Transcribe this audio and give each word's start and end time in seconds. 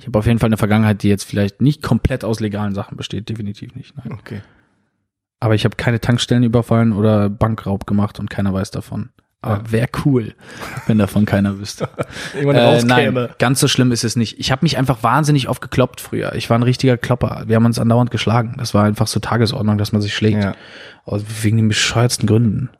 Ich 0.00 0.06
habe 0.06 0.18
auf 0.18 0.26
jeden 0.26 0.38
Fall 0.38 0.48
eine 0.48 0.56
Vergangenheit, 0.56 1.02
die 1.02 1.08
jetzt 1.08 1.24
vielleicht 1.24 1.60
nicht 1.60 1.82
komplett 1.82 2.24
aus 2.24 2.40
legalen 2.40 2.74
Sachen 2.74 2.96
besteht, 2.96 3.28
definitiv 3.28 3.74
nicht. 3.74 3.94
Nein. 3.98 4.12
Okay. 4.18 4.40
Aber 5.40 5.54
ich 5.54 5.64
habe 5.66 5.76
keine 5.76 6.00
Tankstellen 6.00 6.42
überfallen 6.42 6.92
oder 6.94 7.28
Bankraub 7.28 7.86
gemacht 7.86 8.18
und 8.18 8.30
keiner 8.30 8.52
weiß 8.54 8.70
davon. 8.70 9.10
Aber 9.42 9.70
wäre 9.70 9.88
cool, 10.04 10.34
wenn 10.86 10.96
davon 10.98 11.26
keiner 11.26 11.58
wüsste. 11.58 11.88
Irgendwann 12.34 12.56
Äh, 12.56 12.64
rauskäme. 12.64 13.20
nein, 13.22 13.34
ganz 13.38 13.60
so 13.60 13.68
schlimm 13.68 13.92
ist 13.92 14.04
es 14.04 14.16
nicht. 14.16 14.38
Ich 14.38 14.50
habe 14.50 14.64
mich 14.64 14.78
einfach 14.78 15.02
wahnsinnig 15.02 15.48
oft 15.48 15.60
gekloppt 15.62 16.00
früher. 16.00 16.34
Ich 16.34 16.48
war 16.50 16.58
ein 16.58 16.62
richtiger 16.62 16.96
Klopper. 16.98 17.44
Wir 17.46 17.56
haben 17.56 17.64
uns 17.66 17.78
andauernd 17.78 18.10
geschlagen. 18.10 18.54
Das 18.58 18.72
war 18.74 18.84
einfach 18.84 19.06
so 19.06 19.20
Tagesordnung, 19.20 19.76
dass 19.78 19.92
man 19.92 20.00
sich 20.02 20.14
schlägt. 20.14 20.42
Ja. 20.42 20.54
Aus 21.04 21.22
wegen 21.42 21.56
den 21.58 21.68
bescheuertsten 21.68 22.26
Gründen. 22.26 22.70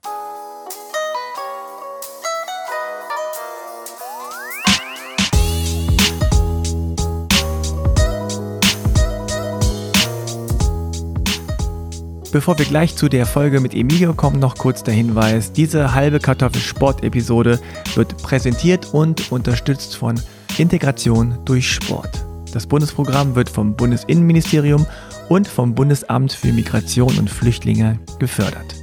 Bevor 12.33 12.57
wir 12.61 12.65
gleich 12.65 12.95
zu 12.95 13.09
der 13.09 13.27
Folge 13.27 13.59
mit 13.59 13.75
Emilio 13.75 14.15
kommen, 14.15 14.39
noch 14.39 14.57
kurz 14.57 14.84
der 14.84 14.95
Hinweis. 14.95 15.52
Diese 15.52 15.95
halbe 15.95 16.20
Kartoffel-Sport-Episode 16.20 17.59
wird 17.97 18.16
präsentiert 18.23 18.95
und 18.95 19.33
unterstützt 19.33 19.97
von 19.97 20.15
Integration 20.56 21.41
durch 21.45 21.69
Sport. 21.69 22.25
Das 22.53 22.69
Bundesprogramm 22.69 23.34
wird 23.34 23.51
vom 23.51 23.75
Bundesinnenministerium 23.75 24.87
und 25.29 25.48
vom 25.48 25.75
Bundesamt 25.75 26.33
für 26.33 26.53
Migration 26.53 27.19
und 27.19 27.29
Flüchtlinge 27.29 27.98
gefördert. 28.20 28.77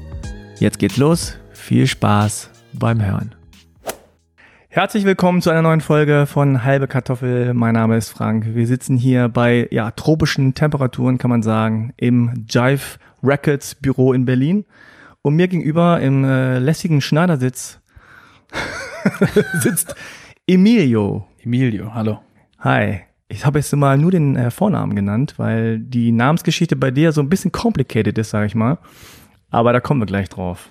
Jetzt 0.59 0.77
geht's 0.77 0.97
los. 0.97 1.37
Viel 1.53 1.87
Spaß 1.87 2.49
beim 2.73 3.01
Hören. 3.01 3.33
Herzlich 4.67 5.05
willkommen 5.05 5.41
zu 5.41 5.51
einer 5.51 5.61
neuen 5.61 5.81
Folge 5.81 6.25
von 6.25 6.65
Halbe 6.65 6.87
Kartoffel. 6.87 7.53
Mein 7.53 7.75
Name 7.75 7.95
ist 7.95 8.09
Frank. 8.09 8.45
Wir 8.53 8.67
sitzen 8.67 8.97
hier 8.97 9.29
bei 9.29 9.69
ja, 9.71 9.91
tropischen 9.91 10.53
Temperaturen, 10.53 11.17
kann 11.17 11.29
man 11.29 11.43
sagen, 11.43 11.93
im 11.95 12.45
Jive 12.49 12.99
Records 13.23 13.75
Büro 13.75 14.13
in 14.13 14.25
Berlin. 14.25 14.65
Und 15.21 15.35
mir 15.35 15.47
gegenüber 15.47 15.99
im 15.99 16.23
äh, 16.23 16.59
lässigen 16.59 17.01
Schneidersitz 17.01 17.79
sitzt 19.61 19.95
Emilio. 20.45 21.27
Emilio, 21.43 21.93
hallo. 21.93 22.19
Hi. 22.59 23.01
Ich 23.29 23.45
habe 23.45 23.59
jetzt 23.59 23.75
mal 23.75 23.97
nur 23.97 24.11
den 24.11 24.37
äh, 24.37 24.51
Vornamen 24.51 24.95
genannt, 24.95 25.33
weil 25.37 25.79
die 25.79 26.13
Namensgeschichte 26.13 26.77
bei 26.77 26.91
dir 26.91 27.11
so 27.11 27.21
ein 27.21 27.27
bisschen 27.27 27.51
complicated 27.51 28.17
ist, 28.17 28.29
sage 28.29 28.45
ich 28.45 28.55
mal. 28.55 28.77
Aber 29.49 29.73
da 29.73 29.81
kommen 29.81 29.99
wir 29.99 30.05
gleich 30.05 30.29
drauf. 30.29 30.69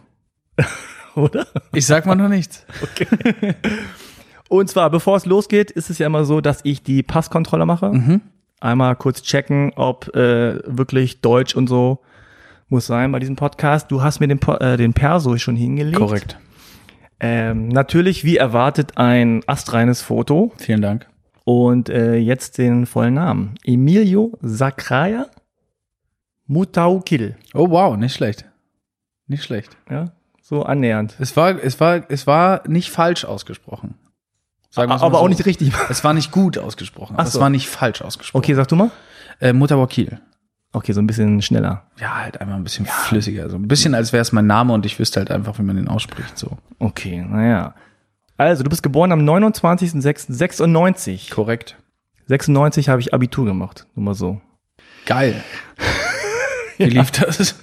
Oder? 1.14 1.46
Ich 1.72 1.86
sag 1.86 2.06
mal 2.06 2.14
noch 2.14 2.28
nichts. 2.28 2.64
Und 4.48 4.70
zwar, 4.70 4.90
bevor 4.90 5.16
es 5.16 5.26
losgeht, 5.26 5.70
ist 5.70 5.90
es 5.90 5.98
ja 5.98 6.06
immer 6.06 6.24
so, 6.24 6.40
dass 6.40 6.60
ich 6.64 6.82
die 6.82 7.02
Passkontrolle 7.02 7.66
mache. 7.66 7.90
Mhm. 7.90 8.20
Einmal 8.60 8.96
kurz 8.96 9.22
checken, 9.22 9.72
ob 9.76 10.14
äh, 10.14 10.60
wirklich 10.64 11.20
Deutsch 11.20 11.54
und 11.54 11.66
so 11.66 12.00
muss 12.68 12.86
sein 12.86 13.12
bei 13.12 13.18
diesem 13.18 13.36
Podcast. 13.36 13.90
Du 13.90 14.02
hast 14.02 14.20
mir 14.20 14.28
den, 14.28 14.40
äh, 14.42 14.76
den 14.76 14.92
Perso 14.92 15.36
schon 15.38 15.56
hingelegt. 15.56 15.96
Korrekt. 15.96 16.38
Ähm, 17.18 17.68
natürlich, 17.68 18.24
wie 18.24 18.36
erwartet, 18.36 18.98
ein 18.98 19.42
astreines 19.46 20.02
Foto. 20.02 20.52
Vielen 20.58 20.82
Dank. 20.82 21.08
Und 21.44 21.88
äh, 21.88 22.16
jetzt 22.16 22.58
den 22.58 22.86
vollen 22.86 23.14
Namen. 23.14 23.54
Emilio 23.64 24.36
Sacraia 24.42 25.26
Mutaukil. 26.46 27.36
Oh 27.54 27.70
wow, 27.70 27.96
nicht 27.96 28.14
schlecht. 28.14 28.44
Nicht 29.26 29.44
schlecht. 29.44 29.76
Ja, 29.90 30.12
so 30.42 30.62
annähernd. 30.62 31.16
Es 31.18 31.36
war, 31.36 31.62
es 31.62 31.80
war, 31.80 32.08
es 32.08 32.26
war 32.26 32.62
nicht 32.68 32.90
falsch 32.90 33.24
ausgesprochen. 33.24 33.94
Sagen 34.70 34.92
Aber 34.92 35.10
so. 35.10 35.16
auch 35.16 35.28
nicht 35.28 35.44
richtig. 35.46 35.72
Es 35.88 36.04
war 36.04 36.12
nicht 36.14 36.30
gut 36.32 36.58
ausgesprochen. 36.58 37.14
Ach 37.16 37.26
so. 37.26 37.38
Es 37.38 37.40
war 37.40 37.50
nicht 37.50 37.68
falsch 37.68 38.02
ausgesprochen. 38.02 38.42
Okay, 38.44 38.54
sag 38.54 38.68
du 38.68 38.76
mal. 38.76 38.90
Äh, 39.40 39.52
Mutawakil. 39.52 40.20
Okay, 40.76 40.92
so 40.92 41.00
ein 41.00 41.06
bisschen 41.06 41.40
schneller. 41.40 41.84
Ja, 41.98 42.16
halt 42.16 42.38
einfach 42.38 42.54
ein 42.54 42.62
bisschen 42.62 42.84
flüssiger. 42.84 43.48
So 43.48 43.56
ein 43.56 43.66
bisschen, 43.66 43.94
als 43.94 44.12
wäre 44.12 44.20
es 44.20 44.32
mein 44.32 44.46
Name 44.46 44.74
und 44.74 44.84
ich 44.84 44.98
wüsste 44.98 45.20
halt 45.20 45.30
einfach, 45.30 45.58
wie 45.58 45.62
man 45.62 45.76
den 45.76 45.88
ausspricht. 45.88 46.36
So. 46.36 46.58
Okay, 46.78 47.24
naja. 47.26 47.74
Also, 48.36 48.62
du 48.62 48.68
bist 48.68 48.82
geboren 48.82 49.10
am 49.10 49.20
29.06.96. 49.20 51.32
Korrekt. 51.32 51.78
96 52.26 52.90
habe 52.90 53.00
ich 53.00 53.14
Abitur 53.14 53.46
gemacht. 53.46 53.86
Nur 53.94 54.04
mal 54.04 54.12
so. 54.12 54.42
Geil. 55.06 55.42
Wie 56.76 56.84
lief 56.84 57.10
das? 57.10 57.54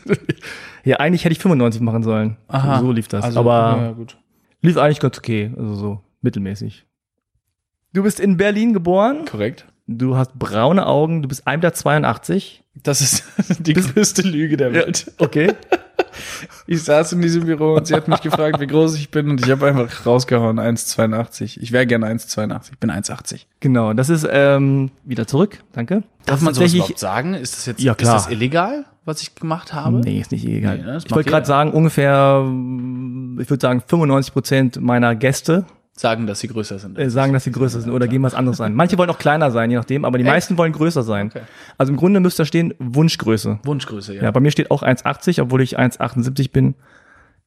Ja, 0.84 0.98
eigentlich 0.98 1.24
hätte 1.24 1.34
ich 1.34 1.40
95 1.40 1.84
machen 1.84 2.02
sollen. 2.02 2.38
Aha. 2.48 2.80
So 2.80 2.92
lief 2.92 3.08
das. 3.10 3.24
Also, 3.24 3.42
Aber 3.42 3.78
ja, 3.80 3.92
gut. 3.92 4.18
lief 4.62 4.78
eigentlich 4.78 5.00
ganz 5.00 5.20
okay. 5.20 5.54
Also 5.56 5.76
so 5.76 6.02
mittelmäßig. 6.22 6.88
Du 7.94 8.02
bist 8.02 8.20
in 8.20 8.38
Berlin 8.38 8.74
geboren. 8.74 9.26
Korrekt. 9.26 9.68
Du 9.88 10.16
hast 10.16 10.38
braune 10.38 10.86
Augen. 10.86 11.22
Du 11.22 11.28
bist 11.28 11.48
1,82 11.48 12.34
Meter. 12.34 12.64
Das 12.84 13.02
ist 13.02 13.24
die 13.60 13.74
größte 13.74 14.22
Lüge 14.24 14.58
der 14.58 14.74
Welt. 14.74 15.12
Okay. 15.18 15.54
Ich 16.68 16.84
saß 16.84 17.14
in 17.14 17.22
diesem 17.22 17.46
Büro 17.46 17.74
und 17.74 17.88
sie 17.88 17.96
hat 17.96 18.08
mich 18.08 18.22
gefragt, 18.22 18.60
wie 18.60 18.68
groß 18.68 18.96
ich 18.96 19.10
bin 19.10 19.30
und 19.30 19.44
ich 19.44 19.52
habe 19.52 19.68
einfach 19.68 20.06
rausgehauen, 20.06 20.60
1,82. 20.60 21.60
Ich 21.60 21.72
wäre 21.72 21.88
gerne 21.88 22.08
1,82. 22.08 22.72
Ich 22.74 22.80
bin 22.80 22.92
1,80. 22.92 23.46
Genau. 23.60 23.94
Das 23.94 24.10
ist 24.10 24.28
ähm, 24.30 24.92
wieder 25.04 25.28
zurück. 25.28 25.60
Danke. 25.74 26.04
Darf 26.26 26.38
Das 26.38 26.42
man 26.42 26.54
sowas 26.54 26.74
überhaupt 26.74 27.00
sagen? 27.00 27.34
Ist 27.34 27.58
das 27.58 27.66
jetzt 27.66 27.82
Ja, 27.82 27.96
klar. 27.96 28.18
Ist 28.18 28.26
das 28.26 28.32
illegal, 28.32 28.86
was 29.06 29.22
ich 29.22 29.36
gemacht 29.36 29.74
habe? 29.74 30.00
Nee, 30.00 30.20
ist 30.20 30.32
nicht 30.32 30.46
egal. 30.46 30.78
Nee, 30.78 30.84
ne, 30.84 31.00
ich 31.04 31.12
wollte 31.12 31.30
gerade 31.30 31.46
sagen, 31.46 31.72
ungefähr, 31.72 32.42
ich 32.44 33.50
würde 33.50 33.62
sagen, 33.62 33.84
95 33.86 34.34
Prozent 34.34 34.82
meiner 34.82 35.16
Gäste 35.16 35.66
Sagen, 35.96 36.26
dass 36.26 36.40
sie 36.40 36.48
größer 36.48 36.80
sind. 36.80 36.98
äh, 36.98 37.10
sagen, 37.12 37.34
dass 37.34 37.44
sie 37.44 37.52
größer 37.52 37.80
sind 37.80 37.92
oder 37.92 38.08
gehen 38.08 38.24
was 38.24 38.34
anderes 38.34 38.58
sein. 38.58 38.74
Manche 38.74 38.98
wollen 38.98 39.12
auch 39.12 39.20
kleiner 39.20 39.52
sein, 39.52 39.70
je 39.70 39.78
nachdem, 39.78 40.06
aber 40.06 40.18
die 40.18 40.24
Echt? 40.24 40.34
meisten 40.34 40.58
wollen 40.58 40.72
größer 40.74 41.04
sein. 41.04 41.28
Okay. 41.28 41.42
Also 41.78 41.92
im 41.92 41.98
Grunde 41.98 42.20
müsste 42.20 42.42
da 42.42 42.46
stehen 42.46 42.74
Wunschgröße. 42.80 43.60
Wunschgröße, 43.64 44.16
ja. 44.16 44.24
Ja, 44.24 44.32
bei 44.32 44.40
mir 44.40 44.50
steht 44.50 44.72
auch 44.72 44.82
1,80, 44.82 45.42
obwohl 45.42 45.62
ich 45.62 45.78
1,78 45.78 46.52
bin. 46.52 46.74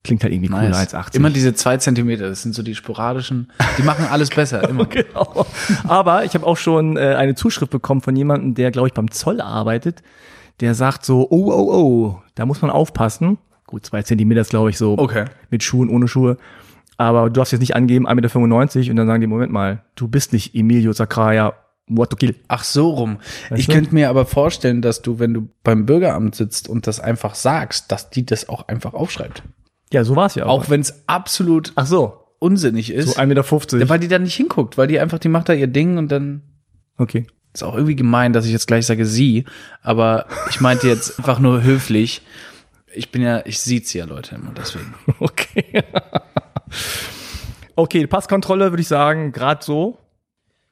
Klingt 0.05 0.23
halt 0.23 0.33
irgendwie 0.33 0.49
cooler, 0.51 0.69
Nice. 0.69 0.95
1,80. 0.95 1.17
Immer 1.17 1.31
diese 1.31 1.55
zwei 1.55 1.79
Zentimeter, 1.79 2.29
das 2.29 2.43
sind 2.43 2.55
so 2.55 2.63
die 2.63 2.77
sporadischen, 2.77 3.51
die 3.79 3.83
machen 3.83 4.07
alles 4.09 4.31
besser, 4.31 4.69
immer. 4.69 4.87
Genau. 4.87 5.45
Aber 5.89 6.25
ich 6.25 6.35
habe 6.35 6.47
auch 6.47 6.57
schon 6.57 6.97
äh, 6.97 7.15
eine 7.17 7.35
Zuschrift 7.35 7.73
bekommen 7.73 8.01
von 8.01 8.15
jemandem, 8.15 8.55
der, 8.55 8.71
glaube 8.71 8.87
ich, 8.87 8.95
beim 8.95 9.11
Zoll 9.11 9.41
arbeitet. 9.41 10.03
Der 10.61 10.75
sagt 10.75 11.05
so, 11.05 11.27
oh, 11.29 11.51
oh, 11.53 11.73
oh, 11.75 12.23
da 12.37 12.47
muss 12.47 12.63
man 12.63 12.71
aufpassen. 12.71 13.39
Gut, 13.67 13.85
zwei 13.85 14.03
Zentimeter 14.03 14.41
ist, 14.43 14.51
glaube 14.51 14.71
ich, 14.71 14.79
so 14.79 14.97
Okay. 14.97 15.25
mit 15.51 15.65
Schuhen, 15.65 15.89
ohne 15.89 16.07
Schuhe. 16.07 16.37
Aber 16.99 17.25
du 17.25 17.31
darfst 17.31 17.53
jetzt 17.53 17.61
nicht 17.61 17.77
angeben, 17.77 18.07
1,95 18.09 18.79
Meter 18.79 18.91
und 18.91 18.97
dann 18.97 19.07
sagen 19.07 19.21
die, 19.21 19.27
Moment 19.27 19.53
mal, 19.53 19.83
du 19.97 20.09
bist 20.09 20.33
nicht 20.33 20.55
Emilio 20.55 20.93
Sacraia 20.93 21.55
Muatokil. 21.89 22.35
Ach 22.49 22.65
so 22.65 22.91
rum. 22.91 23.19
ich 23.55 23.67
du? 23.67 23.73
könnte 23.73 23.95
mir 23.95 24.09
aber 24.11 24.27
vorstellen, 24.27 24.83
dass 24.83 25.03
du, 25.03 25.19
wenn 25.19 25.35
du 25.35 25.49
beim 25.63 25.87
Bürgeramt 25.87 26.35
sitzt 26.35 26.69
und 26.69 26.87
das 26.87 26.99
einfach 26.99 27.35
sagst, 27.35 27.93
dass 27.93 28.11
die 28.11 28.27
das 28.27 28.49
auch 28.49 28.67
einfach 28.69 28.95
aufschreibt. 28.95 29.43
Ja, 29.93 30.03
so 30.03 30.17
war's 30.17 30.35
ja 30.35 30.47
auch. 30.47 30.63
Auch 30.65 30.71
wenn 30.71 30.81
es 30.81 31.05
absolut 31.07 31.73
Ach 31.77 31.87
so, 31.87 32.25
unsinnig 32.41 32.91
ist. 32.91 33.11
so 33.15 33.21
1,50 33.21 33.77
Meter. 33.77 33.89
weil 33.89 33.99
die 34.01 34.09
dann 34.09 34.25
nicht 34.25 34.35
hinguckt, 34.35 34.77
weil 34.79 34.89
die 34.89 34.99
einfach, 34.99 35.19
die 35.21 35.29
macht 35.29 35.49
da 35.49 35.53
ihr 35.53 35.69
Ding 35.69 35.97
und 35.99 36.09
dann 36.11 36.43
Okay. 36.99 37.27
ist 37.53 37.63
auch 37.63 37.75
irgendwie 37.75 37.95
gemein, 37.95 38.33
dass 38.33 38.47
ich 38.47 38.53
jetzt 38.53 38.67
gleich 38.67 38.85
sage 38.87 39.07
sie, 39.07 39.45
aber 39.83 40.27
ich 40.51 40.61
meinte 40.61 40.89
jetzt 40.89 41.19
einfach 41.19 41.39
nur 41.39 41.63
höflich. 41.63 42.23
Ich 42.95 43.13
bin 43.13 43.23
ja, 43.23 43.43
ich 43.45 43.61
sieht's 43.61 43.93
ja 43.93 44.07
Leute 44.07 44.35
immer 44.35 44.51
deswegen. 44.57 44.95
Okay. 45.21 45.85
okay, 47.77 48.07
Passkontrolle 48.07 48.73
würde 48.73 48.81
ich 48.81 48.89
sagen, 48.89 49.33
gerade 49.33 49.65
so. 49.65 49.99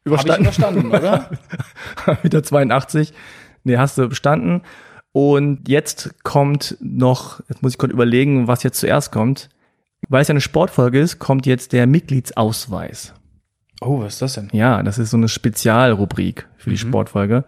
Hab 0.09 0.27
ich 0.27 0.39
überstanden, 0.39 0.91
oder? 0.91 1.31
Meter 2.23 2.43
82. 2.43 3.13
Nee, 3.65 3.79
hast 3.79 3.97
du 3.97 4.09
bestanden. 4.09 4.63
Und 5.13 5.69
jetzt 5.69 6.23
kommt 6.25 6.77
noch, 6.81 7.41
jetzt 7.49 7.63
muss 7.63 7.73
ich 7.73 7.79
kurz 7.79 7.93
überlegen, 7.93 8.49
was 8.49 8.63
jetzt 8.63 8.81
zuerst 8.81 9.13
kommt. 9.13 9.49
Weil 10.09 10.23
es 10.23 10.29
ja 10.29 10.33
eine 10.33 10.41
Sportfolge 10.41 11.01
ist, 11.01 11.19
kommt 11.19 11.47
jetzt 11.47 11.73
der 11.73 11.87
Mitgliedsausweis. 11.87 13.15
Oh, 13.81 14.01
was 14.01 14.15
ist 14.15 14.23
das 14.23 14.35
denn? 14.35 14.49
Ja, 14.53 14.83
das 14.83 14.99
ist 14.99 15.11
so 15.11 15.17
eine 15.17 15.29
Spezialrubrik 15.29 16.47
für 16.59 16.71
die 16.71 16.79
Sportfolge. 16.79 17.45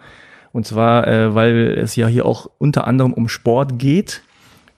Und 0.53 0.67
zwar, 0.67 1.07
äh, 1.07 1.35
weil 1.35 1.77
es 1.79 1.97
ja 1.97 2.07
hier 2.07 2.25
auch 2.25 2.49
unter 2.59 2.87
anderem 2.87 3.13
um 3.13 3.29
Sport 3.29 3.79
geht, 3.79 4.23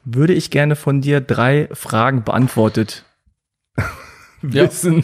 würde 0.05 0.33
ich 0.33 0.51
gerne 0.51 0.75
von 0.75 1.01
dir 1.01 1.21
drei 1.21 1.69
Fragen 1.73 2.25
beantwortet 2.25 3.05
Ja. 4.43 4.65
wissen. 4.65 5.03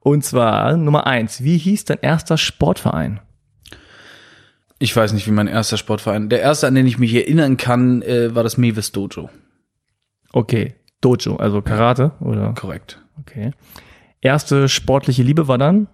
Und 0.00 0.24
zwar 0.24 0.76
Nummer 0.76 1.06
eins, 1.06 1.42
wie 1.44 1.56
hieß 1.58 1.84
dein 1.86 1.98
erster 2.00 2.36
Sportverein? 2.38 3.20
Ich 4.78 4.94
weiß 4.94 5.12
nicht, 5.12 5.26
wie 5.26 5.30
mein 5.32 5.46
erster 5.46 5.76
Sportverein. 5.76 6.28
Der 6.28 6.40
erste, 6.40 6.66
an 6.66 6.74
den 6.74 6.86
ich 6.86 6.98
mich 6.98 7.14
erinnern 7.14 7.56
kann, 7.56 8.02
äh, 8.02 8.34
war 8.34 8.42
das 8.42 8.56
Mewis 8.58 8.92
Dojo. 8.92 9.30
Okay, 10.32 10.74
Dojo, 11.00 11.36
also 11.36 11.62
Karate 11.62 12.12
oder? 12.20 12.52
Korrekt. 12.54 13.00
Okay. 13.20 13.52
Erste 14.20 14.68
sportliche 14.68 15.22
Liebe 15.22 15.48
war 15.48 15.58
dann? 15.58 15.86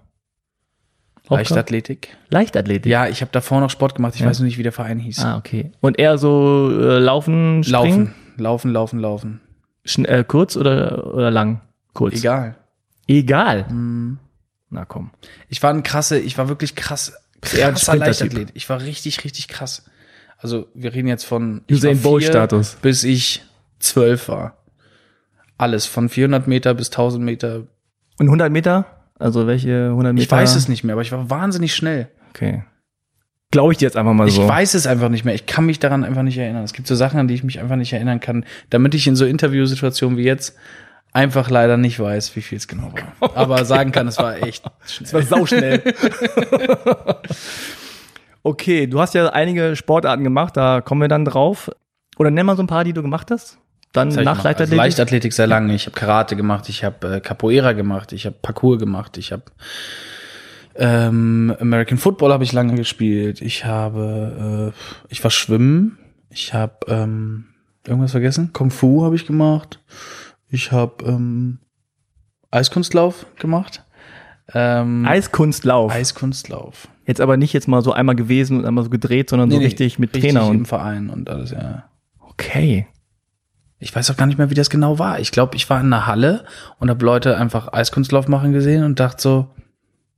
Leichtathletik. 1.28 2.16
Leichtathletik. 2.30 2.90
Ja, 2.90 3.06
ich 3.06 3.20
habe 3.20 3.30
davor 3.30 3.60
noch 3.60 3.70
Sport 3.70 3.94
gemacht. 3.94 4.14
Ich 4.16 4.20
Ja. 4.22 4.26
weiß 4.26 4.40
nur 4.40 4.46
nicht, 4.46 4.58
wie 4.58 4.62
der 4.64 4.72
Verein 4.72 4.98
hieß. 4.98 5.24
Ah, 5.24 5.36
okay. 5.36 5.70
Und 5.80 5.98
eher 5.98 6.18
so 6.18 6.70
äh, 6.72 6.98
laufen, 6.98 7.62
springen? 7.62 8.14
Laufen, 8.36 8.72
laufen, 8.72 8.72
laufen, 8.72 8.98
laufen. 8.98 9.40
Schn 9.84 10.04
äh, 10.06 10.24
kurz 10.26 10.56
oder, 10.56 11.14
oder 11.14 11.30
lang? 11.30 11.60
Kurz. 11.92 12.14
Egal. 12.16 12.56
Egal. 13.06 13.68
Hm. 13.68 14.18
Na 14.70 14.84
komm. 14.84 15.10
Ich 15.48 15.62
war 15.62 15.72
ein 15.74 15.82
krasse, 15.82 16.18
ich 16.18 16.38
war 16.38 16.48
wirklich 16.48 16.74
krass, 16.76 17.12
krasser. 17.40 17.96
Leichtathlet. 17.96 18.50
Ich 18.54 18.68
war 18.68 18.80
richtig, 18.82 19.24
richtig 19.24 19.48
krass. 19.48 19.84
Also 20.38 20.68
wir 20.74 20.94
reden 20.94 21.08
jetzt 21.08 21.24
von 21.24 21.62
ich 21.66 21.76
Usain 21.76 22.00
Bolt 22.00 22.24
Status. 22.24 22.76
bis 22.80 23.04
ich 23.04 23.42
zwölf 23.78 24.28
war. 24.28 24.56
Alles 25.58 25.86
von 25.86 26.08
400 26.08 26.46
Meter 26.46 26.72
bis 26.74 26.88
1000 26.88 27.22
Meter. 27.24 27.64
Und 28.18 28.26
100 28.26 28.50
Meter? 28.50 28.86
Also 29.18 29.46
welche 29.46 29.88
100 29.88 30.14
Meter? 30.14 30.22
Ich 30.22 30.30
weiß 30.30 30.54
es 30.54 30.68
nicht 30.68 30.84
mehr, 30.84 30.94
aber 30.94 31.02
ich 31.02 31.12
war 31.12 31.28
wahnsinnig 31.28 31.74
schnell. 31.74 32.08
Okay. 32.30 32.64
Glaube 33.50 33.72
ich 33.72 33.78
dir 33.78 33.86
jetzt 33.86 33.96
einfach 33.96 34.12
mal 34.14 34.28
Ich 34.28 34.34
so. 34.34 34.48
weiß 34.48 34.74
es 34.74 34.86
einfach 34.86 35.08
nicht 35.08 35.24
mehr. 35.24 35.34
Ich 35.34 35.44
kann 35.46 35.66
mich 35.66 35.80
daran 35.80 36.04
einfach 36.04 36.22
nicht 36.22 36.38
erinnern. 36.38 36.62
Es 36.62 36.72
gibt 36.72 36.86
so 36.86 36.94
Sachen, 36.94 37.18
an 37.18 37.26
die 37.28 37.34
ich 37.34 37.42
mich 37.42 37.58
einfach 37.58 37.76
nicht 37.76 37.92
erinnern 37.92 38.20
kann, 38.20 38.44
damit 38.70 38.94
ich 38.94 39.06
in 39.08 39.16
so 39.16 39.26
Interviewsituationen 39.26 40.16
wie 40.16 40.22
jetzt 40.22 40.54
einfach 41.12 41.50
leider 41.50 41.76
nicht 41.76 41.98
weiß, 41.98 42.34
wie 42.36 42.42
viel 42.42 42.58
es 42.58 42.68
genau 42.68 42.92
war. 42.92 43.36
Aber 43.36 43.64
sagen 43.64 43.92
kann, 43.92 44.08
es 44.08 44.18
war 44.18 44.42
echt 44.42 44.64
Das 45.00 45.12
war 45.12 45.22
sauschnell. 45.22 45.82
okay, 48.42 48.86
du 48.86 49.00
hast 49.00 49.14
ja 49.14 49.28
einige 49.28 49.76
Sportarten 49.76 50.24
gemacht, 50.24 50.56
da 50.56 50.80
kommen 50.80 51.00
wir 51.00 51.08
dann 51.08 51.24
drauf. 51.24 51.70
Oder 52.18 52.30
nenn 52.30 52.46
mal 52.46 52.56
so 52.56 52.62
ein 52.62 52.66
paar, 52.66 52.84
die 52.84 52.92
du 52.92 53.02
gemacht 53.02 53.30
hast. 53.30 53.58
Dann 53.92 54.10
Das 54.10 54.24
nach. 54.24 54.44
Leichtathletik. 54.44 54.60
Also 54.60 54.76
Leichtathletik 54.76 55.32
sehr 55.32 55.46
lange. 55.46 55.74
Ich 55.74 55.86
habe 55.86 55.96
Karate 55.96 56.36
gemacht, 56.36 56.68
ich 56.68 56.84
habe 56.84 57.16
äh, 57.16 57.20
Capoeira 57.20 57.72
gemacht, 57.72 58.12
ich 58.12 58.26
habe 58.26 58.36
Parkour 58.40 58.78
gemacht, 58.78 59.18
ich 59.18 59.32
habe 59.32 59.44
ähm, 60.76 61.54
American 61.60 61.98
Football 61.98 62.32
habe 62.32 62.44
ich 62.44 62.52
lange 62.52 62.74
gespielt. 62.74 63.42
Ich 63.42 63.64
habe, 63.64 64.72
äh, 64.72 65.12
ich 65.12 65.22
war 65.22 65.30
schwimmen. 65.30 65.98
Ich 66.30 66.54
habe 66.54 66.74
ähm, 66.86 67.46
irgendwas 67.86 68.12
vergessen. 68.12 68.52
Kung 68.52 68.70
Fu 68.70 69.04
habe 69.04 69.16
ich 69.16 69.26
gemacht. 69.26 69.80
Ich 70.50 70.72
habe 70.72 71.04
ähm, 71.04 71.58
Eiskunstlauf 72.50 73.26
gemacht. 73.36 73.84
Ähm, 74.52 75.06
Eiskunstlauf. 75.06 75.92
Eiskunstlauf. 75.92 76.88
Jetzt 77.06 77.20
aber 77.20 77.36
nicht 77.36 77.52
jetzt 77.52 77.68
mal 77.68 77.82
so 77.82 77.92
einmal 77.92 78.16
gewesen 78.16 78.58
und 78.58 78.66
einmal 78.66 78.84
so 78.84 78.90
gedreht, 78.90 79.30
sondern 79.30 79.50
so 79.50 79.58
richtig 79.58 79.98
mit 79.98 80.12
Trainer 80.12 80.42
im 80.42 80.48
und. 80.60 80.66
Verein 80.66 81.10
und 81.10 81.30
alles, 81.30 81.52
ja. 81.52 81.84
Okay. 82.18 82.86
Ich 83.78 83.94
weiß 83.94 84.10
auch 84.10 84.16
gar 84.16 84.26
nicht 84.26 84.38
mehr, 84.38 84.50
wie 84.50 84.54
das 84.54 84.70
genau 84.70 84.98
war. 84.98 85.20
Ich 85.20 85.30
glaube, 85.30 85.56
ich 85.56 85.70
war 85.70 85.80
in 85.80 85.86
einer 85.86 86.06
Halle 86.06 86.44
und 86.78 86.90
habe 86.90 87.04
Leute 87.04 87.36
einfach 87.36 87.72
Eiskunstlauf 87.72 88.28
machen 88.28 88.52
gesehen 88.52 88.84
und 88.84 89.00
dachte 89.00 89.22
so, 89.22 89.50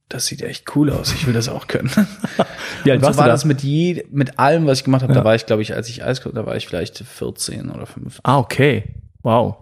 das 0.08 0.26
sieht 0.26 0.42
echt 0.42 0.74
cool 0.76 0.90
aus. 0.90 1.14
Ich 1.14 1.26
will 1.26 1.32
das 1.32 1.48
auch 1.48 1.68
können. 1.68 1.90
Wie 2.84 2.90
alt 2.90 3.00
und 3.00 3.06
warst 3.06 3.14
so 3.14 3.18
war 3.20 3.26
da? 3.26 3.32
das 3.32 3.44
mit 3.44 3.62
je, 3.62 4.04
mit 4.10 4.38
allem, 4.38 4.66
was 4.66 4.78
ich 4.78 4.84
gemacht 4.84 5.02
habe. 5.02 5.12
Ja. 5.12 5.20
Da 5.20 5.24
war 5.24 5.34
ich, 5.34 5.46
glaube 5.46 5.62
ich, 5.62 5.74
als 5.74 5.88
ich 5.88 6.04
Eiskunst, 6.04 6.36
da 6.36 6.44
war 6.44 6.56
ich 6.56 6.66
vielleicht 6.66 6.98
14 6.98 7.70
oder 7.70 7.86
15. 7.86 8.20
Ah, 8.24 8.38
okay. 8.38 8.94
Wow. 9.22 9.56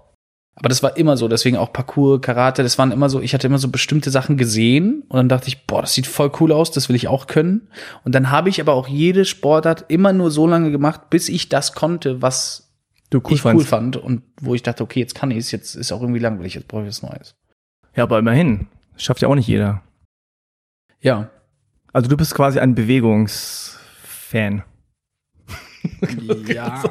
Aber 0.56 0.68
das 0.68 0.82
war 0.82 0.96
immer 0.96 1.16
so. 1.16 1.28
Deswegen 1.28 1.56
auch 1.56 1.72
Parkour, 1.72 2.20
Karate. 2.20 2.62
Das 2.62 2.76
waren 2.76 2.92
immer 2.92 3.08
so. 3.08 3.20
Ich 3.20 3.32
hatte 3.34 3.46
immer 3.46 3.58
so 3.58 3.68
bestimmte 3.68 4.10
Sachen 4.10 4.36
gesehen 4.36 5.04
und 5.08 5.16
dann 5.16 5.28
dachte 5.28 5.48
ich, 5.48 5.66
boah, 5.66 5.80
das 5.80 5.94
sieht 5.94 6.06
voll 6.06 6.30
cool 6.40 6.52
aus. 6.52 6.70
Das 6.70 6.88
will 6.88 6.96
ich 6.96 7.08
auch 7.08 7.26
können. 7.26 7.68
Und 8.04 8.14
dann 8.14 8.30
habe 8.30 8.48
ich 8.48 8.60
aber 8.60 8.74
auch 8.74 8.88
jede 8.88 9.24
Sportart 9.24 9.86
immer 9.88 10.12
nur 10.12 10.30
so 10.30 10.46
lange 10.46 10.70
gemacht, 10.70 11.08
bis 11.08 11.28
ich 11.28 11.48
das 11.48 11.72
konnte, 11.74 12.20
was 12.20 12.70
Du 13.10 13.18
cool 13.18 13.32
ich 13.32 13.44
cool 13.44 13.64
fandst. 13.64 13.68
fand 13.68 13.96
und 13.96 14.22
wo 14.40 14.54
ich 14.54 14.62
dachte, 14.62 14.84
okay, 14.84 15.00
jetzt 15.00 15.16
kann 15.16 15.32
ich 15.32 15.38
es, 15.38 15.50
jetzt 15.50 15.74
ist 15.74 15.90
auch 15.90 16.00
irgendwie 16.00 16.20
langweilig, 16.20 16.54
jetzt 16.54 16.68
brauche 16.68 16.82
ich 16.82 16.88
was 16.88 17.02
Neues. 17.02 17.34
Ja, 17.96 18.04
aber 18.04 18.20
immerhin. 18.20 18.68
Das 18.94 19.02
schafft 19.02 19.20
ja 19.20 19.28
auch 19.28 19.34
nicht 19.34 19.48
jeder. 19.48 19.82
Ja. 21.00 21.28
Also 21.92 22.08
du 22.08 22.16
bist 22.16 22.34
quasi 22.34 22.60
ein 22.60 22.76
Bewegungsfan. 22.76 24.62
Ja. 26.46 26.82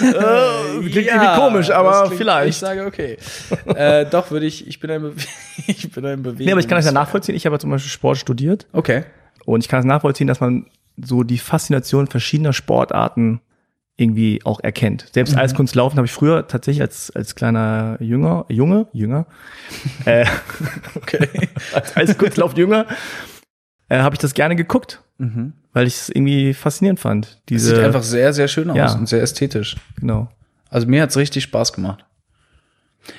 Äh, 0.00 0.80
klingt 0.88 1.06
irgendwie 1.08 1.36
komisch, 1.36 1.70
aber 1.70 1.90
das 1.90 2.00
klingt- 2.04 2.16
vielleicht. 2.18 2.48
Ich 2.50 2.56
sage 2.56 2.86
okay. 2.86 3.16
äh, 3.66 4.06
doch 4.06 4.30
würde 4.30 4.46
ich, 4.46 4.66
ich 4.66 4.80
bin 4.80 4.90
ein, 4.90 5.02
Bewe 5.02 5.14
ich 5.66 5.90
bin 5.90 6.04
ein 6.06 6.22
Bewegung. 6.22 6.46
Nee, 6.46 6.52
aber 6.52 6.60
ich 6.60 6.68
kann 6.68 6.76
das 6.76 6.86
ja 6.86 6.92
nachvollziehen. 6.92 7.34
Ich 7.34 7.46
habe 7.46 7.54
ja 7.56 7.60
zum 7.60 7.70
Beispiel 7.70 7.90
Sport 7.90 8.18
studiert 8.18 8.66
Okay. 8.72 9.04
und 9.44 9.60
ich 9.62 9.68
kann 9.68 9.80
es 9.80 9.84
nachvollziehen, 9.86 10.26
dass 10.26 10.40
man 10.40 10.66
so 10.96 11.22
die 11.22 11.38
Faszination 11.38 12.06
verschiedener 12.06 12.52
Sportarten 12.52 13.40
irgendwie 13.96 14.40
auch 14.44 14.58
erkennt. 14.60 15.06
Selbst 15.12 15.36
Eiskunstlaufen 15.36 15.96
habe 15.98 16.06
ich 16.06 16.12
früher 16.12 16.48
tatsächlich 16.48 16.80
als, 16.82 17.10
als 17.14 17.34
kleiner 17.34 17.96
Jünger, 18.00 18.46
Junge, 18.48 18.86
Jünger, 18.92 19.26
äh, 20.06 20.24
Okay. 20.96 21.28
als 21.74 21.96
Eiskunstlauf-Jünger, 21.96 22.86
äh, 23.92 24.00
habe 24.02 24.14
ich 24.14 24.18
das 24.20 24.34
gerne 24.34 24.56
geguckt, 24.56 25.02
Mhm. 25.18 25.52
weil 25.72 25.86
ich 25.86 25.94
es 25.94 26.08
irgendwie 26.08 26.54
faszinierend 26.54 26.98
fand. 27.00 27.26
Das 27.26 27.36
Diese, 27.48 27.76
sieht 27.76 27.84
einfach 27.84 28.02
sehr, 28.02 28.32
sehr 28.32 28.48
schön 28.48 28.70
aus 28.70 28.76
Ja. 28.76 28.92
und 28.94 29.08
sehr 29.08 29.22
ästhetisch. 29.22 29.76
genau. 30.00 30.28
Also 30.70 30.86
mir 30.86 31.02
hat's 31.02 31.16
richtig 31.16 31.44
Spaß 31.44 31.72
gemacht. 31.74 32.04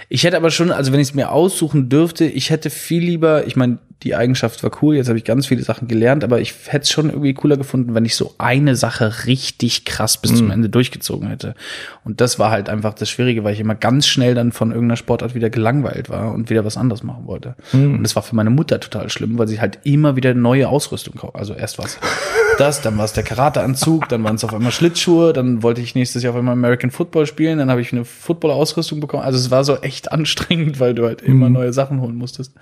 Ich 0.10 0.24
hätte 0.24 0.38
aber 0.38 0.52
schon, 0.52 0.72
also 0.72 0.94
wenn 0.94 1.00
ich 1.00 1.10
es 1.10 1.14
mir 1.14 1.32
aussuchen 1.32 1.90
dürfte, 1.90 2.26
ich 2.26 2.50
hätte 2.50 2.70
viel 2.70 3.04
lieber, 3.04 3.46
ich 3.48 3.56
meine, 3.56 3.80
die 4.04 4.16
Eigenschaft 4.16 4.64
war 4.64 4.72
cool, 4.82 4.96
jetzt 4.96 5.08
habe 5.08 5.18
ich 5.18 5.24
ganz 5.24 5.48
viele 5.48 5.64
Sachen 5.64 5.88
gelernt, 5.88 6.24
aber 6.26 6.42
ich 6.42 6.54
hätte 6.68 6.84
es 6.84 6.92
schon 6.92 7.10
irgendwie 7.10 7.34
cooler 7.34 7.56
gefunden, 7.56 7.96
wenn 7.96 8.04
ich 8.04 8.16
so 8.16 8.36
eine 8.38 8.76
Sache 8.76 9.26
richtig 9.28 9.86
krass 9.86 10.18
bis 10.18 10.32
zum 10.36 10.52
Ende 10.52 10.70
durchgezogen 10.70 11.30
hätte. 11.30 11.56
Und 12.04 12.20
das 12.20 12.38
war 12.38 12.52
halt 12.52 12.68
einfach 12.68 12.94
das 12.94 13.10
Schwierige, 13.10 13.44
weil 13.46 13.54
ich 13.54 13.62
immer 13.62 13.76
ganz 13.76 14.08
schnell 14.08 14.36
dann 14.36 14.52
von 14.52 14.72
irgendeiner 14.72 14.98
Sportart 14.98 15.36
wieder 15.36 15.50
gelangweilt 15.50 16.10
war 16.10 16.34
und 16.34 16.50
wieder 16.50 16.66
was 16.66 16.76
anderes 16.76 17.04
machen 17.04 17.28
wollte. 17.28 17.56
Und 17.96 18.04
das 18.04 18.16
war 18.16 18.24
für 18.24 18.36
meine 18.36 18.50
Mutter 18.50 18.80
total 18.82 19.10
schlimm, 19.10 19.38
weil 19.38 19.48
sie 19.48 19.62
halt 19.62 19.80
immer 19.84 20.18
wieder 20.18 20.34
neue 20.34 20.68
Ausrüstung 20.68 21.16
kauft. 21.16 21.36
Also 21.36 21.54
erst 21.54 21.78
was 21.78 21.98
das, 22.58 22.82
dann 22.82 22.98
war 22.98 23.06
es 23.06 23.14
der 23.14 23.24
Karateanzug, 23.24 24.10
dann 24.10 24.24
waren 24.24 24.36
es 24.36 24.44
auf 24.44 24.54
einmal 24.54 24.72
Schlittschuhe, 24.72 25.34
dann 25.34 25.64
wollte 25.64 25.82
ich 25.82 25.96
nächstes 25.96 26.24
Jahr 26.24 26.34
auf 26.34 26.40
einmal 26.40 26.54
American 26.54 26.92
Football 26.92 27.26
spielen, 27.26 27.58
dann 27.58 27.70
habe 27.70 27.82
ich 27.82 27.92
eine 27.92 28.06
Football-Ausrüstung 28.06 29.00
bekommen. 29.00 29.24
Also 29.24 29.38
es 29.38 29.52
war 29.52 29.64
so 29.64 29.78
echt 29.78 30.12
anstrengend, 30.12 30.80
weil 30.80 30.94
du 30.94 31.06
halt 31.06 31.22
immer 31.22 31.50
neue 31.50 31.74
Sachen 31.74 32.02
holen 32.02 32.16
musstest. 32.16 32.54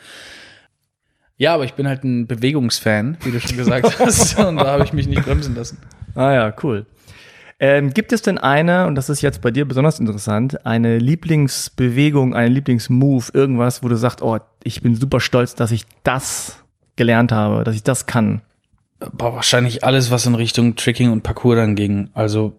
Ja, 1.37 1.55
aber 1.55 1.65
ich 1.65 1.73
bin 1.73 1.87
halt 1.87 2.03
ein 2.03 2.27
Bewegungsfan, 2.27 3.17
wie 3.23 3.31
du 3.31 3.39
schon 3.39 3.57
gesagt 3.57 3.99
hast, 3.99 4.37
und 4.37 4.57
da 4.57 4.67
habe 4.67 4.83
ich 4.83 4.93
mich 4.93 5.07
nicht 5.07 5.23
bremsen 5.23 5.55
lassen. 5.55 5.79
Ah 6.15 6.33
ja, 6.33 6.53
cool. 6.61 6.85
Ähm, 7.59 7.93
gibt 7.93 8.11
es 8.11 8.23
denn 8.23 8.37
eine, 8.39 8.87
und 8.87 8.95
das 8.95 9.09
ist 9.09 9.21
jetzt 9.21 9.41
bei 9.41 9.51
dir 9.51 9.67
besonders 9.67 9.99
interessant, 9.99 10.65
eine 10.65 10.97
Lieblingsbewegung, 10.97 12.33
einen 12.33 12.53
Lieblingsmove, 12.53 13.31
irgendwas, 13.33 13.83
wo 13.83 13.87
du 13.87 13.95
sagst, 13.95 14.21
oh, 14.23 14.39
ich 14.63 14.81
bin 14.81 14.95
super 14.95 15.19
stolz, 15.19 15.53
dass 15.53 15.71
ich 15.71 15.85
das 16.03 16.63
gelernt 16.95 17.31
habe, 17.31 17.63
dass 17.63 17.75
ich 17.75 17.83
das 17.83 18.07
kann? 18.07 18.41
Boah, 19.13 19.33
wahrscheinlich 19.35 19.83
alles, 19.83 20.11
was 20.11 20.25
in 20.25 20.35
Richtung 20.35 20.75
Tricking 20.75 21.11
und 21.11 21.23
Parkour 21.23 21.55
dann 21.55 21.75
ging. 21.75 22.09
Also 22.13 22.53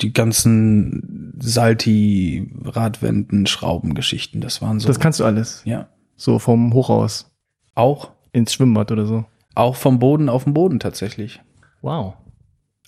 die 0.00 0.12
ganzen 0.12 1.34
Salti, 1.40 2.50
Radwenden, 2.64 3.46
Schraubengeschichten, 3.46 4.40
das 4.40 4.60
waren 4.62 4.80
so. 4.80 4.88
Das 4.88 5.00
kannst 5.00 5.20
du 5.20 5.24
alles. 5.24 5.62
ja. 5.64 5.88
So 6.16 6.38
vom 6.38 6.74
Hochhaus 6.74 7.30
Auch, 7.74 8.10
ins 8.32 8.52
Schwimmbad 8.52 8.92
oder 8.92 9.06
so. 9.06 9.24
auch 9.54 9.74
vom 9.76 9.98
Boden 9.98 10.28
auf 10.28 10.44
dem 10.44 10.52
Boden 10.52 10.78
tatsächlich. 10.78 11.40
Wow. 11.80 12.12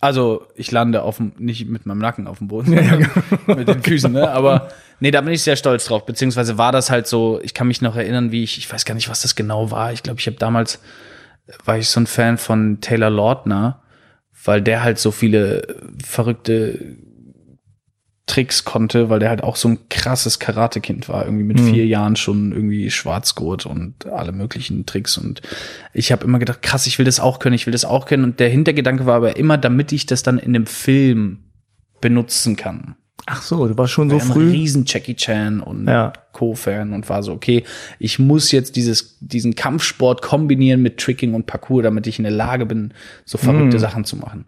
Also 0.00 0.46
ich 0.54 0.70
lande 0.70 1.02
auf 1.02 1.16
dem, 1.16 1.32
nicht 1.38 1.66
mit 1.66 1.86
meinem 1.86 1.98
Nacken 2.00 2.26
auf 2.26 2.38
dem 2.38 2.48
Boden, 2.48 2.66
sondern 2.76 3.10
mit 3.58 3.68
den 3.68 3.82
Füßen, 3.82 4.12
ne? 4.12 4.30
Aber 4.32 4.68
nee, 5.00 5.10
da 5.10 5.22
bin 5.22 5.32
ich 5.32 5.42
sehr 5.42 5.56
stolz 5.56 5.86
drauf. 5.86 6.04
Beziehungsweise 6.04 6.58
war 6.58 6.72
das 6.72 6.90
halt 6.90 7.06
so, 7.06 7.40
ich 7.42 7.54
kann 7.54 7.68
mich 7.68 7.80
noch 7.80 7.96
erinnern, 7.96 8.32
wie 8.32 8.42
ich, 8.42 8.58
ich 8.58 8.70
weiß 8.70 8.84
gar 8.84 8.94
nicht, 8.94 9.08
was 9.08 9.22
das 9.22 9.34
genau 9.34 9.70
war. 9.70 9.92
Ich 9.94 10.02
glaube, 10.02 10.20
ich 10.20 10.26
habe 10.26 10.36
damals, 10.36 10.78
war 11.64 11.78
ich 11.78 11.88
so 11.88 12.00
ein 12.00 12.06
Fan 12.06 12.38
von 12.38 12.80
Taylor 12.80 13.10
Lautner, 13.10 13.82
weil 14.44 14.62
der 14.62 14.82
halt 14.82 14.98
so 14.98 15.10
viele 15.10 15.76
verrückte 16.02 16.96
Tricks 18.26 18.64
konnte, 18.64 19.10
weil 19.10 19.18
der 19.18 19.28
halt 19.28 19.42
auch 19.42 19.56
so 19.56 19.68
ein 19.68 19.88
krasses 19.88 20.38
Karate-Kind 20.38 21.08
war, 21.08 21.24
irgendwie 21.24 21.44
mit 21.44 21.60
vier 21.60 21.86
Jahren 21.86 22.16
schon 22.16 22.52
irgendwie 22.52 22.90
Schwarzgurt 22.90 23.66
und 23.66 24.06
alle 24.06 24.32
möglichen 24.32 24.86
Tricks. 24.86 25.18
Und 25.18 25.42
ich 25.92 26.12
habe 26.12 26.24
immer 26.24 26.38
gedacht, 26.38 26.62
krass, 26.62 26.86
ich 26.86 26.98
will 26.98 27.04
das 27.04 27.20
auch 27.20 27.40
können, 27.40 27.54
ich 27.54 27.66
will 27.66 27.72
das 27.72 27.84
auch 27.84 28.06
können. 28.06 28.24
Und 28.24 28.40
der 28.40 28.48
Hintergedanke 28.48 29.06
war 29.06 29.16
aber 29.16 29.36
immer, 29.36 29.58
damit 29.58 29.92
ich 29.92 30.06
das 30.06 30.22
dann 30.22 30.38
in 30.38 30.52
dem 30.52 30.66
Film 30.66 31.50
benutzen 32.00 32.56
kann. 32.56 32.96
Ach 33.26 33.40
so, 33.42 33.68
du 33.68 33.78
warst 33.78 33.92
schon 33.92 34.10
so 34.10 34.16
Ich 34.16 34.22
war 34.22 34.26
immer 34.26 34.34
früh. 34.34 34.50
riesen 34.50 34.84
Jackie 34.86 35.14
Chan 35.14 35.60
und 35.60 35.86
Ja. 35.86 36.12
Co-Fan 36.32 36.92
und 36.92 37.08
war 37.08 37.22
so, 37.22 37.32
okay, 37.32 37.62
ich 37.98 38.18
muss 38.18 38.50
jetzt 38.50 38.74
dieses, 38.76 39.16
diesen 39.20 39.54
Kampfsport 39.54 40.22
kombinieren 40.22 40.82
mit 40.82 40.98
Tricking 40.98 41.34
und 41.34 41.46
Parkour, 41.46 41.82
damit 41.82 42.06
ich 42.06 42.18
in 42.18 42.24
der 42.24 42.32
Lage 42.32 42.66
bin, 42.66 42.92
so 43.24 43.38
verrückte 43.38 43.76
Mm. 43.76 43.80
Sachen 43.80 44.04
zu 44.04 44.16
machen. 44.16 44.44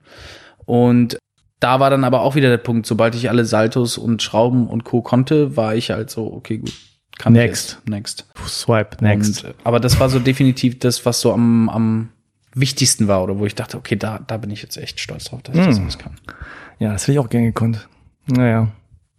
Und 0.65 1.19
da 1.61 1.79
war 1.81 1.89
dann 1.91 2.05
aber 2.05 2.23
auch 2.23 2.35
wieder 2.35 2.49
der 2.51 2.59
Punkt, 2.59 2.85
sobald 2.87 3.15
ich 3.15 3.29
alle 3.31 3.45
Saltos 3.45 3.97
und 3.97 4.23
Schrauben 4.23 4.67
und 4.67 4.85
Co. 4.85 5.03
konnte, 5.03 5.57
war 5.57 5.75
ich 5.75 5.91
halt 5.91 6.11
so, 6.11 6.33
okay, 6.33 6.59
gut. 6.59 6.73
Kann 7.17 7.33
ich 7.37 7.43
Next. 7.43 7.73
jetzt. 7.79 7.89
Next. 7.89 8.27
Swipe, 8.45 8.97
next. 9.05 9.45
Und, 9.45 9.51
äh, 9.51 9.55
aber 9.63 9.79
das 9.79 10.01
war 10.01 10.09
so 10.09 10.19
definitiv 10.19 10.81
das, 10.81 11.07
was 11.07 11.21
so 11.21 11.33
am, 11.33 11.69
am 11.69 12.09
wichtigsten 12.57 13.07
war 13.07 13.23
oder 13.23 13.39
wo 13.39 13.47
ich 13.47 13.55
dachte, 13.55 13.77
okay, 13.77 13.95
da, 13.95 14.19
da 14.27 14.37
bin 14.37 14.51
ich 14.51 14.63
jetzt 14.63 14.77
echt 14.77 14.99
stolz 14.99 15.25
drauf, 15.27 15.41
dass 15.43 15.55
ich 15.57 15.65
das 15.65 15.79
Mm. 15.79 15.83
alles 15.83 15.99
kann. 15.99 16.15
ja, 16.81 16.93
das 16.93 17.03
hätte 17.03 17.13
ich 17.13 17.19
auch 17.21 17.31
gern 17.31 17.45
gekonnt. 17.45 17.89
Naja. 18.27 18.69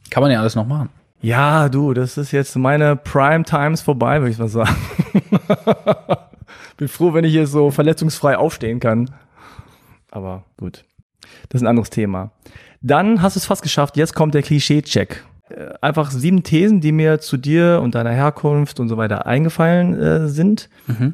Kann 0.09 0.21
man 0.21 0.31
ja 0.31 0.39
alles 0.39 0.55
noch 0.55 0.65
machen. 0.65 0.89
Ja, 1.21 1.69
du, 1.69 1.93
das 1.93 2.17
ist 2.17 2.31
jetzt 2.31 2.55
meine 2.55 2.95
Prime 2.95 3.43
Times 3.43 3.81
vorbei, 3.81 4.19
würde 4.21 4.31
ich 4.31 4.37
mal 4.37 4.47
sagen. 4.47 4.75
Bin 6.77 6.87
froh, 6.87 7.13
wenn 7.13 7.25
ich 7.25 7.31
hier 7.31 7.47
so 7.47 7.71
verletzungsfrei 7.71 8.37
aufstehen 8.37 8.79
kann. 8.79 9.09
Aber 10.11 10.43
gut. 10.57 10.85
Das 11.49 11.59
ist 11.59 11.63
ein 11.63 11.67
anderes 11.67 11.89
Thema. 11.89 12.31
Dann 12.81 13.21
hast 13.21 13.35
du 13.35 13.39
es 13.39 13.45
fast 13.45 13.63
geschafft. 13.63 13.97
Jetzt 13.97 14.13
kommt 14.13 14.33
der 14.35 14.43
Klischee-Check. 14.43 15.23
Äh, 15.49 15.73
einfach 15.81 16.09
sieben 16.11 16.43
Thesen, 16.43 16.81
die 16.81 16.91
mir 16.91 17.19
zu 17.19 17.37
dir 17.37 17.79
und 17.83 17.93
deiner 17.95 18.11
Herkunft 18.11 18.79
und 18.79 18.89
so 18.89 18.97
weiter 18.97 19.25
eingefallen 19.27 19.93
äh, 19.99 20.27
sind. 20.27 20.69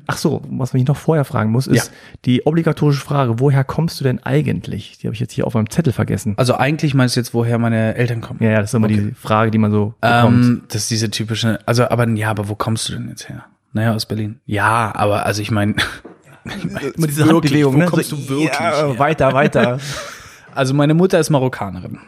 Ach 0.07 0.17
so, 0.17 0.41
was 0.50 0.73
ich 0.73 0.85
noch 0.88 0.97
vorher 0.97 1.25
fragen 1.25 1.51
muss, 1.51 1.67
ist 1.67 1.88
Ja. 1.88 1.93
die 2.25 2.45
obligatorische 2.45 3.01
Frage, 3.01 3.39
woher 3.39 3.63
kommst 3.63 4.00
du 4.00 4.03
denn 4.03 4.21
eigentlich? 4.23 4.97
Die 5.00 5.07
habe 5.07 5.13
ich 5.13 5.19
jetzt 5.19 5.33
hier 5.33 5.47
auf 5.47 5.53
meinem 5.53 5.69
Zettel 5.69 5.93
vergessen. 5.93 6.33
Also 6.38 6.55
eigentlich 6.55 6.93
meinst 6.93 7.15
du 7.15 7.19
jetzt, 7.19 7.33
woher 7.33 7.57
meine 7.57 7.95
Eltern 7.95 8.21
kommen? 8.21 8.39
Ja, 8.41 8.51
ja, 8.51 8.59
das 8.61 8.71
ist 8.71 8.73
immer 8.73 8.88
die 8.88 9.11
Frage, 9.13 9.51
die 9.51 9.57
man 9.57 9.71
so 9.71 9.93
bekommt. 10.01 10.45
Ähm, 10.45 10.61
das 10.69 10.83
ist 10.83 10.91
diese 10.91 11.09
typische, 11.09 11.59
also 11.65 11.89
aber 11.89 12.07
ja, 12.09 12.29
aber 12.29 12.47
wo 12.50 12.55
kommst 12.55 12.88
du 12.89 12.93
denn 12.93 13.09
jetzt 13.09 13.27
her? 13.29 13.45
Naja, 13.73 13.93
aus 13.93 14.05
Berlin. 14.05 14.39
Ja, 14.45 14.91
aber 14.95 15.25
also 15.25 15.41
ich 15.41 15.51
meine, 15.51 15.75
Immer 16.43 16.79
diese 17.07 17.25
wirklich, 17.27 17.53
Handbewegung, 17.53 17.73
wo 17.75 17.77
ne? 17.79 17.85
kommst 17.85 18.09
So, 18.09 18.15
du 18.15 18.29
wirklich 18.29 18.50
Ja, 18.59 18.88
her? 18.88 19.00
weiter, 19.00 19.33
weiter. 19.33 19.79
also 20.55 20.73
meine 20.73 20.93
Mutter 20.93 21.19
ist 21.19 21.29
Marokkanerin. 21.29 22.00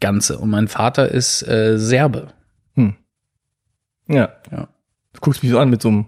Ganze. 0.00 0.38
Und 0.38 0.50
mein 0.50 0.68
Vater 0.68 1.08
ist 1.10 1.46
äh, 1.46 1.78
Serbe. 1.78 2.28
ja. 2.76 4.28
Ja. 4.50 4.68
Du 5.12 5.20
guckst 5.20 5.42
mich 5.42 5.52
so 5.52 5.58
an 5.58 5.70
mit 5.70 5.80
so 5.80 5.88
einem 5.88 6.06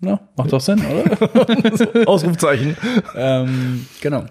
Ja, 0.00 0.20
macht 0.36 0.52
doch 0.52 0.60
Sinn, 0.60 0.80
oder? 0.84 2.06
Ausrufzeichen. 2.08 2.76
ähm, 3.14 3.86
genau. 4.00 4.24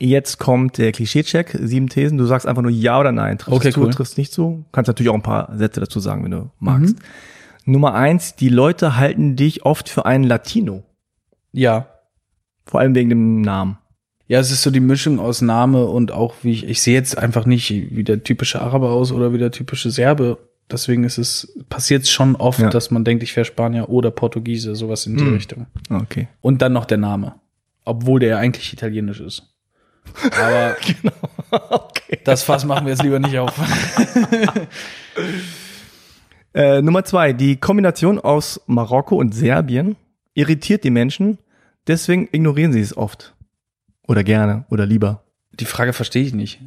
Jetzt 0.00 0.38
kommt 0.38 0.76
der 0.78 0.90
Klischee-Check, 0.92 1.56
sieben 1.62 1.88
Thesen. 1.88 2.18
Du 2.18 2.26
sagst 2.26 2.46
einfach 2.46 2.62
nur 2.62 2.70
ja 2.72 2.98
oder 2.98 3.12
nein. 3.12 3.38
Triffst 3.38 3.56
Okay, 3.56 3.70
du, 3.70 3.82
cool. 3.82 3.90
triffst 3.90 4.18
nicht 4.18 4.32
zu. 4.32 4.64
Kannst 4.72 4.88
natürlich 4.88 5.08
auch 5.10 5.14
ein 5.14 5.22
paar 5.22 5.56
Sätze 5.56 5.80
dazu 5.80 6.00
sagen, 6.00 6.24
wenn 6.24 6.32
du 6.32 6.50
magst. 6.58 6.96
Nummer 7.64 7.94
eins, 7.94 8.34
die 8.34 8.48
Leute 8.50 8.96
halten 8.96 9.36
dich 9.36 9.64
oft 9.64 9.88
für 9.88 10.04
einen 10.04 10.24
Latino. 10.24 10.82
Ja. 11.52 11.86
Vor 12.66 12.80
allem 12.80 12.94
wegen 12.94 13.08
dem 13.08 13.40
Namen. 13.40 13.78
Ja, 14.26 14.38
es 14.40 14.50
ist 14.50 14.62
so 14.62 14.70
die 14.70 14.80
Mischung 14.80 15.20
aus 15.20 15.42
Name 15.42 15.84
und 15.84 16.10
auch 16.12 16.34
wie 16.42 16.52
ich, 16.52 16.66
ich 16.66 16.80
sehe 16.82 16.94
jetzt 16.94 17.18
einfach 17.18 17.44
nicht 17.44 17.70
wie 17.70 18.04
der 18.04 18.22
typische 18.22 18.60
Araber 18.62 18.90
aus 18.90 19.12
oder 19.12 19.32
wie 19.34 19.38
der 19.38 19.50
typische 19.50 19.90
Serbe. 19.90 20.38
Deswegen 20.70 21.04
ist 21.04 21.18
es, 21.18 21.52
passiert 21.68 22.06
schon 22.08 22.34
oft, 22.36 22.58
Ja. 22.60 22.70
dass 22.70 22.90
man 22.90 23.04
denkt, 23.04 23.22
ich 23.22 23.36
wäre 23.36 23.44
Spanier 23.44 23.90
oder 23.90 24.10
Portugiese, 24.10 24.74
sowas 24.74 25.04
in 25.06 25.18
die 25.18 25.24
Hm. 25.24 25.34
Richtung. 25.34 25.66
Okay. 25.90 26.28
Und 26.40 26.62
dann 26.62 26.72
noch 26.72 26.86
der 26.86 26.96
Name. 26.96 27.34
Obwohl 27.84 28.18
der 28.20 28.30
ja 28.30 28.38
eigentlich 28.38 28.72
italienisch 28.72 29.20
ist. 29.20 29.42
Aber 30.40 30.76
okay. 31.70 32.18
das 32.24 32.42
Fass 32.44 32.64
machen 32.64 32.86
wir 32.86 32.92
jetzt 32.94 33.02
lieber 33.02 33.18
nicht 33.18 33.38
auf. 33.38 33.52
Äh, 36.56 36.82
Nummer 36.82 37.04
zwei, 37.04 37.32
die 37.32 37.56
Kombination 37.56 38.20
aus 38.20 38.60
Marokko 38.66 39.16
und 39.16 39.34
Serbien 39.34 39.96
irritiert 40.34 40.84
die 40.84 40.90
Menschen. 40.90 41.38
Deswegen 41.88 42.28
ignorieren 42.30 42.72
sie 42.72 42.80
es 42.80 42.96
oft. 42.96 43.34
Oder 44.06 44.22
gerne 44.24 44.64
oder 44.70 44.86
lieber. 44.86 45.22
Die 45.52 45.64
Frage 45.64 45.92
verstehe 45.92 46.22
ich 46.22 46.34
nicht. 46.34 46.60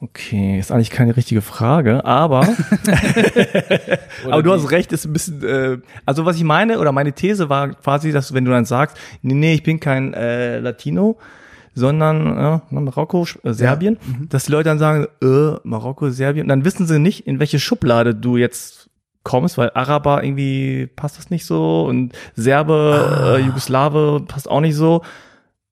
Okay, 0.00 0.58
ist 0.58 0.70
eigentlich 0.70 0.90
keine 0.90 1.16
richtige 1.16 1.40
Frage, 1.40 2.04
aber 2.04 2.40
aber 4.30 4.42
du 4.42 4.52
hast 4.52 4.70
recht, 4.70 4.92
ist 4.92 5.06
ein 5.06 5.12
bisschen 5.12 5.42
äh, 5.44 5.78
also 6.04 6.24
was 6.26 6.36
ich 6.36 6.44
meine 6.44 6.78
oder 6.78 6.92
meine 6.92 7.12
These 7.12 7.48
war 7.48 7.70
quasi, 7.70 8.12
dass 8.12 8.34
wenn 8.34 8.44
du 8.44 8.50
dann 8.50 8.64
sagst, 8.64 8.96
nee, 9.22 9.34
nee 9.34 9.54
ich 9.54 9.62
bin 9.62 9.80
kein 9.80 10.12
äh, 10.14 10.58
Latino, 10.58 11.18
sondern 11.74 12.26
äh, 12.36 12.60
Marokko, 12.70 13.22
Sch- 13.22 13.44
äh, 13.44 13.52
Serbien, 13.54 13.98
dass 14.28 14.44
die 14.44 14.52
Leute 14.52 14.68
dann 14.68 14.78
sagen, 14.78 15.06
äh, 15.22 15.58
Marokko, 15.64 16.10
Serbien, 16.10 16.44
und 16.44 16.48
dann 16.48 16.64
wissen 16.64 16.86
sie 16.86 16.98
nicht, 16.98 17.26
in 17.26 17.40
welche 17.40 17.58
Schublade 17.58 18.14
du 18.14 18.36
jetzt 18.36 18.90
kommst, 19.22 19.56
weil 19.56 19.70
Araber 19.74 20.22
irgendwie 20.22 20.86
passt 20.86 21.16
das 21.18 21.30
nicht 21.30 21.46
so 21.46 21.86
und 21.86 22.12
Serbe, 22.34 23.38
äh, 23.38 23.46
Jugoslawe 23.46 24.20
passt 24.26 24.50
auch 24.50 24.60
nicht 24.60 24.76
so. 24.76 25.02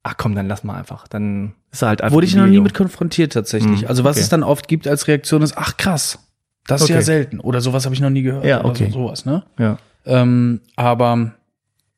Ach 0.05 0.17
komm, 0.17 0.35
dann 0.35 0.49
lass 0.49 0.65
mal 0.65 0.77
einfach. 0.77 1.07
Dann 1.07 1.55
ist 1.71 1.83
er 1.83 1.89
halt 1.89 2.03
einfach. 2.03 2.15
Wurde 2.15 2.27
ich 2.27 2.35
noch 2.35 2.47
nie 2.47 2.61
mit 2.61 2.75
konfrontiert 2.75 3.33
tatsächlich. 3.33 3.83
Hm, 3.83 3.89
also 3.89 4.05
was 4.05 4.17
okay. 4.17 4.23
es 4.23 4.29
dann 4.29 4.43
oft 4.43 4.67
gibt 4.67 4.89
als 4.89 5.07
Reaktion 5.07 5.43
ist, 5.43 5.57
ach 5.57 5.77
krass, 5.77 6.19
das 6.67 6.83
ist 6.83 6.87
Okay. 6.87 6.95
ja 6.95 7.03
selten. 7.03 7.41
Oder 7.41 7.61
sowas 7.61 7.85
habe 7.85 7.95
ich 7.95 8.01
noch 8.01 8.11
nie 8.11 8.23
gehört. 8.23 8.45
Ja, 8.45 8.61
oder 8.61 8.71
okay. 8.71 8.87
so, 8.87 9.05
sowas, 9.05 9.25
ne? 9.25 9.45
Ja. 9.59 9.79
Ähm, 10.05 10.61
aber 10.77 11.33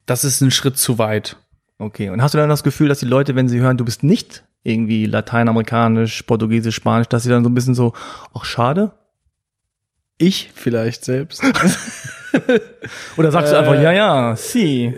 das 0.07 0.25
ist 0.25 0.41
ein 0.43 0.51
Schritt 0.51 0.77
zu 0.79 0.99
weit. 0.99 1.37
Okay, 1.79 2.11
und 2.11 2.23
hast 2.23 2.35
du 2.35 2.39
dann 2.39 2.49
das 2.49 2.63
Gefühl, 2.63 2.89
dass 2.89 3.01
die 3.01 3.07
Leute, 3.07 3.35
wenn 3.35 3.49
sie 3.49 3.61
hören, 3.61 3.77
du 3.77 3.85
bist 3.85 4.03
nicht 4.03 4.45
irgendwie 4.63 5.07
lateinamerikanisch, 5.07 6.23
portugiesisch, 6.23 6.75
spanisch, 6.75 7.09
dass 7.09 7.23
sie 7.23 7.31
dann 7.31 7.45
so 7.45 7.51
ein 7.51 7.55
bisschen 7.55 7.75
so, 7.75 7.93
ach 8.33 8.45
schade? 8.45 8.93
Ich 10.19 10.51
vielleicht 10.55 11.05
selbst. 11.05 11.43
Oder 13.17 13.31
sagst 13.31 13.53
du 13.53 13.57
Äh, 13.57 13.59
einfach, 13.61 13.81
ja, 13.83 13.93
ja, 13.93 14.37
sí. 14.37 14.93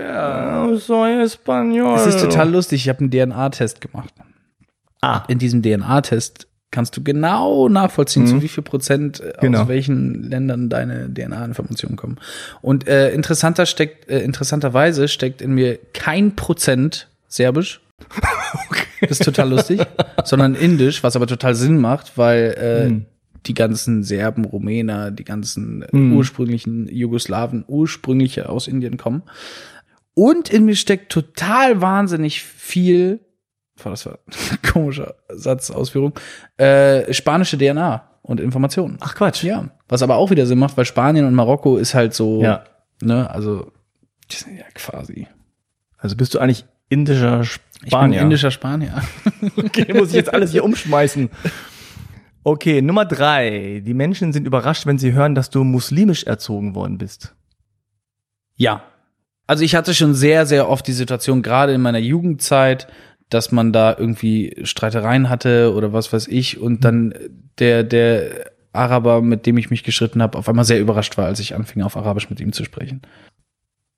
ja. 0.00 0.68
Soy 0.76 1.22
español. 1.22 1.96
Es 1.96 2.06
ist 2.06 2.20
total 2.20 2.50
lustig. 2.50 2.82
Ich 2.82 2.88
habe 2.88 3.00
einen 3.00 3.10
DNA-Test 3.10 3.80
gemacht. 3.80 4.12
Ah, 5.00 5.22
In 5.28 5.38
diesem 5.38 5.62
DNA-Test 5.62 6.46
kannst 6.70 6.96
du 6.96 7.04
genau 7.04 7.68
nachvollziehen, 7.68 8.22
Mhm. 8.24 8.26
zu 8.28 8.42
wie 8.42 8.48
viel 8.48 8.64
Prozent 8.64 9.20
äh, 9.20 9.32
Genau. 9.40 9.62
aus 9.62 9.68
welchen 9.68 10.24
Ländern 10.24 10.68
deine 10.68 11.08
DNA-Informationen 11.12 11.96
kommen. 11.96 12.16
Und 12.62 12.88
äh, 12.88 13.10
interessanter 13.12 13.66
steckt, 13.66 14.08
äh, 14.10 14.20
interessanterweise 14.20 15.06
steckt 15.08 15.40
in 15.42 15.52
mir 15.54 15.78
kein 15.92 16.34
Prozent 16.36 17.08
Serbisch. 17.28 17.80
Das 19.00 19.10
ist 19.20 19.24
total 19.24 19.50
lustig, 19.50 19.82
sondern 20.24 20.54
Indisch, 20.54 21.02
was 21.02 21.14
aber 21.14 21.26
total 21.26 21.54
Sinn 21.54 21.78
macht, 21.78 22.16
weil 22.16 22.54
äh, 22.58 22.88
Mhm. 22.88 23.06
Die 23.46 23.54
ganzen 23.54 24.02
Serben, 24.02 24.44
Rumäner, 24.44 25.10
die 25.10 25.24
ganzen 25.24 25.84
Mhm. 25.92 26.16
ursprünglichen 26.16 26.88
Jugoslawen, 26.88 27.64
ursprünglich 27.66 28.44
aus 28.46 28.68
Indien 28.68 28.96
kommen. 28.96 29.22
Und 30.14 30.48
in 30.48 30.64
mir 30.64 30.76
steckt 30.76 31.10
total 31.12 31.80
wahnsinnig 31.80 32.42
viel, 32.42 33.20
boah, 33.82 33.90
das 33.90 34.06
war 34.06 34.14
ein 34.26 34.58
komischer 34.72 35.14
Satzausführung, 35.28 36.12
äh, 36.56 37.12
spanische 37.12 37.58
DNA 37.58 38.08
und 38.22 38.40
Informationen. 38.40 38.96
ach 39.00 39.14
Quatsch. 39.14 39.42
Ja, 39.42 39.68
was 39.88 40.02
aber 40.02 40.16
auch 40.16 40.30
wieder 40.30 40.46
Sinn 40.46 40.58
macht, 40.58 40.76
weil 40.76 40.84
Spanien 40.84 41.24
und 41.26 41.34
Marokko 41.34 41.76
ist 41.76 41.94
halt 41.94 42.14
so, 42.14 42.42
Ja. 42.42 42.64
ne, 43.02 43.28
also, 43.30 43.72
die 44.30 44.36
sind 44.36 44.56
ja 44.56 44.64
quasi. 44.74 45.26
Also 45.98 46.16
bist 46.16 46.32
du 46.34 46.38
eigentlich 46.38 46.64
indischer 46.88 47.40
Ich 47.42 47.58
bin 47.80 47.88
Spanier. 47.90 48.20
indischer 48.22 48.50
Spanier. 48.50 49.02
Okay, 49.56 49.92
muss 49.92 50.08
ich 50.08 50.14
jetzt 50.14 50.32
alles 50.32 50.52
hier 50.52 50.64
umschmeißen. 50.64 51.28
Okay, 52.46 52.82
Nummer 52.82 53.06
drei. 53.06 53.82
Die 53.84 53.94
Menschen 53.94 54.34
sind 54.34 54.46
überrascht, 54.46 54.84
wenn 54.84 54.98
sie 54.98 55.14
hören, 55.14 55.34
dass 55.34 55.48
du 55.48 55.64
muslimisch 55.64 56.24
erzogen 56.24 56.74
worden 56.74 56.98
bist. 56.98 57.34
Ja. 58.56 58.84
Also 59.46 59.64
ich 59.64 59.74
hatte 59.74 59.94
schon 59.94 60.14
sehr, 60.14 60.44
sehr 60.44 60.68
oft 60.68 60.86
die 60.86 60.92
Situation, 60.92 61.42
gerade 61.42 61.72
in 61.72 61.80
meiner 61.80 61.98
Jugendzeit, 61.98 62.86
dass 63.30 63.50
man 63.50 63.72
da 63.72 63.96
irgendwie 63.98 64.56
Streitereien 64.62 65.30
hatte 65.30 65.72
oder 65.74 65.94
was 65.94 66.12
weiß 66.12 66.28
ich 66.28 66.60
und 66.60 66.84
dann 66.84 67.14
der, 67.58 67.82
der 67.82 68.50
Araber, 68.74 69.22
mit 69.22 69.46
dem 69.46 69.56
ich 69.56 69.70
mich 69.70 69.82
geschritten 69.82 70.22
habe, 70.22 70.36
auf 70.36 70.48
einmal 70.48 70.64
sehr 70.64 70.80
überrascht 70.80 71.16
war, 71.16 71.26
als 71.26 71.40
ich 71.40 71.54
anfing, 71.54 71.82
auf 71.82 71.96
Arabisch 71.96 72.28
mit 72.28 72.40
ihm 72.40 72.52
zu 72.52 72.64
sprechen. 72.64 73.02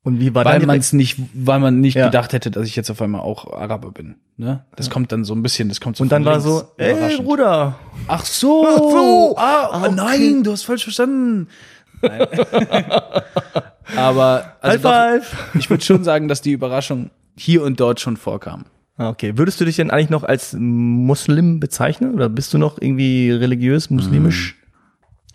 Und 0.03 0.19
wie 0.21 0.33
war 0.33 0.45
weil 0.45 0.65
man 0.65 0.79
es 0.79 0.93
nicht, 0.93 1.19
weil 1.33 1.59
man 1.59 1.81
nicht 1.81 1.95
Ja. 1.95 2.05
gedacht 2.05 2.31
hätte, 2.31 2.49
dass 2.49 2.65
ich 2.65 2.75
jetzt 2.77 2.89
auf 2.89 3.01
einmal 3.01 3.21
auch 3.21 3.51
Araber 3.51 3.91
bin. 3.91 4.15
Ne? 4.37 4.63
Das 4.77 4.89
kommt 4.89 5.11
dann 5.11 5.25
so 5.25 5.33
ein 5.35 5.43
bisschen, 5.43 5.67
das 5.67 5.81
kommt 5.81 5.97
so 5.97 6.03
Und 6.03 6.11
dann 6.11 6.23
war 6.23 6.39
so, 6.39 6.63
ey. 6.77 7.17
Bruder, 7.21 7.75
Ach 8.07 8.23
so, 8.25 8.65
Ach 8.65 8.77
so. 8.77 9.35
ah, 9.37 9.41
Ah, 9.41 9.69
oh 9.73 9.85
okay. 9.87 9.95
nein, 9.95 10.43
du 10.43 10.51
hast 10.53 10.63
falsch 10.63 10.83
verstanden. 10.83 11.47
Aber 13.95 14.53
also 14.61 14.77
doch, 14.89 15.25
ich 15.55 15.69
würde 15.69 15.83
schon 15.83 16.03
sagen, 16.03 16.27
dass 16.27 16.41
die 16.41 16.51
Überraschung 16.51 17.09
hier 17.35 17.63
und 17.63 17.79
dort 17.79 17.99
schon 17.99 18.17
vorkam. 18.17 18.65
Ah, 18.97 19.09
Okay, 19.09 19.37
würdest 19.37 19.59
du 19.61 19.65
dich 19.65 19.75
denn 19.77 19.91
eigentlich 19.91 20.09
noch 20.09 20.23
als 20.23 20.55
Muslim 20.57 21.59
bezeichnen 21.59 22.13
oder 22.13 22.29
bist 22.29 22.53
du 22.53 22.57
noch 22.57 22.81
irgendwie 22.81 23.31
religiös, 23.31 23.89
muslimisch? 23.89 24.55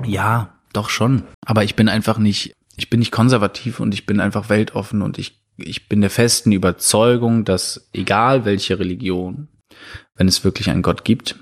Ja, 0.04 0.50
doch 0.73 0.88
schon. 0.88 1.23
Aber 1.47 1.62
ich 1.64 1.76
bin 1.76 1.88
einfach 1.88 2.19
nicht, 2.19 2.54
ich 2.76 2.91
bin 2.91 3.00
nicht 3.00 3.12
konservativ 3.12 3.81
und 3.81 3.95
ich 3.95 4.07
bin 4.07 4.21
einfach 4.21 4.49
weltoffen 4.49 5.02
und 5.02 5.19
ich, 5.19 5.41
ich 5.57 5.88
bin 5.88 6.00
der 6.00 6.11
festen 6.11 6.52
Überzeugung, 6.52 7.45
dass 7.45 7.88
egal 7.93 8.45
welche 8.45 8.79
Religion, 8.79 9.49
wenn 10.14 10.29
es 10.29 10.45
wirklich 10.45 10.71
einen 10.71 10.83
Gott 10.83 11.05
gibt, 11.05 11.37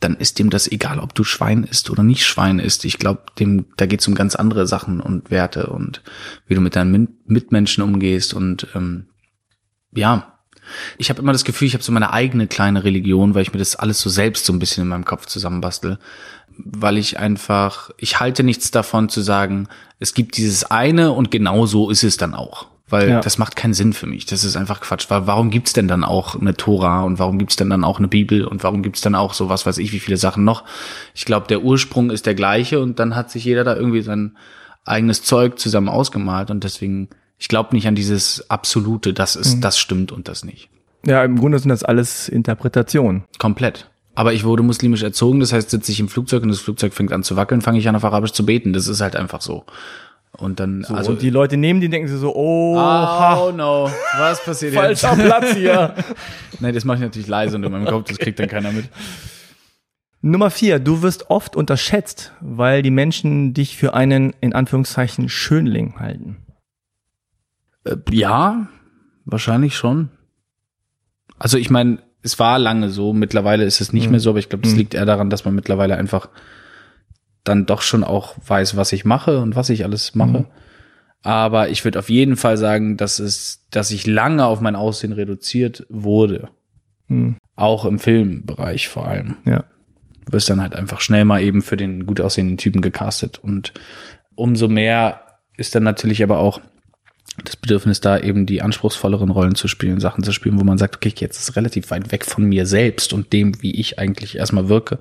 dann 0.00 0.16
ist 0.16 0.38
dem 0.38 0.50
das 0.50 0.70
egal, 0.70 0.98
ob 0.98 1.14
du 1.14 1.24
Schwein 1.24 1.64
isst 1.64 1.88
oder 1.88 2.02
nicht 2.02 2.26
Schwein 2.26 2.58
isst. 2.58 2.84
Ich 2.84 2.98
glaube, 2.98 3.22
dem, 3.38 3.66
da 3.76 3.86
geht 3.86 4.00
es 4.00 4.08
um 4.08 4.14
ganz 4.14 4.34
andere 4.34 4.66
Sachen 4.66 5.00
und 5.00 5.30
Werte 5.30 5.68
und 5.68 6.02
wie 6.46 6.54
du 6.54 6.60
mit 6.60 6.76
deinen 6.76 7.16
Mitmenschen 7.26 7.82
umgehst 7.82 8.34
und 8.34 8.66
ähm, 8.74 9.06
ja, 9.94 10.34
ich 10.98 11.10
habe 11.10 11.20
immer 11.20 11.32
das 11.32 11.44
Gefühl, 11.44 11.68
ich 11.68 11.74
habe 11.74 11.84
so 11.84 11.92
meine 11.92 12.12
eigene 12.12 12.46
kleine 12.46 12.84
Religion, 12.84 13.34
weil 13.34 13.42
ich 13.42 13.52
mir 13.52 13.58
das 13.58 13.76
alles 13.76 14.00
so 14.00 14.10
selbst 14.10 14.44
so 14.46 14.52
ein 14.52 14.58
bisschen 14.58 14.82
in 14.82 14.88
meinem 14.88 15.04
Kopf 15.04 15.26
zusammenbastel. 15.26 15.98
Weil 16.58 16.98
ich 16.98 17.18
einfach, 17.18 17.90
ich 17.98 18.20
halte 18.20 18.42
nichts 18.44 18.70
davon 18.70 19.08
zu 19.08 19.20
sagen, 19.20 19.68
es 19.98 20.14
gibt 20.14 20.36
dieses 20.36 20.64
eine 20.64 21.12
und 21.12 21.30
genau 21.30 21.66
so 21.66 21.90
ist 21.90 22.04
es 22.04 22.16
dann 22.16 22.34
auch. 22.34 22.66
Weil 22.88 23.08
Ja. 23.08 23.20
das 23.20 23.38
macht 23.38 23.56
keinen 23.56 23.72
Sinn 23.74 23.92
für 23.92 24.06
mich. 24.06 24.26
Das 24.26 24.44
ist 24.44 24.56
einfach 24.56 24.80
Quatsch. 24.80 25.06
Weil 25.08 25.26
warum 25.26 25.50
gibt's 25.50 25.72
denn 25.72 25.88
dann 25.88 26.04
auch 26.04 26.38
eine 26.38 26.54
Tora 26.54 27.02
und 27.02 27.18
warum 27.18 27.38
gibt's 27.38 27.56
denn 27.56 27.70
dann 27.70 27.82
auch 27.82 27.98
eine 27.98 28.08
Bibel 28.08 28.44
und 28.44 28.62
warum 28.62 28.82
gibt's 28.82 29.00
dann 29.00 29.14
auch 29.14 29.32
so 29.34 29.48
was 29.48 29.64
weiß 29.66 29.78
ich, 29.78 29.92
wie 29.92 30.00
viele 30.00 30.16
Sachen 30.18 30.44
noch? 30.44 30.64
Ich 31.14 31.24
glaube, 31.24 31.46
der 31.48 31.62
Ursprung 31.62 32.10
ist 32.10 32.26
der 32.26 32.34
gleiche 32.34 32.80
und 32.80 32.98
dann 32.98 33.16
hat 33.16 33.30
sich 33.30 33.44
jeder 33.44 33.64
da 33.64 33.74
irgendwie 33.74 34.02
sein 34.02 34.36
eigenes 34.84 35.22
Zeug 35.22 35.58
zusammen 35.58 35.88
ausgemalt 35.88 36.50
und 36.50 36.62
deswegen, 36.62 37.08
ich 37.38 37.48
glaube 37.48 37.74
nicht 37.74 37.88
an 37.88 37.94
dieses 37.94 38.50
Absolute, 38.50 39.14
das 39.14 39.34
ist, 39.34 39.60
das 39.60 39.78
stimmt 39.78 40.12
und 40.12 40.28
das 40.28 40.44
nicht. 40.44 40.68
Ja, 41.06 41.24
im 41.24 41.38
Grunde 41.38 41.58
sind 41.58 41.70
das 41.70 41.84
alles 41.84 42.28
Interpretationen. 42.28 43.24
Komplett. 43.38 43.88
Aber 44.14 44.32
ich 44.32 44.44
wurde 44.44 44.62
muslimisch 44.62 45.02
erzogen, 45.02 45.40
das 45.40 45.52
heißt, 45.52 45.70
sitze 45.70 45.90
ich 45.90 45.98
im 46.00 46.08
Flugzeug 46.08 46.42
und 46.42 46.48
das 46.48 46.60
Flugzeug 46.60 46.94
fängt 46.94 47.12
an 47.12 47.24
zu 47.24 47.36
wackeln, 47.36 47.60
fange 47.62 47.78
ich 47.78 47.88
an 47.88 47.96
auf 47.96 48.04
Arabisch 48.04 48.32
zu 48.32 48.46
beten. 48.46 48.72
Das 48.72 48.86
ist 48.86 49.00
halt 49.00 49.16
einfach 49.16 49.40
so. 49.40 49.64
Und 50.36 50.58
dann, 50.60 50.82
So, 50.82 50.94
also 50.94 51.12
und 51.12 51.22
die 51.22 51.30
Leute 51.30 51.56
nehmen 51.56 51.80
die 51.80 51.88
denken 51.88 52.08
sie 52.08 52.18
so, 52.18 52.34
oh, 52.34 52.76
Oh 52.76 53.52
no, 53.52 53.90
was 54.18 54.44
passiert 54.44 54.74
jetzt? 54.74 55.00
falscher 55.00 55.16
Platz 55.22 55.54
hier. 55.54 55.94
Nee, 56.60 56.70
das 56.72 56.84
mache 56.84 56.98
ich 56.98 57.02
natürlich 57.02 57.28
leise 57.28 57.56
und 57.56 57.64
in 57.64 57.72
meinem 57.72 57.86
Kopf, 57.86 58.08
das 58.08 58.18
kriegt 58.18 58.38
dann 58.38 58.48
keiner 58.48 58.70
mit. 58.70 58.88
Nummer 60.22 60.50
vier, 60.50 60.78
du 60.78 61.02
wirst 61.02 61.28
oft 61.30 61.56
unterschätzt, 61.56 62.32
weil 62.40 62.82
die 62.82 62.90
Menschen 62.92 63.52
dich 63.54 63.76
für 63.76 63.92
einen, 63.94 64.34
in 64.40 64.54
Anführungszeichen, 64.54 65.28
Schönling 65.28 65.98
halten. 65.98 66.36
Äh, 67.84 67.96
ja, 68.10 68.68
wahrscheinlich 69.24 69.76
schon. 69.76 70.10
Also 71.38 71.58
ich 71.58 71.70
meine, 71.70 71.98
es 72.24 72.38
war 72.40 72.58
lange 72.58 72.90
so, 72.90 73.12
mittlerweile 73.12 73.64
ist 73.64 73.80
es 73.80 73.92
nicht 73.92 74.06
Mhm. 74.06 74.10
mehr 74.12 74.20
so, 74.20 74.30
aber 74.30 74.38
ich 74.40 74.48
glaube, 74.48 74.62
das 74.62 74.72
Mhm. 74.72 74.78
liegt 74.78 74.94
eher 74.94 75.06
daran, 75.06 75.30
dass 75.30 75.44
man 75.44 75.54
mittlerweile 75.54 75.96
einfach 75.96 76.28
dann 77.44 77.66
doch 77.66 77.82
schon 77.82 78.02
auch 78.04 78.34
weiß, 78.46 78.76
was 78.76 78.92
ich 78.92 79.04
mache 79.04 79.38
und 79.40 79.54
was 79.54 79.68
ich 79.70 79.84
alles 79.84 80.14
mache. 80.14 80.38
Mhm. 80.40 80.46
Aber 81.22 81.68
ich 81.68 81.84
würde 81.84 81.98
auf 81.98 82.10
jeden 82.10 82.36
Fall 82.36 82.56
sagen, 82.56 82.96
dass 82.96 83.18
es, 83.18 83.66
dass 83.70 83.90
ich 83.90 84.06
lange 84.06 84.44
auf 84.46 84.60
mein 84.60 84.76
Aussehen 84.76 85.12
reduziert 85.12 85.86
wurde. 85.88 86.48
Hm, 87.08 87.36
Auch 87.56 87.84
im 87.84 87.98
Filmbereich 87.98 88.88
vor 88.88 89.06
allem. 89.06 89.36
ja. 89.44 89.64
Du 90.26 90.32
wirst 90.32 90.48
dann 90.48 90.62
halt 90.62 90.74
einfach 90.74 91.02
schnell 91.02 91.26
mal 91.26 91.42
eben 91.42 91.60
für 91.60 91.76
den 91.76 92.06
gut 92.06 92.18
aussehenden 92.18 92.56
Typen 92.56 92.80
gecastet. 92.80 93.38
Und 93.38 93.74
umso 94.34 94.68
mehr 94.68 95.20
ist 95.58 95.74
dann 95.74 95.82
natürlich 95.82 96.22
aber 96.22 96.38
auch 96.38 96.62
das 97.44 97.56
Bedürfnis 97.56 98.00
da, 98.00 98.18
eben 98.18 98.46
die 98.46 98.62
anspruchsvolleren 98.62 99.30
Rollen 99.30 99.54
zu 99.54 99.66
spielen, 99.66 100.00
Sachen 100.00 100.22
zu 100.22 100.32
spielen, 100.32 100.60
wo 100.60 100.64
man 100.64 100.78
sagt, 100.78 100.96
okay, 100.96 101.12
jetzt 101.16 101.38
ist 101.38 101.48
es 101.50 101.56
relativ 101.56 101.90
weit 101.90 102.12
weg 102.12 102.24
von 102.24 102.44
mir 102.44 102.66
selbst 102.66 103.12
und 103.12 103.32
dem, 103.32 103.60
wie 103.62 103.74
ich 103.74 103.98
eigentlich 103.98 104.36
erstmal 104.36 104.68
wirke. 104.68 104.98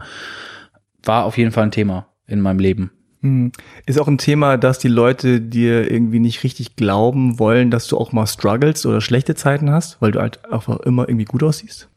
War 1.03 1.25
auf 1.25 1.37
jeden 1.37 1.51
Fall 1.51 1.65
ein 1.65 1.71
Thema 1.71 2.07
in 2.25 2.41
meinem 2.41 2.59
Leben. 2.59 2.91
Hm. 3.21 3.51
Ist 3.85 3.99
auch 3.99 4.07
ein 4.07 4.17
Thema, 4.17 4.57
dass 4.57 4.79
die 4.79 4.87
Leute 4.89 5.39
dir 5.39 5.89
irgendwie 5.89 6.19
nicht 6.19 6.43
richtig 6.43 6.75
glauben 6.75 7.39
wollen, 7.39 7.71
dass 7.71 7.87
du 7.87 7.97
auch 7.97 8.11
mal 8.11 8.27
struggles 8.27 8.85
oder 8.85 8.99
schlechte 8.99 9.35
Zeiten 9.35 9.71
hast, 9.71 10.01
weil 10.01 10.11
du 10.11 10.19
halt 10.19 10.43
einfach 10.51 10.79
immer 10.81 11.07
irgendwie 11.07 11.25
gut 11.25 11.43
aussiehst. 11.43 11.87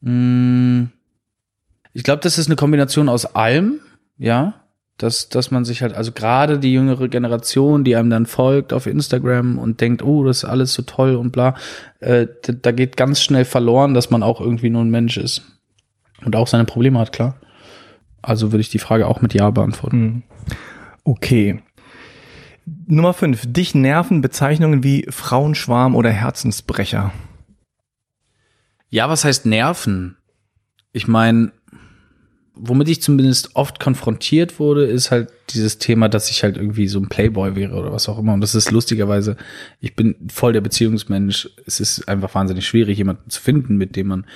Mm, 0.00 0.84
Ich 1.94 2.04
glaube, 2.04 2.22
das 2.22 2.38
ist 2.38 2.46
eine 2.46 2.56
Kombination 2.56 3.08
aus 3.08 3.24
allem, 3.24 3.80
ja. 4.18 4.54
Dass, 4.98 5.28
dass 5.28 5.50
man 5.50 5.64
sich 5.64 5.82
halt, 5.82 5.94
also 5.94 6.12
gerade 6.12 6.58
die 6.58 6.72
jüngere 6.72 7.08
Generation, 7.08 7.84
die 7.84 7.94
einem 7.96 8.10
dann 8.10 8.26
folgt 8.26 8.72
auf 8.72 8.86
Instagram 8.86 9.58
und 9.58 9.80
denkt, 9.80 10.02
oh, 10.02 10.24
das 10.24 10.38
ist 10.38 10.44
alles 10.44 10.74
so 10.74 10.82
toll 10.82 11.14
und 11.14 11.30
bla, 11.30 11.54
äh, 12.00 12.26
da, 12.42 12.52
da 12.52 12.72
geht 12.72 12.96
ganz 12.96 13.22
schnell 13.22 13.44
verloren, 13.44 13.94
dass 13.94 14.10
man 14.10 14.24
auch 14.24 14.40
irgendwie 14.40 14.70
nur 14.70 14.82
ein 14.82 14.90
Mensch 14.90 15.16
ist. 15.16 15.42
Und 16.24 16.34
auch 16.34 16.48
seine 16.48 16.64
Probleme 16.64 16.98
hat, 16.98 17.12
klar. 17.12 17.36
Also 18.22 18.50
würde 18.52 18.60
ich 18.60 18.70
die 18.70 18.80
Frage 18.80 19.06
auch 19.06 19.20
mit 19.20 19.34
Ja 19.34 19.50
beantworten. 19.50 19.96
Hm. 19.96 20.22
Okay. 21.04 21.62
Nummer 22.86 23.14
fünf. 23.14 23.44
Dich 23.46 23.74
nerven 23.74 24.20
Bezeichnungen 24.20 24.82
wie 24.82 25.06
Frauenschwarm 25.08 25.94
oder 25.94 26.10
Herzensbrecher. 26.10 27.12
Ja, 28.90 29.08
was 29.08 29.24
heißt 29.24 29.46
nerven? 29.46 30.16
Ich 30.92 31.06
meine, 31.06 31.52
womit 32.60 32.88
ich 32.88 33.02
zumindest 33.02 33.54
oft 33.54 33.80
konfrontiert 33.80 34.58
wurde, 34.58 34.84
ist 34.84 35.10
halt 35.10 35.30
dieses 35.50 35.78
Thema, 35.78 36.08
dass 36.08 36.30
ich 36.30 36.42
halt 36.42 36.56
irgendwie 36.56 36.88
so 36.88 36.98
ein 36.98 37.08
Playboy 37.08 37.56
wäre 37.56 37.74
oder 37.74 37.92
was 37.92 38.08
auch 38.08 38.18
immer. 38.18 38.34
Und 38.34 38.40
das 38.40 38.54
ist 38.54 38.70
lustigerweise, 38.70 39.36
ich 39.80 39.94
bin 39.94 40.16
voll 40.30 40.52
der 40.52 40.60
Beziehungsmensch. 40.60 41.48
Es 41.66 41.80
ist 41.80 42.08
einfach 42.08 42.34
wahnsinnig 42.34 42.66
schwierig, 42.66 42.98
jemanden 42.98 43.30
zu 43.30 43.40
finden, 43.40 43.76
mit 43.76 43.96
dem 43.96 44.08
man 44.08 44.26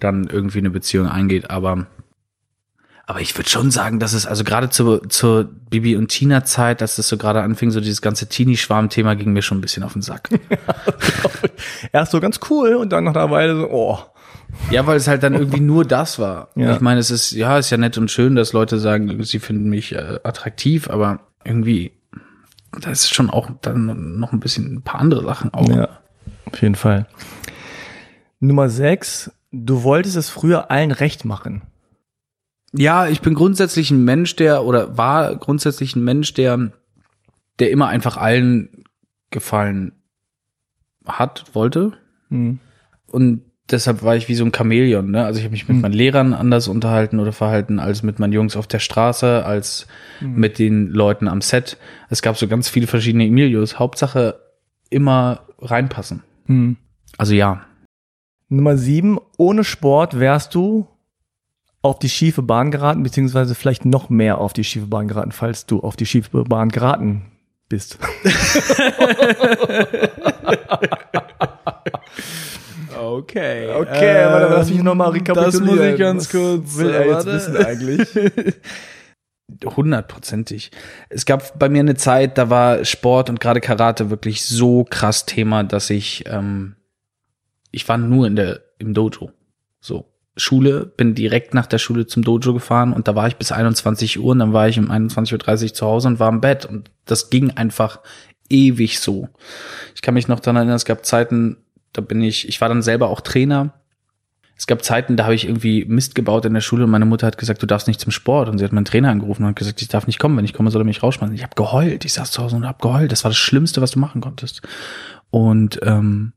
dann 0.00 0.28
irgendwie 0.28 0.58
eine 0.58 0.70
Beziehung 0.70 1.06
eingeht. 1.06 1.50
Aber, 1.50 1.86
aber 3.06 3.20
ich 3.20 3.36
würde 3.36 3.48
schon 3.50 3.70
sagen, 3.70 3.98
dass 3.98 4.12
es, 4.12 4.26
also 4.26 4.44
gerade 4.44 4.70
zur, 4.70 5.08
zur 5.08 5.44
Bibi 5.44 5.96
und 5.96 6.08
Tina 6.08 6.44
Zeit, 6.44 6.80
dass 6.80 6.96
das 6.96 7.08
so 7.08 7.16
gerade 7.16 7.42
anfing, 7.42 7.70
so 7.70 7.80
dieses 7.80 8.02
ganze 8.02 8.28
Teenie-Schwarm-Thema 8.28 9.14
ging 9.14 9.32
mir 9.32 9.42
schon 9.42 9.58
ein 9.58 9.62
bisschen 9.62 9.82
auf 9.82 9.94
den 9.94 10.02
Sack. 10.02 10.28
Erst 11.92 12.12
so 12.12 12.20
ganz 12.20 12.40
cool 12.50 12.74
und 12.74 12.92
dann 12.92 13.04
nach 13.04 13.14
einer 13.14 13.30
Weile 13.30 13.56
so, 13.56 13.68
oh. 13.70 13.98
Ja, 14.70 14.86
weil 14.86 14.96
es 14.96 15.08
halt 15.08 15.22
dann 15.22 15.34
irgendwie 15.34 15.60
nur 15.60 15.84
das 15.84 16.18
war. 16.18 16.48
Ja. 16.56 16.74
Ich 16.74 16.80
meine, 16.80 17.00
es 17.00 17.10
ist, 17.10 17.32
ja, 17.32 17.58
ist 17.58 17.70
ja 17.70 17.76
nett 17.76 17.98
und 17.98 18.10
schön, 18.10 18.34
dass 18.34 18.52
Leute 18.52 18.78
sagen, 18.78 19.22
sie 19.24 19.38
finden 19.38 19.68
mich 19.68 19.92
äh, 19.92 20.18
attraktiv, 20.22 20.88
aber 20.90 21.20
irgendwie, 21.44 21.92
da 22.80 22.90
ist 22.90 23.12
schon 23.12 23.30
auch 23.30 23.50
dann 23.62 24.18
noch 24.18 24.32
ein 24.32 24.40
bisschen 24.40 24.74
ein 24.74 24.82
paar 24.82 25.00
andere 25.00 25.24
Sachen 25.24 25.52
auch. 25.54 25.68
Ja, 25.68 25.88
auf 26.46 26.60
jeden 26.60 26.74
Fall. 26.74 27.06
Nummer 28.40 28.68
sechs. 28.68 29.30
Du 29.50 29.82
wolltest 29.82 30.16
es 30.16 30.30
früher 30.30 30.70
allen 30.70 30.92
recht 30.92 31.24
machen. 31.24 31.62
Ja, 32.72 33.06
ich 33.06 33.20
bin 33.20 33.34
grundsätzlich 33.34 33.90
ein 33.90 34.04
Mensch, 34.04 34.34
der, 34.36 34.64
oder 34.64 34.96
war 34.96 35.36
grundsätzlich 35.36 35.94
ein 35.94 36.04
Mensch, 36.04 36.32
der, 36.32 36.72
der 37.58 37.70
immer 37.70 37.88
einfach 37.88 38.16
allen 38.16 38.84
gefallen 39.30 39.92
hat, 41.06 41.44
wollte. 41.54 41.92
Hm. 42.28 42.60
Und 43.06 43.42
deshalb 43.70 44.02
war 44.02 44.16
ich 44.16 44.28
wie 44.28 44.34
so 44.34 44.44
ein 44.44 44.52
Chamäleon. 44.54 45.10
Ne? 45.10 45.24
Also 45.24 45.38
ich 45.38 45.44
habe 45.44 45.52
mich 45.52 45.68
mit 45.68 45.76
Hm. 45.76 45.80
meinen 45.82 45.92
Lehrern 45.94 46.34
anders 46.34 46.68
unterhalten 46.68 47.20
oder 47.20 47.32
verhalten 47.32 47.78
als 47.78 48.02
mit 48.02 48.18
meinen 48.18 48.32
Jungs 48.32 48.56
auf 48.56 48.66
der 48.66 48.78
Straße, 48.80 49.44
als 49.44 49.86
mit 50.20 50.58
den 50.58 50.88
Leuten 50.88 51.28
am 51.28 51.40
Set. 51.40 51.76
Es 52.10 52.22
gab 52.22 52.36
so 52.36 52.48
ganz 52.48 52.68
viele 52.68 52.86
verschiedene 52.86 53.26
Emilios. 53.26 53.78
Hauptsache 53.78 54.38
immer 54.90 55.40
reinpassen. 55.60 56.22
Hm. 56.46 56.76
Also 57.18 57.34
ja. 57.34 57.64
Nummer 58.48 58.76
sieben. 58.76 59.18
Ohne 59.38 59.64
Sport 59.64 60.18
wärst 60.18 60.54
du 60.54 60.86
auf 61.80 61.98
die 61.98 62.08
schiefe 62.10 62.42
Bahn 62.42 62.70
geraten, 62.70 63.02
beziehungsweise 63.02 63.54
vielleicht 63.54 63.84
noch 63.84 64.10
mehr 64.10 64.38
auf 64.38 64.52
die 64.52 64.64
schiefe 64.64 64.86
Bahn 64.86 65.08
geraten, 65.08 65.32
falls 65.32 65.66
du 65.66 65.80
auf 65.80 65.96
die 65.96 66.06
schiefe 66.06 66.44
Bahn 66.44 66.68
geraten 66.68 67.22
bist. 67.68 67.98
Okay. 72.98 73.70
Okay, 73.74 74.24
warte, 74.26 74.54
lass 74.54 74.70
mich 74.70 74.82
noch 74.82 74.94
mal 74.94 75.10
rekapitulieren. 75.10 75.66
Das 75.66 75.76
muss 75.76 75.86
ich 75.86 75.98
ganz 75.98 76.24
Was 76.24 76.30
kurz. 76.30 76.76
will 76.76 76.90
er 76.90 77.06
jetzt 77.06 77.26
wissen 77.26 77.56
eigentlich? 77.56 78.08
Hundertprozentig. 79.76 80.70
Es 81.08 81.26
gab 81.26 81.58
bei 81.58 81.68
mir 81.68 81.80
eine 81.80 81.94
Zeit, 81.94 82.38
da 82.38 82.50
war 82.50 82.84
Sport 82.84 83.30
und 83.30 83.40
gerade 83.40 83.60
Karate 83.60 84.10
wirklich 84.10 84.44
so 84.44 84.84
krass 84.84 85.26
Thema, 85.26 85.62
dass 85.62 85.90
ich, 85.90 86.24
ähm, 86.26 86.76
ich 87.70 87.88
war 87.88 87.98
nur 87.98 88.26
in 88.26 88.36
der, 88.36 88.60
im 88.78 88.94
Dojo. 88.94 89.30
So. 89.80 90.08
Schule, 90.36 90.86
bin 90.86 91.14
direkt 91.14 91.52
nach 91.52 91.66
der 91.66 91.76
Schule 91.76 92.06
zum 92.06 92.24
Dojo 92.24 92.54
gefahren 92.54 92.94
und 92.94 93.06
da 93.06 93.14
war 93.14 93.28
ich 93.28 93.36
bis 93.36 93.52
21 93.52 94.18
Uhr 94.18 94.32
und 94.32 94.38
dann 94.38 94.54
war 94.54 94.66
ich 94.66 94.78
um 94.78 94.90
21.30 94.90 95.62
Uhr 95.62 95.74
zu 95.74 95.86
Hause 95.86 96.08
und 96.08 96.20
war 96.20 96.30
im 96.30 96.40
Bett 96.40 96.64
und 96.64 96.90
das 97.04 97.28
ging 97.28 97.50
einfach 97.50 98.00
ewig 98.48 99.00
so. 99.00 99.28
Ich 99.94 100.00
kann 100.00 100.14
mich 100.14 100.28
noch 100.28 100.40
daran 100.40 100.56
erinnern, 100.56 100.76
es 100.76 100.86
gab 100.86 101.04
Zeiten, 101.04 101.58
da 101.92 102.02
bin 102.02 102.22
ich, 102.22 102.48
ich 102.48 102.60
war 102.60 102.68
dann 102.68 102.82
selber 102.82 103.08
auch 103.08 103.20
Trainer. 103.20 103.74
Es 104.56 104.66
gab 104.66 104.84
Zeiten, 104.84 105.16
da 105.16 105.24
habe 105.24 105.34
ich 105.34 105.46
irgendwie 105.46 105.84
Mist 105.86 106.14
gebaut 106.14 106.44
in 106.44 106.54
der 106.54 106.60
Schule 106.60 106.84
und 106.84 106.90
meine 106.90 107.04
Mutter 107.04 107.26
hat 107.26 107.38
gesagt, 107.38 107.62
du 107.62 107.66
darfst 107.66 107.88
nicht 107.88 108.00
zum 108.00 108.12
Sport. 108.12 108.48
Und 108.48 108.58
sie 108.58 108.64
hat 108.64 108.72
meinen 108.72 108.84
Trainer 108.84 109.10
angerufen 109.10 109.42
und 109.42 109.48
hat 109.50 109.56
gesagt, 109.56 109.82
ich 109.82 109.88
darf 109.88 110.06
nicht 110.06 110.18
kommen. 110.18 110.36
Wenn 110.36 110.44
ich 110.44 110.52
komme, 110.52 110.70
soll 110.70 110.82
er 110.82 110.86
mich 110.86 111.02
rausschmeißen. 111.02 111.34
Ich 111.34 111.42
habe 111.42 111.54
geheult. 111.56 112.04
Ich 112.04 112.12
saß 112.12 112.30
zu 112.30 112.42
Hause 112.42 112.56
und 112.56 112.66
habe 112.66 112.78
geheult. 112.80 113.10
Das 113.10 113.24
war 113.24 113.30
das 113.30 113.38
Schlimmste, 113.38 113.80
was 113.80 113.92
du 113.92 113.98
machen 113.98 114.20
konntest. 114.20 114.62
Und 115.30 115.80
ähm, 115.82 116.32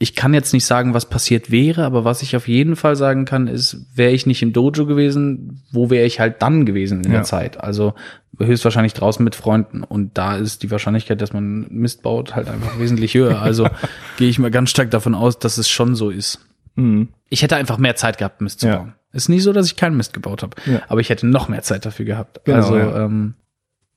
ich 0.00 0.14
kann 0.14 0.32
jetzt 0.32 0.52
nicht 0.52 0.64
sagen, 0.64 0.94
was 0.94 1.08
passiert 1.08 1.50
wäre, 1.50 1.84
aber 1.84 2.04
was 2.04 2.22
ich 2.22 2.36
auf 2.36 2.46
jeden 2.46 2.76
Fall 2.76 2.94
sagen 2.94 3.24
kann, 3.24 3.48
ist, 3.48 3.84
wäre 3.96 4.12
ich 4.12 4.26
nicht 4.26 4.42
im 4.42 4.52
Dojo 4.52 4.86
gewesen, 4.86 5.62
wo 5.72 5.90
wäre 5.90 6.06
ich 6.06 6.20
halt 6.20 6.40
dann 6.40 6.66
gewesen 6.66 7.02
in 7.02 7.10
Ja. 7.10 7.16
der 7.18 7.24
Zeit? 7.24 7.58
Also 7.60 7.94
höchstwahrscheinlich 8.38 8.94
draußen 8.94 9.24
mit 9.24 9.34
Freunden. 9.34 9.82
Und 9.82 10.16
da 10.16 10.36
ist 10.36 10.62
die 10.62 10.70
Wahrscheinlichkeit, 10.70 11.20
dass 11.20 11.32
man 11.32 11.66
Mist 11.70 12.02
baut, 12.02 12.36
halt 12.36 12.48
einfach 12.48 12.78
wesentlich 12.78 13.14
höher. 13.14 13.42
Also 13.42 13.68
gehe 14.18 14.28
ich 14.28 14.38
mal 14.38 14.52
ganz 14.52 14.70
stark 14.70 14.92
davon 14.92 15.16
aus, 15.16 15.40
dass 15.40 15.58
es 15.58 15.68
schon 15.68 15.96
so 15.96 16.10
ist. 16.10 16.46
Hm. 16.76 17.08
Ich 17.28 17.42
hätte 17.42 17.56
einfach 17.56 17.78
mehr 17.78 17.96
Zeit 17.96 18.18
gehabt, 18.18 18.40
Mist 18.40 18.60
zu 18.60 18.68
Ja. 18.68 18.76
bauen. 18.76 18.94
Ist 19.12 19.28
nie 19.28 19.40
so, 19.40 19.52
dass 19.52 19.66
ich 19.66 19.74
keinen 19.74 19.96
Mist 19.96 20.12
gebaut 20.14 20.42
habe. 20.44 20.54
Ja. 20.66 20.82
Aber 20.86 21.00
ich 21.00 21.08
hätte 21.10 21.26
noch 21.26 21.48
mehr 21.48 21.62
Zeit 21.62 21.84
dafür 21.86 22.04
gehabt. 22.04 22.40
Genau, 22.44 22.56
also 22.58 22.76
ähm, 22.78 23.34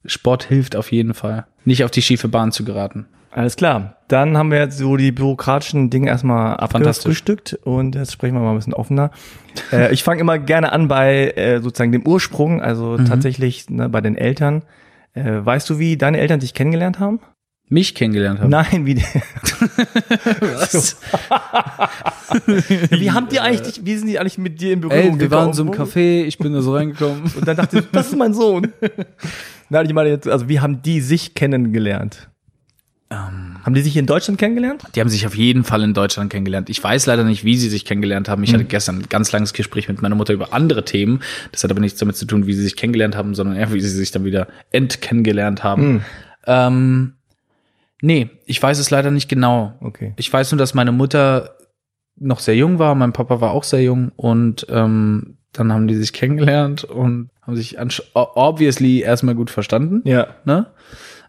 Sport 0.06 0.46
hilft 0.46 0.76
auf 0.76 0.92
jeden 0.92 1.14
Fall, 1.14 1.46
nicht 1.64 1.84
auf 1.84 1.92
die 1.92 2.02
schiefe 2.02 2.28
Bahn 2.28 2.52
zu 2.52 2.64
geraten. 2.66 3.06
Alles 3.32 3.56
klar. 3.56 3.96
Dann 4.10 4.38
haben 4.38 4.52
wir 4.52 4.60
jetzt 4.60 4.78
so 4.78 4.98
die 4.98 5.12
bürokratischen 5.14 5.90
Dinge 5.90 6.10
erstmal 6.10 6.58
abgefrühstückt 6.58 7.54
und 7.64 7.96
jetzt 7.96 8.12
sprechen 8.12 8.34
wir 8.36 8.42
mal 8.42 8.52
ein 8.52 8.58
bisschen 8.58 8.74
offener. 8.74 9.12
äh, 9.72 9.94
ich 9.94 10.04
fange 10.04 10.20
immer 10.20 10.38
gerne 10.38 10.74
an 10.74 10.88
bei 10.90 11.32
äh, 11.32 11.62
sozusagen 11.62 11.94
dem 11.94 12.06
Ursprung, 12.06 12.62
also 12.62 12.98
Mhm. 12.98 13.06
tatsächlich 13.06 13.70
ne, 13.70 13.88
bei 13.88 14.02
den 14.02 14.18
Eltern. 14.18 14.64
Äh, 15.14 15.46
weißt 15.46 15.70
du, 15.70 15.80
wie 15.80 15.96
deine 15.98 16.20
Eltern 16.20 16.42
dich 16.42 16.54
kennengelernt 16.54 17.00
haben? 17.00 17.20
Mich 17.70 17.96
kennengelernt 17.96 18.42
haben. 18.42 18.50
Nein, 18.50 18.86
wie 18.86 18.98
Was? 20.42 20.98
wie 22.90 23.12
haben 23.12 23.30
die 23.30 23.40
eigentlich, 23.40 23.86
wie 23.86 23.96
sind 23.96 24.08
die 24.08 24.20
eigentlich 24.20 24.38
mit 24.38 24.60
dir 24.60 24.74
im 24.74 24.82
Büro? 24.82 24.92
Ey, 24.94 25.18
wir 25.18 25.32
waren 25.32 25.54
so 25.54 25.64
im 25.64 25.72
Café, 25.72 26.24
ich 26.24 26.38
bin 26.38 26.52
da 26.52 26.62
so 26.62 26.76
reingekommen. 26.76 27.32
Und 27.34 27.48
dann 27.48 27.56
dachte 27.56 27.80
ich, 27.80 27.86
das 27.92 28.08
ist 28.08 28.18
mein 28.18 28.34
Sohn. 28.34 28.74
Nein, 29.70 29.86
ich 29.86 29.94
meine 29.94 30.10
jetzt, 30.10 30.28
also 30.28 30.50
wie 30.50 30.60
haben 30.60 30.82
die 30.82 31.00
sich 31.00 31.34
kennengelernt? 31.34 32.30
Ähm, 33.12 33.58
Haben 33.64 33.74
die 33.74 33.82
sich 33.82 33.98
in 33.98 34.06
Deutschland 34.06 34.40
kennengelernt? 34.40 34.84
Die 34.96 35.02
haben 35.02 35.10
sich 35.10 35.28
auf 35.28 35.36
jeden 35.36 35.64
Fall 35.64 35.84
in 35.84 35.94
Deutschland 35.94 36.32
kennengelernt. 36.32 36.70
Ich 36.70 36.82
weiß 36.84 37.06
leider 37.06 37.24
nicht, 37.24 37.44
wie 37.44 37.58
sie 37.58 37.70
sich 37.70 37.86
kennengelernt 37.86 38.30
haben. 38.30 38.44
Ich 38.44 38.54
hatte 38.54 38.64
gestern 38.64 39.00
ein 39.00 39.10
ganz 39.10 39.32
langes 39.32 39.54
Gespräch 39.54 39.88
mit 39.90 40.02
meiner 40.02 40.16
Mutter 40.16 40.34
über 40.34 40.54
andere 40.54 40.86
Themen. 40.86 41.20
Das 41.52 41.64
hat 41.64 41.72
aber 41.72 41.82
nichts 41.82 42.00
damit 42.00 42.16
zu 42.16 42.26
tun, 42.26 42.48
wie 42.48 42.54
sie 42.54 42.64
sich 42.64 42.76
kennengelernt 42.76 43.16
haben, 43.16 43.36
sondern 43.36 43.58
eher, 43.58 43.74
wie 43.74 43.82
sie 43.82 43.90
sich 43.90 44.12
dann 44.12 44.24
wieder 44.24 44.48
entkennengelernt 44.72 45.64
haben. 45.64 46.04
Ähm, 46.48 47.14
nee, 48.02 48.30
ich 48.46 48.62
weiß 48.64 48.80
es 48.80 48.90
leider 48.90 49.12
nicht 49.12 49.30
genau. 49.30 49.74
Okay. 49.82 50.14
Ich 50.18 50.32
weiß 50.32 50.52
nur, 50.52 50.58
dass 50.58 50.74
meine 50.74 50.92
Mutter 50.92 51.58
noch 52.16 52.40
sehr 52.40 52.56
jung 52.56 52.80
war, 52.80 52.96
mein 52.96 53.14
Papa 53.14 53.42
war 53.42 53.52
auch 53.52 53.64
sehr 53.64 53.82
jung 53.82 54.12
und 54.16 54.66
ähm, 54.70 55.38
dann 55.54 55.74
haben 55.74 55.88
die 55.88 55.96
sich 55.96 56.14
kennengelernt 56.14 56.84
und 56.84 57.30
haben 57.42 57.56
sich 57.56 57.78
obviously 58.14 59.02
erstmal 59.02 59.36
gut 59.36 59.50
verstanden. 59.50 60.02
Ja. 60.06 60.28
Ne? 60.46 60.68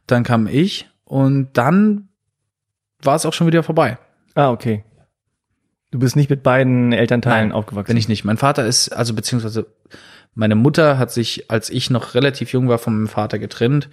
Dann 0.07 0.23
kam 0.23 0.47
ich 0.47 0.88
und 1.12 1.51
dann 1.59 2.09
war 3.03 3.16
es 3.16 3.27
auch 3.27 3.35
schon 3.35 3.46
wieder 3.46 3.62
vorbei. 3.62 3.98
Ah, 4.35 4.51
okay. 4.51 4.83
Du 5.90 5.98
bist 5.98 6.16
nicht 6.16 6.31
mit 6.31 6.42
beiden 6.42 6.94
Elternteilen 6.94 7.53
aufgewachsen. 7.53 7.88
Bin 7.88 7.98
ich 7.98 8.09
nicht. 8.09 8.25
Mein 8.25 8.38
Vater 8.38 8.64
ist, 8.64 8.88
also 8.88 9.12
beziehungsweise 9.12 9.66
meine 10.35 10.55
Mutter 10.55 10.96
hat 10.96 11.11
sich, 11.11 11.51
als 11.51 11.68
ich 11.68 11.90
noch 11.90 12.14
relativ 12.14 12.55
jung 12.55 12.70
war, 12.70 12.79
von 12.79 12.94
meinem 12.94 13.09
Vater 13.09 13.38
getrennt, 13.38 13.90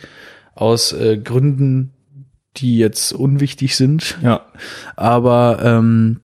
aus 0.55 0.93
äh, 0.93 1.17
Gründen, 1.17 1.91
die 2.55 2.77
jetzt 2.77 3.11
unwichtig 3.11 3.75
sind. 3.75 4.17
Ja. 4.21 4.45
Aber 4.95 5.59
ähm, 5.61 6.21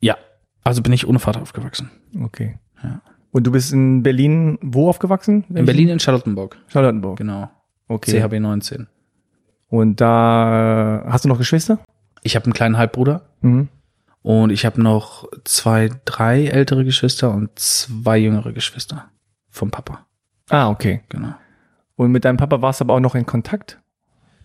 ja, 0.00 0.16
also 0.64 0.82
bin 0.82 0.92
ich 0.92 1.06
ohne 1.06 1.20
Vater 1.20 1.40
aufgewachsen. 1.40 1.92
Okay. 2.20 2.58
Ja. 2.82 3.00
Und 3.30 3.46
du 3.46 3.52
bist 3.52 3.72
in 3.72 4.02
Berlin 4.02 4.58
wo 4.60 4.88
aufgewachsen? 4.88 5.44
In 5.54 5.66
Berlin 5.66 5.88
in 5.88 6.00
Charlottenburg. 6.00 6.58
Charlottenburg. 6.66 7.16
Genau. 7.16 7.48
Okay. 7.86 8.20
CHB 8.20 8.40
19. 8.40 8.88
Und 9.72 10.02
da 10.02 11.02
hast 11.08 11.24
du 11.24 11.30
noch 11.30 11.38
Geschwister? 11.38 11.78
Ich 12.22 12.36
habe 12.36 12.44
einen 12.44 12.52
kleinen 12.52 12.76
Halbbruder 12.76 13.22
Mhm. 13.40 13.68
und 14.20 14.50
ich 14.50 14.66
habe 14.66 14.82
noch 14.82 15.26
zwei, 15.44 15.88
drei 16.04 16.44
ältere 16.44 16.84
Geschwister 16.84 17.30
und 17.30 17.58
zwei 17.58 18.18
jüngere 18.18 18.52
Geschwister 18.52 19.06
vom 19.48 19.70
Papa. 19.70 20.04
Ah, 20.50 20.68
okay. 20.68 21.00
Genau. 21.08 21.32
Und 21.96 22.12
mit 22.12 22.26
deinem 22.26 22.36
Papa 22.36 22.60
warst 22.60 22.80
du 22.80 22.84
aber 22.84 22.94
auch 22.94 23.00
noch 23.00 23.14
in 23.14 23.24
Kontakt? 23.24 23.80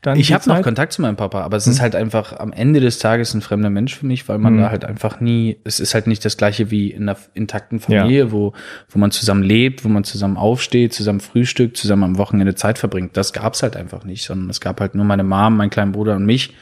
Dann 0.07 0.17
Ich 0.19 0.31
habe 0.31 0.47
noch 0.47 0.55
Zeit? 0.55 0.63
Kontakt 0.63 0.93
zu 0.93 1.01
meinem 1.01 1.17
Papa, 1.17 1.41
aber 1.41 1.57
es 1.57 1.67
ist 1.67 1.81
halt 1.81 1.93
einfach 1.95 2.39
am 2.39 2.53
Ende 2.53 2.79
des 2.79 2.97
Tages 2.99 3.33
ein 3.33 3.41
fremder 3.41 3.69
Mensch 3.69 3.95
für 3.95 4.05
mich, 4.05 4.27
weil 4.29 4.37
man 4.37 4.55
Mhm. 4.55 4.59
da 4.59 4.69
halt 4.71 4.85
einfach 4.85 5.19
nie, 5.19 5.57
es 5.65 5.79
ist 5.81 5.93
halt 5.93 6.07
nicht 6.07 6.23
das 6.23 6.37
gleiche 6.37 6.71
wie 6.71 6.91
in 6.91 7.09
einer 7.09 7.17
intakten 7.33 7.79
Familie, 7.81 8.31
wo, 8.31 8.53
wo 8.89 8.99
man 8.99 9.11
zusammen 9.11 9.43
lebt, 9.43 9.83
wo 9.83 9.89
man 9.89 10.03
zusammen 10.05 10.37
aufsteht, 10.37 10.93
zusammen 10.93 11.19
frühstückt, 11.19 11.75
zusammen 11.75 12.03
am 12.03 12.17
Wochenende 12.17 12.55
Zeit 12.55 12.77
verbringt. 12.77 13.17
Das 13.17 13.33
gab's 13.33 13.61
halt 13.63 13.75
einfach 13.75 14.05
nicht, 14.05 14.23
sondern 14.25 14.49
es 14.49 14.61
gab 14.61 14.79
halt 14.79 14.95
nur 14.95 15.03
meine 15.05 15.23
Mom, 15.23 15.57
meinen 15.57 15.69
kleinen 15.69 15.91
Bruder 15.91 16.15
und 16.15 16.25
mich. 16.25 16.53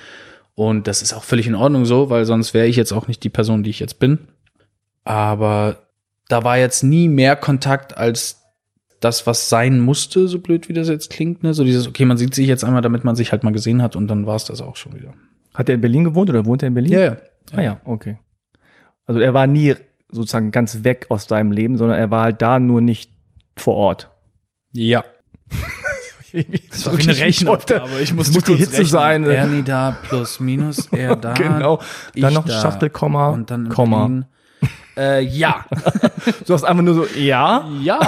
Und 0.56 0.88
das 0.88 1.02
ist 1.02 1.14
auch 1.14 1.24
völlig 1.24 1.46
in 1.48 1.54
Ordnung 1.56 1.86
so, 1.86 2.10
weil 2.10 2.26
sonst 2.26 2.54
wäre 2.54 2.66
ich 2.66 2.78
jetzt 2.78 2.94
auch 2.94 3.08
nicht 3.08 3.24
die 3.24 3.30
Person, 3.30 3.62
die 3.62 3.70
ich 3.70 3.80
jetzt 3.80 4.00
bin. 4.00 4.20
Aber 5.04 5.78
da 6.28 6.44
war 6.44 6.58
jetzt 6.58 6.84
nie 6.84 7.08
mehr 7.08 7.36
Kontakt 7.36 7.98
als 7.98 8.42
das, 9.06 9.28
was 9.28 9.50
sein 9.50 9.80
musste, 9.80 10.28
so 10.28 10.40
blöd 10.40 10.68
wie 10.68 10.74
das 10.74 10.90
jetzt 10.90 11.12
klingt, 11.12 11.44
ne? 11.44 11.54
So 11.54 11.64
dieses, 11.64 11.88
okay, 11.88 12.06
man 12.06 12.18
sieht 12.18 12.34
sich 12.34 12.48
jetzt 12.48 12.64
einmal, 12.64 12.82
damit 12.82 13.04
man 13.04 13.16
sich 13.16 13.32
halt 13.32 13.44
mal 13.44 13.54
gesehen 13.54 13.82
hat 13.84 13.96
und 13.96 14.08
dann 14.08 14.26
war 14.26 14.36
es 14.36 14.46
das 14.46 14.62
auch 14.62 14.76
schon 14.76 14.96
wieder. 14.96 15.14
Hat 15.54 15.70
er 15.70 15.76
in 15.76 15.82
Berlin 15.82 16.04
gewohnt 16.04 16.30
oder 16.30 16.46
wohnt 16.46 16.64
er 16.64 16.68
in 16.68 16.74
Berlin? 16.74 16.92
ja. 16.92 17.18
Ah 17.54 17.62
ja, 17.62 17.80
okay. 17.86 18.18
Also 19.06 19.20
er 19.20 19.36
war 19.36 19.46
nie 19.46 19.76
sozusagen 20.10 20.50
ganz 20.50 20.84
weg 20.84 21.06
aus 21.10 21.28
deinem 21.28 21.52
Leben, 21.52 21.78
sondern 21.78 22.00
er 22.00 22.10
war 22.10 22.24
halt 22.24 22.42
da 22.42 22.60
nur 22.60 22.82
nicht 22.82 23.12
vor 23.56 23.76
Ort. 23.76 24.10
Ja. 24.72 25.04
Das 26.70 26.86
war 26.86 26.98
wie 26.98 27.04
eine 27.04 27.18
Rechenaufgabe. 27.18 28.02
Ich 28.02 28.14
musste 28.14 28.34
muss 28.34 28.44
die 28.44 28.56
Hitze 28.56 28.74
rechnen. 28.74 28.88
sein. 28.88 29.24
Ernie 29.24 29.64
da 29.64 29.98
plus 30.10 30.42
minus, 30.42 30.88
er 30.92 31.16
da. 31.22 31.32
Genau. 31.32 31.78
Dann 32.14 32.30
ich 32.30 32.36
noch 32.36 32.44
da. 32.44 32.62
Schachtel, 32.62 32.90
Komma, 32.90 33.40
Äh, 34.98 35.24
ja. 35.26 35.66
Du 36.48 36.54
hast 36.54 36.64
einfach 36.64 36.84
nur 36.84 36.94
so, 36.94 37.06
ja, 37.20 37.70
Ja. 37.82 38.00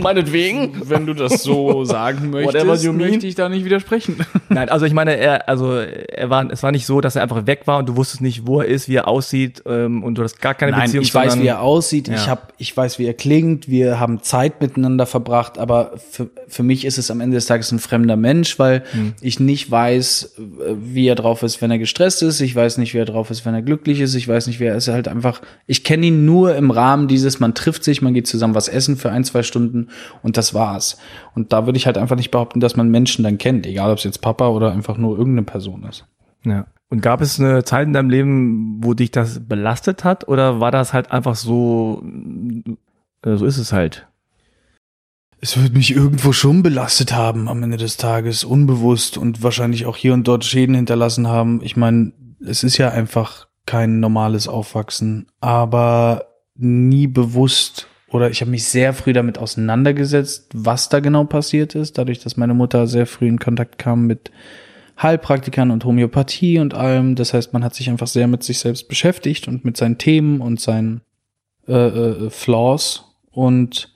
meinetwegen. 0.00 0.72
Wenn 0.84 1.06
du 1.06 1.14
das 1.14 1.42
so 1.42 1.84
sagen 1.84 2.30
möchtest, 2.30 2.92
möchte 2.92 3.26
ich 3.26 3.34
da 3.34 3.48
nicht 3.48 3.64
widersprechen. 3.64 4.16
Nein, 4.48 4.68
also 4.68 4.86
ich 4.86 4.92
meine, 4.92 5.16
er, 5.16 5.48
also 5.48 5.74
er 5.76 6.30
war, 6.30 6.48
es 6.50 6.62
war 6.62 6.72
nicht 6.72 6.86
so, 6.86 7.00
dass 7.00 7.16
er 7.16 7.22
einfach 7.22 7.46
weg 7.46 7.62
war 7.66 7.78
und 7.78 7.88
du 7.88 7.96
wusstest 7.96 8.20
nicht, 8.20 8.46
wo 8.46 8.60
er 8.60 8.66
ist, 8.68 8.88
wie 8.88 8.94
er 8.96 9.08
aussieht 9.08 9.62
ähm, 9.66 10.02
und 10.04 10.16
du 10.16 10.22
hast 10.22 10.40
gar 10.40 10.54
keine 10.54 10.72
Nein, 10.72 10.82
Beziehung. 10.84 11.02
ich 11.04 11.14
weiß, 11.14 11.38
wie 11.40 11.46
er 11.46 11.60
aussieht. 11.60 12.08
Ich 12.08 12.14
Ja. 12.26 12.26
hab, 12.28 12.52
ich 12.58 12.76
weiß, 12.76 12.98
wie 12.98 13.06
er 13.06 13.14
klingt. 13.14 13.68
Wir 13.68 13.98
haben 13.98 14.22
Zeit 14.22 14.60
miteinander 14.60 15.06
verbracht. 15.06 15.58
Aber 15.58 15.92
für, 16.10 16.28
für 16.48 16.62
mich 16.62 16.84
ist 16.84 16.98
es 16.98 17.10
am 17.10 17.20
Ende 17.20 17.34
des 17.36 17.46
Tages 17.46 17.72
ein 17.72 17.78
fremder 17.78 18.16
Mensch, 18.16 18.58
weil 18.58 18.84
Hm. 18.92 19.14
ich 19.20 19.40
nicht 19.40 19.70
weiß, 19.70 20.36
äh, 20.38 20.74
wie 20.78 21.08
er 21.08 21.14
drauf 21.16 21.42
ist, 21.42 21.60
wenn 21.60 21.70
er 21.70 21.78
gestresst 21.78 22.22
ist. 22.22 22.40
Ich 22.40 22.54
weiß 22.54 22.78
nicht, 22.78 22.94
wie 22.94 22.98
er 22.98 23.04
drauf 23.04 23.30
ist, 23.30 23.44
wenn 23.44 23.54
er 23.54 23.62
glücklich 23.62 24.00
ist. 24.00 24.14
Ich 24.14 24.28
weiß 24.28 24.46
nicht, 24.46 24.60
wie 24.60 24.64
er 24.64 24.76
ist. 24.76 24.86
Er 24.88 24.94
halt 24.94 25.08
einfach. 25.08 25.40
Ich 25.66 25.82
kenne 25.82 26.06
ihn 26.06 26.24
nur 26.24 26.35
im 26.44 26.70
Rahmen 26.70 27.08
dieses. 27.08 27.40
Man 27.40 27.54
trifft 27.54 27.84
sich, 27.84 28.02
man 28.02 28.14
geht 28.14 28.26
zusammen 28.26 28.54
was 28.54 28.68
essen 28.68 28.96
für 28.96 29.10
ein, 29.10 29.24
zwei 29.24 29.42
Stunden 29.42 29.88
und 30.22 30.36
das 30.36 30.52
war's. 30.52 30.98
Und 31.34 31.52
da 31.52 31.66
würde 31.66 31.78
ich 31.78 31.86
halt 31.86 31.98
einfach 31.98 32.16
nicht 32.16 32.30
behaupten, 32.30 32.60
dass 32.60 32.76
man 32.76 32.90
Menschen 32.90 33.24
dann 33.24 33.38
kennt, 33.38 33.66
egal 33.66 33.90
ob 33.90 33.98
es 33.98 34.04
jetzt 34.04 34.20
Papa 34.20 34.48
oder 34.48 34.72
einfach 34.72 34.96
nur 34.98 35.16
irgendeine 35.16 35.44
Person 35.46 35.84
ist. 35.84 36.04
Ja. 36.44 36.66
Und 36.88 37.00
gab 37.00 37.20
es 37.20 37.40
eine 37.40 37.64
Zeit 37.64 37.86
in 37.86 37.92
deinem 37.92 38.10
Leben, 38.10 38.84
wo 38.84 38.94
dich 38.94 39.10
das 39.10 39.40
belastet 39.46 40.04
hat 40.04 40.28
oder 40.28 40.60
war 40.60 40.70
das 40.70 40.92
halt 40.92 41.10
einfach 41.10 41.34
so, 41.34 42.02
äh, 43.22 43.36
so 43.36 43.44
ist 43.44 43.58
es 43.58 43.72
halt? 43.72 44.06
Es 45.40 45.60
wird 45.60 45.74
mich 45.74 45.94
irgendwo 45.94 46.32
schon 46.32 46.62
belastet 46.62 47.12
haben 47.12 47.48
am 47.48 47.62
Ende 47.62 47.76
des 47.76 47.96
Tages, 47.96 48.44
unbewusst 48.44 49.18
und 49.18 49.42
wahrscheinlich 49.42 49.86
auch 49.86 49.96
hier 49.96 50.14
und 50.14 50.26
dort 50.26 50.44
Schäden 50.44 50.74
hinterlassen 50.74 51.28
haben. 51.28 51.60
Ich 51.62 51.76
meine, 51.76 52.12
es 52.40 52.62
ist 52.62 52.78
ja 52.78 52.90
einfach 52.90 53.48
kein 53.66 54.00
normales 54.00 54.48
Aufwachsen, 54.48 55.26
aber 55.40 56.26
nie 56.54 57.06
bewusst 57.06 57.88
oder 58.08 58.30
ich 58.30 58.40
habe 58.40 58.50
mich 58.50 58.64
sehr 58.64 58.92
früh 58.92 59.12
damit 59.12 59.38
auseinandergesetzt, 59.38 60.48
was 60.54 60.88
da 60.88 61.00
genau 61.00 61.24
passiert 61.24 61.74
ist, 61.74 61.98
dadurch, 61.98 62.20
dass 62.20 62.36
meine 62.36 62.54
Mutter 62.54 62.86
sehr 62.86 63.06
früh 63.06 63.26
in 63.26 63.38
Kontakt 63.38 63.78
kam 63.78 64.06
mit 64.06 64.30
Heilpraktikern 65.00 65.70
und 65.70 65.84
Homöopathie 65.84 66.58
und 66.58 66.72
allem. 66.72 67.16
Das 67.16 67.34
heißt, 67.34 67.52
man 67.52 67.64
hat 67.64 67.74
sich 67.74 67.90
einfach 67.90 68.06
sehr 68.06 68.28
mit 68.28 68.42
sich 68.42 68.58
selbst 68.58 68.88
beschäftigt 68.88 69.48
und 69.48 69.64
mit 69.64 69.76
seinen 69.76 69.98
Themen 69.98 70.40
und 70.40 70.60
seinen 70.60 71.02
äh, 71.68 71.74
äh, 71.74 72.30
Flaws 72.30 73.04
und 73.30 73.92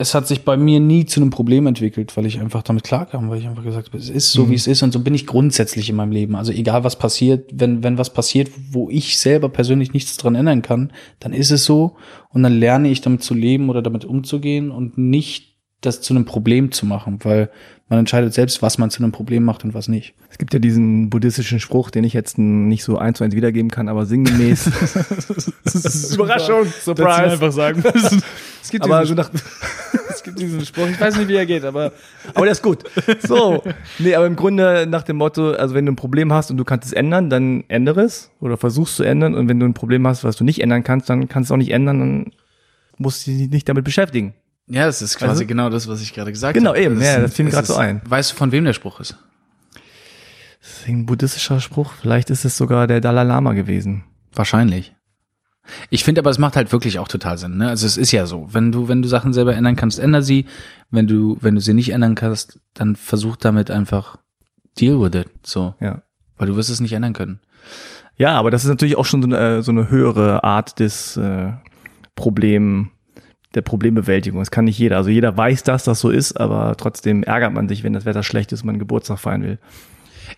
es 0.00 0.14
hat 0.14 0.26
sich 0.26 0.44
bei 0.46 0.56
mir 0.56 0.80
nie 0.80 1.04
zu 1.04 1.20
einem 1.20 1.28
Problem 1.28 1.66
entwickelt, 1.66 2.16
weil 2.16 2.24
ich 2.24 2.40
einfach 2.40 2.62
damit 2.62 2.84
klarkam, 2.84 3.28
weil 3.28 3.38
ich 3.38 3.46
einfach 3.46 3.62
gesagt 3.62 3.88
habe, 3.88 3.98
es 3.98 4.08
ist 4.08 4.32
so, 4.32 4.46
Mhm. 4.46 4.50
wie 4.50 4.54
es 4.54 4.66
ist 4.66 4.82
und 4.82 4.92
so 4.92 5.00
bin 5.00 5.14
ich 5.14 5.26
grundsätzlich 5.26 5.90
in 5.90 5.96
meinem 5.96 6.10
Leben. 6.12 6.36
Also 6.36 6.52
egal 6.52 6.84
was 6.84 6.96
passiert, 6.96 7.50
wenn, 7.52 7.82
wenn 7.82 7.98
was 7.98 8.10
passiert, 8.12 8.48
wo 8.72 8.88
ich 8.88 9.18
selber 9.18 9.50
persönlich 9.50 9.92
nichts 9.92 10.16
dran 10.16 10.34
ändern 10.36 10.62
kann, 10.62 10.90
dann 11.18 11.34
ist 11.34 11.50
es 11.50 11.64
so 11.66 11.96
und 12.30 12.42
dann 12.42 12.54
lerne 12.58 12.88
ich 12.88 13.02
damit 13.02 13.22
zu 13.22 13.34
leben 13.34 13.68
oder 13.68 13.82
damit 13.82 14.06
umzugehen 14.06 14.70
und 14.70 14.96
nicht 14.96 15.49
das 15.80 16.00
zu 16.00 16.14
einem 16.14 16.24
Problem 16.24 16.72
zu 16.72 16.86
machen, 16.86 17.18
weil 17.22 17.50
man 17.88 17.98
entscheidet 17.98 18.32
selbst, 18.32 18.62
was 18.62 18.78
man 18.78 18.88
zu 18.90 19.02
einem 19.02 19.10
Problem 19.10 19.42
macht 19.42 19.64
und 19.64 19.74
was 19.74 19.88
nicht. 19.88 20.14
Es 20.30 20.38
gibt 20.38 20.54
ja 20.54 20.60
diesen 20.60 21.10
buddhistischen 21.10 21.58
Spruch, 21.58 21.90
den 21.90 22.04
ich 22.04 22.12
jetzt 22.12 22.38
nicht 22.38 22.84
so 22.84 22.98
eins 22.98 23.18
zu 23.18 23.24
eins 23.24 23.34
wiedergeben 23.34 23.70
kann, 23.70 23.88
aber 23.88 24.06
sinngemäß. 24.06 24.66
Überraschung, 26.14 26.66
Surprise. 26.66 27.32
einfach 27.32 27.50
sagen 27.50 27.82
müssen. 27.94 28.22
Es 28.62 28.70
gibt, 28.70 28.84
Aber 28.84 29.00
diesen, 29.00 29.16
so 29.16 29.22
nach, 29.22 29.30
es 30.08 30.22
gibt 30.22 30.38
diesen 30.38 30.64
Spruch, 30.64 30.86
ich 30.86 31.00
weiß 31.00 31.16
nicht, 31.16 31.26
wie 31.26 31.34
er 31.34 31.46
geht, 31.46 31.64
aber 31.64 31.92
aber 32.34 32.44
der 32.44 32.52
ist 32.52 32.62
gut. 32.62 32.84
So. 33.26 33.64
Nee, 33.98 34.14
aber 34.14 34.26
im 34.26 34.36
Grunde 34.36 34.86
nach 34.88 35.02
dem 35.02 35.16
Motto, 35.16 35.52
also 35.52 35.74
wenn 35.74 35.86
du 35.86 35.92
ein 35.92 35.96
Problem 35.96 36.32
hast 36.32 36.52
und 36.52 36.58
du 36.58 36.64
kannst 36.64 36.86
es 36.86 36.92
ändern, 36.92 37.28
dann 37.28 37.64
ändere 37.66 38.02
es 38.02 38.30
oder 38.38 38.56
versuchst 38.56 38.94
zu 38.96 39.02
ändern. 39.02 39.34
Und 39.34 39.48
wenn 39.48 39.58
du 39.58 39.66
ein 39.66 39.74
Problem 39.74 40.06
hast, 40.06 40.22
was 40.22 40.36
du 40.36 40.44
nicht 40.44 40.60
ändern 40.60 40.84
kannst, 40.84 41.10
dann 41.10 41.28
kannst 41.28 41.50
du 41.50 41.54
es 41.54 41.56
auch 41.56 41.58
nicht 41.58 41.72
ändern, 41.72 41.98
dann 41.98 42.32
musst 42.98 43.26
du 43.26 43.32
dich 43.32 43.50
nicht 43.50 43.68
damit 43.68 43.84
beschäftigen. 43.84 44.34
Ja, 44.70 44.86
das 44.86 45.02
ist 45.02 45.16
quasi 45.18 45.30
Also- 45.30 45.46
genau 45.46 45.68
das, 45.68 45.88
was 45.88 46.00
ich 46.00 46.14
gerade 46.14 46.30
gesagt 46.32 46.54
Genau, 46.54 46.70
habe. 46.70 46.80
eben, 46.80 46.98
ist 47.00 47.06
ja, 47.06 47.20
das 47.20 47.34
fiel 47.34 47.44
mir 47.44 47.50
gerade 47.50 47.66
so 47.66 47.74
ein. 47.76 48.00
Weißt 48.04 48.32
du, 48.32 48.36
von 48.36 48.52
wem 48.52 48.64
der 48.64 48.72
Spruch 48.72 49.00
ist? 49.00 49.16
Das 50.62 50.70
ist 50.80 50.88
ein 50.88 51.06
buddhistischer 51.06 51.60
Spruch. 51.60 51.92
Vielleicht 52.00 52.30
ist 52.30 52.44
es 52.44 52.56
sogar 52.56 52.86
der 52.86 53.00
Dalai 53.00 53.24
Lama 53.24 53.52
gewesen. 53.54 54.04
Wahrscheinlich. 54.32 54.94
Ich 55.88 56.04
finde 56.04 56.20
aber, 56.20 56.30
es 56.30 56.38
macht 56.38 56.56
halt 56.56 56.72
wirklich 56.72 56.98
auch 56.98 57.08
total 57.08 57.38
Sinn. 57.38 57.56
Ne? 57.56 57.68
Also 57.68 57.86
es 57.86 57.96
ist 57.96 58.12
ja 58.12 58.26
so, 58.26 58.48
wenn 58.52 58.72
du, 58.72 58.88
wenn 58.88 59.02
du 59.02 59.08
Sachen 59.08 59.32
selber 59.32 59.54
ändern 59.54 59.76
kannst, 59.76 59.98
änder 59.98 60.22
sie. 60.22 60.46
Wenn 60.90 61.06
du, 61.06 61.38
wenn 61.40 61.54
du 61.54 61.60
sie 61.60 61.74
nicht 61.74 61.90
ändern 61.90 62.14
kannst, 62.14 62.60
dann 62.74 62.96
versuch 62.96 63.36
damit 63.36 63.70
einfach 63.70 64.18
deal 64.78 65.00
with 65.00 65.18
it. 65.18 65.28
So. 65.42 65.74
Ja. 65.80 66.02
Weil 66.36 66.48
du 66.48 66.56
wirst 66.56 66.70
es 66.70 66.80
nicht 66.80 66.92
ändern 66.92 67.12
können. 67.12 67.40
Ja, 68.16 68.36
aber 68.38 68.50
das 68.50 68.64
ist 68.64 68.68
natürlich 68.70 68.96
auch 68.96 69.04
schon 69.06 69.22
so 69.22 69.28
eine, 69.28 69.38
äh, 69.58 69.62
so 69.62 69.70
eine 69.70 69.88
höhere 69.90 70.44
Art 70.44 70.78
des 70.78 71.16
äh, 71.16 71.52
Problem, 72.16 72.90
der 73.54 73.62
Problembewältigung. 73.62 74.40
Das 74.40 74.50
kann 74.50 74.64
nicht 74.66 74.78
jeder. 74.78 74.96
Also 74.96 75.10
jeder 75.10 75.36
weiß, 75.36 75.62
dass 75.64 75.84
das 75.84 76.00
so 76.00 76.10
ist, 76.10 76.38
aber 76.40 76.76
trotzdem 76.76 77.22
ärgert 77.22 77.52
man 77.52 77.68
sich, 77.68 77.82
wenn 77.82 77.92
das 77.92 78.04
Wetter 78.04 78.22
schlecht 78.22 78.52
ist 78.52 78.62
und 78.62 78.66
man 78.66 78.78
Geburtstag 78.78 79.18
feiern 79.18 79.42
will. 79.42 79.58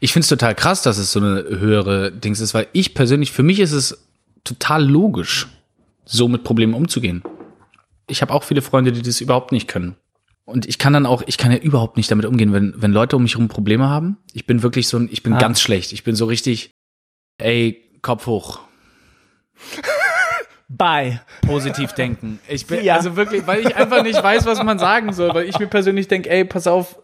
Ich 0.00 0.12
finde 0.12 0.24
es 0.24 0.28
total 0.28 0.54
krass, 0.54 0.82
dass 0.82 0.96
es 0.98 1.12
so 1.12 1.20
eine 1.20 1.44
höhere 1.48 2.10
Dings 2.10 2.40
ist, 2.40 2.54
weil 2.54 2.66
ich 2.72 2.94
persönlich, 2.94 3.32
für 3.32 3.42
mich 3.42 3.60
ist 3.60 3.72
es 3.72 4.06
total 4.44 4.84
logisch, 4.88 5.48
so 6.04 6.28
mit 6.28 6.42
Problemen 6.44 6.74
umzugehen. 6.74 7.22
Ich 8.08 8.22
habe 8.22 8.32
auch 8.32 8.42
viele 8.44 8.62
Freunde, 8.62 8.92
die 8.92 9.02
das 9.02 9.20
überhaupt 9.20 9.52
nicht 9.52 9.68
können. 9.68 9.94
Und 10.44 10.66
ich 10.66 10.78
kann 10.78 10.92
dann 10.92 11.06
auch, 11.06 11.22
ich 11.26 11.38
kann 11.38 11.52
ja 11.52 11.58
überhaupt 11.58 11.96
nicht 11.96 12.10
damit 12.10 12.26
umgehen, 12.26 12.52
wenn, 12.52 12.74
wenn 12.76 12.92
Leute 12.92 13.16
um 13.16 13.22
mich 13.22 13.34
herum 13.34 13.48
Probleme 13.48 13.88
haben. 13.88 14.16
Ich 14.32 14.46
bin 14.46 14.62
wirklich 14.62 14.88
so 14.88 14.96
ein, 14.96 15.08
ich 15.12 15.22
bin 15.22 15.34
Ah. 15.34 15.38
ganz 15.38 15.60
schlecht. 15.60 15.92
Ich 15.92 16.02
bin 16.02 16.16
so 16.16 16.24
richtig, 16.24 16.72
Ey, 17.38 17.98
Kopf 18.02 18.26
hoch. 18.26 18.60
Bye. 20.76 21.20
Positiv 21.46 21.92
denken. 21.92 22.38
Ich 22.48 22.66
bin, 22.66 22.82
Ja. 22.82 22.96
also 22.96 23.16
wirklich, 23.16 23.46
weil 23.46 23.60
ich 23.60 23.76
einfach 23.76 24.02
nicht 24.02 24.22
weiß, 24.22 24.46
was 24.46 24.62
man 24.62 24.78
sagen 24.78 25.12
soll, 25.12 25.34
weil 25.34 25.44
ich 25.48 25.58
mir 25.58 25.66
persönlich 25.66 26.08
denke, 26.08 26.30
ey, 26.30 26.44
pass 26.44 26.66
auf, 26.66 26.96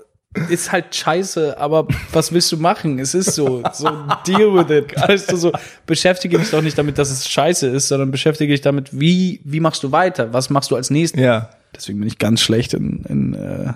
ist 0.50 0.72
halt 0.72 0.94
scheiße, 0.94 1.58
aber 1.58 1.86
was 2.12 2.32
willst 2.32 2.52
du 2.52 2.58
machen? 2.58 2.98
Es 2.98 3.14
ist 3.14 3.34
so, 3.34 3.62
so 3.72 3.88
deal 4.26 4.54
with 4.54 4.70
it. 4.70 4.94
Weißt 4.96 5.32
du, 5.32 5.36
so 5.36 5.52
beschäftige 5.86 6.38
dich 6.38 6.50
doch 6.50 6.62
nicht 6.62 6.76
damit, 6.78 6.98
dass 6.98 7.10
es 7.10 7.28
scheiße 7.28 7.66
ist, 7.68 7.88
sondern 7.88 8.10
beschäftige 8.10 8.52
dich 8.52 8.60
damit, 8.60 8.88
wie, 8.98 9.40
wie 9.44 9.60
machst 9.60 9.82
du 9.82 9.90
weiter? 9.92 10.32
Was 10.32 10.50
machst 10.50 10.70
du 10.70 10.76
als 10.76 10.90
nächstes? 10.90 11.20
Ja. 11.20 11.50
Deswegen 11.74 11.98
bin 11.98 12.08
ich 12.08 12.18
ganz 12.18 12.40
schlecht 12.40 12.72
in, 12.74 13.04
in 13.08 13.34
äh, 13.34 13.72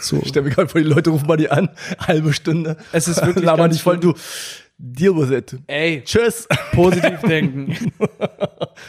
so. 0.00 0.18
Ich 0.22 0.28
stell 0.30 0.42
mir 0.42 0.50
gerade 0.50 0.68
vor, 0.68 0.80
die 0.80 0.86
Leute 0.86 1.10
rufen 1.10 1.26
mal 1.28 1.36
die 1.36 1.48
an, 1.50 1.68
halbe 2.00 2.32
Stunde. 2.32 2.76
Es 2.92 3.06
ist 3.06 3.24
wirklich 3.24 3.44
Laber 3.44 3.68
nicht 3.68 3.82
voll, 3.82 3.98
du, 3.98 4.14
deal 4.78 5.16
with 5.16 5.30
it. 5.30 5.56
Ey, 5.66 6.02
Tschüss. 6.04 6.46
positiv 6.72 7.20
denken. 7.28 7.74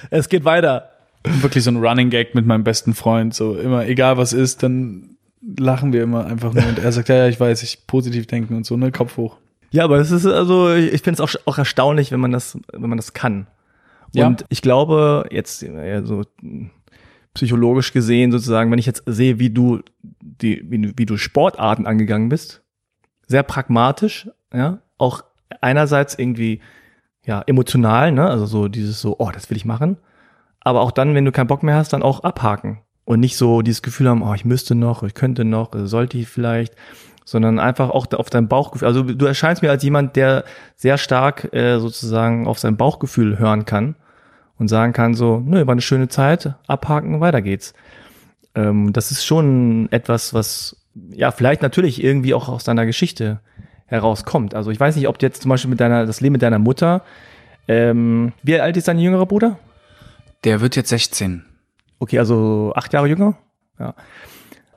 Es 0.09 0.29
geht 0.29 0.45
weiter. 0.45 0.89
Wirklich 1.23 1.63
so 1.63 1.71
ein 1.71 1.77
Running 1.77 2.09
Gag 2.09 2.35
mit 2.35 2.45
meinem 2.45 2.63
besten 2.63 2.93
Freund. 2.93 3.33
So 3.33 3.55
immer, 3.55 3.85
egal 3.87 4.17
was 4.17 4.33
ist, 4.33 4.63
dann 4.63 5.17
lachen 5.57 5.93
wir 5.93 6.03
immer 6.03 6.25
einfach 6.25 6.53
nur. 6.53 6.65
Und 6.67 6.79
er 6.79 6.91
sagt, 6.91 7.09
ja, 7.09 7.15
ja, 7.15 7.27
ich 7.27 7.39
weiß, 7.39 7.63
ich 7.63 7.87
positiv 7.87 8.27
denken 8.27 8.55
und 8.55 8.65
so, 8.65 8.77
ne, 8.77 8.91
Kopf 8.91 9.17
hoch. 9.17 9.37
Ja, 9.71 9.83
aber 9.83 9.97
es 9.97 10.11
ist 10.11 10.25
also, 10.25 10.73
ich 10.73 11.01
finde 11.01 11.21
es 11.21 11.35
auch, 11.35 11.39
auch 11.45 11.57
erstaunlich, 11.57 12.11
wenn 12.11 12.19
man 12.19 12.31
das, 12.31 12.57
wenn 12.71 12.89
man 12.89 12.97
das 12.97 13.13
kann. 13.13 13.47
Ja. 14.13 14.27
Und 14.27 14.45
ich 14.49 14.61
glaube, 14.61 15.25
jetzt 15.31 15.61
ja, 15.61 16.03
so 16.03 16.23
mh, 16.41 16.69
psychologisch 17.33 17.91
gesehen 17.91 18.31
sozusagen, 18.31 18.71
wenn 18.71 18.79
ich 18.79 18.85
jetzt 18.85 19.03
sehe, 19.05 19.39
wie 19.39 19.49
du 19.49 19.81
die, 20.01 20.63
wie, 20.69 20.93
wie 20.97 21.05
du 21.05 21.17
Sportarten 21.17 21.85
angegangen 21.85 22.29
bist, 22.29 22.63
sehr 23.27 23.43
pragmatisch, 23.43 24.29
ja, 24.53 24.79
auch 24.97 25.23
einerseits 25.61 26.17
irgendwie 26.17 26.61
ja 27.23 27.41
emotional, 27.45 28.11
ne, 28.11 28.29
also 28.29 28.45
so 28.45 28.67
dieses 28.67 29.01
so, 29.01 29.15
oh, 29.19 29.31
das 29.31 29.49
will 29.49 29.57
ich 29.57 29.65
machen, 29.65 29.97
aber 30.61 30.81
auch 30.81 30.91
dann, 30.91 31.15
wenn 31.15 31.25
du 31.25 31.31
keinen 31.31 31.47
Bock 31.47 31.63
mehr 31.63 31.75
hast, 31.75 31.93
dann 31.93 32.03
auch 32.03 32.23
abhaken 32.23 32.79
und 33.05 33.19
nicht 33.19 33.37
so 33.37 33.61
dieses 33.61 33.81
Gefühl 33.81 34.09
haben, 34.09 34.21
oh, 34.21 34.33
ich 34.33 34.45
müsste 34.45 34.75
noch, 34.75 35.03
ich 35.03 35.13
könnte 35.13 35.45
noch, 35.45 35.71
sollte 35.73 36.17
ich 36.17 36.27
vielleicht, 36.27 36.75
sondern 37.23 37.59
einfach 37.59 37.89
auch 37.89 38.07
auf 38.13 38.29
dein 38.29 38.47
Bauchgefühl. 38.47 38.87
Also 38.87 39.03
du 39.03 39.25
erscheinst 39.25 39.61
mir 39.61 39.69
als 39.69 39.83
jemand, 39.83 40.15
der 40.15 40.45
sehr 40.75 40.97
stark 40.97 41.53
äh, 41.53 41.79
sozusagen 41.79 42.47
auf 42.47 42.59
sein 42.59 42.77
Bauchgefühl 42.77 43.37
hören 43.37 43.65
kann 43.65 43.95
und 44.57 44.67
sagen 44.69 44.93
kann 44.93 45.13
so, 45.13 45.41
nö, 45.45 45.65
war 45.67 45.73
eine 45.73 45.81
schöne 45.81 46.07
Zeit, 46.07 46.55
abhaken, 46.67 47.19
weiter 47.19 47.41
geht's. 47.41 47.73
Ähm, 48.55 48.93
das 48.93 49.11
ist 49.11 49.25
schon 49.25 49.87
etwas, 49.91 50.33
was 50.33 50.85
ja 51.11 51.31
vielleicht 51.31 51.61
natürlich 51.61 52.03
irgendwie 52.03 52.33
auch 52.33 52.49
aus 52.49 52.63
deiner 52.63 52.85
Geschichte 52.85 53.39
herauskommt. 53.87 54.53
Also 54.53 54.71
ich 54.71 54.79
weiß 54.79 54.95
nicht, 54.95 55.07
ob 55.07 55.21
jetzt 55.21 55.41
zum 55.41 55.49
Beispiel 55.49 55.69
mit 55.69 55.79
deiner, 55.79 56.05
das 56.05 56.21
Leben 56.21 56.33
mit 56.33 56.41
deiner 56.41 56.59
Mutter, 56.59 57.01
ähm, 57.67 58.33
wie 58.43 58.59
alt 58.59 58.77
ist 58.77 58.87
dein 58.87 58.99
jüngerer 58.99 59.25
Bruder? 59.25 59.57
Der 60.43 60.61
wird 60.61 60.75
jetzt 60.75 60.89
16. 60.89 61.43
Okay, 61.99 62.19
also 62.19 62.71
acht 62.75 62.93
Jahre 62.93 63.07
jünger. 63.07 63.37
Ja. 63.79 63.95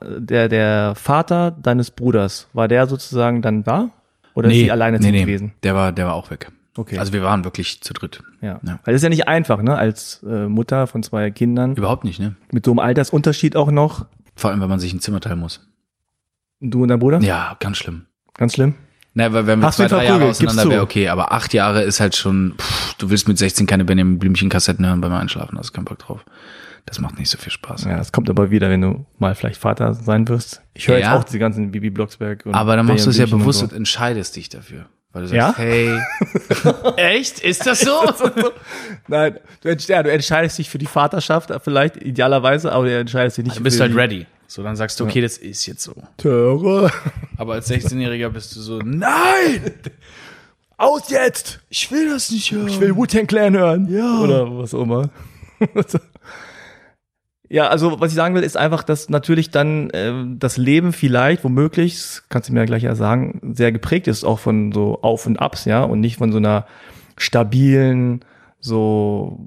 Der, 0.01 0.49
der 0.49 0.95
Vater 0.95 1.51
deines 1.51 1.91
Bruders, 1.91 2.47
war 2.53 2.67
der 2.67 2.87
sozusagen 2.87 3.41
dann 3.41 3.63
da? 3.63 3.91
Oder 4.33 4.49
ist 4.49 4.55
sie 4.55 4.71
alleine 4.71 4.97
gewesen? 4.99 5.53
Der 5.63 5.75
war, 5.75 5.91
der 5.91 6.07
war 6.07 6.15
auch 6.15 6.31
weg. 6.31 6.51
Okay. 6.77 6.97
Also 6.97 7.11
wir 7.11 7.21
waren 7.21 7.43
wirklich 7.43 7.81
zu 7.81 7.93
dritt. 7.93 8.23
ja. 8.41 8.59
ja. 8.63 8.79
Weil 8.83 8.93
das 8.93 8.95
ist 8.95 9.03
ja 9.03 9.09
nicht 9.09 9.27
einfach, 9.27 9.61
ne? 9.61 9.75
Als 9.75 10.23
äh, 10.23 10.47
Mutter 10.47 10.87
von 10.87 11.03
zwei 11.03 11.29
Kindern, 11.29 11.75
Überhaupt 11.75 12.05
nicht, 12.05 12.19
ne? 12.19 12.35
mit 12.51 12.65
so 12.65 12.71
einem 12.71 12.79
Altersunterschied 12.79 13.57
auch 13.57 13.71
noch. 13.71 14.05
Vor 14.35 14.49
allem, 14.49 14.61
wenn 14.61 14.69
man 14.69 14.79
sich 14.79 14.93
ein 14.93 15.01
Zimmer 15.01 15.19
teilen 15.19 15.39
muss. 15.39 15.67
Du 16.61 16.83
und 16.83 16.87
dein 16.87 16.99
Bruder? 16.99 17.19
Ja, 17.19 17.57
ganz 17.59 17.77
schlimm. 17.77 18.05
Ganz 18.35 18.53
schlimm. 18.53 18.75
Na, 19.13 19.33
weil 19.33 19.45
wenn 19.45 19.59
wir 19.59 19.67
Hast 19.67 19.75
zwei, 19.75 19.87
drei 19.87 20.05
Jahre 20.05 20.25
auseinander 20.29 20.69
wäre 20.69 20.81
okay, 20.81 21.09
aber 21.09 21.33
acht 21.33 21.53
Jahre 21.53 21.81
ist 21.83 21.99
halt 21.99 22.15
schon, 22.15 22.53
pff, 22.57 22.93
du 22.95 23.09
willst 23.09 23.27
mit 23.27 23.37
16 23.37 23.67
keine 23.67 23.83
Benjamin 23.83 24.19
Blümchen 24.19 24.49
Kassetten 24.49 24.85
hören 24.85 25.01
beim 25.01 25.11
Einschlafen, 25.13 25.57
hast 25.57 25.73
keinen 25.73 25.85
Bock 25.85 25.99
drauf. 25.99 26.23
Das 26.85 26.99
macht 26.99 27.19
nicht 27.19 27.29
so 27.29 27.37
viel 27.37 27.51
Spaß. 27.51 27.83
Ja, 27.83 27.97
das 27.97 28.11
kommt 28.11 28.29
aber 28.29 28.49
wieder, 28.51 28.69
wenn 28.69 28.81
du 28.81 29.05
mal 29.19 29.35
vielleicht 29.35 29.57
Vater 29.57 29.93
sein 29.93 30.27
wirst. 30.29 30.61
Ich 30.73 30.87
höre 30.87 30.97
Ja. 30.97 31.13
jetzt 31.13 31.19
auch 31.19 31.23
diese 31.25 31.39
ganzen 31.39 31.71
Bibi 31.71 31.89
Blocksberg. 31.91 32.45
Und 32.45 32.55
Aber 32.55 32.75
dann 32.75 32.85
machst 32.87 33.05
du 33.05 33.09
es 33.11 33.17
ja 33.17 33.25
bewusst 33.25 33.59
Blümchen 33.59 33.69
und 33.69 33.77
entscheidest 33.77 34.35
dich 34.35 34.49
dafür. 34.49 34.85
Weil 35.13 35.27
du 35.27 35.35
Ja? 35.35 35.47
sagst, 35.47 35.59
hey. 35.59 35.99
Echt? 36.95 37.39
Ist 37.39 37.67
das 37.67 37.81
so? 37.81 37.91
so. 38.17 38.29
Nein, 39.07 39.35
du, 39.61 39.69
ja, 39.75 40.03
du 40.03 40.11
entscheidest 40.11 40.57
dich 40.57 40.69
für 40.69 40.77
die 40.79 40.85
Vaterschaft, 40.87 41.51
vielleicht 41.63 41.97
idealerweise, 41.97 42.71
aber 42.71 42.85
du 42.85 42.97
entscheidest 42.97 43.37
dich 43.37 43.45
nicht 43.45 43.59
Du 43.59 43.63
bist 43.63 43.75
für 43.77 43.83
halt 43.83 43.91
die 43.93 43.97
ready. 43.97 44.25
So, 44.51 44.63
dann 44.63 44.75
sagst 44.75 44.99
du, 44.99 45.05
okay, 45.05 45.21
das 45.21 45.37
ist 45.37 45.65
jetzt 45.65 45.81
so. 45.81 45.93
Töre. 46.17 46.91
Aber 47.37 47.53
als 47.53 47.71
16-Jähriger 47.71 48.27
bist 48.27 48.53
du 48.53 48.59
so, 48.59 48.79
nein, 48.79 49.71
Aus 50.75 51.09
jetzt! 51.09 51.61
ich 51.69 51.89
will 51.89 52.09
das 52.09 52.29
nicht 52.31 52.51
hören. 52.51 52.67
Ich 52.67 52.77
will 52.81 52.93
Wu-Tang 52.93 53.27
Clan 53.27 53.55
hören. 53.55 53.87
Ja. 53.89 54.19
Oder 54.19 54.57
was 54.57 54.73
auch 54.73 54.81
immer. 54.81 55.09
ja, 57.49 57.69
also 57.69 58.01
was 58.01 58.11
ich 58.11 58.17
sagen 58.17 58.35
will, 58.35 58.43
ist 58.43 58.57
einfach, 58.57 58.83
dass 58.83 59.07
natürlich 59.07 59.51
dann 59.51 59.89
äh, 59.91 60.11
das 60.37 60.57
Leben 60.57 60.91
vielleicht, 60.91 61.45
womöglich, 61.45 62.19
kannst 62.27 62.49
du 62.49 62.53
mir 62.53 62.59
ja 62.59 62.65
gleich 62.65 62.83
ja 62.83 62.95
sagen, 62.95 63.53
sehr 63.55 63.71
geprägt 63.71 64.09
ist, 64.09 64.25
auch 64.25 64.39
von 64.39 64.73
so 64.73 65.01
Auf 65.01 65.27
und 65.27 65.37
Abs, 65.37 65.63
ja, 65.63 65.81
und 65.81 66.01
nicht 66.01 66.17
von 66.17 66.33
so 66.33 66.39
einer 66.39 66.67
stabilen, 67.15 68.25
so 68.61 69.39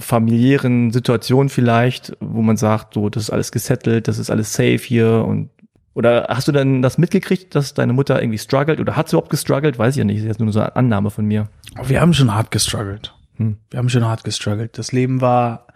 familiären 0.00 0.90
Situation 0.90 1.50
vielleicht, 1.50 2.16
wo 2.20 2.42
man 2.42 2.56
sagt, 2.56 2.94
so, 2.94 3.08
das 3.08 3.24
ist 3.24 3.30
alles 3.30 3.52
gesettelt, 3.52 4.08
das 4.08 4.18
ist 4.18 4.30
alles 4.30 4.52
safe 4.54 4.78
hier 4.78 5.24
und 5.26 5.50
oder 5.94 6.28
hast 6.30 6.48
du 6.48 6.52
dann 6.52 6.80
das 6.80 6.96
mitgekriegt, 6.96 7.54
dass 7.54 7.74
deine 7.74 7.92
Mutter 7.92 8.20
irgendwie 8.20 8.38
struggelt 8.38 8.80
oder 8.80 8.96
hat 8.96 9.08
sie 9.08 9.16
überhaupt 9.16 9.30
gestruggelt? 9.30 9.78
Weiß 9.78 9.94
ich 9.94 9.98
ja 9.98 10.04
nicht, 10.04 10.18
das 10.18 10.22
ist 10.22 10.28
jetzt 10.28 10.40
nur 10.40 10.50
so 10.50 10.60
eine 10.60 10.74
Annahme 10.74 11.10
von 11.10 11.26
mir. 11.26 11.48
Wir 11.84 12.00
haben 12.00 12.14
schon 12.14 12.34
hart 12.34 12.50
gestruggelt. 12.50 13.14
Hm. 13.36 13.58
Wir 13.70 13.78
haben 13.78 13.90
schon 13.90 14.06
hart 14.06 14.24
gestruggelt. 14.24 14.78
Das 14.78 14.92
Leben 14.92 15.20
war, 15.20 15.66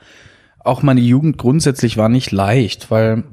auch 0.58 0.82
meine 0.82 1.02
Jugend 1.02 1.36
grundsätzlich 1.36 1.98
war 1.98 2.08
nicht 2.08 2.32
leicht, 2.32 2.90
weil 2.90 3.24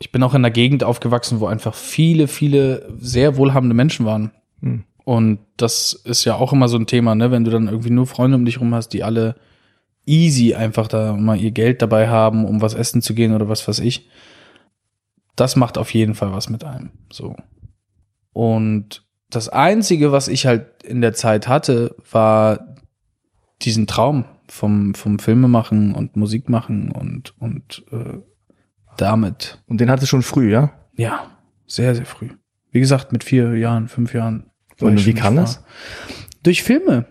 ich 0.00 0.10
bin 0.10 0.24
auch 0.24 0.34
in 0.34 0.44
einer 0.44 0.50
Gegend 0.50 0.82
aufgewachsen, 0.82 1.38
wo 1.38 1.46
einfach 1.46 1.74
viele, 1.74 2.26
viele 2.26 2.92
sehr 2.98 3.36
wohlhabende 3.36 3.74
Menschen 3.74 4.04
waren. 4.04 4.32
Hm. 4.60 4.84
Und 5.04 5.40
das 5.56 5.92
ist 5.92 6.24
ja 6.24 6.36
auch 6.36 6.52
immer 6.52 6.68
so 6.68 6.78
ein 6.78 6.86
Thema, 6.86 7.14
ne? 7.14 7.30
Wenn 7.30 7.44
du 7.44 7.50
dann 7.50 7.68
irgendwie 7.68 7.90
nur 7.90 8.06
Freunde 8.06 8.36
um 8.36 8.44
dich 8.44 8.60
rum 8.60 8.74
hast, 8.74 8.88
die 8.88 9.04
alle 9.04 9.36
easy 10.06 10.54
einfach 10.54 10.88
da 10.88 11.14
mal 11.14 11.38
ihr 11.38 11.50
Geld 11.50 11.82
dabei 11.82 12.08
haben, 12.08 12.44
um 12.44 12.60
was 12.60 12.74
essen 12.74 13.02
zu 13.02 13.14
gehen 13.14 13.34
oder 13.34 13.48
was 13.48 13.66
weiß 13.66 13.80
ich. 13.80 14.08
Das 15.36 15.56
macht 15.56 15.78
auf 15.78 15.92
jeden 15.92 16.14
Fall 16.14 16.32
was 16.32 16.48
mit 16.48 16.64
einem. 16.64 16.90
So. 17.10 17.36
Und 18.32 19.04
das 19.30 19.48
einzige, 19.48 20.12
was 20.12 20.28
ich 20.28 20.46
halt 20.46 20.82
in 20.82 21.00
der 21.00 21.12
Zeit 21.12 21.48
hatte, 21.48 21.96
war 22.10 22.76
diesen 23.62 23.86
Traum 23.86 24.24
vom, 24.48 24.94
vom 24.94 25.18
Filme 25.18 25.48
machen 25.48 25.94
und 25.94 26.16
Musik 26.16 26.48
machen 26.48 26.90
und, 26.92 27.34
und 27.40 27.84
äh, 27.90 28.18
damit. 28.96 29.62
Und 29.66 29.80
den 29.80 29.90
hatte 29.90 30.06
schon 30.06 30.22
früh, 30.22 30.52
ja? 30.52 30.72
Ja, 30.96 31.30
sehr, 31.66 31.94
sehr 31.94 32.06
früh. 32.06 32.30
Wie 32.70 32.80
gesagt, 32.80 33.12
mit 33.12 33.24
vier 33.24 33.56
Jahren, 33.56 33.88
fünf 33.88 34.14
Jahren. 34.14 34.50
Und 34.80 35.06
wie 35.06 35.14
kam 35.14 35.36
das? 35.36 35.62
Durch 36.42 36.62
Filme. 36.62 37.06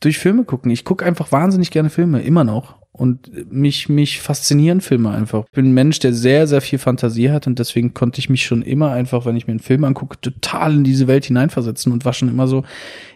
Durch 0.00 0.18
Filme 0.18 0.44
gucken. 0.44 0.70
Ich 0.70 0.84
gucke 0.84 1.04
einfach 1.04 1.32
wahnsinnig 1.32 1.70
gerne 1.70 1.90
Filme, 1.90 2.22
immer 2.22 2.44
noch. 2.44 2.76
Und 2.92 3.52
mich, 3.52 3.88
mich 3.88 4.20
faszinieren 4.20 4.80
Filme 4.80 5.10
einfach. 5.10 5.44
Ich 5.46 5.52
bin 5.52 5.66
ein 5.66 5.74
Mensch, 5.74 6.00
der 6.00 6.12
sehr, 6.12 6.48
sehr 6.48 6.60
viel 6.60 6.80
Fantasie 6.80 7.30
hat 7.30 7.46
und 7.46 7.58
deswegen 7.58 7.94
konnte 7.94 8.18
ich 8.18 8.28
mich 8.28 8.44
schon 8.44 8.62
immer 8.62 8.90
einfach, 8.90 9.24
wenn 9.24 9.36
ich 9.36 9.46
mir 9.46 9.52
einen 9.52 9.60
Film 9.60 9.84
angucke, 9.84 10.20
total 10.20 10.74
in 10.74 10.84
diese 10.84 11.06
Welt 11.06 11.24
hineinversetzen 11.24 11.92
und 11.92 12.04
war 12.04 12.12
schon 12.12 12.28
immer 12.28 12.48
so, 12.48 12.64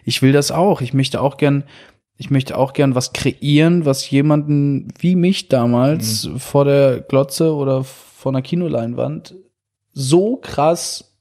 ich 0.05 0.21
will 0.21 0.31
das 0.31 0.51
auch. 0.51 0.79
Ich 0.79 0.93
möchte 0.93 1.19
auch 1.19 1.35
gern, 1.35 1.65
ich 2.15 2.29
möchte 2.29 2.57
auch 2.57 2.71
gern 2.71 2.95
was 2.95 3.11
kreieren, 3.11 3.85
was 3.85 4.09
jemanden 4.09 4.87
wie 4.99 5.15
mich 5.15 5.49
damals 5.49 6.29
vor 6.37 6.63
der 6.63 7.01
Glotze 7.01 7.53
oder 7.53 7.83
vor 7.83 8.31
einer 8.31 8.41
Kinoleinwand 8.41 9.35
so 9.91 10.37
krass 10.37 11.12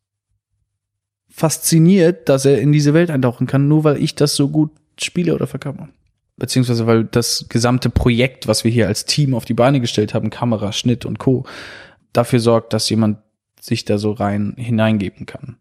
fasziniert, 1.33 2.29
dass 2.29 2.45
er 2.45 2.61
in 2.61 2.73
diese 2.73 2.95
Welt 2.95 3.11
eintauchen 3.11 3.47
kann, 3.47 3.69
nur 3.69 3.85
weil 3.85 4.03
ich 4.03 4.15
das 4.15 4.37
so 4.37 4.49
gut 4.49 4.71
spiele 5.01 5.35
oder 5.35 5.47
verkörper. 5.47 5.89
Beziehungsweise 6.37 6.87
weil 6.87 7.05
das 7.05 7.47
gesamte 7.49 7.91
Projekt, 7.91 8.49
was 8.49 8.65
wir 8.65 8.71
hier 8.71 8.87
als 8.87 9.05
Team 9.05 9.35
auf 9.35 9.45
die 9.45 9.55
Beine 9.55 9.81
gestellt 9.81 10.15
haben, 10.15 10.31
Kamera, 10.31 10.73
Schnitt 10.73 11.05
und 11.05 11.19
Co., 11.19 11.45
dafür 12.13 12.41
sorgt, 12.41 12.73
dass 12.73 12.89
jemand 12.91 13.19
sich 13.61 13.85
da 13.85 13.99
so 13.99 14.13
rein 14.13 14.55
hineingeben 14.57 15.25
kann. 15.27 15.57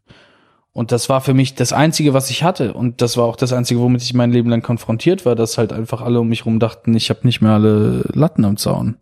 Und 0.74 0.92
das 0.92 1.10
war 1.10 1.22
für 1.22 1.34
mich 1.34 1.56
das 1.56 1.74
Einzige, 1.74 2.14
was 2.14 2.30
ich 2.30 2.44
hatte. 2.44 2.74
Und 2.74 3.02
das 3.02 3.18
war 3.18 3.26
auch 3.26 3.36
das 3.36 3.52
Einzige, 3.52 3.82
womit 3.82 4.02
ich 4.02 4.14
mein 4.14 4.32
Leben 4.32 4.50
lang 4.50 4.62
konfrontiert 4.62 5.26
war, 5.26 5.36
dass 5.36 5.58
halt 5.58 5.74
einfach 5.74 6.02
alle 6.02 6.20
um 6.20 6.30
mich 6.30 6.46
rum 6.46 6.60
dachten, 6.60 6.96
ich 6.96 7.10
habe 7.10 7.22
nicht 7.24 7.42
mehr 7.42 7.52
alle 7.52 8.04
Latten 8.14 8.46
am 8.46 8.58
Zaun. 8.58 8.98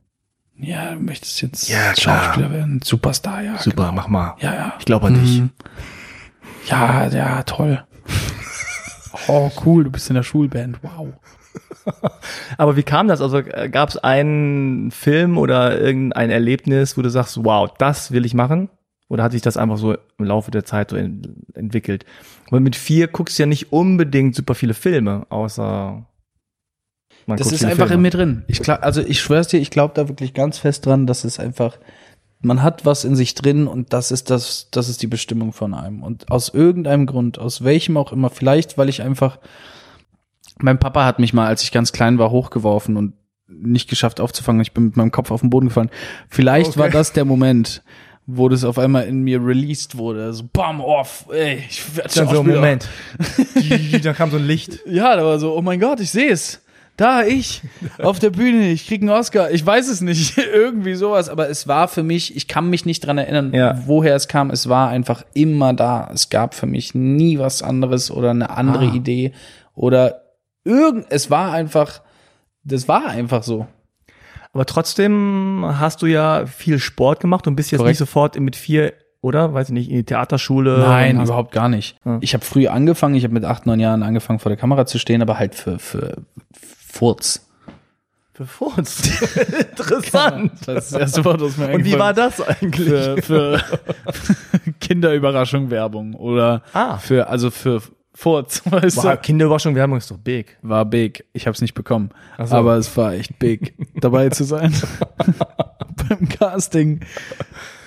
Ja, 0.58 0.94
du 0.94 1.00
möchtest 1.00 1.42
jetzt 1.42 1.70
Ja. 1.70 1.96
Schauspieler 1.96 2.52
werden, 2.52 2.82
Superstar, 2.84 3.44
ja. 3.44 3.58
Super, 3.60 3.84
genau. 3.84 3.92
mach 3.94 4.08
mal. 4.08 4.36
Ja, 4.42 4.54
ja. 4.54 4.74
Ich 4.80 4.86
glaube 4.86 5.08
an 5.08 5.14
dich. 5.14 5.42
Ja, 6.70 7.08
ja, 7.08 7.44
toll. 7.44 7.84
Oh, 9.28 9.52
cool, 9.66 9.84
du 9.84 9.92
bist 9.92 10.10
in 10.10 10.16
der 10.16 10.24
Schulband. 10.24 10.80
Wow. 10.82 11.10
Aber 12.58 12.78
wie 12.78 12.84
kam 12.84 13.08
das? 13.08 13.22
Also 13.22 13.42
gab 13.72 13.90
es 13.90 13.98
einen 13.98 14.92
Film 14.92 15.38
oder 15.38 15.80
irgendein 15.80 16.30
Erlebnis, 16.30 16.98
wo 16.98 17.02
du 17.02 17.10
sagst, 17.10 17.44
wow, 17.44 17.70
das 17.78 18.12
will 18.12 18.26
ich 18.26 18.34
machen? 18.34 18.70
Oder 19.08 19.24
hat 19.24 19.32
sich 19.32 19.42
das 19.42 19.58
einfach 19.58 19.78
so 19.78 19.94
im 20.18 20.26
Laufe 20.26 20.52
der 20.52 20.64
Zeit 20.64 20.92
so 20.92 20.96
in, 20.96 21.44
entwickelt? 21.56 22.06
Aber 22.48 22.60
mit 22.60 22.76
vier 22.76 23.08
guckst 23.08 23.38
du 23.38 23.44
ja 23.44 23.48
nicht 23.48 23.74
unbedingt 23.74 24.36
super 24.36 24.54
viele 24.56 24.76
Filme, 24.76 25.26
außer 25.30 26.06
man 27.26 27.38
Das 27.38 27.52
ist 27.52 27.66
einfach 27.66 27.88
Filme. 27.88 27.96
in 27.96 28.02
mir 28.02 28.12
drin. 28.12 28.44
Ich 28.48 28.62
glaub, 28.62 28.84
also 28.84 29.02
ich 29.02 29.20
schwör's 29.20 29.48
dir, 29.48 29.60
ich 29.60 29.72
glaube 29.72 29.94
da 29.96 30.08
wirklich 30.08 30.34
ganz 30.36 30.60
fest 30.60 30.86
dran, 30.86 31.08
dass 31.08 31.24
es 31.24 31.40
einfach, 31.40 31.78
man 32.42 32.64
hat 32.64 32.86
was 32.86 33.04
in 33.04 33.16
sich 33.16 33.36
drin 33.36 33.68
und 33.68 33.92
das 33.94 34.12
ist 34.12 34.30
das, 34.30 34.70
das 34.72 34.88
ist 34.88 35.02
die 35.02 35.08
Bestimmung 35.08 35.52
von 35.52 35.74
einem. 35.74 36.04
Und 36.04 36.32
aus 36.32 36.50
irgendeinem 36.50 37.06
Grund, 37.06 37.38
aus 37.38 37.64
welchem 37.64 37.98
auch 37.98 38.14
immer, 38.14 38.30
vielleicht 38.30 38.78
weil 38.78 38.90
ich 38.90 39.02
einfach, 39.02 39.40
mein 40.58 40.80
Papa 40.80 41.06
hat 41.06 41.20
mich 41.20 41.34
mal, 41.34 41.48
als 41.48 41.64
ich 41.64 41.72
ganz 41.72 41.92
klein 41.92 42.18
war, 42.18 42.32
hochgeworfen 42.32 42.96
und 42.96 43.14
nicht 43.48 43.90
geschafft 43.90 44.22
aufzufangen. 44.22 44.62
Ich 44.62 44.74
bin 44.74 44.86
mit 44.86 44.98
meinem 44.98 45.12
Kopf 45.12 45.32
auf 45.32 45.42
den 45.42 45.50
Boden 45.50 45.68
gefallen. 45.68 45.90
Vielleicht 46.30 46.72
okay. 46.72 46.80
war 46.80 46.90
das 46.90 47.12
der 47.12 47.26
Moment, 47.26 47.84
wo 48.26 48.48
das 48.48 48.64
auf 48.64 48.78
einmal 48.78 49.06
in 49.06 49.24
mir 49.24 49.44
released 49.44 49.98
wurde. 49.98 50.32
So 50.34 50.44
bam, 50.54 50.80
off, 50.80 51.26
ey, 51.32 51.64
ich 51.68 51.98
werde 51.98 52.14
Dann 52.14 52.28
so, 52.30 52.44
Moment. 52.44 52.88
da 54.04 54.14
kam 54.14 54.32
so 54.32 54.38
ein 54.38 54.46
Licht. 54.46 54.80
Ja, 54.86 55.16
da 55.16 55.26
war 55.26 55.40
so, 55.40 55.58
oh 55.58 55.62
mein 55.62 55.80
Gott, 55.80 56.00
ich 56.00 56.12
sehe 56.12 56.32
es. 56.32 56.62
Da, 57.00 57.24
ich, 57.24 57.62
auf 58.04 58.20
der 58.20 58.30
Bühne, 58.30 58.72
ich 58.72 58.86
krieg 58.86 59.02
einen 59.02 59.10
Oscar. 59.10 59.52
Ich 59.52 59.66
weiß 59.66 59.88
es 59.88 60.02
nicht, 60.02 60.38
irgendwie 60.54 60.96
sowas. 60.96 61.30
Aber 61.30 61.50
es 61.50 61.66
war 61.66 61.88
für 61.88 62.04
mich, 62.04 62.36
ich 62.36 62.50
kann 62.50 62.70
mich 62.70 62.86
nicht 62.86 63.08
dran 63.08 63.18
erinnern, 63.18 63.54
ja. 63.54 63.82
woher 63.86 64.16
es 64.16 64.28
kam. 64.28 64.50
Es 64.50 64.68
war 64.68 64.90
einfach 64.90 65.24
immer 65.34 65.74
da. 65.74 66.10
Es 66.14 66.30
gab 66.30 66.54
für 66.54 66.66
mich 66.66 66.96
nie 66.96 67.40
was 67.40 67.64
anderes 67.64 68.12
oder 68.12 68.32
eine 68.32 68.50
andere 68.50 68.88
ah. 68.90 68.94
Idee 68.94 69.32
oder 69.76 70.24
irgend, 70.66 71.06
es 71.10 71.32
war 71.32 71.54
einfach, 71.54 72.02
das 72.66 72.90
war 72.90 73.06
einfach 73.06 73.44
so. 73.44 73.66
Aber 74.52 74.66
trotzdem 74.66 75.64
hast 75.66 76.02
du 76.02 76.06
ja 76.06 76.48
viel 76.48 76.80
Sport 76.80 77.22
gemacht 77.22 77.48
und 77.48 77.56
bist 77.56 77.72
jetzt 77.72 77.80
Korrekt. 77.80 77.92
nicht 77.92 78.00
sofort 78.00 78.38
mit 78.38 78.58
vier 78.58 78.92
oder? 79.22 79.54
Weiß 79.54 79.68
ich 79.68 79.74
nicht, 79.74 79.90
in 79.90 79.96
die 79.96 80.04
Theaterschule? 80.04 80.80
Nein, 80.80 81.22
überhaupt 81.22 81.54
gar 81.54 81.70
nicht. 81.70 81.98
Ja. 82.06 82.18
Ich 82.22 82.34
habe 82.34 82.44
früh 82.44 82.68
angefangen, 82.68 83.16
ich 83.16 83.24
habe 83.24 83.34
mit 83.34 83.46
acht, 83.46 83.66
neun 83.66 83.80
Jahren 83.80 84.04
angefangen, 84.04 84.40
vor 84.40 84.50
der 84.50 84.58
Kamera 84.58 84.86
zu 84.86 84.98
stehen, 84.98 85.22
aber 85.22 85.38
halt 85.38 85.56
für, 85.56 85.80
für 85.80 86.24
Furz. 87.00 87.48
Für 88.34 88.46
Furz? 88.46 89.10
Interessant. 89.38 90.52
Das 90.66 90.84
ist 90.84 90.94
das 90.94 91.00
erste 91.00 91.24
Wort, 91.24 91.40
was 91.40 91.56
mir 91.56 91.72
Und 91.72 91.86
wie 91.86 91.98
war 91.98 92.14
das 92.14 92.42
eigentlich? 92.42 92.90
Für, 92.90 93.22
für 93.22 93.64
Kinderüberraschung 94.82 95.70
Werbung 95.70 96.14
oder 96.14 96.62
ah. 96.74 96.98
für, 96.98 97.30
also 97.30 97.52
für 97.52 97.82
Furz, 98.14 98.64
weißt 98.70 98.98
wow, 98.98 99.04
du? 99.12 99.18
Kinderüberraschung 99.18 99.76
Werbung 99.76 99.96
ist 99.96 100.12
doch 100.12 100.18
big. 100.18 100.58
War 100.62 100.84
big. 100.84 101.24
Ich 101.32 101.48
habe 101.48 101.56
es 101.56 101.62
nicht 101.62 101.74
bekommen. 101.74 102.10
So. 102.38 102.54
Aber 102.54 102.76
es 102.76 102.98
war 102.98 103.14
echt 103.14 103.40
big, 103.40 103.76
dabei 103.96 104.28
zu 104.28 104.44
sein. 104.44 104.76
Beim 106.10 106.28
Casting. 106.28 107.00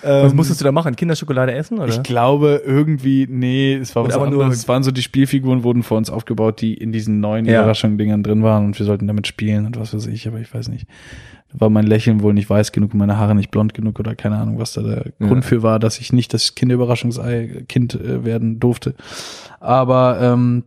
Was 0.02 0.32
ähm, 0.32 0.36
musstest 0.36 0.60
du 0.60 0.64
da 0.64 0.72
machen? 0.72 0.96
Kinderschokolade 0.96 1.52
essen? 1.52 1.78
Oder? 1.78 1.88
Ich 1.88 2.02
glaube 2.02 2.62
irgendwie, 2.64 3.26
nee, 3.30 3.74
es 3.74 3.94
war 3.94 4.04
was 4.04 4.14
aber 4.14 4.24
anderes. 4.24 4.44
Nur, 4.44 4.52
es 4.52 4.68
waren 4.68 4.82
so 4.82 4.90
die 4.90 5.02
Spielfiguren 5.02 5.62
wurden 5.62 5.82
vor 5.82 5.98
uns 5.98 6.10
aufgebaut, 6.10 6.60
die 6.60 6.74
in 6.74 6.92
diesen 6.92 7.20
neuen 7.20 7.44
ja. 7.44 7.60
Überraschungen-Dingern 7.60 8.22
drin 8.22 8.42
waren 8.42 8.66
und 8.66 8.78
wir 8.78 8.86
sollten 8.86 9.06
damit 9.06 9.26
spielen 9.26 9.66
und 9.66 9.78
was 9.78 9.94
weiß 9.94 10.06
ich, 10.06 10.26
aber 10.26 10.40
ich 10.40 10.52
weiß 10.52 10.68
nicht. 10.68 10.86
War 11.52 11.68
mein 11.68 11.86
Lächeln 11.86 12.22
wohl 12.22 12.32
nicht 12.32 12.48
weiß 12.48 12.72
genug 12.72 12.94
und 12.94 12.98
meine 12.98 13.18
Haare 13.18 13.34
nicht 13.34 13.50
blond 13.50 13.74
genug 13.74 14.00
oder 14.00 14.14
keine 14.14 14.38
Ahnung, 14.38 14.58
was 14.58 14.72
da 14.72 14.82
der 14.82 15.12
ja. 15.18 15.26
Grund 15.26 15.44
für 15.44 15.62
war, 15.62 15.78
dass 15.78 16.00
ich 16.00 16.12
nicht 16.12 16.32
das 16.32 16.54
Kinderüberraschungsei 16.54 17.64
Kind 17.68 17.94
äh, 17.94 18.24
werden 18.24 18.58
durfte. 18.58 18.94
Aber 19.60 20.18
ähm, 20.20 20.64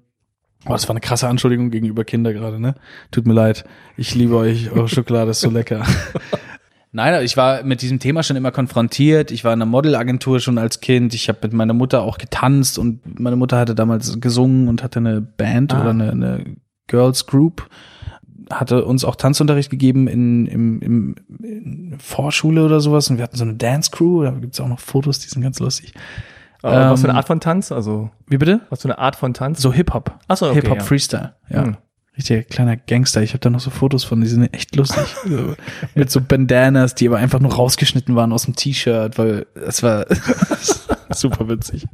Oh, 0.67 0.71
das 0.71 0.87
war 0.87 0.93
eine 0.93 0.99
krasse 0.99 1.27
Anschuldigung 1.27 1.69
gegenüber 1.69 2.03
Kinder 2.03 2.33
gerade, 2.33 2.59
ne? 2.59 2.73
Tut 3.11 3.27
mir 3.27 3.33
leid. 3.33 3.65
Ich 3.97 4.15
liebe 4.15 4.35
euch. 4.35 4.71
Eure 4.71 4.87
Schokolade 4.87 5.29
ist 5.29 5.41
so 5.41 5.51
lecker. 5.51 5.85
Nein, 6.95 7.25
ich 7.25 7.35
war 7.35 7.61
mit 7.63 7.81
diesem 7.81 7.99
Thema 7.99 8.23
schon 8.23 8.37
immer 8.37 8.51
konfrontiert. 8.51 9.29
Ich 9.29 9.43
war 9.43 9.51
in 9.51 9.61
einer 9.61 9.69
Modelagentur 9.69 10.39
schon 10.39 10.57
als 10.57 10.79
Kind. 10.79 11.13
Ich 11.13 11.27
habe 11.27 11.39
mit 11.41 11.51
meiner 11.51 11.73
Mutter 11.73 12.03
auch 12.03 12.17
getanzt 12.17 12.79
und 12.79 13.19
meine 13.19 13.35
Mutter 13.35 13.59
hatte 13.59 13.75
damals 13.75 14.21
gesungen 14.21 14.69
und 14.69 14.81
hatte 14.81 14.99
eine 14.99 15.19
Band 15.19 15.73
ah. 15.73 15.81
oder 15.81 15.89
eine, 15.89 16.11
eine 16.11 16.55
Girls 16.87 17.25
Group. 17.25 17.67
Hatte 18.49 18.85
uns 18.85 19.03
auch 19.03 19.17
Tanzunterricht 19.17 19.69
gegeben 19.69 20.07
in, 20.07 20.45
im, 20.45 20.79
im, 20.79 21.15
in 21.43 21.95
Vorschule 21.99 22.63
oder 22.63 22.79
sowas 22.79 23.09
und 23.09 23.17
wir 23.17 23.23
hatten 23.25 23.35
so 23.35 23.43
eine 23.43 23.55
Dance 23.55 23.91
Crew. 23.91 24.23
Da 24.23 24.31
gibt's 24.31 24.61
auch 24.61 24.69
noch 24.69 24.79
Fotos, 24.79 25.19
die 25.19 25.27
sind 25.27 25.41
ganz 25.41 25.59
lustig. 25.59 25.91
Ähm, 26.63 26.91
was 26.91 27.01
für 27.01 27.07
eine 27.07 27.15
ähm, 27.15 27.17
Art 27.17 27.27
von 27.27 27.41
Tanz? 27.41 27.73
Also 27.73 28.09
wie 28.27 28.37
bitte? 28.37 28.61
Was 28.69 28.83
für 28.83 28.87
eine 28.87 28.99
Art 28.99 29.17
von 29.17 29.33
Tanz? 29.33 29.61
So 29.61 29.73
Hip 29.73 29.93
Hop. 29.93 30.17
Achso, 30.29 30.45
okay, 30.45 30.61
Hip 30.61 30.69
Hop 30.69 30.77
ja. 30.77 30.83
Freestyle. 30.85 31.33
Ja. 31.49 31.63
Hm. 31.65 31.77
Richtiger 32.17 32.43
kleiner 32.43 32.77
Gangster. 32.77 33.21
Ich 33.21 33.31
habe 33.31 33.39
da 33.39 33.49
noch 33.49 33.59
so 33.59 33.69
Fotos 33.69 34.03
von, 34.03 34.21
die 34.21 34.27
sind 34.27 34.53
echt 34.53 34.75
lustig. 34.75 35.03
Mit 35.95 36.09
so 36.09 36.21
Bandanas, 36.21 36.95
die 36.95 37.07
aber 37.07 37.17
einfach 37.17 37.39
nur 37.39 37.53
rausgeschnitten 37.53 38.15
waren 38.15 38.31
aus 38.31 38.45
dem 38.45 38.55
T-Shirt, 38.55 39.17
weil 39.17 39.45
es 39.55 39.83
war 39.83 40.05
super 41.09 41.49
witzig. 41.49 41.85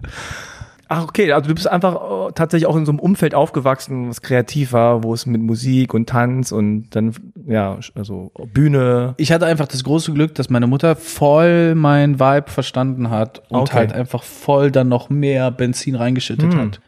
Ach, 0.94 1.04
okay, 1.04 1.32
also 1.32 1.48
du 1.48 1.56
bist 1.56 1.70
einfach 1.70 1.96
oh, 1.96 2.32
tatsächlich 2.36 2.68
auch 2.68 2.76
in 2.76 2.86
so 2.86 2.92
einem 2.92 3.00
Umfeld 3.00 3.34
aufgewachsen, 3.34 4.10
was 4.10 4.22
kreativ 4.22 4.74
war, 4.74 5.04
wo 5.04 5.14
es 5.14 5.26
mit 5.26 5.42
Musik 5.42 5.94
und 5.94 6.10
Tanz 6.10 6.52
und 6.52 6.90
dann, 6.90 7.14
ja, 7.48 7.80
also 7.96 8.34
Bühne. 8.54 9.14
Ich 9.16 9.32
hatte 9.32 9.46
einfach 9.46 9.68
das 9.68 9.86
große 9.86 10.12
Glück, 10.12 10.36
dass 10.36 10.50
meine 10.50 10.68
Mutter 10.68 10.98
voll 10.98 11.76
mein 11.76 12.20
Vibe 12.20 12.52
verstanden 12.52 13.10
hat 13.10 13.42
und 13.48 13.62
okay. 13.62 13.78
halt 13.78 13.94
einfach 13.94 14.24
voll 14.24 14.70
dann 14.70 14.90
noch 14.90 15.10
mehr 15.10 15.50
Benzin 15.50 15.96
reingeschüttet 15.96 16.52
hm. 16.52 16.60
hat. 16.60 16.82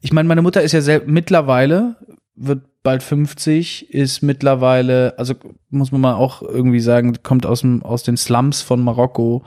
Ich 0.00 0.10
meine, 0.10 0.26
meine 0.26 0.40
Mutter 0.40 0.62
ist 0.62 0.72
ja 0.72 0.80
selbst 0.80 1.08
mittlerweile, 1.08 1.96
wird 2.36 2.62
bald 2.82 3.02
50, 3.02 3.90
ist 3.92 4.22
mittlerweile, 4.22 5.14
also 5.18 5.34
muss 5.70 5.92
man 5.92 6.00
mal 6.00 6.14
auch 6.14 6.42
irgendwie 6.42 6.80
sagen, 6.80 7.16
kommt 7.22 7.46
aus, 7.46 7.62
dem, 7.62 7.82
aus 7.82 8.02
den 8.02 8.16
Slums 8.16 8.62
von 8.62 8.82
Marokko 8.82 9.44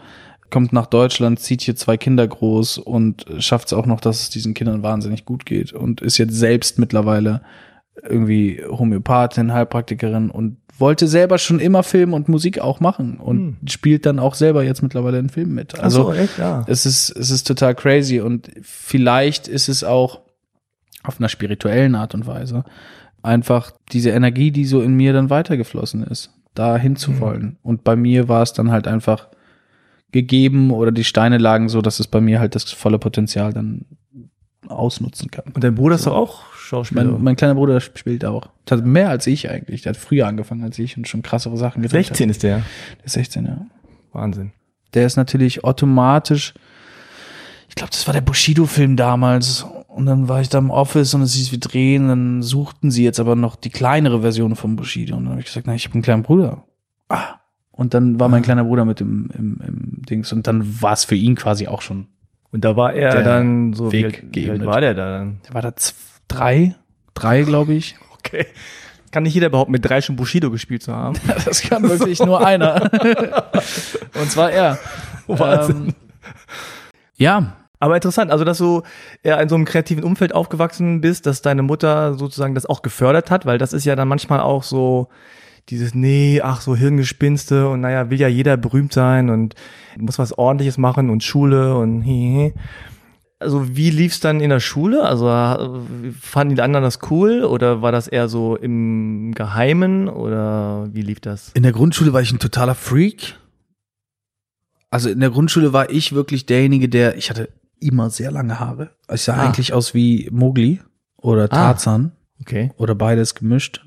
kommt 0.50 0.73
nach 0.73 0.88
Deutschland, 0.88 1.39
zieht 1.39 1.62
hier 1.62 1.76
zwei 1.76 1.97
Kinder 1.97 2.28
groß 2.28 2.78
und 2.78 3.26
schafft 3.39 3.67
es 3.67 3.73
auch 3.73 3.86
noch, 3.86 4.00
dass 4.00 4.21
es 4.21 4.30
diesen 4.30 4.54
Kindern 4.54 4.82
wahnsinnig 4.82 5.26
gut 5.26 5.45
geht 5.45 5.73
und 5.73 6.02
ist 6.02 6.17
jetzt 6.17 6.36
selbst 6.36 6.80
mittlerweile 6.80 7.41
irgendwie 8.04 8.63
Homöopathin, 8.65 9.54
Heilpraktikerin 9.54 10.30
und 10.30 10.58
wollte 10.78 11.08
selber 11.08 11.38
schon 11.38 11.60
immer 11.60 11.84
Film 11.84 12.13
und 12.13 12.30
Musik 12.30 12.60
auch 12.60 12.80
machen 12.80 13.17
und 13.17 13.38
hm. 13.38 13.58
spielt 13.67 14.06
dann 14.06 14.19
auch 14.19 14.36
selber 14.36 14.63
jetzt 14.63 14.84
mittlerweile 14.84 15.17
in 15.17 15.30
Filmen 15.30 15.56
mit. 15.56 15.80
Also 15.80 16.04
so, 16.04 16.13
echt? 16.13 16.38
Ja. 16.38 16.63
es 16.67 16.86
ist 16.86 17.10
es 17.10 17.32
ist 17.32 17.47
total 17.47 17.73
crazy 17.73 18.19
und 18.19 18.52
vielleicht 18.62 19.47
ist 19.47 19.69
es 19.69 19.84
auch 19.84 20.21
auf 21.08 21.20
einer 21.20 21.30
spirituellen 21.30 21.96
Art 21.96 22.13
und 22.13 22.28
Weise 22.28 22.63
einfach 23.24 23.72
diese 23.91 24.12
Energie, 24.12 24.52
die 24.52 24.65
so 24.65 24.82
in 24.82 24.96
mir 24.96 25.13
dann 25.13 25.30
weitergeflossen 25.30 26.04
ist, 26.04 26.32
da 26.54 26.78
hinzuwollen. 26.78 27.43
Mhm. 27.43 27.58
Und 27.62 27.84
bei 27.84 27.96
mir 27.96 28.28
war 28.28 28.41
es 28.41 28.54
dann 28.54 28.72
halt 28.72 28.88
einfach 28.88 29.28
gegeben 30.12 30.72
oder 30.72 30.91
die 30.91 31.04
Steine 31.04 31.38
lagen 31.38 31.70
so, 31.70 31.82
dass 31.82 32.00
es 32.00 32.08
bei 32.08 32.22
mir 32.22 32.39
halt 32.39 32.56
das 32.56 32.72
volle 32.72 33.00
Potenzial 33.00 33.54
dann 33.54 33.86
ausnutzen 34.67 35.32
kann. 35.32 35.52
Und 35.54 35.63
dein 35.63 35.76
Bruder 35.76 35.96
ist 35.96 36.08
doch 36.08 36.15
auch 36.15 36.54
Schauspieler? 36.56 37.06
Mein, 37.06 37.24
mein, 37.24 37.36
kleiner 37.36 37.56
Bruder 37.56 37.80
spielt 37.80 38.26
auch. 38.26 38.50
Hat 38.70 38.86
mehr 38.86 39.10
als 39.10 39.28
ich 39.28 39.50
eigentlich. 39.50 39.84
Der 39.84 39.91
hat 39.91 39.98
früher 39.98 40.28
angefangen 40.28 40.63
als 40.63 40.78
ich 40.80 40.98
und 40.98 41.08
schon 41.08 41.22
krassere 41.22 41.58
Sachen 41.58 41.82
gedreht 41.82 42.08
16 42.08 42.28
hat. 42.28 42.32
ist 42.32 42.43
der? 42.43 42.58
Der 42.98 43.06
ist 43.06 43.13
16, 43.13 43.46
ja. 43.46 43.65
Wahnsinn. 44.12 44.52
Der 44.93 45.06
ist 45.06 45.15
natürlich 45.15 45.63
automatisch, 45.63 46.54
ich 47.70 47.76
glaube, 47.76 47.91
das 47.91 48.08
war 48.08 48.13
der 48.13 48.22
Bushido-Film 48.22 48.96
damals. 48.96 49.65
Und 49.98 50.06
dann 50.06 50.30
war 50.30 50.42
ich 50.42 50.50
da 50.50 50.60
im 50.60 50.70
Office 50.70 51.16
und 51.16 51.24
es 51.24 51.34
hieß, 51.34 51.52
wir 51.52 51.60
drehen. 51.60 52.08
Dann 52.08 52.44
suchten 52.44 52.92
sie 52.92 53.04
jetzt 53.04 53.20
aber 53.20 53.36
noch 53.36 53.56
die 53.56 53.72
kleinere 53.72 54.22
Version 54.22 54.56
von 54.56 54.76
Bushido. 54.76 55.18
Und 55.18 55.24
dann 55.24 55.32
habe 55.32 55.42
ich 55.42 55.48
gesagt, 55.48 55.66
na, 55.66 55.74
ich 55.74 55.86
habe 55.86 55.96
einen 55.96 56.04
kleinen 56.04 56.22
Bruder. 56.22 56.66
Ah, 57.10 57.40
und 57.72 57.96
dann 57.96 58.20
war 58.20 58.30
mein 58.30 58.42
ah. 58.42 58.46
kleiner 58.46 58.64
Bruder 58.64 58.86
mit 58.86 59.02
im, 59.02 59.30
im, 59.36 59.60
im 59.66 60.02
Dings 60.08 60.32
und 60.32 60.46
dann 60.46 60.82
war 60.82 60.94
es 60.94 61.04
für 61.04 61.16
ihn 61.16 61.34
quasi 61.36 61.68
auch 61.68 61.82
schon. 61.82 62.08
Und 62.52 62.64
da 62.64 62.76
war 62.76 62.94
er 62.94 63.24
dann 63.24 63.74
so, 63.74 63.92
Weg 63.92 64.24
wie, 64.32 64.46
wie 64.46 64.52
alt 64.52 64.66
war 64.66 64.82
der 64.82 64.94
da 64.94 65.18
dann? 65.18 65.42
Der 65.48 65.54
war 65.56 65.64
da 65.64 65.74
drei, 66.28 66.76
drei 67.14 67.44
glaube 67.44 67.74
ich. 67.74 67.96
Okay. 68.28 68.48
Kann 69.12 69.24
nicht 69.24 69.36
jeder 69.36 69.48
behaupten, 69.48 69.72
mit 69.72 69.86
drei 69.86 70.02
schon 70.02 70.18
Bushido 70.18 70.52
gespielt 70.52 70.84
zu 70.84 70.94
haben? 70.94 71.18
das 71.46 71.62
kann 71.62 71.84
wirklich 71.84 72.20
nur 72.20 72.46
einer. 72.46 72.92
und 74.20 74.30
zwar 74.30 74.52
er. 74.52 74.78
Wahnsinn. 75.28 75.88
Ähm, 75.88 75.94
ja, 77.16 77.56
aber 77.80 77.96
interessant, 77.96 78.32
also 78.32 78.44
dass 78.44 78.58
du 78.58 78.82
eher 79.24 79.40
in 79.40 79.50
so 79.50 79.56
einem 79.56 79.66
kreativen 79.66 80.04
Umfeld 80.04 80.34
aufgewachsen 80.34 81.02
bist, 81.02 81.26
dass 81.26 81.42
deine 81.42 81.62
Mutter 81.62 82.16
sozusagen 82.16 82.56
das 82.56 82.66
auch 82.66 82.82
gefördert 82.82 83.30
hat, 83.30 83.46
weil 83.46 83.58
das 83.58 83.74
ist 83.74 83.86
ja 83.86 83.96
dann 83.96 84.08
manchmal 84.08 84.40
auch 84.40 84.63
so, 84.63 85.10
dieses, 85.70 85.94
nee, 85.94 86.42
ach 86.42 86.62
so 86.62 86.76
Hirngespinste 86.76 87.68
und 87.68 87.82
naja, 87.82 88.10
will 88.10 88.20
ja 88.20 88.28
jeder 88.28 88.58
berühmt 88.58 88.94
sein 88.94 89.30
und 89.30 89.56
muss 89.98 90.18
was 90.18 90.38
ordentliches 90.38 90.78
machen 90.78 91.10
und 91.10 91.24
Schule 91.24 91.76
und 91.76 92.02
hehe. 92.02 92.54
Also 93.40 93.76
wie 93.76 93.92
lief's 93.92 94.20
dann 94.20 94.40
in 94.40 94.50
der 94.50 94.60
Schule? 94.60 95.04
Also 95.04 95.28
fanden 96.20 96.56
die 96.56 96.62
anderen 96.62 96.84
das 96.84 96.99
cool 97.12 97.43
oder 97.43 97.82
war 97.82 97.91
das 97.91 98.08
eher 98.08 98.30
so 98.30 98.56
im 98.56 99.34
Geheimen 99.36 100.08
oder 100.08 100.89
wie 100.91 101.04
lief 101.04 101.20
das? 101.20 101.51
In 101.54 101.64
der 101.64 101.74
Grundschule 101.74 102.14
war 102.14 102.22
ich 102.22 102.32
ein 102.32 102.39
totaler 102.39 102.74
Freak. 102.74 103.36
Also 104.89 105.10
in 105.10 105.20
der 105.20 105.30
Grundschule 105.30 105.74
war 105.74 105.91
ich 105.91 106.16
wirklich 106.16 106.45
derjenige, 106.45 106.89
der, 106.89 107.18
ich 107.18 107.30
hatte 107.30 107.49
immer 107.80 108.09
sehr 108.09 108.32
lange 108.32 108.59
Haare. 108.59 108.91
Ich 109.11 109.23
sah 109.23 109.36
ah. 109.36 109.45
eigentlich 109.45 109.73
aus 109.73 109.93
wie 109.93 110.30
Mowgli 110.32 110.80
oder 111.17 111.45
ah. 111.45 111.47
Tarzan. 111.47 112.11
Ah. 112.13 112.41
Okay. 112.41 112.71
Oder 112.78 112.95
beides 112.95 113.36
gemischt 113.36 113.86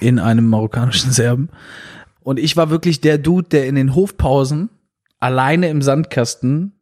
in 0.00 0.18
einem 0.18 0.48
marokkanischen 0.48 1.12
Serben. 1.12 1.50
Und 2.20 2.38
ich 2.38 2.56
war 2.56 2.70
wirklich 2.70 3.00
der 3.00 3.18
Dude, 3.18 3.48
der 3.48 3.66
in 3.66 3.74
den 3.74 3.94
Hofpausen 3.94 4.70
alleine 5.20 5.68
im 5.68 5.82
Sandkasten 5.82 6.72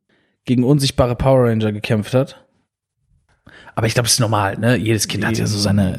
gegen 0.44 0.64
unsichtbare 0.64 1.16
Power 1.16 1.48
Ranger 1.48 1.72
gekämpft 1.72 2.14
hat. 2.14 2.38
Aber 3.74 3.86
ich 3.86 3.94
glaube, 3.94 4.06
es 4.06 4.14
ist 4.14 4.20
normal, 4.20 4.58
ne? 4.58 4.76
Jedes 4.76 5.08
Kind 5.08 5.24
hat 5.24 5.38
ja 5.38 5.46
so 5.46 5.58
seine. 5.58 5.98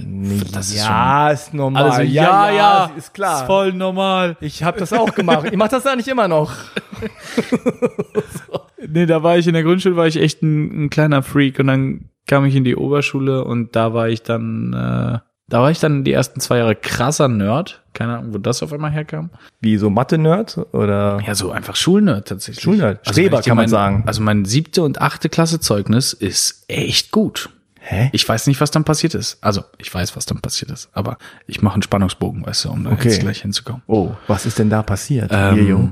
Das 0.52 0.70
ist 0.70 0.78
ja, 0.78 1.32
ist 1.32 1.54
normal. 1.54 1.90
Also, 1.90 2.02
ja, 2.04 2.52
ja, 2.52 2.92
ist 2.96 3.14
klar. 3.14 3.42
Ist 3.42 3.48
voll 3.48 3.74
normal. 3.74 4.38
Ich 4.42 4.64
habe 4.64 4.80
das 4.80 4.94
auch 4.94 5.14
gemacht. 5.16 5.48
Ich 5.52 5.58
mache 5.58 5.72
das 5.72 5.88
eigentlich 5.88 6.08
immer 6.08 6.28
noch. 6.28 6.54
Nee, 8.88 9.06
da 9.06 9.24
war 9.24 9.38
ich 9.38 9.48
in 9.48 9.54
der 9.54 9.64
Grundschule, 9.64 9.96
war 9.96 10.08
ich 10.08 10.18
echt 10.18 10.42
ein, 10.42 10.86
ein 10.86 10.90
kleiner 10.90 11.24
Freak 11.24 11.60
und 11.60 11.68
dann 11.68 12.06
kam 12.28 12.46
ich 12.46 12.56
in 12.56 12.64
die 12.64 12.76
Oberschule 12.76 13.44
und 13.44 13.76
da 13.76 13.94
war 13.94 14.08
ich 14.10 14.24
dann, 14.24 14.74
äh, 14.74 15.20
da 15.50 15.62
war 15.62 15.70
ich 15.72 15.80
dann 15.80 16.04
die 16.04 16.14
ersten 16.14 16.40
zwei 16.40 16.58
Jahre 16.58 16.76
krasser 16.76 17.28
Nerd. 17.28 17.82
Keine 17.94 18.18
Ahnung, 18.18 18.34
wo 18.34 18.38
das 18.38 18.64
auf 18.64 18.72
einmal 18.74 18.92
herkam. 18.92 19.30
Wie 19.62 19.78
so 19.78 19.90
Mathe-Nerd 19.90 20.58
oder 20.72 21.20
Ja, 21.28 21.36
so 21.36 21.52
einfach 21.52 21.76
Schulnerd 21.76 22.28
tatsächlich. 22.28 22.64
Schulnerd? 22.64 23.00
Also, 23.06 23.12
Streber 23.12 23.38
dir 23.42 23.50
kann 23.50 23.58
man 23.58 23.64
mein, 23.64 23.70
sagen. 23.70 24.04
Also 24.08 24.22
mein 24.22 24.46
siebte 24.46 24.82
und 24.84 25.02
achte 25.02 25.30
Klasse 25.30 25.60
Zeugnis 25.60 26.14
ist 26.14 26.66
echt 26.70 27.12
gut. 27.12 27.50
Hä? 27.86 28.10
Ich 28.14 28.28
weiß 28.28 28.48
nicht, 28.48 28.62
was 28.62 28.72
dann 28.72 28.86
passiert 28.86 29.14
ist. 29.14 29.38
Also, 29.42 29.62
ich 29.78 29.94
weiß, 29.94 30.16
was 30.16 30.26
dann 30.26 30.40
passiert 30.40 30.72
ist, 30.72 30.90
aber 30.94 31.18
ich 31.48 31.62
mache 31.62 31.74
einen 31.74 31.84
Spannungsbogen, 31.84 32.46
weißt 32.46 32.64
du, 32.66 32.72
um 32.72 32.86
da 32.86 32.92
Okay. 32.92 33.10
jetzt 33.10 33.20
gleich 33.20 33.42
hinzukommen. 33.42 33.82
Oh, 33.88 34.12
was 34.28 34.46
ist 34.46 34.58
denn 34.58 34.70
da 34.70 34.82
passiert, 34.84 35.30
Ähm? 35.34 35.92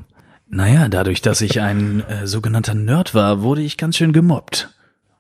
Naja, 0.54 0.90
dadurch, 0.90 1.22
dass 1.22 1.40
ich 1.40 1.62
ein 1.62 2.02
äh, 2.08 2.28
sogenannter 2.28 2.74
Nerd 2.74 3.16
war, 3.16 3.42
wurde 3.42 3.62
ich 3.62 3.78
ganz 3.78 3.96
schön 3.96 4.12
gemobbt. 4.12 4.70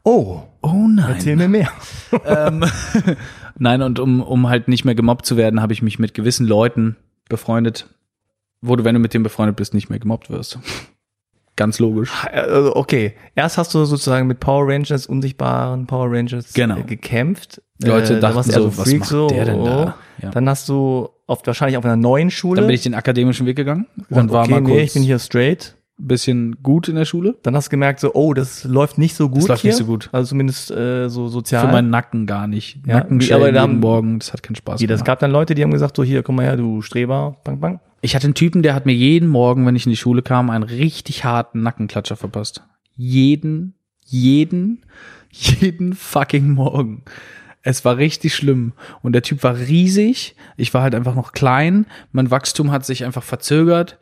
Oh, 0.03 0.41
Oh 0.61 0.87
nein. 0.87 1.13
erzähl 1.13 1.37
mir 1.37 1.47
mehr. 1.47 1.69
ähm, 2.25 2.65
nein, 3.57 3.81
und 3.81 3.97
um, 3.99 4.21
um 4.21 4.49
halt 4.49 4.67
nicht 4.67 4.83
mehr 4.83 4.93
gemobbt 4.93 5.25
zu 5.25 5.37
werden, 5.37 5.61
habe 5.61 5.71
ich 5.71 5.81
mich 5.81 5.99
mit 5.99 6.13
gewissen 6.13 6.45
Leuten 6.45 6.97
befreundet, 7.29 7.87
wo 8.59 8.75
du, 8.75 8.83
wenn 8.83 8.93
du 8.93 8.99
mit 8.99 9.13
dem 9.13 9.23
befreundet 9.23 9.55
bist, 9.55 9.73
nicht 9.73 9.89
mehr 9.89 9.99
gemobbt 9.99 10.29
wirst. 10.29 10.59
Ganz 11.61 11.77
logisch. 11.77 12.11
Also, 12.33 12.75
okay, 12.75 13.13
erst 13.35 13.59
hast 13.59 13.71
du 13.75 13.85
sozusagen 13.85 14.25
mit 14.25 14.39
Power 14.39 14.67
Rangers, 14.67 15.05
unsichtbaren 15.05 15.85
Power 15.85 16.07
Rangers 16.11 16.53
Genau. 16.53 16.77
äh, 16.79 16.81
gekämpft. 16.83 17.61
Leute 17.83 18.15
Äh, 18.17 18.19
da 18.19 18.31
dachten 18.31 18.49
so, 18.51 18.75
was 18.79 18.91
macht 18.91 19.31
der 19.31 19.45
denn 19.45 19.63
da? 19.63 19.95
Ja. 20.23 20.31
Dann 20.31 20.49
hast 20.49 20.67
du 20.69 21.09
auf, 21.27 21.45
wahrscheinlich 21.45 21.77
auf 21.77 21.85
einer 21.85 21.95
neuen 21.97 22.31
Schule 22.31 22.61
Dann 22.61 22.65
bin 22.67 22.73
ich 22.73 22.81
den 22.81 22.95
akademischen 22.95 23.45
Weg 23.45 23.57
gegangen 23.57 23.85
und 24.09 24.31
war 24.31 24.41
okay, 24.45 24.51
mal 24.53 24.63
kurz 24.63 24.73
nee, 24.75 24.81
ich 24.81 24.93
bin 24.93 25.03
hier 25.03 25.19
straight. 25.19 25.75
bisschen 25.99 26.57
gut 26.63 26.87
in 26.87 26.95
der 26.95 27.05
Schule. 27.05 27.35
Dann 27.43 27.55
hast 27.55 27.67
du 27.67 27.69
gemerkt, 27.69 27.99
so, 27.99 28.11
oh, 28.15 28.33
das 28.33 28.63
läuft 28.63 28.97
nicht 28.97 29.15
so 29.15 29.29
gut. 29.29 29.43
Das 29.43 29.47
läuft 29.49 29.61
hier. 29.61 29.69
nicht 29.69 29.77
so 29.77 29.85
gut. 29.85 30.09
Also 30.11 30.29
zumindest 30.29 30.71
äh, 30.71 31.09
so 31.09 31.27
sozial. 31.27 31.67
Für 31.67 31.71
meinen 31.71 31.91
Nacken 31.91 32.25
gar 32.25 32.47
nicht. 32.47 32.79
Ja, 32.87 32.95
Nackenschellen 32.95 33.35
aber 33.43 33.51
da 33.51 33.61
jeden 33.61 33.73
haben- 33.75 33.79
Morgen, 33.81 34.17
das 34.17 34.33
hat 34.33 34.41
keinen 34.41 34.55
Spaß 34.55 34.81
Wie, 34.81 34.87
das 34.87 35.03
gab 35.03 35.19
dann 35.19 35.29
Leute, 35.29 35.53
die 35.53 35.61
haben 35.61 35.69
gesagt, 35.71 35.95
so 35.95 36.03
hier, 36.03 36.23
komm 36.23 36.37
mal 36.37 36.45
her, 36.45 36.57
du 36.57 36.81
Streber, 36.81 37.37
bang, 37.43 37.59
bang. 37.59 37.79
Ich 38.01 38.15
hatte 38.15 38.25
einen 38.25 38.33
Typen, 38.33 38.63
der 38.63 38.73
hat 38.73 38.87
mir 38.87 38.93
jeden 38.93 39.29
Morgen, 39.29 39.65
wenn 39.65 39.75
ich 39.75 39.85
in 39.85 39.91
die 39.91 39.97
Schule 39.97 40.23
kam, 40.23 40.49
einen 40.49 40.63
richtig 40.63 41.23
harten 41.23 41.61
Nackenklatscher 41.61 42.15
verpasst. 42.15 42.63
Jeden, 42.95 43.75
jeden, 44.05 44.83
jeden 45.29 45.93
fucking 45.93 46.49
Morgen. 46.49 47.03
Es 47.61 47.85
war 47.85 47.97
richtig 47.97 48.33
schlimm. 48.33 48.73
Und 49.03 49.13
der 49.13 49.21
Typ 49.21 49.43
war 49.43 49.55
riesig. 49.55 50.35
Ich 50.57 50.73
war 50.73 50.81
halt 50.81 50.95
einfach 50.95 51.13
noch 51.13 51.31
klein. 51.31 51.85
Mein 52.11 52.31
Wachstum 52.31 52.71
hat 52.71 52.85
sich 52.85 53.05
einfach 53.05 53.21
verzögert. 53.21 53.99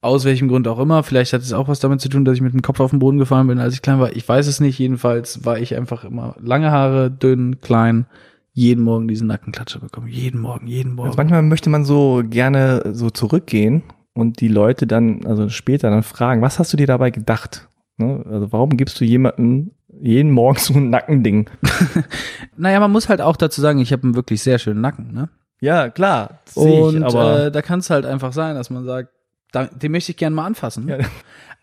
Aus 0.00 0.24
welchem 0.24 0.48
Grund 0.48 0.66
auch 0.66 0.78
immer. 0.78 1.02
Vielleicht 1.02 1.34
hat 1.34 1.42
es 1.42 1.52
auch 1.52 1.68
was 1.68 1.80
damit 1.80 2.00
zu 2.00 2.08
tun, 2.08 2.24
dass 2.24 2.36
ich 2.36 2.40
mit 2.40 2.54
dem 2.54 2.62
Kopf 2.62 2.80
auf 2.80 2.90
den 2.90 2.98
Boden 2.98 3.18
gefallen 3.18 3.46
bin, 3.46 3.58
als 3.58 3.74
ich 3.74 3.82
klein 3.82 4.00
war. 4.00 4.16
Ich 4.16 4.26
weiß 4.26 4.46
es 4.46 4.60
nicht. 4.60 4.78
Jedenfalls 4.78 5.44
war 5.44 5.58
ich 5.58 5.76
einfach 5.76 6.04
immer 6.04 6.34
lange 6.40 6.70
Haare, 6.70 7.10
dünn, 7.10 7.60
klein. 7.60 8.06
Jeden 8.56 8.84
Morgen 8.84 9.06
diesen 9.06 9.26
Nackenklatscher 9.26 9.80
bekommen. 9.80 10.08
Jeden 10.08 10.40
Morgen, 10.40 10.66
jeden 10.66 10.94
Morgen. 10.94 11.08
Also 11.08 11.18
manchmal 11.18 11.42
möchte 11.42 11.68
man 11.68 11.84
so 11.84 12.22
gerne 12.24 12.94
so 12.94 13.10
zurückgehen 13.10 13.82
und 14.14 14.40
die 14.40 14.48
Leute 14.48 14.86
dann, 14.86 15.26
also 15.26 15.50
später 15.50 15.90
dann 15.90 16.02
fragen, 16.02 16.40
was 16.40 16.58
hast 16.58 16.72
du 16.72 16.78
dir 16.78 16.86
dabei 16.86 17.10
gedacht? 17.10 17.68
Ne? 17.98 18.24
Also 18.26 18.52
warum 18.52 18.70
gibst 18.78 18.98
du 18.98 19.04
jemandem 19.04 19.72
jeden 20.00 20.30
Morgen 20.30 20.58
so 20.58 20.72
ein 20.72 20.88
Nackending? 20.88 21.50
Naja, 22.56 22.80
man 22.80 22.90
muss 22.90 23.10
halt 23.10 23.20
auch 23.20 23.36
dazu 23.36 23.60
sagen, 23.60 23.78
ich 23.78 23.92
habe 23.92 24.04
einen 24.04 24.14
wirklich 24.14 24.42
sehr 24.42 24.58
schönen 24.58 24.80
Nacken, 24.80 25.12
ne? 25.12 25.28
Ja, 25.60 25.90
klar, 25.90 26.40
Und 26.54 26.96
ich, 26.96 27.04
aber 27.04 27.46
äh, 27.46 27.52
da 27.52 27.60
kann 27.60 27.80
es 27.80 27.90
halt 27.90 28.06
einfach 28.06 28.32
sein, 28.32 28.54
dass 28.54 28.70
man 28.70 28.86
sagt, 28.86 29.10
da, 29.52 29.66
den 29.66 29.92
möchte 29.92 30.12
ich 30.12 30.16
gerne 30.16 30.34
mal 30.34 30.46
anfassen. 30.46 30.88
Ja. 30.88 30.96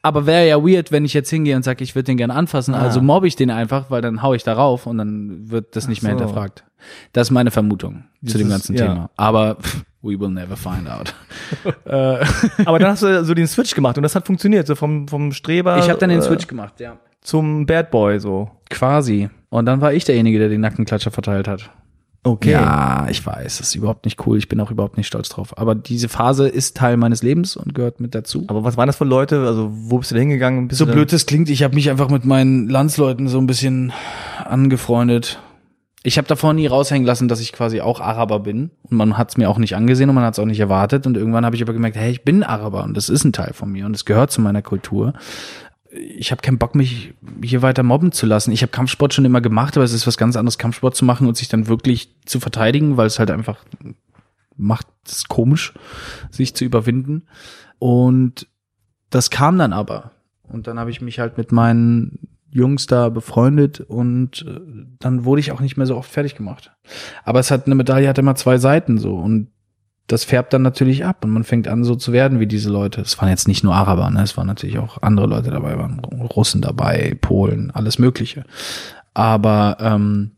Aber 0.05 0.25
wäre 0.25 0.47
ja 0.47 0.57
weird, 0.61 0.91
wenn 0.91 1.05
ich 1.05 1.13
jetzt 1.13 1.29
hingehe 1.29 1.55
und 1.55 1.63
sage, 1.63 1.81
ich 1.83 1.95
würde 1.95 2.03
den 2.07 2.17
gerne 2.17 2.35
anfassen, 2.35 2.75
Ah. 2.75 2.81
also 2.81 3.01
mobbe 3.01 3.25
ich 3.25 3.37
den 3.37 3.49
einfach, 3.49 3.89
weil 3.89 4.01
dann 4.01 4.21
hau 4.21 4.33
ich 4.33 4.43
darauf 4.43 4.85
und 4.85 4.97
dann 4.97 5.49
wird 5.49 5.75
das 5.77 5.87
nicht 5.87 6.03
mehr 6.03 6.11
so. 6.11 6.19
hinterfragt. 6.19 6.65
Das 7.13 7.27
ist 7.27 7.31
meine 7.31 7.51
Vermutung 7.51 8.03
zu 8.25 8.33
Das 8.33 8.41
dem 8.41 8.49
ganzen 8.49 8.75
ja. 8.75 8.87
Thema. 8.87 9.09
Aber 9.15 9.55
pff, 9.55 9.85
we 10.01 10.19
will 10.19 10.29
never 10.29 10.57
find 10.57 10.89
out. 10.89 11.13
aber 12.65 12.79
dann 12.79 12.89
hast 12.91 13.03
du 13.03 13.23
so 13.23 13.33
den 13.33 13.47
Switch 13.47 13.73
gemacht 13.73 13.95
und 13.97 14.03
das 14.03 14.13
hat 14.15 14.25
funktioniert, 14.27 14.67
so 14.67 14.75
vom, 14.75 15.07
vom 15.07 15.31
Streber 15.31 15.77
ich 15.77 15.89
habe 15.89 15.99
dann 15.99 16.09
den 16.09 16.19
äh, 16.19 16.23
Switch 16.23 16.47
gemacht, 16.47 16.79
ja. 16.81 16.97
zum 17.21 17.65
Bad 17.65 17.89
Boy 17.89 18.19
so. 18.19 18.51
Quasi. 18.69 19.29
Und 19.49 19.65
dann 19.67 19.79
war 19.79 19.93
ich 19.93 20.03
derjenige, 20.03 20.37
der 20.39 20.49
den 20.49 20.59
Nackenklatscher 20.61 21.11
verteilt 21.11 21.47
hat. 21.47 21.69
Okay. 22.25 22.51
Ja, 22.51 23.07
ich 23.09 23.25
weiß, 23.25 23.57
das 23.57 23.67
ist 23.67 23.75
überhaupt 23.75 24.05
nicht 24.05 24.25
cool. 24.25 24.37
Ich 24.37 24.47
bin 24.47 24.59
auch 24.61 24.71
überhaupt 24.71 24.95
nicht 24.95 25.07
stolz 25.07 25.27
drauf. 25.27 25.57
Aber 25.57 25.75
diese 25.75 26.07
Phase 26.07 26.47
ist 26.47 26.77
Teil 26.77 26.95
meines 26.95 27.21
Lebens 27.21 27.57
und 27.57 27.75
gehört 27.75 27.99
mit 27.99 28.15
dazu. 28.15 28.45
Aber 28.47 28.63
was 28.63 28.77
waren 28.77 28.87
das 28.87 28.95
für 28.95 29.03
Leute? 29.03 29.45
Also 29.45 29.69
wo 29.73 29.97
bist 29.97 30.11
du 30.11 30.15
da 30.15 30.19
hingegangen? 30.19 30.69
Bist 30.69 30.79
So 30.79 30.85
blöd 30.85 31.11
das 31.11 31.25
klingt, 31.25 31.49
ich 31.49 31.63
habe 31.63 31.75
mich 31.75 31.89
einfach 31.89 32.09
mit 32.09 32.23
meinen 32.23 32.69
Landsleuten 32.69 33.27
so 33.27 33.39
ein 33.39 33.47
bisschen 33.47 33.91
angefreundet. 34.45 35.39
Ich 36.05 36.17
habe 36.17 36.27
davor 36.27 36.53
nie 36.53 36.67
raushängen 36.67 37.05
lassen, 37.05 37.27
dass 37.27 37.41
ich 37.41 37.51
quasi 37.51 37.81
auch 37.81 37.99
Araber 37.99 38.39
bin. 38.39 38.71
Und 38.83 38.97
man 38.97 39.17
hat 39.17 39.29
es 39.29 39.37
mir 39.37 39.49
auch 39.49 39.57
nicht 39.57 39.75
angesehen 39.75 40.07
und 40.09 40.15
man 40.15 40.23
hat 40.23 40.33
es 40.33 40.39
auch 40.39 40.45
nicht 40.45 40.59
erwartet. 40.59 41.05
Und 41.05 41.17
irgendwann 41.17 41.45
habe 41.45 41.57
ich 41.57 41.61
aber 41.61 41.73
gemerkt, 41.73 41.97
hey, 41.97 42.11
ich 42.11 42.23
bin 42.23 42.43
Araber 42.43 42.83
und 42.85 42.95
das 42.95 43.09
ist 43.09 43.25
ein 43.25 43.33
Teil 43.33 43.51
von 43.53 43.69
mir 43.69 43.85
und 43.85 43.95
es 43.95 44.05
gehört 44.05 44.31
zu 44.31 44.39
meiner 44.39 44.61
Kultur. 44.61 45.13
Ich 45.95 46.31
habe 46.31 46.41
keinen 46.41 46.57
Bock, 46.57 46.75
mich 46.75 47.13
hier 47.43 47.61
weiter 47.61 47.83
mobben 47.83 48.11
zu 48.11 48.25
lassen. 48.25 48.51
Ich 48.51 48.61
habe 48.61 48.71
Kampfsport 48.71 49.13
schon 49.13 49.25
immer 49.25 49.41
gemacht, 49.41 49.77
aber 49.77 49.83
es 49.83 49.93
ist 49.93 50.07
was 50.07 50.17
ganz 50.17 50.35
anderes, 50.35 50.57
Kampfsport 50.57 50.95
zu 50.95 51.05
machen 51.05 51.27
und 51.27 51.37
sich 51.37 51.49
dann 51.49 51.67
wirklich 51.67 52.15
zu 52.25 52.39
verteidigen, 52.39 52.97
weil 52.97 53.07
es 53.07 53.19
halt 53.19 53.29
einfach 53.31 53.63
macht 54.57 54.87
es 55.05 55.27
komisch, 55.27 55.73
sich 56.31 56.55
zu 56.55 56.65
überwinden. 56.65 57.23
Und 57.79 58.47
das 59.09 59.29
kam 59.29 59.57
dann 59.57 59.73
aber. 59.73 60.11
Und 60.43 60.67
dann 60.67 60.79
habe 60.79 60.91
ich 60.91 61.01
mich 61.01 61.19
halt 61.19 61.37
mit 61.37 61.51
meinen 61.51 62.27
Jungs 62.49 62.85
da 62.85 63.09
befreundet 63.09 63.79
und 63.79 64.45
äh, 64.47 64.59
dann 64.99 65.25
wurde 65.25 65.39
ich 65.39 65.51
auch 65.51 65.59
nicht 65.59 65.75
mehr 65.75 65.87
so 65.87 65.97
oft 65.97 66.09
fertig 66.09 66.35
gemacht. 66.35 66.71
Aber 67.23 67.39
es 67.39 67.49
hat 67.49 67.65
eine 67.65 67.75
Medaille 67.75 68.07
hat 68.07 68.19
immer 68.19 68.35
zwei 68.35 68.57
Seiten 68.59 68.99
so 68.99 69.15
und 69.15 69.47
das 70.07 70.25
färbt 70.25 70.51
dann 70.53 70.61
natürlich 70.63 71.05
ab 71.05 71.23
und 71.23 71.31
man 71.31 71.43
fängt 71.43 71.67
an 71.67 71.83
so 71.83 71.95
zu 71.95 72.11
werden 72.11 72.39
wie 72.39 72.47
diese 72.47 72.69
Leute. 72.69 73.01
Es 73.01 73.19
waren 73.19 73.29
jetzt 73.29 73.47
nicht 73.47 73.63
nur 73.63 73.73
Araber, 73.73 74.09
ne? 74.09 74.21
es 74.21 74.35
waren 74.35 74.47
natürlich 74.47 74.77
auch 74.77 75.01
andere 75.01 75.27
Leute 75.27 75.49
dabei, 75.49 75.77
waren 75.77 75.99
Russen 75.99 76.61
dabei, 76.61 77.17
Polen, 77.21 77.71
alles 77.71 77.99
Mögliche. 77.99 78.43
Aber 79.13 79.77
ähm, 79.79 80.31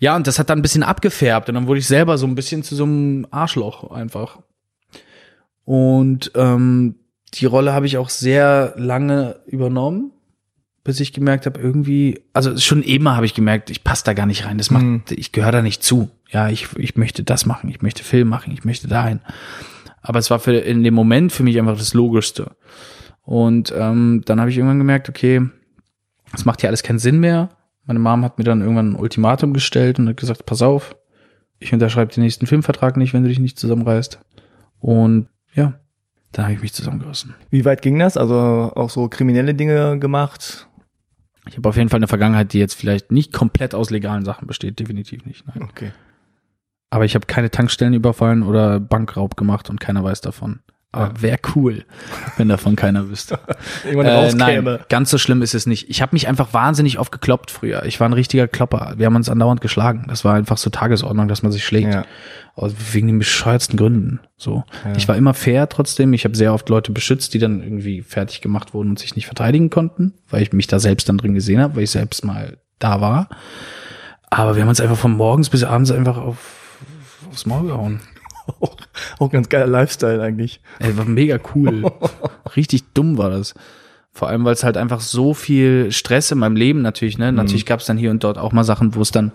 ja, 0.00 0.16
und 0.16 0.26
das 0.26 0.38
hat 0.38 0.48
dann 0.50 0.58
ein 0.58 0.62
bisschen 0.62 0.82
abgefärbt 0.82 1.48
und 1.48 1.54
dann 1.56 1.66
wurde 1.66 1.80
ich 1.80 1.86
selber 1.86 2.16
so 2.18 2.26
ein 2.26 2.34
bisschen 2.34 2.62
zu 2.62 2.74
so 2.74 2.84
einem 2.84 3.26
Arschloch 3.30 3.90
einfach. 3.90 4.38
Und 5.64 6.32
ähm, 6.34 6.96
die 7.34 7.46
Rolle 7.46 7.72
habe 7.72 7.86
ich 7.86 7.98
auch 7.98 8.08
sehr 8.10 8.74
lange 8.76 9.36
übernommen, 9.46 10.12
bis 10.84 11.00
ich 11.00 11.12
gemerkt 11.12 11.46
habe, 11.46 11.58
irgendwie, 11.60 12.20
also 12.34 12.56
schon 12.58 12.82
immer 12.82 13.16
habe 13.16 13.26
ich 13.26 13.34
gemerkt, 13.34 13.70
ich 13.70 13.84
passe 13.84 14.04
da 14.04 14.12
gar 14.12 14.26
nicht 14.26 14.44
rein. 14.44 14.58
Das 14.58 14.70
macht, 14.70 14.84
Mhm. 14.84 15.02
ich 15.10 15.32
gehöre 15.32 15.52
da 15.52 15.62
nicht 15.62 15.82
zu. 15.82 16.10
Ja, 16.34 16.48
ich, 16.48 16.76
ich 16.76 16.96
möchte 16.96 17.22
das 17.22 17.46
machen, 17.46 17.70
ich 17.70 17.80
möchte 17.80 18.02
Film 18.02 18.26
machen, 18.26 18.52
ich 18.52 18.64
möchte 18.64 18.88
dahin. 18.88 19.20
Aber 20.02 20.18
es 20.18 20.30
war 20.30 20.40
für 20.40 20.52
in 20.56 20.82
dem 20.82 20.92
Moment 20.92 21.30
für 21.30 21.44
mich 21.44 21.56
einfach 21.60 21.78
das 21.78 21.94
Logischste. 21.94 22.56
Und 23.22 23.72
ähm, 23.76 24.22
dann 24.26 24.40
habe 24.40 24.50
ich 24.50 24.56
irgendwann 24.56 24.78
gemerkt, 24.78 25.08
okay, 25.08 25.42
es 26.34 26.44
macht 26.44 26.60
hier 26.60 26.68
alles 26.68 26.82
keinen 26.82 26.98
Sinn 26.98 27.20
mehr. 27.20 27.50
Meine 27.86 28.00
Mom 28.00 28.24
hat 28.24 28.36
mir 28.36 28.44
dann 28.44 28.62
irgendwann 28.62 28.92
ein 28.92 28.96
Ultimatum 28.96 29.54
gestellt 29.54 30.00
und 30.00 30.08
hat 30.08 30.16
gesagt, 30.16 30.44
pass 30.44 30.60
auf, 30.60 30.96
ich 31.60 31.72
unterschreibe 31.72 32.12
den 32.12 32.24
nächsten 32.24 32.48
Filmvertrag 32.48 32.96
nicht, 32.96 33.14
wenn 33.14 33.22
du 33.22 33.28
dich 33.28 33.38
nicht 33.38 33.56
zusammenreißt. 33.56 34.18
Und 34.80 35.28
ja, 35.54 35.74
dann 36.32 36.46
habe 36.46 36.54
ich 36.54 36.62
mich 36.62 36.72
zusammengerissen. 36.72 37.32
Wie 37.50 37.64
weit 37.64 37.80
ging 37.80 37.96
das? 37.96 38.16
Also 38.16 38.72
auch 38.74 38.90
so 38.90 39.08
kriminelle 39.08 39.54
Dinge 39.54 40.00
gemacht? 40.00 40.66
Ich 41.48 41.56
habe 41.56 41.68
auf 41.68 41.76
jeden 41.76 41.90
Fall 41.90 41.98
eine 41.98 42.08
Vergangenheit, 42.08 42.52
die 42.52 42.58
jetzt 42.58 42.74
vielleicht 42.74 43.12
nicht 43.12 43.32
komplett 43.32 43.72
aus 43.72 43.90
legalen 43.90 44.24
Sachen 44.24 44.48
besteht, 44.48 44.80
definitiv 44.80 45.24
nicht. 45.26 45.46
Nein. 45.46 45.62
Okay. 45.62 45.92
Aber 46.94 47.04
ich 47.04 47.16
habe 47.16 47.26
keine 47.26 47.50
Tankstellen 47.50 47.92
überfallen 47.92 48.44
oder 48.44 48.78
Bankraub 48.78 49.36
gemacht 49.36 49.68
und 49.68 49.80
keiner 49.80 50.04
weiß 50.04 50.20
davon. 50.20 50.60
Aber 50.92 51.06
Ja. 51.06 51.22
wäre 51.22 51.38
cool, 51.56 51.84
wenn 52.36 52.48
davon 52.48 52.76
keiner 52.76 53.08
wüsste. 53.08 53.40
Irgendwann 53.84 54.06
Äh, 54.06 54.12
rauskäme. 54.12 54.70
nein, 54.74 54.78
ganz 54.88 55.10
so 55.10 55.18
schlimm 55.18 55.42
ist 55.42 55.52
es 55.52 55.66
nicht. 55.66 55.90
Ich 55.90 56.00
habe 56.02 56.10
mich 56.14 56.28
einfach 56.28 56.52
wahnsinnig 56.54 57.00
oft 57.00 57.10
gekloppt 57.10 57.50
früher. 57.50 57.84
Ich 57.84 57.98
war 57.98 58.08
ein 58.08 58.12
richtiger 58.12 58.46
Klopper. 58.46 58.94
Wir 58.96 59.06
haben 59.06 59.16
uns 59.16 59.28
andauernd 59.28 59.60
geschlagen. 59.60 60.04
Das 60.08 60.24
war 60.24 60.34
einfach 60.34 60.56
so 60.56 60.70
Tagesordnung, 60.70 61.26
dass 61.26 61.42
man 61.42 61.50
sich 61.50 61.64
schlägt. 61.64 61.92
Ja. 61.92 62.04
Aus, 62.54 62.74
wegen 62.92 63.08
den 63.08 63.18
bescheuertsten 63.18 63.76
Gründen. 63.76 64.20
So. 64.36 64.62
Ja. 64.84 64.92
Ich 64.96 65.08
war 65.08 65.16
immer 65.16 65.34
fair 65.34 65.68
trotzdem. 65.68 66.12
Ich 66.12 66.24
habe 66.24 66.36
sehr 66.36 66.54
oft 66.54 66.68
Leute 66.68 66.92
beschützt, 66.92 67.34
die 67.34 67.40
dann 67.40 67.60
irgendwie 67.60 68.02
fertig 68.02 68.40
gemacht 68.40 68.72
wurden 68.72 68.90
und 68.90 69.00
sich 69.00 69.16
nicht 69.16 69.26
verteidigen 69.26 69.70
konnten, 69.70 70.14
weil 70.30 70.42
ich 70.42 70.52
mich 70.52 70.68
da 70.68 70.78
selbst 70.78 71.08
dann 71.08 71.18
drin 71.18 71.34
gesehen 71.34 71.60
habe, 71.60 71.74
weil 71.74 71.82
ich 71.82 71.90
selbst 71.90 72.24
mal 72.24 72.58
da 72.78 73.00
war. 73.00 73.28
Aber 74.30 74.54
wir 74.54 74.62
haben 74.62 74.68
uns 74.68 74.80
einfach 74.80 74.96
von 74.96 75.16
morgens 75.16 75.50
bis 75.50 75.64
abends 75.64 75.90
einfach 75.90 76.18
auf, 76.18 76.60
aufs 77.34 77.46
Maul 77.46 77.66
gehauen. 77.66 78.00
auch, 78.60 78.76
auch 79.18 79.30
ganz 79.30 79.48
geiler 79.48 79.66
Lifestyle 79.66 80.22
eigentlich. 80.22 80.60
Ey, 80.78 80.96
war 80.96 81.04
mega 81.04 81.38
cool. 81.54 81.90
Richtig 82.56 82.84
dumm 82.94 83.18
war 83.18 83.30
das. 83.30 83.54
Vor 84.12 84.28
allem, 84.28 84.44
weil 84.44 84.52
es 84.52 84.62
halt 84.62 84.76
einfach 84.76 85.00
so 85.00 85.34
viel 85.34 85.90
Stress 85.90 86.30
in 86.30 86.38
meinem 86.38 86.54
Leben 86.54 86.82
natürlich, 86.82 87.18
ne? 87.18 87.32
Natürlich 87.32 87.66
gab 87.66 87.80
es 87.80 87.86
dann 87.86 87.98
hier 87.98 88.12
und 88.12 88.22
dort 88.22 88.38
auch 88.38 88.52
mal 88.52 88.62
Sachen, 88.62 88.94
wo 88.94 89.02
es 89.02 89.10
dann, 89.10 89.32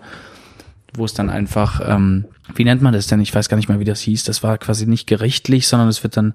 wo 0.94 1.04
es 1.04 1.12
dann 1.12 1.28
einfach, 1.28 1.82
ähm, 1.86 2.24
wie 2.54 2.64
nennt 2.64 2.80
man 2.80 2.94
das 2.94 3.06
denn? 3.06 3.20
Ich 3.20 3.34
weiß 3.34 3.50
gar 3.50 3.58
nicht 3.58 3.68
mehr, 3.68 3.78
wie 3.78 3.84
das 3.84 4.00
hieß. 4.00 4.24
Das 4.24 4.42
war 4.42 4.56
quasi 4.56 4.86
nicht 4.86 5.06
gerichtlich, 5.06 5.68
sondern 5.68 5.88
es 5.88 6.02
wird 6.02 6.16
dann 6.16 6.32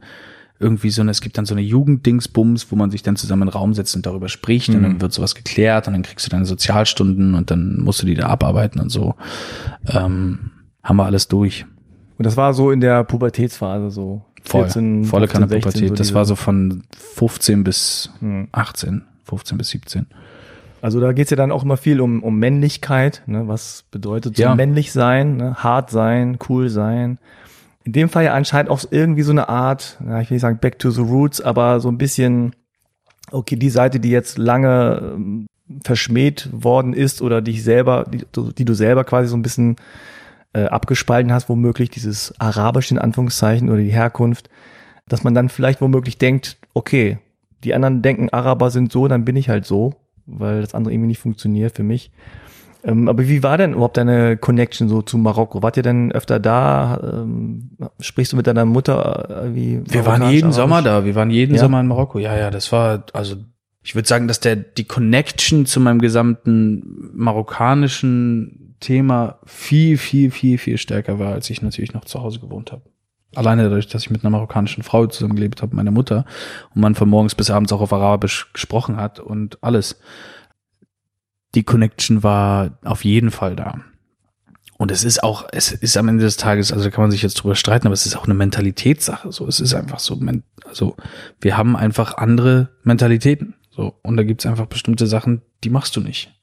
irgendwie 0.59 0.91
so, 0.91 1.01
eine, 1.01 1.11
es 1.11 1.21
gibt 1.21 1.37
dann 1.39 1.45
so 1.45 1.55
eine 1.55 1.63
Jugenddingsbums, 1.63 2.71
wo 2.71 2.75
man 2.75 2.91
sich 2.91 3.01
dann 3.01 3.15
zusammen 3.15 3.43
in 3.43 3.47
den 3.49 3.53
Raum 3.53 3.73
setzt 3.73 3.95
und 3.95 4.05
darüber 4.05 4.29
spricht 4.29 4.69
und 4.69 4.83
dann 4.83 5.01
wird 5.01 5.11
sowas 5.11 5.35
geklärt 5.35 5.87
und 5.87 5.93
dann 5.93 6.03
kriegst 6.03 6.25
du 6.25 6.29
deine 6.29 6.45
Sozialstunden 6.45 7.33
und 7.33 7.51
dann 7.51 7.81
musst 7.81 8.01
du 8.01 8.05
die 8.05 8.15
da 8.15 8.27
abarbeiten 8.27 8.79
und 8.79 8.89
so. 8.89 9.15
Ähm, 9.87 10.51
haben 10.85 10.95
wir 10.97 11.03
alles 11.05 11.27
durch. 11.27 11.65
Und 12.17 12.25
das 12.25 12.37
war 12.37 12.53
so 12.53 12.71
in 12.71 12.79
der 12.79 13.03
Pubertätsphase 13.03 13.91
so. 13.91 14.21
Voll, 14.43 14.61
14, 14.65 15.03
volle 15.05 15.27
15, 15.27 15.33
Kanne 15.41 15.49
16, 15.49 15.61
Pubertät. 15.71 15.89
so 15.89 15.95
das 15.95 16.13
war 16.13 16.23
so 16.25 16.35
von 16.35 16.83
15 17.15 17.63
bis 17.65 18.11
Hm. 18.19 18.47
18, 18.53 19.01
15 19.25 19.57
bis 19.57 19.69
17. 19.69 20.05
Also 20.81 20.99
da 21.01 21.13
geht's 21.13 21.31
ja 21.31 21.35
dann 21.37 21.51
auch 21.51 21.63
immer 21.63 21.77
viel 21.77 21.99
um, 21.99 22.21
um 22.21 22.37
Männlichkeit, 22.37 23.23
ne? 23.25 23.47
was 23.47 23.85
bedeutet 23.89 24.37
so 24.37 24.43
Ja. 24.43 24.53
männlich 24.55 24.91
sein, 24.91 25.37
ne? 25.37 25.55
hart 25.55 25.89
sein, 25.89 26.37
cool 26.47 26.69
sein. 26.69 27.17
In 27.85 27.91
dem 27.91 28.07
Fall 28.07 28.23
ja 28.25 28.33
anscheinend 28.35 28.69
auch 28.69 28.83
irgendwie 28.91 29.23
so 29.23 29.31
eine 29.31 29.49
Art, 29.49 29.97
ja, 30.07 30.21
ich 30.21 30.29
will 30.29 30.35
nicht 30.35 30.41
sagen 30.43 30.59
back 30.61 30.77
to 30.79 30.91
the 30.91 31.01
roots, 31.01 31.41
aber 31.41 31.79
so 31.79 31.89
ein 31.89 31.97
bisschen, 31.97 32.55
okay, 33.31 33.55
die 33.55 33.69
Seite, 33.71 33.99
die 33.99 34.09
jetzt 34.11 34.37
lange 34.37 35.13
ähm, 35.15 35.47
verschmäht 35.83 36.49
worden 36.51 36.93
ist 36.93 37.21
oder 37.23 37.41
dich 37.41 37.63
selber, 37.63 38.05
die, 38.11 38.23
die 38.55 38.65
du 38.65 38.73
selber 38.75 39.03
quasi 39.05 39.27
so 39.27 39.35
ein 39.37 39.41
bisschen 39.41 39.77
äh, 40.55 40.65
abgespalten 40.65 41.33
hast, 41.33 41.49
womöglich 41.49 41.89
dieses 41.89 42.33
Arabisch 42.39 42.89
in 42.89 42.97
Anführungszeichen 42.97 43.69
oder 43.69 43.79
die 43.79 43.91
Herkunft, 43.91 44.49
dass 45.07 45.23
man 45.23 45.35
dann 45.35 45.49
vielleicht 45.49 45.81
womöglich 45.81 46.17
denkt, 46.17 46.57
okay, 46.73 47.19
die 47.63 47.73
anderen 47.73 48.01
denken, 48.01 48.29
Araber 48.29 48.71
sind 48.71 48.91
so, 48.91 49.07
dann 49.07 49.25
bin 49.25 49.35
ich 49.35 49.49
halt 49.49 49.65
so, 49.65 49.95
weil 50.25 50.61
das 50.61 50.73
andere 50.73 50.93
irgendwie 50.93 51.09
nicht 51.09 51.19
funktioniert 51.19 51.75
für 51.75 51.83
mich. 51.83 52.11
Ähm, 52.85 53.09
aber 53.09 53.27
wie 53.27 53.43
war 53.43 53.57
denn 53.57 53.73
überhaupt 53.73 53.97
deine 53.97 54.37
Connection 54.37 54.87
so 54.87 55.01
zu 55.01 55.17
Marokko? 55.17 55.61
Wart 55.61 55.75
ihr 55.75 55.83
denn 55.83 56.11
öfter 56.11 56.39
da? 56.39 57.01
Ähm, 57.03 57.71
sprichst 57.99 58.31
du 58.31 58.37
mit 58.37 58.47
deiner 58.47 58.65
Mutter 58.65 59.45
äh, 59.47 59.55
wie 59.55 59.81
Wir 59.85 60.05
waren 60.05 60.29
jeden 60.29 60.45
Arabisch? 60.45 60.55
Sommer 60.55 60.81
da. 60.83 61.03
Wir 61.03 61.15
waren 61.15 61.31
jeden 61.31 61.55
Ja? 61.55 61.61
Sommer 61.61 61.81
in 61.81 61.87
Marokko. 61.87 62.19
Ja, 62.19 62.37
ja, 62.37 62.49
das 62.49 62.71
war, 62.71 63.03
also 63.11 63.35
ich 63.83 63.93
würde 63.93 64.07
sagen, 64.07 64.27
dass 64.27 64.39
der 64.39 64.55
die 64.55 64.85
Connection 64.85 65.65
zu 65.65 65.79
meinem 65.79 65.99
gesamten 65.99 67.11
marokkanischen 67.13 68.64
Thema 68.79 69.39
viel, 69.45 69.97
viel, 69.97 70.31
viel, 70.31 70.57
viel 70.57 70.77
stärker 70.77 71.19
war, 71.19 71.33
als 71.33 71.49
ich 71.49 71.61
natürlich 71.61 71.93
noch 71.93 72.05
zu 72.05 72.21
Hause 72.21 72.39
gewohnt 72.39 72.71
habe. 72.71 72.83
Alleine 73.35 73.63
dadurch, 73.63 73.87
dass 73.87 74.03
ich 74.03 74.09
mit 74.09 74.23
einer 74.23 74.31
marokkanischen 74.31 74.83
Frau 74.83 75.07
zusammengelebt 75.07 75.61
habe, 75.61 75.75
meiner 75.75 75.91
Mutter, 75.91 76.25
und 76.73 76.81
man 76.81 76.95
von 76.95 77.09
morgens 77.09 77.35
bis 77.35 77.49
abends 77.49 77.73
auch 77.73 77.81
auf 77.81 77.93
Arabisch 77.93 78.51
gesprochen 78.53 78.97
hat 78.97 79.19
und 79.19 79.61
alles. 79.63 79.99
Die 81.53 81.63
Connection 81.63 82.23
war 82.23 82.77
auf 82.83 83.03
jeden 83.03 83.31
Fall 83.31 83.55
da. 83.55 83.81
Und 84.77 84.91
es 84.91 85.05
ist 85.05 85.23
auch, 85.23 85.47
es 85.51 85.71
ist 85.71 85.95
am 85.95 86.09
Ende 86.09 86.23
des 86.23 86.35
Tages, 86.35 86.73
also 86.73 86.83
da 86.83 86.91
kann 86.91 87.03
man 87.03 87.11
sich 87.11 87.21
jetzt 87.21 87.35
drüber 87.35 87.55
streiten, 87.55 87.87
aber 87.87 87.93
es 87.93 88.05
ist 88.05 88.17
auch 88.17 88.25
eine 88.25 88.33
Mentalitätssache. 88.33 89.31
So, 89.31 89.47
es 89.47 89.61
ist 89.61 89.73
einfach 89.73 89.99
so, 89.99 90.19
also 90.65 90.97
wir 91.39 91.55
haben 91.55 91.77
einfach 91.77 92.17
andere 92.17 92.69
Mentalitäten. 92.83 93.55
So, 93.71 93.95
und 94.03 94.17
da 94.17 94.23
gibt's 94.23 94.45
einfach 94.45 94.65
bestimmte 94.65 95.07
Sachen, 95.07 95.41
die 95.63 95.69
machst 95.69 95.95
du 95.95 96.01
nicht. 96.01 96.33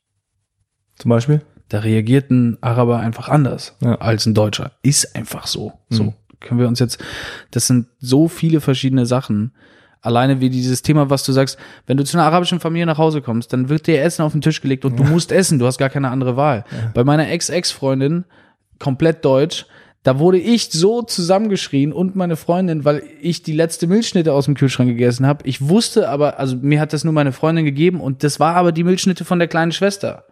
Zum 0.97 1.11
Beispiel? 1.11 1.43
Da 1.73 1.79
reagiert 1.79 2.31
ein 2.31 2.59
Araber 2.61 2.99
einfach 3.01 3.31
anders 3.31 3.75
Ja. 3.81 3.95
als 3.95 4.27
ein 4.27 4.35
Deutscher. 4.35 4.73
Ist 4.83 5.17
einfach 5.17 5.47
so. 5.47 5.73
So 5.89 6.03
Mhm. 6.05 6.13
können 6.39 6.61
wir 6.61 6.69
uns 6.69 6.81
jetzt, 6.81 7.03
das 7.51 7.67
sind 7.67 7.87
so 7.99 8.29
viele 8.29 8.61
verschiedene 8.61 9.07
Sachen. 9.07 9.53
Alleine 10.03 10.41
wie 10.41 10.51
dieses 10.51 10.83
Thema, 10.83 11.09
was 11.09 11.25
du 11.25 11.33
sagst, 11.33 11.57
wenn 11.87 11.97
du 11.97 12.05
zu 12.05 12.19
einer 12.19 12.27
arabischen 12.27 12.61
Familie 12.61 12.85
nach 12.85 12.99
Hause 12.99 13.23
kommst, 13.23 13.53
dann 13.55 13.71
wird 13.71 13.87
dir 13.87 14.03
Essen 14.03 14.21
auf 14.23 14.33
den 14.33 14.43
Tisch 14.43 14.61
gelegt 14.61 14.85
und 14.85 14.99
du 14.99 15.05
musst 15.05 15.33
essen, 15.33 15.59
du 15.59 15.65
hast 15.67 15.79
gar 15.79 15.89
keine 15.89 16.11
andere 16.11 16.37
Wahl. 16.37 16.65
Bei 16.93 17.05
meiner 17.05 17.29
Ex-Ex-Freundin, 17.31 18.25
komplett 18.79 19.25
deutsch, 19.25 19.65
da 20.03 20.19
wurde 20.19 20.39
ich 20.39 20.71
so 20.73 21.01
zusammengeschrien 21.03 21.93
und 21.93 22.17
meine 22.17 22.35
Freundin, 22.37 22.85
weil 22.85 23.03
ich 23.23 23.45
die 23.45 23.53
letzte 23.53 23.87
Milchschnitte 23.87 24.33
aus 24.35 24.45
dem 24.47 24.55
Kühlschrank 24.57 24.91
gegessen 24.91 25.25
habe. 25.27 25.47
Ich 25.47 25.69
wusste 25.69 26.09
aber, 26.11 26.39
also 26.41 26.57
mir 26.61 26.81
hat 26.81 26.93
das 26.93 27.05
nur 27.05 27.13
meine 27.15 27.33
Freundin 27.33 27.65
gegeben 27.65 28.01
und 28.01 28.25
das 28.25 28.41
war 28.41 28.57
aber 28.57 28.73
die 28.73 28.83
Milchschnitte 28.85 29.25
von 29.25 29.39
der 29.39 29.47
kleinen 29.49 29.73
Schwester. 29.73 30.25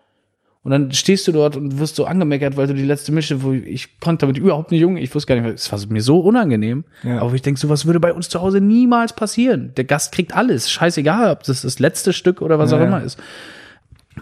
Und 0.63 0.73
dann 0.73 0.93
stehst 0.93 1.27
du 1.27 1.33
dort 1.33 1.57
und 1.57 1.79
wirst 1.79 1.97
so 1.97 2.05
angemeckert, 2.05 2.57
weil 2.57 2.67
du 2.67 2.75
die 2.75 2.85
letzte 2.85 3.13
Mische, 3.13 3.43
wo 3.43 3.53
ich 3.53 3.99
konnte 3.99 4.27
damit 4.27 4.37
überhaupt 4.37 4.71
nicht 4.71 4.81
junge, 4.81 5.01
ich 5.01 5.15
wusste 5.15 5.35
gar 5.35 5.41
nicht, 5.41 5.55
es 5.55 5.73
war 5.73 5.79
mir 5.89 6.03
so 6.03 6.21
unangenehm. 6.21 6.85
Ja. 7.03 7.21
Aber 7.21 7.33
ich 7.33 7.41
denke, 7.41 7.59
sowas 7.59 7.87
würde 7.87 7.99
bei 7.99 8.13
uns 8.13 8.29
zu 8.29 8.43
Hause 8.43 8.61
niemals 8.61 9.15
passieren. 9.15 9.73
Der 9.79 9.85
Gast 9.85 10.13
kriegt 10.13 10.37
alles, 10.37 10.71
scheißegal, 10.71 11.31
ob 11.31 11.45
das 11.45 11.63
das 11.63 11.79
letzte 11.79 12.13
Stück 12.13 12.43
oder 12.43 12.59
was 12.59 12.71
Ja, 12.71 12.77
auch 12.77 12.81
ja. 12.83 12.89
immer 12.89 13.03
ist. 13.03 13.19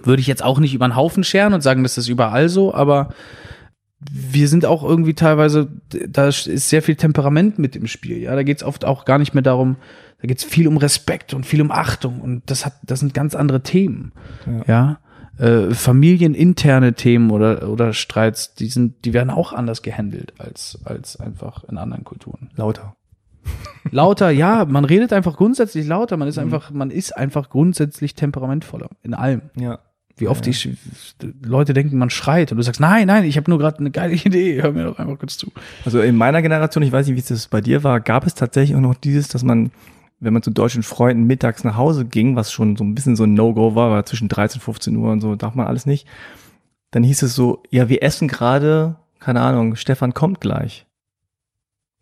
Würde 0.04 0.20
ich 0.20 0.28
jetzt 0.28 0.44
auch 0.44 0.60
nicht 0.60 0.74
über 0.74 0.86
den 0.86 0.94
Haufen 0.94 1.24
scheren 1.24 1.54
und 1.54 1.62
sagen, 1.62 1.82
das 1.82 1.98
ist 1.98 2.08
überall 2.08 2.48
so, 2.48 2.72
aber 2.72 3.08
wir 4.00 4.46
sind 4.46 4.64
auch 4.64 4.84
irgendwie 4.84 5.14
teilweise, 5.14 5.68
da 6.08 6.28
ist 6.28 6.44
sehr 6.44 6.82
viel 6.82 6.94
Temperament 6.94 7.58
mit 7.58 7.74
im 7.74 7.88
Spiel. 7.88 8.18
Ja, 8.18 8.36
da 8.36 8.44
geht 8.44 8.58
es 8.58 8.62
oft 8.62 8.84
auch 8.84 9.04
gar 9.04 9.18
nicht 9.18 9.34
mehr 9.34 9.42
darum, 9.42 9.76
da 10.22 10.28
geht 10.28 10.38
es 10.38 10.44
viel 10.44 10.68
um 10.68 10.76
Respekt 10.76 11.34
und 11.34 11.46
viel 11.46 11.60
um 11.60 11.72
Achtung 11.72 12.20
und 12.20 12.42
das 12.46 12.64
hat, 12.64 12.74
das 12.84 13.00
sind 13.00 13.12
ganz 13.12 13.34
andere 13.34 13.62
Themen. 13.62 14.12
Ja. 14.68 15.00
Äh, 15.38 15.72
familieninterne 15.72 16.94
Themen 16.94 17.30
oder, 17.30 17.68
oder 17.68 17.92
Streits, 17.92 18.54
die 18.54 18.66
sind, 18.66 19.04
die 19.04 19.12
werden 19.12 19.30
auch 19.30 19.52
anders 19.52 19.82
gehandelt 19.82 20.32
als, 20.38 20.78
als 20.84 21.16
einfach 21.18 21.62
in 21.64 21.78
anderen 21.78 22.04
Kulturen. 22.04 22.50
Lauter. 22.56 22.96
Lauter, 23.90 24.30
ja, 24.30 24.64
man 24.64 24.84
redet 24.84 25.12
einfach 25.12 25.36
grundsätzlich 25.36 25.86
lauter, 25.86 26.16
man 26.16 26.26
Mhm. 26.26 26.30
ist 26.30 26.38
einfach, 26.38 26.70
man 26.70 26.90
ist 26.90 27.16
einfach 27.16 27.48
grundsätzlich 27.50 28.14
temperamentvoller 28.14 28.90
in 29.02 29.14
allem. 29.14 29.42
Ja. 29.56 29.78
Wie 30.16 30.26
oft 30.26 30.44
die 30.44 30.52
Sch- 30.52 30.76
Leute 31.44 31.72
denken, 31.74 31.96
man 31.96 32.10
schreit 32.10 32.50
und 32.50 32.56
du 32.58 32.62
sagst, 32.64 32.80
nein, 32.80 33.06
nein, 33.06 33.22
ich 33.24 33.36
habe 33.36 33.48
nur 33.48 33.60
gerade 33.60 33.78
eine 33.78 33.92
geile 33.92 34.14
Idee, 34.14 34.60
hör 34.60 34.72
mir 34.72 34.84
doch 34.86 34.98
einfach 34.98 35.16
kurz 35.20 35.36
zu. 35.38 35.52
Also 35.84 36.00
in 36.00 36.16
meiner 36.16 36.42
Generation, 36.42 36.82
ich 36.82 36.90
weiß 36.90 37.06
nicht, 37.06 37.14
wie 37.14 37.20
es 37.20 37.28
das 37.28 37.46
bei 37.46 37.60
dir 37.60 37.84
war, 37.84 38.00
gab 38.00 38.26
es 38.26 38.34
tatsächlich 38.34 38.76
auch 38.76 38.80
noch 38.80 38.94
dieses, 38.96 39.28
dass 39.28 39.44
man, 39.44 39.70
wenn 40.20 40.32
man 40.32 40.42
zu 40.42 40.50
deutschen 40.50 40.82
Freunden 40.82 41.24
mittags 41.24 41.64
nach 41.64 41.76
Hause 41.76 42.04
ging, 42.04 42.34
was 42.36 42.50
schon 42.52 42.76
so 42.76 42.84
ein 42.84 42.94
bisschen 42.94 43.16
so 43.16 43.24
ein 43.24 43.34
No-Go 43.34 43.74
war, 43.74 43.90
war 43.90 44.04
zwischen 44.04 44.28
13, 44.28 44.60
15 44.60 44.96
Uhr 44.96 45.12
und 45.12 45.20
so, 45.20 45.36
darf 45.36 45.54
man 45.54 45.66
alles 45.66 45.86
nicht, 45.86 46.06
dann 46.90 47.02
hieß 47.04 47.22
es 47.22 47.34
so, 47.34 47.62
ja, 47.70 47.88
wir 47.88 48.02
essen 48.02 48.28
gerade, 48.28 48.96
keine 49.20 49.40
Ahnung, 49.42 49.76
Stefan 49.76 50.14
kommt 50.14 50.40
gleich. 50.40 50.86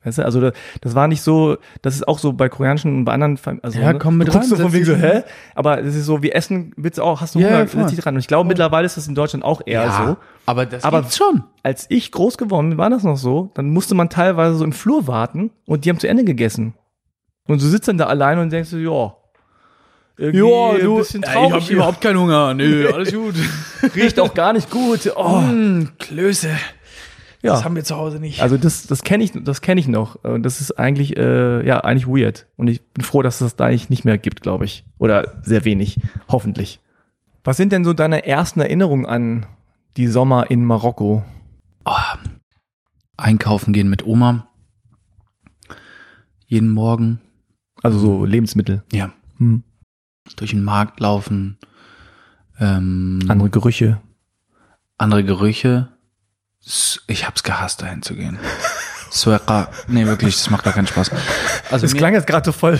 Weißt 0.05 0.19
du, 0.19 0.25
also 0.25 0.41
das, 0.41 0.53
das 0.83 0.95
war 0.95 1.09
nicht 1.09 1.21
so, 1.23 1.57
das 1.83 1.97
ist 1.97 2.07
auch 2.07 2.21
so 2.21 2.33
bei 2.33 2.49
koreanischen 2.49 2.95
und 2.99 3.05
bei 3.05 3.13
anderen, 3.13 3.37
Fam- 3.39 3.59
also 3.65 3.81
Ja, 3.81 3.93
komm 3.95 4.19
mit 4.19 4.29
du 4.29 4.33
guckst 4.33 4.53
rein, 4.53 4.57
so 4.59 4.63
von 4.63 4.73
wegen 4.73 4.85
so, 4.85 4.95
hä? 4.95 5.25
Aber 5.57 5.83
das 5.83 5.97
ist 5.97 6.07
so, 6.07 6.23
wir 6.23 6.37
essen, 6.37 6.73
willst 6.77 6.99
du 6.99 7.03
auch, 7.03 7.21
hast 7.21 7.35
du 7.35 7.41
Ja, 7.41 7.49
Hunger, 7.49 7.59
ja, 7.59 7.65
klar. 7.67 7.83
setz 7.89 7.97
dich 7.97 8.05
dran. 8.05 8.15
Und 8.15 8.21
ich 8.21 8.29
glaube, 8.29 8.47
mittlerweile 8.47 8.87
ist 8.87 8.97
das 8.97 9.09
in 9.09 9.17
Deutschland 9.17 9.45
auch 9.45 9.63
eher 9.67 9.91
so 9.91 10.17
aber 10.47 10.65
das 10.65 10.85
Aber- 10.85 11.03
schon. 11.11 11.43
als 11.65 11.87
ich 11.89 12.13
groß 12.13 12.39
geworden 12.39 12.69
bin, 12.71 12.79
war 12.79 12.89
das 12.89 13.03
noch 13.03 13.17
so, 13.17 13.51
dann 13.55 13.71
musste 13.71 13.97
man 13.97 14.09
teilweise 14.09 14.55
so 14.55 14.65
im 14.65 14.71
Flur 14.73 15.09
warten 15.09 15.51
und 15.67 15.85
die 15.85 15.91
haben 15.91 15.99
zu 15.99 16.09
Ende 16.09 16.23
gegessen. 16.25 16.75
Und 17.47 17.61
du 17.61 17.67
sitzt 17.67 17.89
dann 17.89 17.99
da 17.99 18.07
alleine 18.07 18.43
und 18.43 18.51
denkst 18.51 18.71
so, 18.71 18.79
ja. 18.79 19.15
Irgendwie 20.19 20.87
ein 20.87 20.97
bisschen 20.97 21.23
traurig. 21.23 21.69
hier. 21.69 21.95
keinen 22.01 22.19
Hunger. 22.19 22.55
Nö, 22.55 22.91
alles 22.91 23.13
gut. 23.13 23.35
riecht 23.95 24.19
auch 24.19 24.33
gar 24.35 24.53
nicht 24.53 24.71
gut. 24.71 25.13
Oh. 25.17 25.43
Hm, 25.43 25.91
Klöße. 25.99 26.51
Ja. 27.43 27.53
Das 27.53 27.65
haben 27.65 27.77
wir 27.77 27.85
zu 27.85 27.97
Hause 27.97 28.19
nicht. 28.19 28.43
Also 28.43 28.57
das, 28.57 28.87
das 28.87 29.03
kenne 29.03 29.23
ich, 29.23 29.33
das 29.33 29.61
kenne 29.61 29.81
ich 29.81 29.89
noch. 29.89 30.17
Und 30.25 30.43
das 30.43 30.61
ist 30.61 30.79
eigentlich, 30.79 31.17
äh, 31.17 31.67
ja, 31.67 31.81
eigentlich 31.81 32.07
weird. 32.07 32.47
Und 32.57 32.69
ich 32.69 32.83
bin 32.93 33.05
froh, 33.05 33.23
dass 33.23 33.37
es 33.37 33.41
das 33.41 33.57
da 33.57 33.67
eigentlich 33.67 33.91
nicht 33.91 34.05
mehr 34.05 34.19
gibt, 34.19 34.41
glaube 34.41 34.65
ich. 34.65 34.85
Oder 34.99 35.41
sehr 35.43 35.65
wenig. 35.65 36.01
Hoffentlich. 36.29 36.81
Was 37.45 37.57
sind 37.57 37.73
denn 37.73 37.85
so 37.85 37.93
deine 37.93 38.27
ersten 38.27 38.61
Erinnerungen 38.61 39.07
an 39.07 39.47
die 39.97 40.09
Sommer 40.09 40.51
in 40.51 40.65
Marokko? 40.65 41.25
Einkaufen 43.17 43.73
gehen 43.73 43.89
mit 43.89 44.05
Oma. 44.05 44.49
Jeden 46.47 46.71
Morgen. 46.71 47.21
Also 47.83 47.99
so 47.99 48.25
Lebensmittel. 48.25 48.83
Ja. 48.93 49.13
Hm. 49.39 49.63
Durch 50.37 50.51
den 50.51 50.65
Markt 50.65 51.01
laufen. 51.01 51.59
Ähm, 52.59 53.21
Andere 53.29 53.51
Gerüche. 53.51 54.01
andere 54.99 55.25
Gerüche. 55.25 55.89
Ich 57.07 57.27
hab's 57.27 57.43
gehasst, 57.43 57.83
dahin 57.83 58.03
zu 58.03 58.15
gehen. 58.15 58.39
Nee, 59.89 60.05
wirklich, 60.05 60.35
das 60.35 60.51
macht 60.51 60.65
gar 60.65 60.75
keinen 60.75 60.89
Spaß. 60.89 61.11
Also 61.71 61.87
mir- 61.87 61.95
klang 61.95 62.13
jetzt 62.13 62.27
gerade 62.27 62.45
so 62.45 62.53
voll 62.53 62.79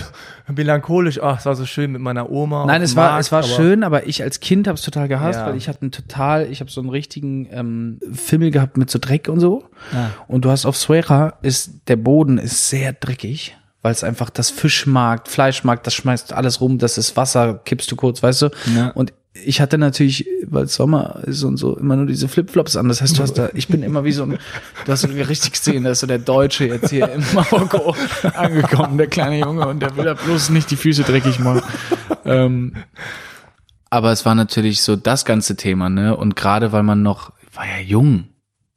melancholisch. 0.53 1.19
Ach, 1.21 1.39
es 1.39 1.45
war 1.47 1.55
so 1.55 1.65
schön 1.65 1.93
mit 1.93 2.01
meiner 2.01 2.29
Oma. 2.29 2.65
Nein, 2.65 2.81
es 2.83 2.95
war, 2.95 3.11
Markt, 3.11 3.21
es 3.25 3.31
war 3.31 3.39
aber- 3.39 3.47
schön, 3.47 3.83
aber 3.83 4.05
ich 4.05 4.21
als 4.21 4.39
Kind 4.39 4.67
habe 4.67 4.75
es 4.75 4.83
total 4.83 5.07
gehasst, 5.07 5.39
Ja. 5.39 5.47
weil 5.47 5.55
ich 5.57 5.67
hatte 5.67 5.81
einen 5.81 5.91
total, 5.91 6.45
ich 6.51 6.59
habe 6.59 6.69
so 6.69 6.79
einen 6.81 6.89
richtigen 6.89 7.47
ähm, 7.49 7.99
Fimmel 8.13 8.51
gehabt 8.51 8.77
mit 8.77 8.89
so 8.91 8.99
Dreck 8.99 9.29
und 9.29 9.39
so. 9.39 9.67
Ah. 9.93 10.09
Und 10.27 10.45
du 10.45 10.51
hast 10.51 10.65
auf 10.67 10.77
Suera 10.77 11.37
ist 11.41 11.87
der 11.87 11.95
Boden 11.95 12.37
ist 12.37 12.69
sehr 12.69 12.93
dreckig, 12.93 13.57
weil 13.81 13.91
es 13.91 14.03
einfach 14.03 14.29
das 14.29 14.49
Fischmarkt, 14.49 15.27
Fleischmarkt, 15.27 15.85
das 15.87 15.93
schmeißt 15.93 16.33
alles 16.33 16.61
rum, 16.61 16.77
das 16.77 16.97
ist 16.97 17.15
Wasser, 17.15 17.61
kippst 17.63 17.91
du 17.91 17.95
kurz, 17.95 18.21
weißt 18.23 18.43
du? 18.43 18.49
Ja. 18.75 18.89
Und 18.89 19.13
ich 19.33 19.61
hatte 19.61 19.77
natürlich, 19.77 20.27
weil 20.47 20.67
Sommer 20.67 21.21
ist 21.25 21.43
und 21.43 21.57
so, 21.57 21.77
immer 21.77 21.95
nur 21.95 22.07
diese 22.07 22.27
Flipflops 22.27 22.75
an. 22.75 22.87
Das 22.87 23.01
heißt, 23.01 23.17
du 23.17 23.21
hast 23.21 23.33
da, 23.33 23.49
ich 23.53 23.67
bin 23.67 23.83
immer 23.83 24.03
wie 24.03 24.11
so 24.11 24.23
ein, 24.23 24.39
du 24.85 24.91
hast 24.91 25.03
irgendwie 25.03 25.21
richtig 25.21 25.51
gesehen, 25.51 25.83
da 25.83 25.91
ist 25.91 25.99
so 25.99 26.07
der 26.07 26.19
Deutsche 26.19 26.65
jetzt 26.65 26.89
hier 26.89 27.11
in 27.11 27.23
Marokko 27.33 27.95
angekommen, 28.33 28.97
der 28.97 29.07
kleine 29.07 29.39
Junge, 29.39 29.67
und 29.67 29.79
der 29.79 29.95
will 29.95 30.05
da 30.05 30.15
bloß 30.15 30.49
nicht 30.49 30.71
die 30.71 30.75
Füße 30.75 31.03
dreckig 31.03 31.39
machen. 31.39 31.61
Ähm, 32.25 32.73
aber 33.89 34.11
es 34.11 34.25
war 34.25 34.35
natürlich 34.35 34.81
so 34.81 34.95
das 34.95 35.23
ganze 35.23 35.55
Thema, 35.55 35.89
ne? 35.89 36.17
Und 36.17 36.35
gerade 36.35 36.71
weil 36.71 36.83
man 36.83 37.03
noch, 37.03 37.31
war 37.53 37.65
ja 37.65 37.79
jung. 37.79 38.25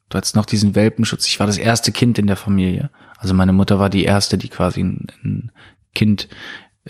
Du 0.08 0.16
hattest 0.16 0.36
noch 0.36 0.46
diesen 0.46 0.74
Welpenschutz. 0.74 1.26
Ich 1.26 1.40
war 1.40 1.46
das 1.46 1.58
erste 1.58 1.92
Kind 1.92 2.18
in 2.18 2.26
der 2.26 2.36
Familie. 2.36 2.90
Also 3.20 3.34
meine 3.34 3.52
Mutter 3.52 3.78
war 3.78 3.90
die 3.90 4.04
erste, 4.04 4.38
die 4.38 4.48
quasi 4.48 4.82
ein, 4.82 5.06
ein 5.22 5.52
Kind 5.94 6.28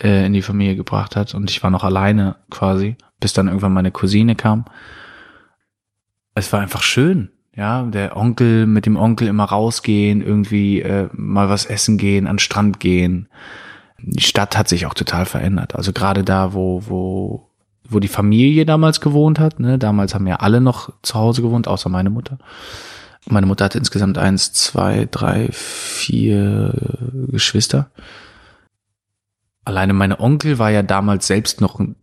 äh, 0.01 0.25
in 0.25 0.33
die 0.33 0.41
Familie 0.41 0.75
gebracht 0.75 1.15
hat. 1.15 1.35
Und 1.35 1.49
ich 1.49 1.61
war 1.61 1.69
noch 1.69 1.83
alleine 1.83 2.37
quasi, 2.49 2.95
bis 3.19 3.33
dann 3.33 3.47
irgendwann 3.47 3.73
meine 3.73 3.91
Cousine 3.91 4.35
kam. 4.35 4.65
Es 6.33 6.51
war 6.53 6.61
einfach 6.61 6.81
schön. 6.81 7.29
Ja, 7.53 7.83
der 7.83 8.15
Onkel 8.15 8.65
mit 8.65 8.85
dem 8.85 8.95
Onkel 8.95 9.27
immer 9.27 9.43
rausgehen, 9.43 10.21
irgendwie 10.21 10.81
äh, 10.81 11.09
mal 11.11 11.49
was 11.49 11.65
essen 11.65 11.97
gehen, 11.97 12.25
an 12.25 12.37
den 12.37 12.39
Strand 12.39 12.79
gehen. 12.79 13.27
Die 13.99 14.23
Stadt 14.23 14.57
hat 14.57 14.69
sich 14.69 14.85
auch 14.85 14.93
total 14.93 15.25
verändert. 15.25 15.75
Also 15.75 15.91
gerade 15.91 16.23
da, 16.23 16.53
wo, 16.53 16.81
wo 16.87 17.51
wo 17.91 17.99
die 17.99 18.07
Familie 18.07 18.65
damals 18.65 19.01
gewohnt 19.01 19.39
hat. 19.39 19.59
Ne? 19.59 19.77
Damals 19.77 20.15
haben 20.15 20.27
ja 20.27 20.37
alle 20.37 20.61
noch 20.61 20.93
zu 21.01 21.15
Hause 21.15 21.41
gewohnt, 21.41 21.67
außer 21.67 21.89
meine 21.89 22.09
Mutter. 22.09 22.37
Meine 23.27 23.45
Mutter 23.45 23.65
hatte 23.65 23.77
insgesamt 23.77 24.17
eins, 24.17 24.51
zwei, 24.53 25.07
drei, 25.09 25.49
vier 25.51 26.73
Geschwister. 27.27 27.91
Alleine 29.63 29.93
mein 29.93 30.13
Onkel 30.13 30.57
war 30.57 30.71
ja 30.71 30.81
damals 30.81 31.27
selbst 31.27 31.61
noch 31.61 31.79
ein 31.79 31.95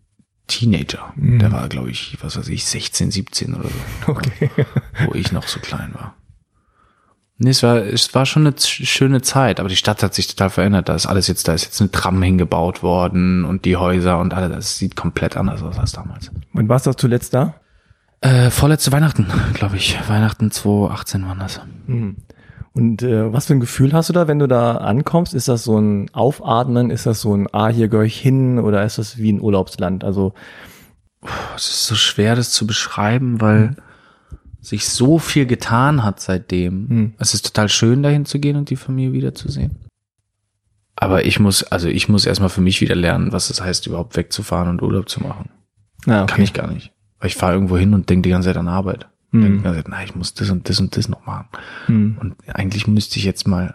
Teenager. 0.46 1.12
Mhm. 1.16 1.40
Der 1.40 1.52
war, 1.52 1.68
glaube 1.68 1.90
ich, 1.90 2.16
was 2.22 2.36
weiß 2.36 2.48
ich, 2.48 2.64
16, 2.64 3.10
17 3.10 3.54
oder 3.54 3.68
so. 3.68 4.12
Okay. 4.12 4.50
Wo 5.06 5.14
ich 5.14 5.32
noch 5.32 5.46
so 5.46 5.60
klein 5.60 5.92
war. 5.94 6.14
Nee, 7.40 7.50
es 7.50 7.62
war, 7.62 7.76
es 7.76 8.12
war 8.14 8.26
schon 8.26 8.46
eine 8.46 8.56
schöne 8.58 9.22
Zeit, 9.22 9.60
aber 9.60 9.68
die 9.68 9.76
Stadt 9.76 10.02
hat 10.02 10.12
sich 10.12 10.26
total 10.26 10.50
verändert. 10.50 10.88
Da 10.88 10.96
ist 10.96 11.06
alles 11.06 11.28
jetzt, 11.28 11.46
da 11.46 11.54
ist 11.54 11.64
jetzt 11.64 11.80
eine 11.80 11.90
Tram 11.92 12.20
hingebaut 12.20 12.82
worden 12.82 13.44
und 13.44 13.64
die 13.64 13.76
Häuser 13.76 14.18
und 14.18 14.34
alles. 14.34 14.50
Das 14.50 14.78
sieht 14.78 14.96
komplett 14.96 15.36
anders 15.36 15.62
aus 15.62 15.78
als 15.78 15.92
damals. 15.92 16.32
Wann 16.52 16.68
warst 16.68 16.86
du 16.86 16.92
zuletzt 16.94 17.34
da? 17.34 17.54
Äh, 18.20 18.50
vorletzte 18.50 18.92
Weihnachten, 18.92 19.26
glaube 19.54 19.76
ich. 19.76 19.98
Weihnachten 20.08 20.50
2018 20.50 21.26
waren 21.26 21.38
das. 21.38 21.60
Mhm. 21.86 22.16
Und 22.72 23.02
äh, 23.02 23.32
was 23.32 23.46
für 23.46 23.54
ein 23.54 23.60
Gefühl 23.60 23.92
hast 23.92 24.08
du 24.08 24.12
da, 24.12 24.28
wenn 24.28 24.38
du 24.38 24.46
da 24.46 24.76
ankommst? 24.76 25.34
Ist 25.34 25.48
das 25.48 25.64
so 25.64 25.78
ein 25.78 26.12
Aufatmen? 26.14 26.90
Ist 26.90 27.06
das 27.06 27.20
so 27.20 27.34
ein, 27.34 27.48
ah, 27.52 27.68
hier 27.68 27.88
gehöre 27.88 28.04
ich 28.04 28.18
hin? 28.18 28.58
Oder 28.58 28.84
ist 28.84 28.98
das 28.98 29.18
wie 29.18 29.32
ein 29.32 29.40
Urlaubsland? 29.40 30.04
Also, 30.04 30.34
es 31.56 31.68
ist 31.68 31.86
so 31.86 31.94
schwer, 31.94 32.36
das 32.36 32.50
zu 32.50 32.66
beschreiben, 32.66 33.40
weil 33.40 33.68
mhm 33.68 33.76
sich 34.60 34.88
so 34.88 35.18
viel 35.18 35.46
getan 35.46 36.04
hat 36.04 36.20
seitdem. 36.20 36.88
Hm. 36.88 37.14
Es 37.18 37.34
ist 37.34 37.46
total 37.46 37.68
schön, 37.68 38.02
dahin 38.02 38.24
zu 38.26 38.38
gehen 38.38 38.56
und 38.56 38.70
die 38.70 38.76
Familie 38.76 39.12
wiederzusehen. 39.12 39.78
Aber 40.96 41.24
ich 41.24 41.38
muss, 41.38 41.62
also 41.62 41.88
ich 41.88 42.08
muss 42.08 42.26
erstmal 42.26 42.48
für 42.48 42.60
mich 42.60 42.80
wieder 42.80 42.96
lernen, 42.96 43.32
was 43.32 43.50
es 43.50 43.60
heißt, 43.60 43.86
überhaupt 43.86 44.16
wegzufahren 44.16 44.68
und 44.68 44.82
Urlaub 44.82 45.08
zu 45.08 45.22
machen. 45.22 45.50
Ah, 46.06 46.22
okay. 46.22 46.34
Kann 46.34 46.44
ich 46.44 46.52
gar 46.52 46.66
nicht. 46.66 46.92
Weil 47.20 47.28
ich 47.28 47.36
fahre 47.36 47.54
irgendwo 47.54 47.76
hin 47.76 47.94
und 47.94 48.08
denke 48.10 48.22
die 48.22 48.30
ganze 48.30 48.48
Zeit 48.48 48.56
an 48.56 48.68
Arbeit. 48.68 49.08
Hm. 49.32 49.42
Denke 49.42 49.58
die 49.58 49.64
ganze 49.64 49.78
Zeit, 49.82 49.88
na, 49.88 50.04
ich 50.04 50.14
muss 50.14 50.34
das 50.34 50.50
und 50.50 50.68
das 50.68 50.80
und 50.80 50.96
das 50.96 51.08
noch 51.08 51.26
machen. 51.26 51.48
Hm. 51.86 52.16
Und 52.20 52.36
eigentlich 52.48 52.86
müsste 52.86 53.18
ich 53.18 53.24
jetzt 53.24 53.46
mal, 53.46 53.74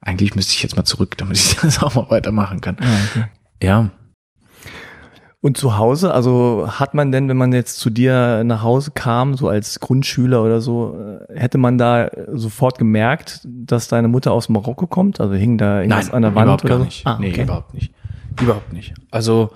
eigentlich 0.00 0.34
müsste 0.34 0.52
ich 0.52 0.62
jetzt 0.62 0.76
mal 0.76 0.84
zurück, 0.84 1.16
damit 1.16 1.36
ich 1.36 1.56
das 1.62 1.82
auch 1.82 1.94
mal 1.94 2.10
weitermachen 2.10 2.60
kann. 2.60 2.76
Ah, 2.80 2.98
okay. 3.10 3.24
Ja, 3.62 3.90
und 5.40 5.56
zu 5.56 5.78
Hause, 5.78 6.12
also 6.12 6.66
hat 6.68 6.94
man 6.94 7.12
denn, 7.12 7.28
wenn 7.28 7.36
man 7.36 7.52
jetzt 7.52 7.78
zu 7.78 7.90
dir 7.90 8.42
nach 8.42 8.64
Hause 8.64 8.90
kam, 8.92 9.34
so 9.34 9.48
als 9.48 9.78
Grundschüler 9.78 10.42
oder 10.42 10.60
so, 10.60 10.98
äh, 10.98 11.38
hätte 11.38 11.58
man 11.58 11.78
da 11.78 12.10
sofort 12.32 12.76
gemerkt, 12.76 13.42
dass 13.44 13.86
deine 13.86 14.08
Mutter 14.08 14.32
aus 14.32 14.48
Marokko 14.48 14.88
kommt? 14.88 15.20
Also 15.20 15.34
hing 15.34 15.56
da 15.56 15.82
irgendwas 15.82 16.06
Nein, 16.06 16.14
an 16.14 16.22
der 16.22 16.34
Wand 16.34 16.44
überhaupt 16.44 16.64
oder 16.64 16.78
gar 16.78 16.84
nicht. 16.84 17.06
Ah, 17.06 17.14
okay. 17.14 17.32
Nee, 17.36 17.42
überhaupt 17.42 17.72
nicht. 17.72 17.94
Überhaupt 18.40 18.72
nicht. 18.72 18.94
Also 19.12 19.50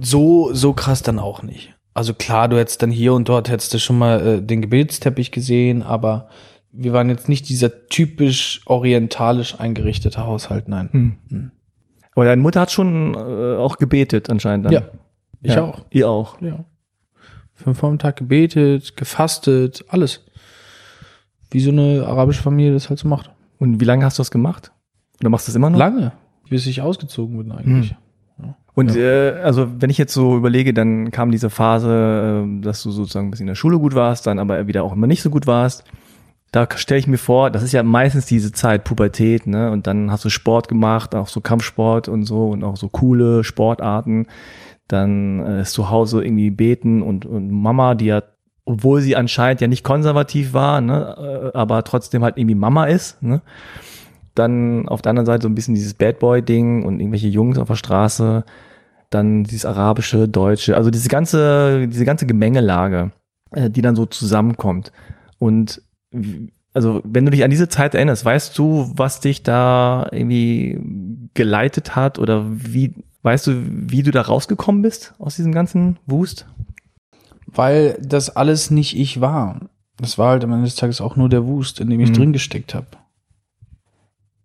so, 0.00 0.52
so 0.52 0.72
krass 0.72 1.02
dann 1.04 1.20
auch 1.20 1.44
nicht. 1.44 1.76
Also 1.94 2.14
klar, 2.14 2.48
du 2.48 2.58
hättest 2.58 2.82
dann 2.82 2.90
hier 2.90 3.12
und 3.14 3.28
dort 3.28 3.48
hättest 3.48 3.74
du 3.74 3.78
schon 3.78 3.98
mal 3.98 4.26
äh, 4.26 4.42
den 4.42 4.62
Gebetsteppich 4.62 5.32
gesehen, 5.32 5.82
aber 5.82 6.28
wir 6.70 6.92
waren 6.92 7.08
jetzt 7.08 7.28
nicht 7.28 7.48
dieser 7.48 7.88
typisch 7.88 8.60
orientalisch 8.66 9.58
eingerichtete 9.58 10.24
Haushalt, 10.24 10.68
nein. 10.68 10.88
Hm. 10.92 11.16
Hm. 11.28 11.50
Aber 12.14 12.24
deine 12.24 12.42
Mutter 12.42 12.60
hat 12.60 12.70
schon 12.70 13.14
äh, 13.14 13.56
auch 13.56 13.78
gebetet 13.78 14.30
anscheinend 14.30 14.66
dann. 14.66 14.72
Ja, 14.72 14.82
ich 15.42 15.54
ja, 15.54 15.64
auch. 15.64 15.84
Ihr 15.90 16.08
auch. 16.08 16.40
Ja. 16.40 16.64
Fünfmal 17.54 17.92
am 17.92 17.98
Tag 17.98 18.16
gebetet, 18.16 18.96
gefastet, 18.96 19.84
alles. 19.88 20.24
Wie 21.50 21.60
so 21.60 21.70
eine 21.70 22.04
arabische 22.06 22.42
Familie 22.42 22.72
das 22.72 22.88
halt 22.88 22.98
so 22.98 23.08
macht. 23.08 23.30
Und 23.58 23.80
wie 23.80 23.84
lange 23.84 24.04
hast 24.04 24.18
du 24.18 24.20
das 24.20 24.30
gemacht? 24.30 24.72
Oder 25.20 25.30
machst 25.30 25.48
du 25.48 25.50
das 25.50 25.56
immer 25.56 25.70
noch? 25.70 25.78
Lange, 25.78 26.12
bis 26.48 26.66
ich 26.66 26.82
ausgezogen 26.82 27.38
bin 27.38 27.50
eigentlich. 27.50 27.90
Hm. 27.90 27.96
Und 28.78 28.94
ja. 28.94 29.02
Äh, 29.02 29.40
also 29.42 29.68
wenn 29.78 29.90
ich 29.90 29.98
jetzt 29.98 30.14
so 30.14 30.36
überlege, 30.36 30.72
dann 30.72 31.10
kam 31.10 31.30
diese 31.30 31.50
Phase, 31.50 32.44
äh, 32.46 32.60
dass 32.62 32.82
du 32.82 32.90
sozusagen 32.90 33.30
bis 33.30 33.40
in 33.40 33.46
der 33.46 33.54
Schule 33.54 33.78
gut 33.78 33.94
warst, 33.94 34.26
dann 34.26 34.38
aber 34.38 34.66
wieder 34.66 34.84
auch 34.84 34.92
immer 34.92 35.06
nicht 35.06 35.22
so 35.22 35.30
gut 35.30 35.46
warst 35.46 35.84
da 36.50 36.66
stelle 36.76 36.98
ich 36.98 37.06
mir 37.06 37.18
vor, 37.18 37.50
das 37.50 37.62
ist 37.62 37.72
ja 37.72 37.82
meistens 37.82 38.26
diese 38.26 38.52
Zeit, 38.52 38.84
Pubertät, 38.84 39.46
ne? 39.46 39.70
Und 39.70 39.86
dann 39.86 40.10
hast 40.10 40.24
du 40.24 40.30
Sport 40.30 40.68
gemacht, 40.68 41.14
auch 41.14 41.28
so 41.28 41.40
Kampfsport 41.40 42.08
und 42.08 42.24
so 42.24 42.48
und 42.48 42.64
auch 42.64 42.76
so 42.76 42.88
coole 42.88 43.44
Sportarten. 43.44 44.26
Dann 44.86 45.40
äh, 45.40 45.60
ist 45.62 45.72
zu 45.72 45.90
Hause 45.90 46.24
irgendwie 46.24 46.50
beten 46.50 47.02
und, 47.02 47.26
und 47.26 47.50
Mama, 47.50 47.94
die 47.94 48.06
ja, 48.06 48.22
obwohl 48.64 49.02
sie 49.02 49.16
anscheinend 49.16 49.60
ja 49.60 49.68
nicht 49.68 49.84
konservativ 49.84 50.54
war, 50.54 50.80
ne, 50.80 51.52
äh, 51.52 51.56
aber 51.56 51.84
trotzdem 51.84 52.24
halt 52.24 52.38
irgendwie 52.38 52.54
Mama 52.54 52.86
ist, 52.86 53.22
ne? 53.22 53.42
Dann 54.34 54.88
auf 54.88 55.02
der 55.02 55.10
anderen 55.10 55.26
Seite 55.26 55.42
so 55.42 55.48
ein 55.48 55.54
bisschen 55.54 55.74
dieses 55.74 55.94
Bad 55.94 56.20
Boy-Ding 56.20 56.84
und 56.84 57.00
irgendwelche 57.00 57.28
Jungs 57.28 57.58
auf 57.58 57.68
der 57.68 57.74
Straße, 57.74 58.44
dann 59.10 59.44
dieses 59.44 59.64
arabische, 59.64 60.28
deutsche, 60.28 60.76
also 60.76 60.90
diese 60.90 61.08
ganze, 61.08 61.86
diese 61.88 62.04
ganze 62.04 62.26
Gemengelage, 62.26 63.12
äh, 63.52 63.70
die 63.70 63.82
dann 63.82 63.96
so 63.96 64.06
zusammenkommt. 64.06 64.92
Und 65.38 65.82
also 66.74 67.00
wenn 67.04 67.24
du 67.24 67.30
dich 67.30 67.44
an 67.44 67.50
diese 67.50 67.68
Zeit 67.68 67.94
erinnerst, 67.94 68.24
weißt 68.24 68.58
du, 68.58 68.92
was 68.94 69.20
dich 69.20 69.42
da 69.42 70.06
irgendwie 70.12 70.78
geleitet 71.34 71.96
hat 71.96 72.18
oder 72.18 72.44
wie, 72.48 72.94
weißt 73.22 73.46
du, 73.46 73.62
wie 73.66 74.02
du 74.02 74.10
da 74.10 74.22
rausgekommen 74.22 74.82
bist 74.82 75.14
aus 75.18 75.36
diesem 75.36 75.52
ganzen 75.52 75.98
Wust? 76.06 76.46
Weil 77.46 77.98
das 78.02 78.36
alles 78.36 78.70
nicht 78.70 78.96
ich 78.96 79.20
war. 79.20 79.68
Das 79.96 80.18
war 80.18 80.30
halt 80.30 80.44
am 80.44 80.52
Ende 80.52 80.66
des 80.66 80.76
Tages 80.76 81.00
auch 81.00 81.16
nur 81.16 81.28
der 81.28 81.46
Wust, 81.46 81.80
in 81.80 81.90
dem 81.90 82.00
ich 82.00 82.10
mhm. 82.10 82.14
drin 82.14 82.32
gesteckt 82.32 82.74
habe. 82.74 82.86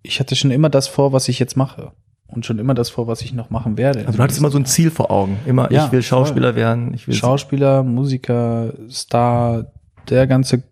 Ich 0.02 0.20
hatte 0.20 0.36
schon 0.36 0.52
immer 0.52 0.70
das 0.70 0.88
vor, 0.88 1.14
was 1.14 1.30
ich 1.30 1.40
jetzt 1.40 1.56
mache. 1.56 1.92
Und 2.34 2.46
schon 2.46 2.60
immer 2.60 2.74
das 2.74 2.90
vor, 2.90 3.08
was 3.08 3.22
ich 3.22 3.34
noch 3.34 3.50
machen 3.50 3.78
werde. 3.78 4.00
Also 4.00 4.18
du 4.18 4.24
hattest 4.24 4.40
immer 4.40 4.50
so 4.50 4.58
ein 4.58 4.66
Ziel 4.66 4.92
vor 4.92 5.12
Augen. 5.12 5.38
Immer, 5.46 5.72
ja, 5.72 5.86
ich 5.86 5.92
will 5.92 6.02
Schauspieler 6.02 6.54
voll. 6.54 6.62
werden. 6.62 6.94
Ich 6.94 7.08
will 7.08 7.14
Schauspieler, 7.14 7.84
Musiker, 7.84 8.74
Star, 8.90 9.66
der 10.10 10.28
ganze 10.28 10.64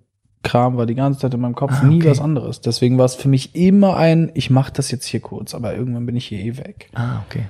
Kram 0.43 0.75
war 0.77 0.85
die 0.85 0.95
ganze 0.95 1.19
Zeit 1.19 1.33
in 1.33 1.39
meinem 1.41 1.55
Kopf, 1.55 1.71
ah, 1.73 1.77
okay. 1.79 1.87
nie 1.87 2.05
was 2.05 2.19
anderes. 2.19 2.61
Deswegen 2.61 2.97
war 2.97 3.05
es 3.05 3.15
für 3.15 3.29
mich 3.29 3.55
immer 3.55 3.95
ein, 3.95 4.31
ich 4.33 4.49
mache 4.49 4.71
das 4.73 4.89
jetzt 4.89 5.05
hier 5.05 5.19
kurz, 5.19 5.53
aber 5.53 5.75
irgendwann 5.75 6.05
bin 6.05 6.15
ich 6.15 6.25
hier 6.25 6.39
eh 6.39 6.57
weg. 6.57 6.89
Ah, 6.93 7.21
okay. 7.27 7.45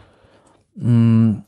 Mm. 0.75 1.43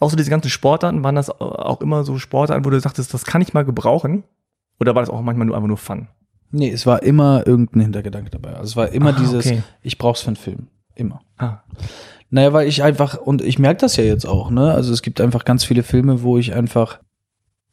Auch 0.00 0.08
so 0.08 0.16
diese 0.16 0.30
ganzen 0.30 0.48
Sportarten, 0.48 1.04
waren 1.04 1.14
das 1.14 1.28
auch 1.28 1.82
immer 1.82 2.04
so 2.04 2.18
Sportarten, 2.18 2.64
wo 2.64 2.70
du 2.70 2.80
sagtest, 2.80 3.12
das 3.12 3.26
kann 3.26 3.42
ich 3.42 3.52
mal 3.52 3.66
gebrauchen? 3.66 4.24
Oder 4.80 4.94
war 4.94 5.02
das 5.02 5.10
auch 5.10 5.20
manchmal 5.20 5.46
nur 5.46 5.56
einfach 5.56 5.68
nur 5.68 5.76
Fun? 5.76 6.08
Nee, 6.50 6.70
es 6.70 6.86
war 6.86 7.02
immer 7.02 7.46
irgendein 7.46 7.82
Hintergedanke 7.82 8.30
dabei. 8.30 8.50
Also 8.50 8.62
es 8.62 8.76
war 8.76 8.88
immer 8.88 9.10
ah, 9.10 9.18
dieses, 9.18 9.46
okay. 9.46 9.62
ich 9.82 9.98
brauch's 9.98 10.22
für 10.22 10.28
einen 10.28 10.36
Film. 10.36 10.68
Immer. 10.94 11.20
Ah. 11.38 11.58
Naja, 12.30 12.52
weil 12.52 12.68
ich 12.68 12.82
einfach, 12.82 13.16
und 13.16 13.42
ich 13.42 13.58
merke 13.58 13.80
das 13.80 13.96
ja 13.96 14.04
jetzt 14.04 14.26
auch, 14.26 14.50
ne? 14.50 14.72
Also 14.72 14.92
es 14.92 15.02
gibt 15.02 15.20
einfach 15.20 15.44
ganz 15.44 15.64
viele 15.64 15.82
Filme, 15.82 16.22
wo 16.22 16.38
ich 16.38 16.54
einfach 16.54 16.98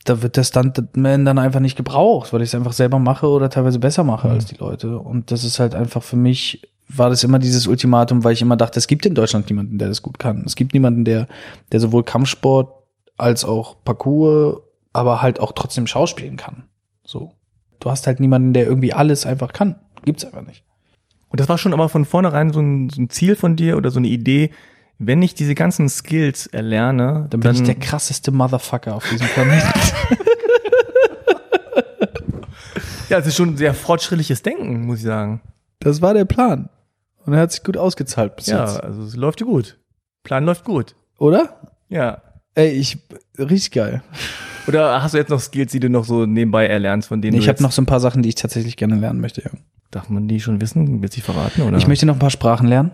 da 0.03 0.21
wird 0.21 0.37
der 0.37 0.43
Stuntman 0.43 1.25
dann 1.25 1.37
einfach 1.37 1.59
nicht 1.59 1.75
gebraucht, 1.75 2.33
weil 2.33 2.41
ich 2.41 2.49
es 2.49 2.55
einfach 2.55 2.73
selber 2.73 2.99
mache 2.99 3.27
oder 3.27 3.49
teilweise 3.49 3.79
besser 3.79 4.03
mache 4.03 4.27
mhm. 4.27 4.33
als 4.33 4.45
die 4.45 4.55
Leute. 4.55 4.97
Und 4.97 5.31
das 5.31 5.43
ist 5.43 5.59
halt 5.59 5.75
einfach 5.75 6.01
für 6.03 6.15
mich, 6.15 6.67
war 6.87 7.09
das 7.09 7.23
immer 7.23 7.39
dieses 7.39 7.67
Ultimatum, 7.67 8.23
weil 8.23 8.33
ich 8.33 8.41
immer 8.41 8.57
dachte, 8.57 8.79
es 8.79 8.87
gibt 8.87 9.05
in 9.05 9.15
Deutschland 9.15 9.49
niemanden, 9.49 9.77
der 9.77 9.89
das 9.89 10.01
gut 10.01 10.19
kann. 10.19 10.43
Es 10.45 10.55
gibt 10.55 10.73
niemanden, 10.73 11.05
der, 11.05 11.27
der 11.71 11.79
sowohl 11.79 12.03
Kampfsport 12.03 12.73
als 13.17 13.45
auch 13.45 13.77
Parkour, 13.83 14.63
aber 14.93 15.21
halt 15.21 15.39
auch 15.39 15.51
trotzdem 15.51 15.87
Schauspielen 15.87 16.37
kann. 16.37 16.63
So. 17.03 17.33
Du 17.79 17.89
hast 17.89 18.07
halt 18.07 18.19
niemanden, 18.19 18.53
der 18.53 18.65
irgendwie 18.65 18.93
alles 18.93 19.25
einfach 19.25 19.53
kann. 19.53 19.75
Gibt's 20.03 20.25
einfach 20.25 20.45
nicht. 20.45 20.63
Und 21.31 21.39
das 21.39 21.49
war 21.49 21.57
schon 21.57 21.73
aber 21.73 21.89
von 21.89 22.05
vornherein 22.05 22.51
so 22.51 22.59
ein, 22.59 22.89
so 22.89 23.01
ein 23.01 23.09
Ziel 23.09 23.35
von 23.35 23.55
dir 23.55 23.77
oder 23.77 23.89
so 23.89 23.99
eine 23.99 24.09
Idee, 24.09 24.51
wenn 24.99 25.21
ich 25.21 25.33
diese 25.33 25.55
ganzen 25.55 25.89
Skills 25.89 26.45
erlerne, 26.47 27.27
dann 27.29 27.39
bin 27.39 27.41
dann 27.41 27.55
ich 27.55 27.63
der 27.63 27.75
krasseste 27.75 28.31
Motherfucker 28.31 28.93
auf 28.93 29.09
diesem 29.09 29.27
Planeten. 29.27 29.67
ja, 33.09 33.17
es 33.17 33.25
ist 33.25 33.35
schon 33.35 33.49
ein 33.49 33.57
sehr 33.57 33.73
fortschrittliches 33.73 34.43
Denken, 34.43 34.85
muss 34.85 34.99
ich 34.99 35.05
sagen. 35.05 35.41
Das 35.79 36.01
war 36.03 36.13
der 36.13 36.25
Plan. 36.25 36.69
Und 37.25 37.33
er 37.33 37.39
hat 37.39 37.51
sich 37.51 37.63
gut 37.63 37.77
ausgezahlt 37.77 38.35
bis 38.35 38.47
ja, 38.47 38.61
jetzt. 38.61 38.75
Ja, 38.75 38.81
also 38.81 39.03
es 39.03 39.15
läuft 39.15 39.41
gut. 39.41 39.79
Plan 40.23 40.45
läuft 40.45 40.65
gut. 40.65 40.95
Oder? 41.17 41.61
Ja. 41.89 42.21
Ey, 42.53 42.69
ich, 42.69 42.99
richtig 43.39 43.71
geil. 43.71 44.03
Oder 44.67 45.01
hast 45.01 45.13
du 45.13 45.17
jetzt 45.17 45.29
noch 45.29 45.39
Skills, 45.39 45.71
die 45.71 45.79
du 45.79 45.89
noch 45.89 46.05
so 46.05 46.25
nebenbei 46.25 46.67
erlernst, 46.67 47.07
von 47.07 47.21
denen 47.21 47.37
Ich 47.37 47.45
du 47.45 47.49
habe 47.49 47.63
noch 47.63 47.71
so 47.71 47.81
ein 47.81 47.87
paar 47.87 47.99
Sachen, 47.99 48.21
die 48.21 48.29
ich 48.29 48.35
tatsächlich 48.35 48.77
gerne 48.77 48.95
lernen 48.95 49.19
möchte. 49.19 49.41
Ja. 49.41 49.51
Darf 49.91 50.09
man 50.09 50.27
die 50.27 50.39
schon 50.39 50.61
wissen? 50.61 51.01
Willst 51.01 51.15
du 51.15 51.19
die 51.19 51.21
verraten? 51.21 51.61
Oder? 51.63 51.77
Ich 51.77 51.87
möchte 51.87 52.05
noch 52.05 52.15
ein 52.15 52.19
paar 52.19 52.29
Sprachen 52.29 52.67
lernen. 52.67 52.91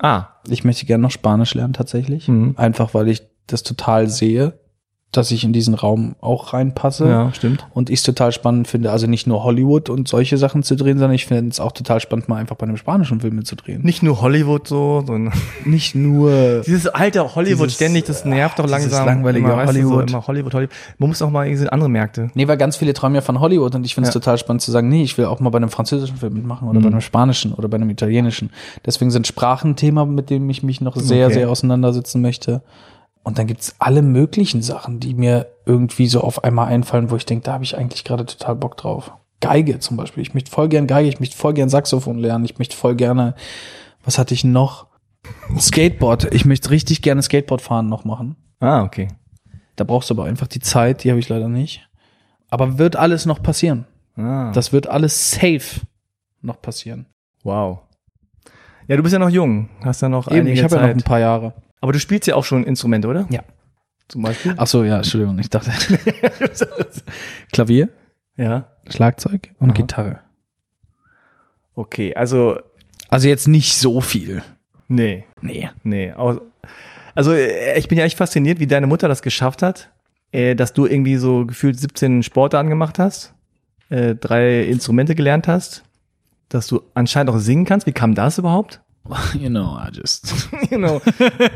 Ah, 0.00 0.26
Ich 0.48 0.64
möchte 0.64 0.86
gerne 0.86 1.02
noch 1.02 1.10
Spanisch 1.10 1.54
lernen 1.54 1.72
tatsächlich. 1.72 2.26
Mhm. 2.28 2.54
Einfach 2.56 2.94
weil 2.94 3.08
ich 3.08 3.22
das 3.46 3.62
total 3.62 4.08
sehe, 4.08 4.54
dass 5.12 5.32
ich 5.32 5.42
in 5.42 5.52
diesen 5.52 5.74
Raum 5.74 6.14
auch 6.20 6.52
reinpasse. 6.52 7.08
ja, 7.08 7.32
stimmt. 7.34 7.66
Und 7.74 7.90
ich 7.90 7.98
es 7.98 8.02
total 8.04 8.30
spannend 8.30 8.68
finde, 8.68 8.92
also 8.92 9.08
nicht 9.08 9.26
nur 9.26 9.42
Hollywood 9.42 9.90
und 9.90 10.06
solche 10.06 10.38
Sachen 10.38 10.62
zu 10.62 10.76
drehen, 10.76 10.98
sondern 10.98 11.14
ich 11.16 11.26
finde 11.26 11.50
es 11.50 11.58
auch 11.58 11.72
total 11.72 11.98
spannend, 11.98 12.28
mal 12.28 12.36
einfach 12.36 12.54
bei 12.54 12.64
einem 12.64 12.76
spanischen 12.76 13.20
Film 13.20 13.34
mitzudrehen. 13.34 13.82
Nicht 13.82 14.04
nur 14.04 14.20
Hollywood 14.20 14.68
so, 14.68 15.02
sondern 15.04 15.34
Nicht 15.64 15.96
nur. 15.96 16.60
dieses 16.66 16.86
alte 16.86 17.34
Hollywood 17.34 17.66
Dieses, 17.66 17.74
ständig, 17.74 18.04
das 18.04 18.24
nervt 18.24 18.58
doch 18.60 18.66
dieses 18.66 18.82
langsam. 18.82 19.06
langweilige 19.06 19.46
immer, 19.46 19.56
weißt 19.56 19.72
du, 19.72 19.78
Hollywood. 19.78 20.08
So, 20.10 20.16
immer 20.16 20.26
Hollywood, 20.28 20.54
Hollywood. 20.54 20.74
Man 20.98 21.08
muss 21.08 21.20
auch 21.22 21.30
mal 21.30 21.46
irgendwie 21.46 21.68
andere 21.68 21.90
Märkte. 21.90 22.30
Nee, 22.34 22.46
weil 22.46 22.56
ganz 22.56 22.76
viele 22.76 22.92
träumen 22.94 23.16
ja 23.16 23.20
von 23.20 23.40
Hollywood 23.40 23.74
und 23.74 23.84
ich 23.84 23.94
finde 23.96 24.08
es 24.08 24.14
Ja. 24.14 24.20
total 24.20 24.38
spannend 24.38 24.62
zu 24.62 24.70
sagen, 24.70 24.88
nee, 24.88 25.02
ich 25.02 25.18
will 25.18 25.24
auch 25.24 25.40
mal 25.40 25.50
bei 25.50 25.56
einem 25.58 25.70
französischen 25.70 26.18
Film 26.18 26.34
mitmachen 26.34 26.68
oder 26.68 26.78
Mhm. 26.78 26.84
bei 26.84 26.88
einem 26.90 27.00
spanischen 27.00 27.52
oder 27.54 27.68
bei 27.68 27.76
einem 27.78 27.90
italienischen. 27.90 28.50
Deswegen 28.86 29.10
sind 29.10 29.26
Sprachen 29.26 29.74
Thema, 29.74 30.06
mit 30.06 30.30
dem 30.30 30.48
ich 30.50 30.62
mich 30.62 30.80
noch 30.80 30.94
sehr, 30.96 31.26
Okay. 31.26 31.34
sehr 31.34 31.50
auseinandersetzen 31.50 32.22
möchte. 32.22 32.62
Und 33.22 33.38
dann 33.38 33.46
gibt's 33.46 33.74
alle 33.78 34.02
möglichen 34.02 34.62
Sachen, 34.62 34.98
die 35.00 35.14
mir 35.14 35.46
irgendwie 35.66 36.06
so 36.08 36.20
auf 36.22 36.42
einmal 36.44 36.68
einfallen, 36.68 37.10
wo 37.10 37.16
ich 37.16 37.26
denke, 37.26 37.44
da 37.44 37.52
habe 37.52 37.64
ich 37.64 37.76
eigentlich 37.76 38.04
gerade 38.04 38.24
total 38.26 38.56
Bock 38.56 38.76
drauf. 38.76 39.12
Geige 39.40 39.78
zum 39.78 39.96
Beispiel. 39.96 40.22
Ich 40.22 40.34
möchte 40.34 40.50
voll 40.50 40.68
gern 40.68 40.86
Geige, 40.86 41.08
ich 41.08 41.20
möchte 41.20 41.36
voll 41.36 41.54
gern 41.54 41.68
Saxophon 41.68 42.18
lernen, 42.18 42.44
ich 42.44 42.58
möchte 42.58 42.76
voll 42.76 42.94
gerne, 42.96 43.34
was 44.04 44.18
hatte 44.18 44.34
ich 44.34 44.44
noch? 44.44 44.86
Skateboard. 45.58 46.32
Ich 46.34 46.44
möchte 46.44 46.70
richtig 46.70 47.02
gerne 47.02 47.22
Skateboard 47.22 47.60
fahren 47.60 47.88
noch 47.88 48.04
machen. 48.04 48.36
Ah, 48.60 48.82
okay. 48.82 49.08
Da 49.76 49.84
brauchst 49.84 50.10
du 50.10 50.14
aber 50.14 50.24
einfach 50.24 50.46
die 50.46 50.60
Zeit, 50.60 51.04
die 51.04 51.10
habe 51.10 51.20
ich 51.20 51.28
leider 51.28 51.48
nicht. 51.48 51.88
Aber 52.50 52.78
wird 52.78 52.96
alles 52.96 53.26
noch 53.26 53.42
passieren. 53.42 53.86
Ah, 54.16 54.50
Das 54.52 54.72
wird 54.72 54.88
alles 54.88 55.30
safe 55.32 55.80
noch 56.42 56.60
passieren. 56.60 57.06
wow. 57.44 57.80
Ja, 58.88 58.96
du 58.96 59.04
bist 59.04 59.12
ja 59.12 59.20
noch 59.20 59.28
jung, 59.30 59.68
hast 59.84 60.02
ja 60.02 60.08
noch 60.08 60.26
Eben, 60.26 60.40
einige 60.40 60.54
ich 60.54 60.64
habe 60.64 60.74
ja 60.74 60.80
noch 60.82 60.88
Zeit. 60.88 60.96
ein 60.96 61.02
paar 61.04 61.20
Jahre. 61.20 61.52
Aber 61.80 61.92
du 61.92 61.98
spielst 61.98 62.26
ja 62.26 62.34
auch 62.34 62.44
schon 62.44 62.64
Instrumente, 62.64 63.08
oder? 63.08 63.26
Ja. 63.30 63.40
Zum 64.08 64.22
Beispiel? 64.22 64.54
Ach 64.56 64.66
so, 64.66 64.82
ja, 64.84 64.96
Entschuldigung, 64.96 65.38
ich 65.38 65.48
dachte 65.50 65.70
Klavier, 67.52 67.88
ja. 68.36 68.66
Schlagzeug 68.88 69.50
und 69.58 69.70
Aha. 69.70 69.76
Gitarre. 69.76 70.20
Okay, 71.74 72.14
also, 72.14 72.58
Also 73.08 73.28
jetzt 73.28 73.48
nicht 73.48 73.76
so 73.76 74.00
viel. 74.00 74.42
nee, 74.88 75.24
Nee. 75.40 75.70
nee. 75.84 76.12
Also, 77.14 77.32
äh, 77.32 77.78
ich 77.78 77.88
bin 77.88 77.98
ja 77.98 78.04
echt 78.04 78.18
fasziniert, 78.18 78.58
wie 78.60 78.66
deine 78.66 78.86
Mutter 78.86 79.08
das 79.08 79.22
geschafft 79.22 79.62
hat, 79.62 79.90
äh, 80.32 80.54
dass 80.54 80.72
du 80.72 80.86
irgendwie 80.86 81.16
so 81.16 81.46
gefühlt 81.46 81.78
17 81.78 82.22
Sporte 82.22 82.58
angemacht 82.58 82.98
hast, 82.98 83.34
äh, 83.88 84.14
drei 84.14 84.62
Instrumente 84.64 85.14
gelernt 85.14 85.48
hast, 85.48 85.84
dass 86.48 86.66
du 86.66 86.82
anscheinend 86.94 87.30
auch 87.30 87.38
singen 87.38 87.64
kannst. 87.64 87.86
Wie 87.86 87.92
kam 87.92 88.14
das 88.14 88.38
überhaupt? 88.38 88.80
You 89.34 89.48
know, 89.48 89.76
I 89.76 89.90
just. 89.92 90.32
Genau. 90.70 91.00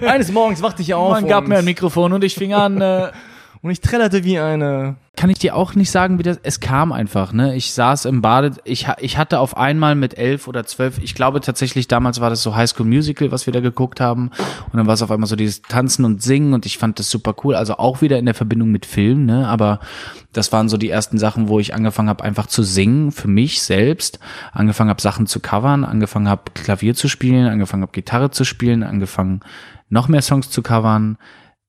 Eines 0.07 0.33
Morgens 0.33 0.63
wachte 0.63 0.83
ich 0.83 0.95
auf 0.95 1.11
Man 1.11 1.27
gab 1.29 1.47
mir 1.47 1.59
ein 1.59 1.65
Mikrofon 1.65 2.13
und 2.13 2.25
ich 2.25 2.35
fing 2.35 2.55
an. 2.55 2.81
Äh, 2.81 3.13
und 3.65 3.71
ich 3.71 3.81
trällerte 3.81 4.25
wie 4.25 4.39
eine. 4.39 4.97
kann 5.17 5.31
ich 5.31 5.39
dir 5.39 5.57
auch 5.57 5.75
nicht 5.75 5.91
sagen, 5.91 6.19
wie 6.19 6.23
das. 6.23 6.39
Es 6.43 6.61
kam 6.61 6.93
einfach, 6.93 7.33
ne? 7.33 7.57
Ich 7.57 7.73
saß 7.73 8.05
im 8.05 8.21
Bade. 8.21 8.53
Ich, 8.65 8.89
ich 8.99 9.17
hatte 9.17 9.39
auf 9.39 9.57
einmal 9.57 9.95
mit 9.95 10.19
elf 10.19 10.47
oder 10.49 10.67
zwölf, 10.67 10.99
ich 10.99 11.15
glaube 11.15 11.41
tatsächlich, 11.41 11.89
damals 11.89 12.21
war 12.21 12.29
das 12.29 12.43
so 12.43 12.55
High 12.55 12.69
School 12.69 12.85
Musical, 12.85 13.33
was 13.33 13.47
wir 13.47 13.55
da 13.55 13.61
geguckt 13.61 14.03
haben. 14.03 14.33
Und 14.71 14.77
dann 14.77 14.87
war 14.87 14.93
es 14.93 15.01
auf 15.01 15.11
einmal 15.11 15.29
so 15.29 15.35
dieses 15.35 15.63
Tanzen 15.63 16.05
und 16.05 16.23
Singen 16.23 16.53
und 16.53 16.67
ich 16.67 16.77
fand 16.77 16.99
das 16.99 17.09
super 17.09 17.35
cool. 17.43 17.55
Also 17.55 17.79
auch 17.79 18.03
wieder 18.03 18.19
in 18.19 18.27
der 18.27 18.35
Verbindung 18.35 18.71
mit 18.71 18.85
Film, 18.85 19.25
ne? 19.25 19.49
Aber 19.49 19.81
das 20.35 20.53
waren 20.53 20.69
so 20.69 20.77
die 20.77 20.91
ersten 20.91 21.17
Sachen, 21.17 21.49
wo 21.49 21.59
ich 21.59 21.73
angefangen 21.73 22.11
habe, 22.11 22.23
einfach 22.23 22.49
zu 22.49 22.63
singen 22.63 23.13
für 23.13 23.29
mich 23.29 23.63
selbst. 23.63 24.19
Angefangen 24.53 24.91
habe, 24.91 25.01
Sachen 25.01 25.27
zu 25.27 25.41
covern, 25.41 25.85
angefangen 25.85 26.29
habe, 26.29 26.43
Klavier 26.53 26.95
zu 26.95 27.09
spielen, 27.09 27.47
angefangen 27.47 27.83
habe, 27.83 27.93
Gitarre 27.93 28.31
zu 28.31 28.45
spielen, 28.45 28.83
angefangen, 28.83 29.41
noch 29.89 30.09
mehr 30.09 30.21
Songs 30.21 30.51
zu 30.51 30.61
covern 30.61 31.17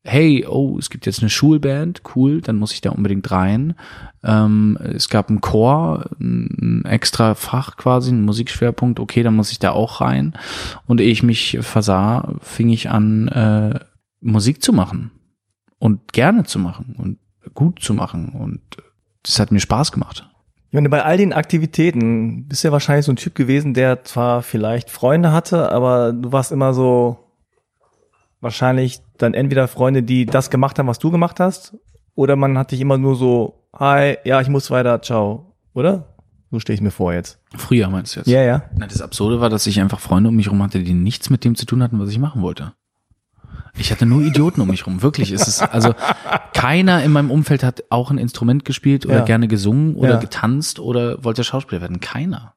hey, 0.06 0.46
oh, 0.48 0.78
es 0.78 0.90
gibt 0.90 1.06
jetzt 1.06 1.22
eine 1.22 1.30
Schulband, 1.30 2.04
cool, 2.16 2.42
dann 2.42 2.58
muss 2.58 2.74
ich 2.74 2.82
da 2.82 2.92
unbedingt 2.92 3.30
rein. 3.32 3.76
Ähm, 4.24 4.78
es 4.82 5.10
gab 5.10 5.30
einen 5.30 5.42
Chor, 5.42 6.06
ein 6.20 6.86
extra 6.86 7.34
Fach 7.34 7.76
quasi, 7.76 8.12
einen 8.12 8.24
Musikschwerpunkt, 8.24 9.00
okay, 9.00 9.24
dann 9.24 9.36
muss 9.36 9.52
ich 9.52 9.60
da 9.60 9.72
auch 9.72 10.02
rein. 10.02 10.38
Und 10.86 11.02
ehe 11.02 11.12
ich 11.12 11.24
mich 11.24 11.58
versah, 11.62 12.36
fing 12.42 12.70
ich 12.70 12.90
an, 12.90 13.28
äh, 13.30 13.80
Musik 14.22 14.62
zu 14.62 14.74
machen 14.74 15.12
und 15.80 16.14
gerne 16.14 16.44
zu 16.44 16.60
machen 16.60 16.96
und 16.98 17.18
gut 17.54 17.82
zu 17.82 17.94
machen 17.94 18.30
und 18.30 18.62
das 19.24 19.40
hat 19.40 19.52
mir 19.52 19.60
Spaß 19.60 19.92
gemacht. 19.92 20.30
Ich 20.70 20.74
meine, 20.74 20.90
bei 20.90 21.04
all 21.04 21.18
den 21.18 21.34
Aktivitäten 21.34 22.48
bist 22.48 22.64
du 22.64 22.68
ja 22.68 22.72
wahrscheinlich 22.72 23.06
so 23.06 23.12
ein 23.12 23.18
Typ 23.18 23.34
gewesen, 23.34 23.74
der 23.74 24.04
zwar 24.04 24.42
vielleicht 24.42 24.90
Freunde 24.90 25.32
hatte, 25.32 25.72
aber 25.72 26.12
du 26.12 26.32
warst 26.32 26.52
immer 26.52 26.74
so 26.74 27.25
wahrscheinlich 28.46 29.02
dann 29.18 29.34
entweder 29.34 29.68
Freunde, 29.68 30.04
die 30.04 30.26
das 30.26 30.50
gemacht 30.50 30.78
haben, 30.80 30.88
was 30.88 31.00
du 31.00 31.12
gemacht 31.12 31.40
hast, 31.42 31.76
oder 32.14 32.36
man 32.38 32.58
hat 32.58 32.72
dich 32.72 32.80
immer 32.80 32.98
nur 32.98 33.16
so, 33.16 33.68
hi, 33.78 34.18
ja, 34.24 34.40
ich 34.40 34.48
muss 34.48 34.72
weiter, 34.72 35.02
ciao, 35.02 35.52
oder? 35.74 36.16
So 36.52 36.60
stehe 36.60 36.76
ich 36.76 36.82
mir 36.82 36.92
vor 36.92 37.12
jetzt. 37.12 37.40
Früher 37.58 37.90
meinst 37.90 38.16
du 38.16 38.20
jetzt? 38.22 38.28
Ja, 38.28 38.42
ja. 38.44 38.62
Na, 38.78 38.86
das 38.88 39.02
Absurde 39.02 39.42
war, 39.42 39.50
dass 39.50 39.68
ich 39.68 39.82
einfach 39.82 40.00
Freunde 40.00 40.30
um 40.30 40.36
mich 40.36 40.50
rum 40.50 40.62
hatte, 40.64 40.80
die 40.80 40.94
nichts 40.94 41.30
mit 41.30 41.44
dem 41.44 41.56
zu 41.56 41.66
tun 41.66 41.82
hatten, 41.84 42.00
was 42.00 42.10
ich 42.10 42.20
machen 42.20 42.42
wollte. 42.44 42.74
Ich 43.78 43.92
hatte 43.92 44.06
nur 44.06 44.22
Idioten 44.22 44.62
um 44.62 44.70
mich 44.70 44.88
rum. 44.88 45.02
Wirklich. 45.02 45.32
Es 45.32 45.48
ist, 45.50 45.62
also, 45.62 45.94
keiner 46.54 47.04
in 47.04 47.12
meinem 47.12 47.30
Umfeld 47.32 47.62
hat 47.64 47.84
auch 47.90 48.10
ein 48.10 48.18
Instrument 48.18 48.64
gespielt 48.64 49.06
oder 49.06 49.18
Ja. 49.18 49.26
gerne 49.26 49.50
gesungen 49.50 49.96
oder 49.96 50.12
Ja. 50.14 50.20
getanzt 50.20 50.80
oder 50.80 51.22
wollte 51.26 51.44
Schauspieler 51.44 51.82
werden. 51.82 52.00
Keiner. 52.00 52.54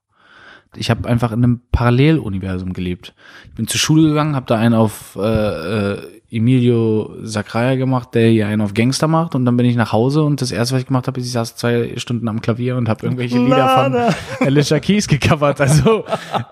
Ich 0.76 0.90
habe 0.90 1.08
einfach 1.08 1.32
in 1.32 1.42
einem 1.42 1.60
Paralleluniversum 1.72 2.72
gelebt. 2.72 3.14
Ich 3.46 3.54
bin 3.54 3.66
zur 3.66 3.80
Schule 3.80 4.08
gegangen, 4.08 4.36
habe 4.36 4.46
da 4.46 4.56
einen 4.56 4.74
auf 4.74 5.16
äh, 5.20 5.92
äh, 5.92 5.98
Emilio 6.30 7.14
Sacraia 7.22 7.76
gemacht, 7.76 8.14
der 8.14 8.28
hier 8.28 8.46
einen 8.48 8.60
auf 8.60 8.74
Gangster 8.74 9.08
macht 9.08 9.34
und 9.34 9.44
dann 9.44 9.56
bin 9.56 9.64
ich 9.66 9.76
nach 9.76 9.92
Hause 9.92 10.22
und 10.22 10.42
das 10.42 10.52
erste, 10.52 10.74
was 10.74 10.82
ich 10.82 10.86
gemacht 10.86 11.06
habe, 11.06 11.18
ist, 11.20 11.26
ich 11.26 11.32
saß 11.32 11.56
zwei 11.56 11.94
Stunden 11.96 12.28
am 12.28 12.42
Klavier 12.42 12.76
und 12.76 12.88
habe 12.88 13.06
irgendwelche 13.06 13.38
Lieder 13.38 14.14
von 14.38 14.46
Alicia 14.46 14.78
Keys 14.78 15.08
gecovert. 15.08 15.60
Also 15.60 16.04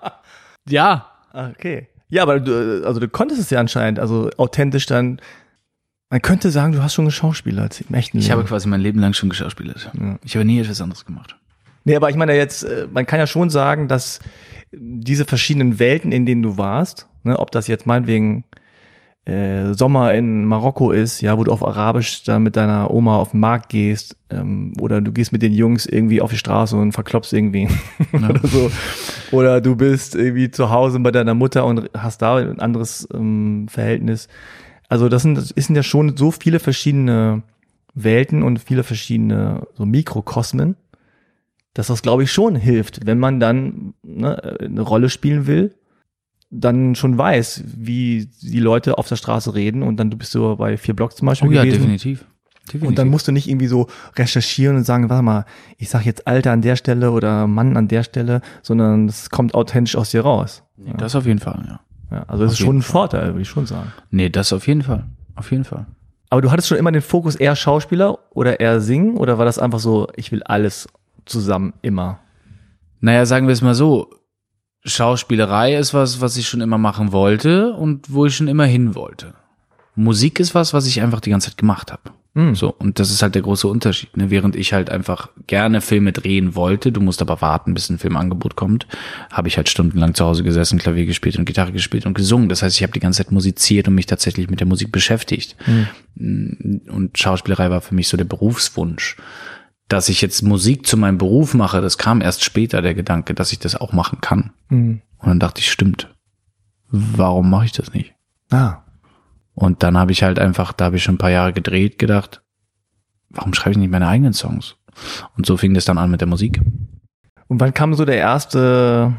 ja, 0.67 1.05
Okay. 1.37 1.87
Ja, 2.09 2.23
aber 2.23 2.39
du, 2.39 2.85
also 2.85 2.99
du 2.99 3.07
konntest 3.07 3.41
es 3.41 3.49
ja 3.49 3.59
anscheinend, 3.59 3.99
also 3.99 4.29
authentisch 4.37 4.85
dann. 4.85 5.19
Man 6.09 6.21
könnte 6.21 6.51
sagen, 6.51 6.71
du 6.71 6.81
hast 6.81 6.93
schon 6.93 7.05
geschauspielert 7.05 7.81
im 7.81 7.93
echten 7.93 8.17
ich 8.17 8.27
Leben. 8.27 8.39
habe 8.39 8.47
quasi 8.47 8.69
mein 8.69 8.79
Leben 8.79 8.99
lang 8.99 9.13
schon 9.13 9.29
geschauspielert. 9.29 9.91
Ja. 9.93 10.17
Ich 10.23 10.35
habe 10.35 10.45
nie 10.45 10.59
etwas 10.59 10.79
anderes 10.81 11.05
gemacht. 11.05 11.35
Nee, 11.87 11.95
aber 11.95 12.09
ich 12.09 12.17
meine 12.17 12.35
jetzt, 12.35 12.63
äh, 12.63 12.85
man 12.91 13.05
kann 13.05 13.17
ja 13.17 13.27
schon 13.27 13.49
sagen, 13.49 13.87
dass 13.87 14.19
diese 14.73 15.23
verschiedenen 15.23 15.79
Welten, 15.79 16.11
in 16.11 16.25
denen 16.25 16.43
du 16.43 16.57
warst, 16.57 17.07
ne, 17.23 17.39
ob 17.39 17.49
das 17.51 17.67
jetzt 17.67 17.85
meinetwegen 17.85 18.43
äh, 19.23 19.73
Sommer 19.73 20.13
in 20.13 20.43
Marokko 20.43 20.91
ist, 20.91 21.21
ja, 21.21 21.37
wo 21.37 21.45
du 21.45 21.51
auf 21.53 21.65
Arabisch 21.65 22.23
da 22.23 22.39
mit 22.39 22.57
deiner 22.57 22.91
Oma 22.91 23.15
auf 23.15 23.31
den 23.31 23.39
Markt 23.39 23.69
gehst, 23.69 24.17
ähm, 24.29 24.73
oder 24.81 24.99
du 24.99 25.13
gehst 25.13 25.31
mit 25.31 25.41
den 25.41 25.53
Jungs 25.53 25.85
irgendwie 25.85 26.19
auf 26.19 26.29
die 26.29 26.37
Straße 26.37 26.75
und 26.75 26.91
verklopst 26.91 27.31
irgendwie 27.31 27.69
oder 28.11 28.37
so, 28.43 28.69
oder 29.31 29.61
du 29.61 29.77
bist 29.77 30.13
irgendwie 30.13 30.51
zu 30.51 30.69
Hause 30.69 30.99
bei 30.99 31.11
deiner 31.11 31.35
Mutter 31.35 31.63
und 31.63 31.89
hast 31.97 32.21
da 32.21 32.35
ein 32.35 32.59
anderes 32.59 33.07
ähm, 33.13 33.67
Verhältnis. 33.69 34.27
Also 34.89 35.07
das 35.07 35.21
sind, 35.21 35.37
das 35.37 35.53
sind 35.55 35.77
ja 35.77 35.83
schon 35.83 36.17
so 36.17 36.31
viele 36.31 36.59
verschiedene 36.59 37.43
Welten 37.93 38.43
und 38.43 38.59
viele 38.59 38.83
verschiedene 38.83 39.65
so 39.77 39.85
Mikrokosmen 39.85 40.75
dass 41.77 41.87
das, 41.87 42.01
glaube 42.01 42.23
ich, 42.23 42.31
schon 42.31 42.55
hilft, 42.55 43.05
wenn 43.05 43.19
man 43.19 43.39
dann 43.39 43.93
ne, 44.01 44.41
eine 44.59 44.81
Rolle 44.81 45.09
spielen 45.09 45.45
will, 45.45 45.75
dann 46.49 46.95
schon 46.95 47.17
weiß, 47.17 47.63
wie 47.65 48.29
die 48.41 48.59
Leute 48.59 48.97
auf 48.97 49.07
der 49.07 49.15
Straße 49.17 49.53
reden 49.53 49.83
und 49.83 49.97
dann 49.97 50.09
du 50.09 50.17
bist 50.17 50.31
so 50.31 50.55
bei 50.55 50.77
vier 50.77 50.95
Blocks 50.95 51.15
zum 51.17 51.27
Beispiel 51.27 51.49
Oh 51.49 51.51
ja, 51.51 51.63
gewesen. 51.63 51.81
definitiv. 51.81 52.25
definitiv. 52.67 52.87
Und 52.87 52.97
dann 52.97 53.09
musst 53.09 53.27
du 53.27 53.31
nicht 53.31 53.47
irgendwie 53.47 53.67
so 53.67 53.87
recherchieren 54.15 54.77
und 54.77 54.85
sagen, 54.85 55.09
warte 55.09 55.21
mal, 55.21 55.45
ich 55.77 55.89
sag 55.89 56.03
jetzt 56.05 56.25
Alter 56.25 56.51
an 56.51 56.63
der 56.63 56.77
Stelle 56.77 57.11
oder 57.11 57.45
Mann 57.45 57.77
an 57.77 57.87
der 57.87 58.01
Stelle, 58.01 58.41
sondern 58.63 59.07
es 59.07 59.29
kommt 59.29 59.53
authentisch 59.53 59.95
aus 59.95 60.09
dir 60.09 60.21
raus. 60.21 60.63
Nee, 60.77 60.93
das 60.97 61.15
auf 61.15 61.27
jeden 61.27 61.39
Fall, 61.39 61.63
ja. 61.67 61.79
Ja, 62.09 62.23
also 62.27 62.43
das 62.45 62.53
ist 62.53 62.59
schon 62.59 62.77
ein 62.77 62.81
Vorteil, 62.81 63.27
würde 63.27 63.41
ich 63.41 63.49
schon 63.49 63.67
sagen. 63.67 63.91
Nee, 64.09 64.29
das 64.29 64.51
auf 64.51 64.65
jeden 64.67 64.81
Fall. 64.81 65.03
Auf 65.35 65.51
jeden 65.51 65.65
Fall. 65.65 65.85
Aber 66.29 66.41
du 66.41 66.49
hattest 66.51 66.69
schon 66.69 66.77
immer 66.77 66.91
den 66.91 67.01
Fokus 67.01 67.35
eher 67.35 67.55
Schauspieler 67.55 68.17
oder 68.31 68.59
eher 68.59 68.79
Singen 68.81 69.17
oder 69.17 69.37
war 69.37 69.45
das 69.45 69.59
einfach 69.59 69.79
so, 69.79 70.07
ich 70.15 70.31
will 70.31 70.41
alles 70.43 70.87
zusammen 71.27 71.73
immer? 71.81 72.19
Naja, 72.99 73.25
sagen 73.25 73.47
wir 73.47 73.53
es 73.53 73.61
mal 73.61 73.75
so. 73.75 74.09
Schauspielerei 74.83 75.75
ist 75.75 75.93
was, 75.93 76.21
was 76.21 76.37
ich 76.37 76.47
schon 76.47 76.61
immer 76.61 76.77
machen 76.77 77.11
wollte 77.11 77.73
und 77.73 78.11
wo 78.13 78.25
ich 78.25 78.35
schon 78.35 78.47
immer 78.47 78.65
hin 78.65 78.95
wollte. 78.95 79.33
Musik 79.95 80.39
ist 80.39 80.55
was, 80.55 80.73
was 80.73 80.87
ich 80.87 81.01
einfach 81.01 81.19
die 81.19 81.31
ganze 81.31 81.49
Zeit 81.49 81.57
gemacht 81.57 81.91
habe. 81.91 82.11
Mhm. 82.37 82.53
So, 82.53 82.69
und 82.69 82.99
das 82.99 83.09
ist 83.09 83.23
halt 83.23 83.33
der 83.33 83.41
große 83.41 83.67
Unterschied. 83.67 84.15
Ne? 84.15 84.29
Während 84.29 84.55
ich 84.55 84.71
halt 84.71 84.91
einfach 84.91 85.29
gerne 85.47 85.81
Filme 85.81 86.11
drehen 86.11 86.53
wollte, 86.53 86.91
du 86.91 87.01
musst 87.01 87.19
aber 87.23 87.41
warten, 87.41 87.73
bis 87.73 87.89
ein 87.89 87.97
Filmangebot 87.97 88.55
kommt, 88.55 88.85
habe 89.31 89.47
ich 89.47 89.57
halt 89.57 89.69
stundenlang 89.69 90.13
zu 90.13 90.23
Hause 90.23 90.43
gesessen, 90.43 90.77
Klavier 90.77 91.07
gespielt 91.07 91.37
und 91.37 91.45
Gitarre 91.45 91.71
gespielt 91.71 92.05
und 92.05 92.13
gesungen. 92.13 92.47
Das 92.47 92.61
heißt, 92.61 92.75
ich 92.75 92.83
habe 92.83 92.93
die 92.93 92.99
ganze 92.99 93.23
Zeit 93.23 93.31
musiziert 93.31 93.87
und 93.87 93.95
mich 93.95 94.05
tatsächlich 94.05 94.51
mit 94.51 94.59
der 94.59 94.67
Musik 94.67 94.91
beschäftigt. 94.91 95.55
Mhm. 95.65 96.81
Und 96.87 97.17
Schauspielerei 97.17 97.71
war 97.71 97.81
für 97.81 97.95
mich 97.95 98.07
so 98.07 98.17
der 98.17 98.25
Berufswunsch. 98.25 99.17
Dass 99.87 100.09
ich 100.09 100.21
jetzt 100.21 100.41
Musik 100.41 100.85
zu 100.85 100.97
meinem 100.97 101.17
Beruf 101.17 101.53
mache, 101.53 101.81
das 101.81 101.97
kam 101.97 102.21
erst 102.21 102.43
später, 102.43 102.81
der 102.81 102.93
Gedanke, 102.93 103.33
dass 103.33 103.51
ich 103.51 103.59
das 103.59 103.75
auch 103.75 103.93
machen 103.93 104.19
kann. 104.21 104.51
Mhm. 104.69 105.01
Und 105.19 105.27
dann 105.27 105.39
dachte 105.39 105.61
ich, 105.61 105.71
stimmt. 105.71 106.13
Warum 106.89 107.49
mache 107.49 107.65
ich 107.65 107.71
das 107.71 107.93
nicht? 107.93 108.13
Ah. 108.49 108.77
Und 109.53 109.83
dann 109.83 109.97
habe 109.97 110.11
ich 110.11 110.23
halt 110.23 110.39
einfach, 110.39 110.71
da 110.73 110.85
habe 110.85 110.97
ich 110.97 111.03
schon 111.03 111.15
ein 111.15 111.19
paar 111.19 111.31
Jahre 111.31 111.53
gedreht, 111.53 111.97
gedacht, 111.99 112.41
warum 113.29 113.53
schreibe 113.53 113.71
ich 113.71 113.77
nicht 113.77 113.91
meine 113.91 114.07
eigenen 114.07 114.33
Songs? 114.33 114.75
Und 115.35 115.45
so 115.45 115.57
fing 115.57 115.73
das 115.73 115.85
dann 115.85 115.97
an 115.97 116.11
mit 116.11 116.21
der 116.21 116.27
Musik. 116.27 116.61
Und 117.47 117.59
wann 117.59 117.73
kam 117.73 117.93
so 117.93 118.05
der 118.05 118.17
erste 118.17 119.13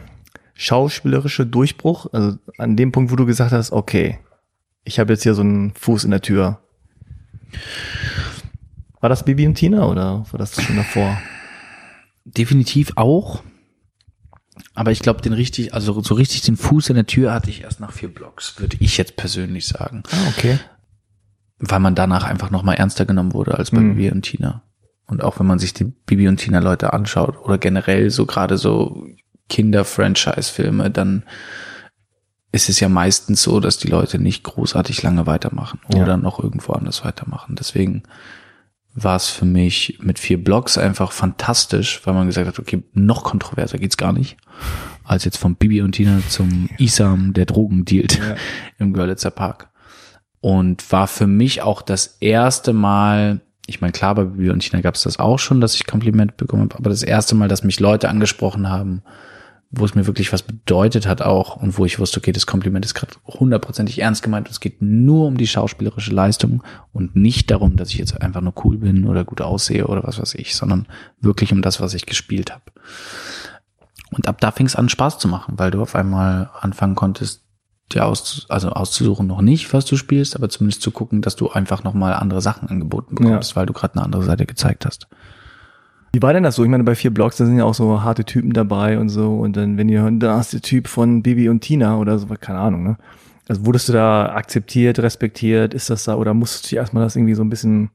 schauspielerische 0.55 1.47
Durchbruch? 1.47 2.07
Also 2.13 2.39
an 2.59 2.77
dem 2.77 2.93
Punkt, 2.93 3.11
wo 3.11 3.17
du 3.17 3.27
gesagt 3.27 3.53
hast, 3.53 3.73
okay, 3.73 4.19
ich 4.85 4.99
habe 4.99 5.13
jetzt 5.13 5.23
hier 5.23 5.35
so 5.35 5.43
einen 5.43 5.73
Fuß 5.75 6.05
in 6.05 6.11
der 6.11 6.23
Tür. 6.23 6.61
War 9.01 9.09
das 9.09 9.25
Bibi 9.25 9.47
und 9.47 9.55
Tina 9.55 9.87
oder 9.87 10.25
war 10.31 10.39
das 10.39 10.61
schon 10.61 10.77
davor? 10.77 11.19
Definitiv 12.25 12.93
auch. 12.97 13.43
Aber 14.75 14.91
ich 14.91 15.01
glaube, 15.01 15.23
den 15.23 15.33
richtig, 15.33 15.73
also 15.73 16.01
so 16.03 16.15
richtig 16.15 16.43
den 16.43 16.57
Fuß 16.57 16.89
in 16.91 16.97
der 16.97 17.07
Tür 17.07 17.33
hatte 17.33 17.49
ich 17.51 17.63
erst 17.63 17.81
nach 17.81 17.93
vier 17.93 18.13
Blocks, 18.13 18.59
würde 18.59 18.77
ich 18.81 18.97
jetzt 18.97 19.17
persönlich 19.17 19.67
sagen. 19.69 20.03
Ah, 20.11 20.29
okay. 20.37 20.59
Weil 21.59 21.81
man 21.81 21.95
danach 21.95 22.25
einfach 22.25 22.51
nochmal 22.51 22.77
ernster 22.77 23.07
genommen 23.07 23.35
wurde 23.35 23.57
als 23.57 23.71
bei 23.71 23.81
Mhm. 23.81 23.95
Bibi 23.95 24.11
und 24.11 24.23
Tina. 24.23 24.63
Und 25.07 25.23
auch 25.23 25.39
wenn 25.41 25.47
man 25.47 25.59
sich 25.59 25.73
die 25.75 25.85
Bibi 25.85 26.29
und 26.29 26.37
Tina 26.39 26.59
Leute 26.59 26.93
anschaut 26.93 27.39
oder 27.39 27.57
generell 27.59 28.11
so 28.11 28.27
gerade 28.27 28.59
so 28.59 29.07
Kinder-Franchise-Filme, 29.49 30.91
dann 30.91 31.23
ist 32.53 32.69
es 32.69 32.81
ja 32.81 32.89
meistens 32.89 33.43
so, 33.43 33.61
dass 33.61 33.79
die 33.79 33.89
Leute 33.89 34.19
nicht 34.19 34.43
großartig 34.43 35.03
lange 35.03 35.27
weitermachen 35.27 35.81
Ja. 35.93 36.03
oder 36.03 36.17
noch 36.17 36.39
irgendwo 36.43 36.73
anders 36.73 37.05
weitermachen. 37.05 37.57
Deswegen 37.57 38.03
war 39.03 39.17
es 39.17 39.29
für 39.29 39.45
mich 39.45 39.99
mit 40.01 40.19
vier 40.19 40.43
Blogs 40.43 40.79
einfach 40.79 41.13
fantastisch, 41.13 42.01
weil 42.05 42.15
man 42.15 42.27
gesagt 42.27 42.47
hat, 42.47 42.59
okay, 42.59 42.83
noch 42.93 43.25
kontroverser 43.25 43.79
geht's 43.79 43.97
gar 43.97 44.13
nicht, 44.13 44.37
als 45.05 45.25
jetzt 45.25 45.39
von 45.39 45.57
Bibi 45.57 45.83
und 45.83 45.93
Tina 45.93 46.21
zum 46.29 46.69
Isam, 46.79 47.33
der 47.33 47.47
Drogen 47.47 47.85
dealt 47.85 48.19
Ja. 48.19 48.37
im 48.79 48.93
Görlitzer 48.93 49.31
Park. 49.31 49.69
Und 50.41 50.91
war 50.93 51.09
für 51.09 51.27
mich 51.27 51.63
auch 51.63 51.83
das 51.83 52.19
erste 52.21 52.73
Mal, 52.73 53.41
ich 53.67 53.81
meine, 53.81 53.93
klar, 53.93 54.15
bei 54.15 54.25
Bibi 54.25 54.51
und 54.51 54.61
Tina 54.61 54.81
gab 54.81 54.95
es 54.95 55.03
das 55.03 55.19
auch 55.19 55.39
schon, 55.39 55.61
dass 55.61 55.75
ich 55.75 55.87
Kompliment 55.87 56.37
bekommen 56.37 56.63
habe, 56.63 56.77
aber 56.77 56.91
das 56.91 57.03
erste 57.03 57.35
Mal, 57.35 57.49
dass 57.49 57.65
mich 57.65 57.81
Leute 57.81 58.09
angesprochen 58.09 58.69
haben, 58.69 59.03
wo 59.71 59.85
es 59.85 59.95
mir 59.95 60.07
wirklich 60.07 60.33
was 60.33 60.43
bedeutet 60.43 61.07
hat 61.07 61.21
auch 61.21 61.57
und 61.57 61.77
wo 61.77 61.85
ich 61.85 61.99
wusste, 61.99 62.19
okay, 62.19 62.33
das 62.33 62.47
Kompliment 62.47 62.85
ist 62.87 62.95
gerade 62.95 63.15
hundertprozentig 63.27 64.01
ernst 64.01 64.23
gemeint 64.23 64.49
und 64.49 64.53
es 64.53 64.61
geht 64.61 64.81
nur 64.81 65.27
um 65.27 65.37
die 65.37 65.47
schauspielerische 65.47 66.15
Leistung 66.15 66.63
und 66.93 67.17
nicht 67.17 67.51
darum, 67.51 67.77
dass 67.77 67.91
ich 67.91 67.99
jetzt 67.99 68.21
einfach 68.21 68.41
nur 68.41 68.55
cool 68.65 68.79
bin 68.79 69.07
oder 69.07 69.25
gut 69.25 69.43
aussehe 69.43 69.87
oder 69.87 70.05
was 70.05 70.19
weiß 70.19 70.35
ich, 70.37 70.57
sondern 70.57 70.87
wirklich 71.21 71.53
um 71.53 71.61
das, 71.61 71.81
was 71.81 71.93
ich 71.93 72.07
gespielt 72.07 72.51
habe. 72.51 72.63
Und 74.11 74.27
ab 74.27 74.41
da 74.41 74.53
fing 74.53 74.65
es 74.65 74.75
an, 74.75 74.89
Spaß 74.89 75.19
zu 75.19 75.29
machen, 75.29 75.55
weil 75.59 75.71
du 75.71 75.83
auf 75.83 75.95
einmal 75.95 76.49
anfangen 76.59 76.95
konntest, 76.95 77.43
dir 77.93 78.07
aus, 78.07 78.47
also 78.49 78.71
auszusuchen 78.71 79.27
noch 79.27 79.43
nicht, 79.43 79.73
was 79.73 79.85
du 79.85 79.97
spielst, 79.97 80.35
aber 80.35 80.49
zumindest 80.49 80.83
zu 80.83 80.91
gucken, 80.91 81.23
dass 81.23 81.37
du 81.37 81.51
einfach 81.51 81.85
nochmal 81.85 82.15
andere 82.15 82.41
Sachen 82.41 82.69
angeboten 82.69 83.15
bekommst, 83.15 83.57
weil 83.57 83.67
du 83.67 83.73
gerade 83.73 83.95
eine 83.95 84.05
andere 84.05 84.25
Seite 84.25 84.47
gezeigt 84.47 84.87
hast. 84.87 85.09
Wie 86.19 86.23
war 86.23 86.33
denn 86.33 86.43
das 86.43 86.57
so? 86.57 86.65
Ich 86.65 86.69
meine, 86.69 86.83
bei 86.83 86.97
vier 86.97 87.15
Blogs, 87.15 87.37
da 87.37 87.47
sind 87.47 87.59
ja 87.59 87.65
auch 87.65 87.75
so 87.75 88.03
harte 88.03 88.25
Typen 88.25 88.53
dabei 88.53 88.99
und 88.99 89.09
so. 89.09 89.37
Und 89.37 89.57
dann, 89.57 89.79
wenn 89.79 89.89
ihr 89.89 90.01
hören, 90.01 90.19
da 90.19 90.41
ist 90.41 90.53
der 90.53 90.61
Typ 90.61 90.89
von 90.89 91.23
Bibi 91.23 91.49
und 91.49 91.61
Tina 91.61 91.97
oder 91.97 92.19
so, 92.19 92.27
keine 92.41 92.59
Ahnung, 92.59 92.83
ne? 92.83 92.97
Also 93.49 93.65
wurdest 93.65 93.89
du 93.89 93.93
da 93.93 94.35
akzeptiert, 94.35 94.99
respektiert? 94.99 95.75
Ist 95.75 95.91
das 95.91 96.03
da, 96.03 96.17
oder 96.17 96.35
musstest 96.35 96.73
du 96.73 96.77
erstmal 96.77 97.05
das 97.05 97.15
irgendwie 97.15 97.35
so 97.35 97.45
ein 97.45 97.51
bisschen, 97.51 97.91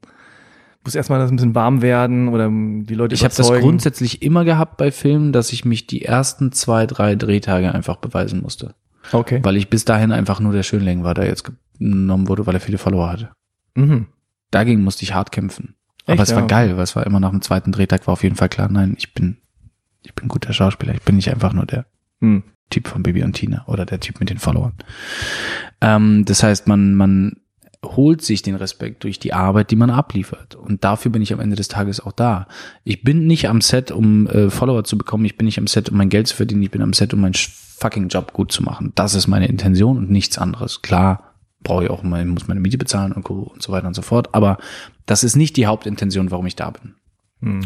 muss 0.84 0.94
erstmal 0.94 1.18
das 1.18 1.30
ein 1.30 1.36
bisschen 1.36 1.54
warm 1.54 1.82
werden 1.82 2.28
oder 2.28 2.48
die 2.48 2.94
Leute 2.94 3.14
Ich 3.14 3.24
habe 3.24 3.34
das 3.36 3.52
grundsätzlich 3.52 4.22
immer 4.22 4.46
gehabt 4.46 4.78
bei 4.78 4.90
Filmen, 4.90 5.34
dass 5.34 5.52
ich 5.52 5.66
mich 5.66 5.86
die 5.86 6.06
ersten 6.06 6.50
zwei, 6.50 6.86
drei 6.86 7.16
Drehtage 7.16 7.74
einfach 7.74 7.96
beweisen 7.96 8.40
musste. 8.40 8.74
Okay. 9.12 9.40
Weil 9.42 9.58
ich 9.58 9.68
bis 9.68 9.84
dahin 9.84 10.12
einfach 10.12 10.40
nur 10.40 10.54
der 10.54 10.62
Schönling 10.62 11.04
war, 11.04 11.12
der 11.12 11.26
jetzt 11.26 11.44
genommen 11.78 12.26
wurde, 12.26 12.46
weil 12.46 12.54
er 12.54 12.60
viele 12.60 12.78
Follower 12.78 13.12
hatte. 13.12 13.28
Mhm. 13.74 14.06
Dagegen 14.50 14.82
musste 14.82 15.02
ich 15.02 15.12
hart 15.12 15.30
kämpfen. 15.30 15.74
Echt, 16.06 16.12
Aber 16.18 16.22
es 16.22 16.34
war 16.34 16.42
ja? 16.42 16.46
geil, 16.46 16.76
weil 16.76 16.84
es 16.84 16.96
war 16.96 17.06
immer 17.06 17.20
nach 17.20 17.30
dem 17.30 17.42
zweiten 17.42 17.72
Drehtag 17.72 18.06
war 18.06 18.12
auf 18.12 18.22
jeden 18.22 18.36
Fall 18.36 18.48
klar, 18.48 18.68
nein, 18.70 18.94
ich 18.98 19.14
bin, 19.14 19.38
ich 20.02 20.14
bin 20.14 20.28
guter 20.28 20.52
Schauspieler. 20.52 20.94
Ich 20.94 21.02
bin 21.02 21.16
nicht 21.16 21.30
einfach 21.30 21.52
nur 21.52 21.66
der 21.66 21.86
Hm. 22.20 22.42
Typ 22.70 22.88
von 22.88 23.02
Bibi 23.02 23.22
und 23.22 23.34
Tina 23.34 23.64
oder 23.66 23.84
der 23.84 24.00
Typ 24.00 24.20
mit 24.20 24.30
den 24.30 24.38
Followern. 24.38 24.72
Ähm, 25.80 26.24
das 26.24 26.42
heißt, 26.42 26.66
man, 26.66 26.94
man 26.94 27.36
holt 27.84 28.22
sich 28.22 28.42
den 28.42 28.54
Respekt 28.54 29.04
durch 29.04 29.18
die 29.18 29.34
Arbeit, 29.34 29.70
die 29.70 29.76
man 29.76 29.90
abliefert. 29.90 30.54
Und 30.54 30.84
dafür 30.84 31.10
bin 31.12 31.20
ich 31.22 31.32
am 31.32 31.40
Ende 31.40 31.56
des 31.56 31.68
Tages 31.68 32.00
auch 32.00 32.12
da. 32.12 32.48
Ich 32.82 33.02
bin 33.02 33.26
nicht 33.26 33.48
am 33.48 33.60
Set, 33.60 33.90
um 33.90 34.26
äh, 34.28 34.48
Follower 34.50 34.84
zu 34.84 34.96
bekommen. 34.96 35.26
Ich 35.26 35.36
bin 35.36 35.44
nicht 35.44 35.58
am 35.58 35.66
Set, 35.66 35.90
um 35.90 35.98
mein 35.98 36.08
Geld 36.08 36.26
zu 36.26 36.36
verdienen. 36.36 36.62
Ich 36.62 36.70
bin 36.70 36.80
am 36.82 36.94
Set, 36.94 37.12
um 37.12 37.20
meinen 37.20 37.34
fucking 37.34 38.08
Job 38.08 38.32
gut 38.32 38.52
zu 38.52 38.62
machen. 38.62 38.92
Das 38.94 39.14
ist 39.14 39.26
meine 39.26 39.46
Intention 39.48 39.98
und 39.98 40.10
nichts 40.10 40.38
anderes. 40.38 40.80
Klar, 40.80 41.34
brauche 41.62 41.84
ich 41.84 41.90
auch 41.90 42.02
mal, 42.02 42.24
muss 42.24 42.48
meine 42.48 42.60
Miete 42.60 42.78
bezahlen 42.78 43.12
und, 43.12 43.28
und 43.28 43.62
so 43.62 43.72
weiter 43.72 43.86
und 43.86 43.94
so 43.94 44.02
fort. 44.02 44.34
Aber 44.34 44.58
das 45.06 45.24
ist 45.24 45.36
nicht 45.36 45.56
die 45.56 45.66
Hauptintention, 45.66 46.30
warum 46.30 46.46
ich 46.46 46.56
da 46.56 46.70
bin. 46.70 46.94
Hm. 47.40 47.60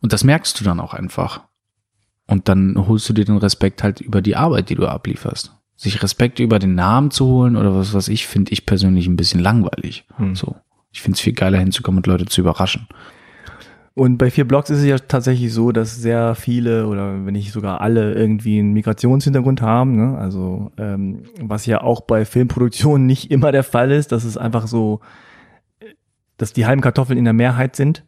Und 0.00 0.12
das 0.12 0.24
merkst 0.24 0.58
du 0.58 0.64
dann 0.64 0.80
auch 0.80 0.94
einfach. 0.94 1.42
Und 2.26 2.48
dann 2.48 2.74
holst 2.86 3.08
du 3.08 3.12
dir 3.12 3.24
den 3.24 3.38
Respekt 3.38 3.82
halt 3.82 4.00
über 4.00 4.22
die 4.22 4.36
Arbeit, 4.36 4.70
die 4.70 4.76
du 4.76 4.86
ablieferst. 4.86 5.52
Sich 5.76 6.02
Respekt 6.02 6.38
über 6.38 6.58
den 6.58 6.74
Namen 6.74 7.10
zu 7.10 7.26
holen 7.26 7.56
oder 7.56 7.74
was 7.74 7.94
was 7.94 8.08
ich, 8.08 8.26
finde 8.26 8.52
ich 8.52 8.66
persönlich 8.66 9.06
ein 9.06 9.16
bisschen 9.16 9.40
langweilig. 9.40 10.04
Hm. 10.16 10.34
So. 10.34 10.56
Ich 10.92 11.02
finde 11.02 11.16
es 11.16 11.20
viel 11.20 11.32
geiler 11.32 11.58
hinzukommen 11.58 11.98
und 11.98 12.06
Leute 12.06 12.26
zu 12.26 12.40
überraschen. 12.40 12.88
Und 13.94 14.18
bei 14.18 14.30
vier 14.30 14.46
Blogs 14.46 14.70
ist 14.70 14.78
es 14.78 14.84
ja 14.84 14.98
tatsächlich 14.98 15.52
so, 15.52 15.72
dass 15.72 15.96
sehr 15.96 16.34
viele 16.34 16.86
oder 16.86 17.26
wenn 17.26 17.34
nicht 17.34 17.52
sogar 17.52 17.80
alle 17.80 18.14
irgendwie 18.14 18.58
einen 18.58 18.72
Migrationshintergrund 18.72 19.62
haben. 19.62 19.96
Ne? 19.96 20.16
Also 20.16 20.70
ähm, 20.78 21.24
was 21.40 21.66
ja 21.66 21.82
auch 21.82 22.02
bei 22.02 22.24
Filmproduktionen 22.24 23.06
nicht 23.06 23.30
immer 23.30 23.52
der 23.52 23.64
Fall 23.64 23.90
ist, 23.90 24.12
dass 24.12 24.24
es 24.24 24.36
einfach 24.36 24.68
so, 24.68 25.00
dass 26.40 26.54
die 26.54 26.64
halben 26.64 26.80
Kartoffeln 26.80 27.18
in 27.18 27.24
der 27.24 27.34
Mehrheit 27.34 27.76
sind. 27.76 28.02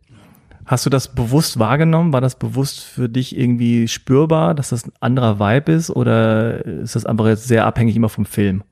Hast 0.64 0.86
du 0.86 0.90
das 0.90 1.14
bewusst 1.14 1.58
wahrgenommen? 1.58 2.14
War 2.14 2.22
das 2.22 2.38
bewusst 2.38 2.80
für 2.80 3.10
dich 3.10 3.36
irgendwie 3.36 3.88
spürbar, 3.88 4.54
dass 4.54 4.70
das 4.70 4.86
ein 4.86 4.92
anderer 5.00 5.38
Vibe 5.38 5.72
ist 5.72 5.90
oder 5.90 6.64
ist 6.64 6.96
das 6.96 7.04
einfach 7.04 7.26
jetzt 7.26 7.46
sehr 7.46 7.66
abhängig 7.66 7.94
immer 7.94 8.08
vom 8.08 8.24
Film? 8.24 8.64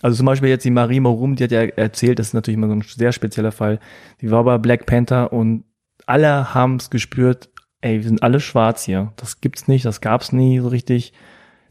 Also 0.00 0.18
zum 0.18 0.26
Beispiel 0.26 0.48
jetzt 0.48 0.64
die 0.64 0.70
Marie 0.70 1.00
Morum, 1.00 1.34
die 1.34 1.42
hat 1.42 1.50
ja 1.50 1.62
erzählt, 1.62 2.20
das 2.20 2.28
ist 2.28 2.34
natürlich 2.34 2.56
immer 2.56 2.68
so 2.68 2.74
ein 2.74 2.82
sehr 2.82 3.10
spezieller 3.10 3.50
Fall. 3.50 3.80
Die 4.20 4.30
war 4.30 4.44
bei 4.44 4.58
Black 4.58 4.86
Panther 4.86 5.32
und 5.32 5.64
alle 6.06 6.54
haben 6.54 6.76
es 6.76 6.88
gespürt, 6.88 7.48
ey, 7.80 7.96
wir 7.96 8.08
sind 8.08 8.22
alle 8.22 8.38
schwarz 8.38 8.84
hier. 8.84 9.12
Das 9.16 9.40
gibt's 9.40 9.66
nicht, 9.66 9.84
das 9.84 10.00
gab's 10.00 10.30
nie 10.30 10.60
so 10.60 10.68
richtig. 10.68 11.14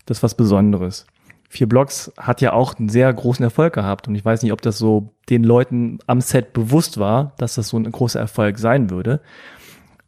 Das 0.05 0.17
ist 0.17 0.23
was 0.23 0.35
Besonderes. 0.35 1.07
Vier 1.49 1.67
Blocks 1.67 2.11
hat 2.17 2.41
ja 2.41 2.53
auch 2.53 2.77
einen 2.77 2.89
sehr 2.89 3.11
großen 3.13 3.43
Erfolg 3.43 3.73
gehabt 3.73 4.07
und 4.07 4.15
ich 4.15 4.25
weiß 4.25 4.43
nicht, 4.43 4.51
ob 4.51 4.61
das 4.61 4.77
so 4.77 5.13
den 5.29 5.43
Leuten 5.43 5.99
am 6.05 6.19
Set 6.19 6.51
bewusst 6.53 6.97
war, 6.97 7.33
dass 7.37 7.55
das 7.55 7.69
so 7.69 7.77
ein 7.77 7.89
großer 7.89 8.19
Erfolg 8.19 8.59
sein 8.59 8.89
würde. 8.89 9.21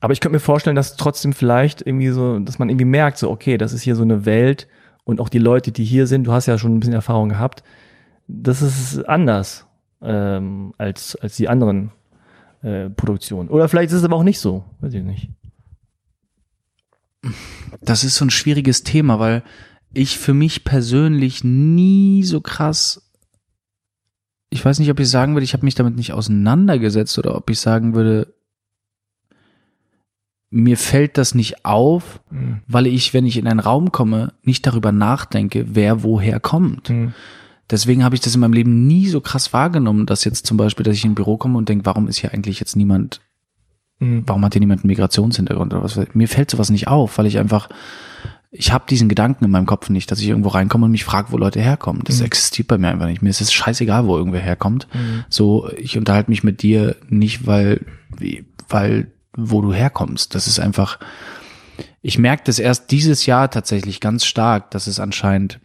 Aber 0.02 0.14
ich 0.14 0.20
könnte 0.20 0.36
mir 0.36 0.42
vorstellen, 0.42 0.76
dass 0.76 0.98
trotzdem 0.98 1.34
vielleicht 1.34 1.82
irgendwie 1.82 2.10
so, 2.10 2.40
dass 2.40 2.60
man 2.60 2.70
irgendwie 2.70 2.86
merkt, 2.86 3.18
so, 3.18 3.30
okay, 3.30 3.58
das 3.58 3.74
ist 3.74 3.82
hier 3.82 3.96
so 3.96 4.04
eine 4.04 4.26
Welt 4.26 4.68
und 5.04 5.22
auch 5.22 5.30
die 5.30 5.40
Leute, 5.40 5.72
die 5.72 5.84
hier 5.84 6.08
sind, 6.08 6.26
du 6.26 6.32
hast 6.32 6.46
ja 6.46 6.58
schon 6.58 6.76
ein 6.76 6.80
bisschen 6.80 6.94
Erfahrung 6.94 7.30
gehabt, 7.30 7.64
das 8.28 8.62
ist 8.62 9.08
anders 9.08 9.66
ähm, 10.02 10.74
als, 10.78 11.16
als 11.16 11.36
die 11.36 11.50
anderen 11.50 11.92
äh, 12.62 12.90
Produktionen. 12.90 13.50
Oder 13.50 13.68
vielleicht 13.68 13.92
ist 13.92 13.98
es 13.98 14.04
aber 14.04 14.16
auch 14.16 14.24
nicht 14.24 14.40
so, 14.40 14.66
weiß 14.82 14.94
ich 14.94 15.04
nicht. 15.04 15.30
Das 17.82 18.04
ist 18.04 18.16
so 18.16 18.26
ein 18.26 18.30
schwieriges 18.30 18.84
Thema, 18.84 19.20
weil 19.20 19.44
ich 19.94 20.18
für 20.18 20.34
mich 20.34 20.64
persönlich 20.64 21.44
nie 21.44 22.24
so 22.24 22.42
krass, 22.42 23.10
ich 24.50 24.64
weiß 24.64 24.80
nicht, 24.80 24.90
ob 24.90 25.00
ich 25.00 25.10
sagen 25.10 25.34
würde, 25.34 25.44
ich 25.44 25.54
habe 25.54 25.66
mich 25.66 25.76
damit 25.76 25.96
nicht 25.96 26.14
auseinandergesetzt 26.14 27.18
oder 27.20 27.36
ob 27.36 27.50
ich 27.50 27.60
sagen 27.60 27.94
würde, 27.94 28.34
mir 30.52 30.78
fällt 30.78 31.20
das 31.20 31.36
nicht 31.36 31.64
auf, 31.66 32.22
weil 32.68 32.88
ich, 32.88 33.14
wenn 33.14 33.26
ich 33.26 33.38
in 33.38 33.48
einen 33.48 33.60
Raum 33.60 33.92
komme, 33.92 34.34
nicht 34.42 34.66
darüber 34.66 34.92
nachdenke, 34.92 35.76
wer 35.76 36.02
woher 36.02 36.40
kommt. 36.40 36.90
Mhm. 36.90 37.14
Deswegen 37.70 38.04
habe 38.04 38.16
ich 38.16 38.22
das 38.22 38.34
in 38.34 38.42
meinem 38.42 38.54
Leben 38.54 38.88
nie 38.88 39.08
so 39.08 39.22
krass 39.22 39.54
wahrgenommen, 39.54 40.08
dass 40.08 40.24
jetzt 40.24 40.48
zum 40.48 40.58
Beispiel, 40.58 40.84
dass 40.84 40.96
ich 40.96 41.06
in 41.06 41.12
ein 41.12 41.16
Büro 41.16 41.38
komme 41.38 41.60
und 41.60 41.70
denke, 41.70 41.86
warum 41.86 42.08
ist 42.08 42.18
hier 42.18 42.34
eigentlich 42.34 42.60
jetzt 42.60 42.76
niemand, 42.76 43.22
Mhm. 44.00 44.24
warum 44.26 44.44
hat 44.44 44.54
hier 44.54 44.62
niemand 44.62 44.82
einen 44.82 44.88
Migrationshintergrund 44.88 45.74
oder 45.74 45.84
was? 45.84 46.00
Mir 46.14 46.28
fällt 46.28 46.50
sowas 46.50 46.72
nicht 46.72 46.88
auf, 46.88 47.18
weil 47.18 47.28
ich 47.28 47.38
einfach 47.38 47.70
Ich 48.52 48.72
habe 48.72 48.86
diesen 48.89 49.10
Gedanken 49.10 49.45
in 49.45 49.52
meinem 49.52 49.68
Kopf 49.68 49.89
nicht, 49.89 50.10
dass 50.10 50.20
ich 50.20 50.28
irgendwo 50.28 50.50
reinkomme 50.50 50.86
und 50.86 50.91
mich 50.91 51.04
frage, 51.04 51.32
wo 51.32 51.38
Leute 51.38 51.62
herkommen. 51.62 52.04
Das 52.06 52.20
existiert 52.22 52.68
bei 52.68 52.80
mir 52.80 52.89
einfach 52.89 53.06
nicht. 53.06 53.22
Mir 53.22 53.30
ist 53.30 53.41
es 53.41 53.54
scheißegal, 53.54 54.08
wo 54.08 54.18
irgendwer 54.18 54.39
herkommt. 54.41 54.88
So, 55.30 55.70
ich 55.78 55.97
unterhalte 55.97 56.32
mich 56.32 56.43
mit 56.43 56.64
dir 56.64 56.95
nicht, 57.08 57.45
weil, 57.45 57.86
weil, 58.68 59.12
wo 59.38 59.62
du 59.62 59.72
herkommst. 59.72 60.34
Das 60.34 60.47
ist 60.47 60.60
einfach, 60.60 60.97
ich 62.02 62.18
merke 62.18 62.43
das 62.45 62.58
erst 62.58 62.89
dieses 62.89 63.28
Jahr 63.28 63.52
tatsächlich 63.52 64.00
ganz 64.00 64.26
stark, 64.26 64.72
dass 64.72 64.88
es 64.88 65.00
anscheinend 65.00 65.60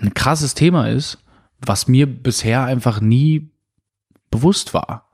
ein 0.00 0.14
krasses 0.14 0.54
Thema 0.54 0.88
ist, 0.88 1.18
was 1.60 1.86
mir 1.86 2.06
bisher 2.06 2.64
einfach 2.64 3.00
nie 3.00 3.50
bewusst 4.30 4.72
war. 4.72 5.10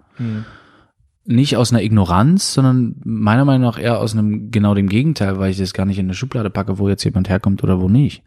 Nicht 1.25 1.57
aus 1.57 1.73
einer 1.73 1.83
Ignoranz, 1.83 2.55
sondern 2.55 2.97
meiner 3.05 3.45
Meinung 3.45 3.63
nach 3.63 3.79
eher 3.79 3.99
aus 3.99 4.15
einem 4.15 4.51
genau 4.51 4.75
dem 4.75 4.89
Gegenteil, 4.89 5.39
weil 5.39 5.51
ich 5.51 5.59
das 5.59 5.75
gar 5.75 5.87
nicht 5.87 5.99
in 5.99 6.07
eine 6.07 6.15
Schublade 6.15 6.51
packe, 6.51 6.79
wo 6.79 6.89
jetzt 6.89 7.05
jemand 7.05 7.29
herkommt 7.29 7.63
oder 7.63 7.81
wo 7.81 7.89
nicht. 7.89 8.23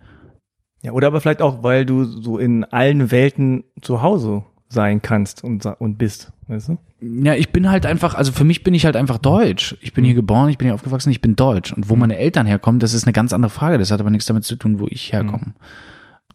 Ja, 0.84 0.92
oder 0.92 1.08
aber 1.08 1.22
vielleicht 1.22 1.42
auch, 1.42 1.64
weil 1.64 1.86
du 1.86 2.04
so 2.04 2.38
in 2.38 2.66
allen 2.66 3.10
Welten 3.10 3.64
zu 3.82 4.02
Hause 4.02 4.44
sein 4.70 5.02
kannst 5.02 5.44
und, 5.44 5.66
und 5.66 5.98
bist, 5.98 6.32
weißt 6.48 6.70
du? 6.70 6.78
Ja, 7.00 7.36
ich 7.36 7.52
bin 7.52 7.70
halt 7.70 7.86
einfach, 7.86 8.16
also 8.16 8.32
für 8.32 8.44
mich 8.44 8.64
bin 8.64 8.74
ich 8.74 8.86
halt 8.86 8.96
einfach 8.96 9.18
deutsch. 9.18 9.78
Ich 9.82 9.94
bin 9.94 10.04
hier 10.04 10.14
geboren, 10.14 10.50
ich 10.50 10.58
bin 10.58 10.68
hier 10.68 10.76
aufgewachsen, 10.76 11.12
ich 11.12 11.22
bin 11.22 11.36
deutsch. 11.36 11.74
Und 11.74 11.90
wo 11.90 11.96
meine 11.96 12.18
Eltern 12.18 12.46
herkommen, 12.46 12.80
das 12.80 12.94
ist 12.94 13.06
eine 13.06 13.14
ganz 13.14 13.34
andere 13.34 13.50
Frage. 13.50 13.78
Das 13.78 13.92
hat 13.92 14.00
aber 14.00 14.10
nichts 14.10 14.26
damit 14.26 14.44
zu 14.44 14.56
tun, 14.56 14.80
wo 14.80 14.88
ich 14.90 15.12
herkomme. 15.12 15.54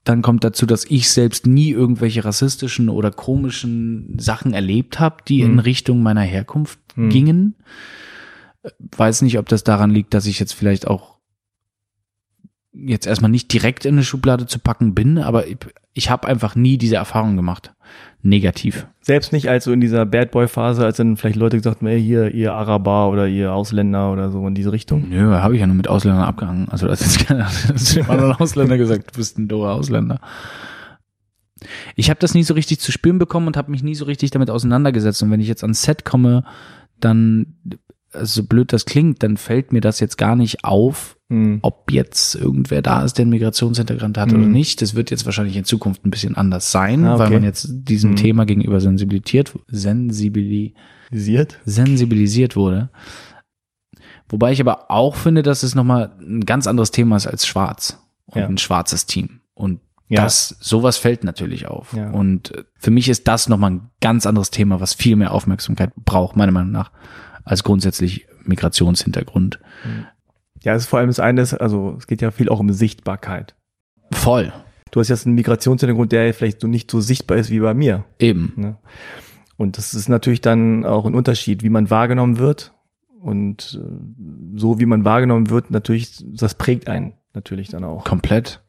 Dann 0.09 0.23
kommt 0.23 0.43
dazu, 0.43 0.65
dass 0.65 0.87
ich 0.87 1.11
selbst 1.11 1.47
nie 1.47 1.69
irgendwelche 1.69 2.25
rassistischen 2.25 2.89
oder 2.89 3.11
komischen 3.11 4.19
Sachen 4.19 4.55
erlebt 4.55 4.99
habe, 4.99 5.17
die 5.29 5.43
in 5.43 5.59
Richtung 5.59 6.03
meiner 6.03 6.23
Herkunft 6.23 6.79
gingen. 6.97 7.57
Weiß 8.97 9.21
nicht, 9.21 9.39
ob 9.39 9.51
das 9.51 9.65
daran 9.65 9.91
liegt, 9.91 10.15
dass 10.15 10.25
ich 10.25 10.41
jetzt 10.41 10.55
vielleicht 10.55 10.87
auch 10.87 11.18
jetzt 12.87 13.07
erstmal 13.07 13.31
nicht 13.31 13.53
direkt 13.53 13.85
in 13.85 13.95
eine 13.95 14.05
Schublade 14.05 14.47
zu 14.47 14.59
packen 14.59 14.95
bin, 14.95 15.19
aber 15.19 15.47
ich, 15.47 15.59
ich 15.95 16.11
habe 16.11 16.29
einfach 16.29 16.55
nie 16.55 16.79
diese 16.79 16.97
Erfahrung 16.97 17.37
gemacht. 17.37 17.75
Negativ. 18.23 18.87
Selbst 19.01 19.33
nicht 19.33 19.49
als 19.49 19.65
so 19.65 19.73
in 19.73 19.81
dieser 19.81 20.05
Bad 20.05 20.33
Boy 20.33 20.49
Phase, 20.49 20.85
als 20.85 20.97
dann 20.97 21.17
vielleicht 21.17 21.37
Leute 21.37 21.57
gesagt 21.57 21.81
haben, 21.81 21.87
ey, 21.87 22.03
hier, 22.03 22.35
ihr 22.35 22.53
Araber 22.53 23.09
oder 23.11 23.27
ihr 23.27 23.53
Ausländer 23.53 24.13
oder 24.13 24.31
so 24.31 24.47
in 24.47 24.55
diese 24.55 24.73
Richtung. 24.73 25.09
Nö, 25.09 25.33
habe 25.33 25.55
ich 25.55 25.61
ja 25.61 25.67
nur 25.67 25.77
mit 25.77 25.89
Ausländern 25.89 26.25
abgehangen. 26.25 26.69
Also 26.69 26.87
das 26.87 27.01
ist 27.01 27.27
keiner, 27.27 27.45
das 27.45 27.71
ist 27.71 27.97
dem 27.97 28.11
anderen 28.11 28.33
Ausländer 28.33 28.77
gesagt, 28.77 29.15
du 29.15 29.19
bist 29.19 29.39
ein 29.39 29.49
dober 29.49 29.73
Ausländer. 29.73 30.21
Ich 31.97 32.11
habe 32.11 32.21
das 32.21 32.35
nie 32.35 32.45
so 32.45 32.55
richtig 32.55 32.81
zu 32.81 32.93
spüren 32.93 33.19
bekommen 33.19 33.47
und 33.47 33.57
habe 33.57 33.71
mich 33.71 33.83
nie 33.83 33.95
so 33.95 34.05
richtig 34.05 34.31
damit 34.31 34.51
auseinandergesetzt. 34.51 35.23
Und 35.23 35.31
wenn 35.31 35.41
ich 35.41 35.49
jetzt 35.49 35.63
ans 35.63 35.83
Set 35.83 36.05
komme, 36.05 36.45
dann, 37.01 37.57
so 38.13 38.43
blöd 38.45 38.73
das 38.73 38.85
klingt, 38.87 39.23
dann 39.23 39.37
fällt 39.37 39.73
mir 39.73 39.81
das 39.81 40.01
jetzt 40.01 40.17
gar 40.19 40.35
nicht 40.37 40.65
auf, 40.65 41.17
Hm. 41.31 41.59
ob 41.61 41.91
jetzt 41.93 42.35
irgendwer 42.37 42.81
da 42.81 43.03
ist, 43.03 43.19
der 43.19 43.25
einen 43.25 43.31
Migrationshintergrund 43.33 44.17
hat 44.17 44.33
oder 44.33 44.47
nicht. 44.47 44.81
Das 44.81 44.95
wird 44.95 45.11
jetzt 45.11 45.27
wahrscheinlich 45.27 45.57
in 45.57 45.65
Zukunft 45.65 46.07
ein 46.07 46.11
bisschen 46.11 46.35
anders 46.39 46.73
sein, 46.73 47.05
Ah, 47.05 47.15
okay. 47.17 47.25
weil 47.25 47.31
man 47.33 47.45
jetzt 47.45 47.69
diesem 47.71 48.17
Thema 48.17 48.47
gegenüber 48.47 48.81
sensibilisiert, 48.81 49.53
sensibili, 49.67 50.73
Visiert? 51.11 51.59
sensibilisiert 51.67 52.57
wurde. 52.57 52.89
Wobei 54.29 54.53
ich 54.53 54.61
aber 54.61 54.91
auch 54.91 55.17
finde, 55.17 55.43
dass 55.43 55.63
es 55.63 55.75
nochmal 55.75 56.13
ein 56.21 56.47
ganz 56.47 56.67
anderes 56.67 56.91
Thema 56.91 57.17
ist 57.17 57.27
als 57.27 57.47
schwarz 57.47 57.99
und 58.27 58.41
Ja. 58.41 58.47
ein 58.47 58.59
schwarzes 58.59 59.05
Team. 59.07 59.41
Und 59.55 59.81
Ja. 60.09 60.23
das, 60.23 60.57
sowas 60.61 60.97
fällt 60.97 61.25
natürlich 61.25 61.67
auf. 61.67 61.93
Ja. 61.93 62.11
Und 62.11 62.55
äh, 62.55 62.65
für 62.79 62.91
mich 62.91 63.09
ist 63.11 63.29
das 63.29 63.49
nochmal 63.51 63.73
ein 63.73 63.91
ganz 64.01 64.25
anderes 64.27 64.51
Thema, 64.51 64.81
was 64.81 64.95
viel 64.95 65.17
mehr 65.17 65.33
Aufmerksamkeit 65.33 65.93
braucht, 65.97 66.37
meiner 66.37 66.53
Meinung 66.53 66.73
nach, 66.73 66.91
als 67.49 67.65
grundsätzlich 67.65 68.27
Migrationshintergrund. 68.45 69.59
Ja, 70.63 70.75
es 70.75 70.83
ist 70.83 70.89
vor 70.89 70.99
allem 70.99 71.09
das 71.09 71.21
eine, 71.21 71.41
ist, 71.41 71.55
also 71.55 71.97
es 71.99 72.07
geht 72.07 72.21
ja 72.21 72.31
viel 72.31 72.49
auch 72.49 72.61
um 72.61 72.73
Sichtbarkeit. 72.73 73.55
Voll. 74.13 74.53
Du 74.91 75.01
hast 75.01 75.09
jetzt 75.09 75.27
einen 75.27 75.35
Migrationshintergrund, 75.35 76.13
der 76.13 76.33
vielleicht 76.35 76.61
so 76.61 76.67
nicht 76.67 76.91
so 76.91 77.01
sichtbar 77.01 77.37
ist 77.39 77.51
wie 77.51 77.61
bei 77.61 77.75
mir. 77.75 78.05
Eben. 78.19 78.53
Ne? 78.57 78.77
Und 79.57 79.79
das 79.79 79.95
ist 79.95 80.09
natürlich 80.09 80.41
dann 80.41 80.85
auch 80.85 81.05
ein 81.05 81.15
Unterschied, 81.15 81.63
wie 81.63 81.69
man 81.69 81.91
wahrgenommen 81.91 82.39
wird. 82.39 82.75
Und 83.21 83.79
äh, 83.81 84.59
so 84.59 84.79
wie 84.79 84.87
man 84.87 85.05
wahrgenommen 85.05 85.51
wird, 85.51 85.71
natürlich, 85.71 86.23
das 86.25 86.55
prägt 86.55 86.89
einen 86.89 87.15
natürlich 87.35 87.69
dann 87.69 87.85
auch. 87.85 88.05
Komplett. 88.05 88.63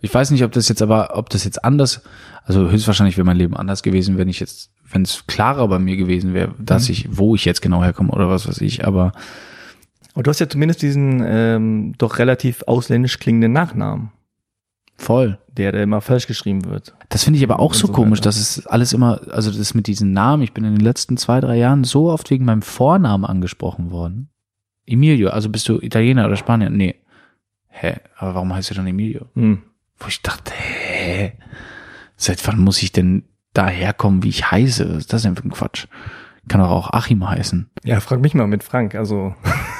Ich 0.00 0.12
weiß 0.12 0.32
nicht, 0.32 0.42
ob 0.42 0.50
das 0.52 0.68
jetzt 0.68 0.82
aber, 0.82 1.16
ob 1.16 1.30
das 1.30 1.44
jetzt 1.44 1.64
anders, 1.64 2.02
also 2.44 2.70
höchstwahrscheinlich 2.70 3.16
wäre 3.16 3.24
mein 3.24 3.36
Leben 3.36 3.56
anders 3.56 3.82
gewesen, 3.84 4.18
wenn 4.18 4.28
ich 4.28 4.40
jetzt, 4.40 4.72
wenn 4.92 5.02
es 5.02 5.26
klarer 5.26 5.66
bei 5.68 5.78
mir 5.78 5.96
gewesen 5.96 6.34
wäre, 6.34 6.54
dass 6.58 6.88
ich, 6.88 7.08
wo 7.16 7.34
ich 7.34 7.44
jetzt 7.44 7.62
genau 7.62 7.82
herkomme 7.82 8.10
oder 8.12 8.28
was 8.28 8.46
weiß 8.46 8.60
ich, 8.60 8.86
aber 8.86 9.12
Aber 10.14 10.22
du 10.22 10.30
hast 10.30 10.40
ja 10.40 10.48
zumindest 10.48 10.82
diesen 10.82 11.22
ähm, 11.26 11.94
doch 11.98 12.18
relativ 12.18 12.62
ausländisch 12.66 13.18
klingenden 13.18 13.52
Nachnamen, 13.52 14.10
voll. 14.96 15.38
der, 15.56 15.72
der 15.72 15.82
immer 15.84 16.00
falsch 16.00 16.26
geschrieben 16.26 16.64
wird. 16.66 16.94
Das 17.08 17.24
finde 17.24 17.38
ich 17.38 17.44
aber 17.44 17.58
auch 17.60 17.70
Und 17.70 17.76
so 17.76 17.86
so 17.86 17.92
komisch, 17.92 18.18
weiter. 18.20 18.28
dass 18.28 18.36
es 18.38 18.66
alles 18.66 18.92
immer, 18.92 19.20
also 19.30 19.50
das 19.50 19.74
mit 19.74 19.86
diesen 19.86 20.12
Namen, 20.12 20.42
ich 20.42 20.52
bin 20.52 20.64
in 20.64 20.74
den 20.74 20.84
letzten 20.84 21.16
zwei, 21.16 21.40
drei 21.40 21.56
Jahren 21.56 21.84
so 21.84 22.10
oft 22.10 22.30
wegen 22.30 22.44
meinem 22.44 22.62
Vornamen 22.62 23.24
angesprochen 23.24 23.90
worden. 23.90 24.28
Emilio, 24.86 25.30
also 25.30 25.48
bist 25.48 25.68
du 25.68 25.80
Italiener 25.80 26.26
oder 26.26 26.36
Spanier? 26.36 26.68
Nee. 26.70 26.96
Hä, 27.68 27.94
aber 28.18 28.34
warum 28.34 28.52
heißt 28.52 28.70
du 28.70 28.74
dann 28.74 28.86
Emilio? 28.86 29.26
Hm. 29.34 29.62
Wo 29.98 30.08
ich 30.08 30.20
dachte, 30.20 30.52
hä, 30.54 31.32
seit 32.16 32.46
wann 32.46 32.58
muss 32.58 32.82
ich 32.82 32.92
denn 32.92 33.24
daherkommen, 33.54 34.22
wie 34.22 34.28
ich 34.30 34.50
heiße? 34.50 34.84
Ist 34.84 35.12
das 35.12 35.22
denn 35.22 35.36
für 35.36 35.46
ein 35.46 35.50
Quatsch? 35.52 35.86
Kann 36.48 36.60
doch 36.60 36.70
auch 36.70 36.90
Achim 36.92 37.28
heißen. 37.28 37.70
Ja, 37.84 38.00
frag 38.00 38.20
mich 38.20 38.34
mal 38.34 38.48
mit 38.48 38.64
Frank. 38.64 38.96
Also, 38.96 39.32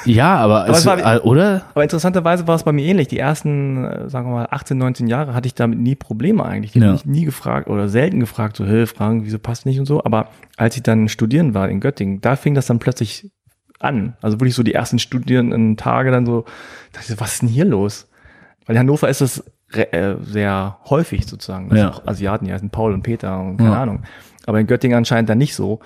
Ja, 0.05 0.37
aber, 0.37 0.69
es 0.69 0.79
es, 0.79 0.85
war- 0.85 1.15
äh, 1.15 1.19
oder? 1.19 1.63
aber 1.73 1.83
interessanterweise 1.83 2.47
war 2.47 2.55
es 2.55 2.63
bei 2.63 2.71
mir 2.71 2.85
ähnlich. 2.85 3.09
Die 3.09 3.19
ersten, 3.19 3.83
äh, 3.83 4.09
sagen 4.09 4.29
wir 4.29 4.33
mal, 4.35 4.47
18, 4.49 4.77
19 4.77 5.07
Jahre 5.07 5.33
hatte 5.33 5.47
ich 5.47 5.55
damit 5.55 5.79
nie 5.79 5.95
Probleme 5.95 6.45
eigentlich. 6.45 6.71
Die 6.71 6.79
Ja. 6.79 6.85
haben 6.85 6.93
mich 6.93 7.05
nie 7.05 7.25
gefragt 7.25 7.67
oder 7.67 7.89
selten 7.89 8.21
gefragt, 8.21 8.55
so, 8.55 8.65
hey 8.65 8.85
Frank, 8.87 9.25
wieso 9.25 9.39
passt 9.39 9.65
nicht 9.65 9.77
und 9.79 9.85
so. 9.87 10.05
Aber 10.05 10.29
als 10.55 10.77
ich 10.77 10.83
dann 10.83 11.09
studieren 11.09 11.53
war 11.53 11.67
in 11.67 11.81
Göttingen, 11.81 12.21
da 12.21 12.37
fing 12.37 12.53
das 12.53 12.65
dann 12.67 12.79
plötzlich 12.79 13.29
an. 13.81 14.15
Also 14.21 14.39
wirklich 14.39 14.55
so 14.55 14.63
die 14.63 14.73
ersten 14.73 14.99
studierenden 14.99 15.75
Tage 15.75 16.11
dann 16.11 16.25
so, 16.25 16.45
dachte 16.93 17.11
ich, 17.11 17.19
was 17.19 17.33
ist 17.33 17.41
denn 17.41 17.49
hier 17.49 17.65
los? 17.65 18.07
Weil 18.65 18.75
in 18.77 18.79
Hannover 18.79 19.09
ist 19.09 19.21
re- 19.21 19.43
äh, 19.75 20.15
sehr 20.21 20.77
häufig 20.89 21.25
sozusagen, 21.27 21.75
Ja. 21.75 21.91
auch 21.91 22.07
Asiaten 22.07 22.45
hier 22.45 22.53
heißen 22.55 22.69
Paul 22.69 22.93
und 22.93 23.03
Peter 23.03 23.39
und 23.39 23.57
keine 23.57 23.71
Ja. 23.71 23.81
Ahnung. 23.81 24.03
Aber 24.45 24.59
in 24.59 24.67
Göttingen 24.67 24.97
anscheinend 24.97 25.29
dann 25.29 25.37
nicht 25.37 25.55
so. 25.55 25.79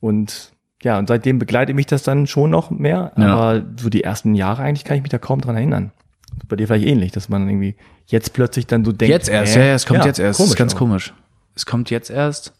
Und 0.00 0.52
ja, 0.82 0.98
und 0.98 1.08
seitdem 1.08 1.38
begleitet 1.38 1.74
mich 1.74 1.86
das 1.86 2.02
dann 2.02 2.26
schon 2.26 2.50
noch 2.50 2.70
mehr. 2.70 3.12
Ja. 3.16 3.34
Aber 3.34 3.64
so 3.76 3.88
die 3.88 4.04
ersten 4.04 4.34
Jahre 4.34 4.62
eigentlich 4.62 4.84
kann 4.84 4.96
ich 4.96 5.02
mich 5.02 5.10
da 5.10 5.18
kaum 5.18 5.40
dran 5.40 5.56
erinnern. 5.56 5.92
Bei 6.48 6.56
dir 6.56 6.66
vielleicht 6.66 6.86
ähnlich, 6.86 7.12
dass 7.12 7.28
man 7.28 7.48
irgendwie 7.48 7.76
jetzt 8.06 8.32
plötzlich 8.34 8.66
dann 8.66 8.84
so 8.84 8.92
denkt. 8.92 9.10
Jetzt 9.10 9.28
erst, 9.28 9.56
hä? 9.56 9.60
ja, 9.60 9.66
ja, 9.66 9.74
es 9.74 9.86
kommt 9.86 10.04
jetzt 10.04 10.18
erst. 10.20 10.38
das 10.38 10.46
ist 10.48 10.56
ganz 10.56 10.72
aber. 10.72 10.78
komisch. 10.80 11.14
Es 11.54 11.66
kommt 11.66 11.90
jetzt 11.90 12.10
erst. 12.10 12.52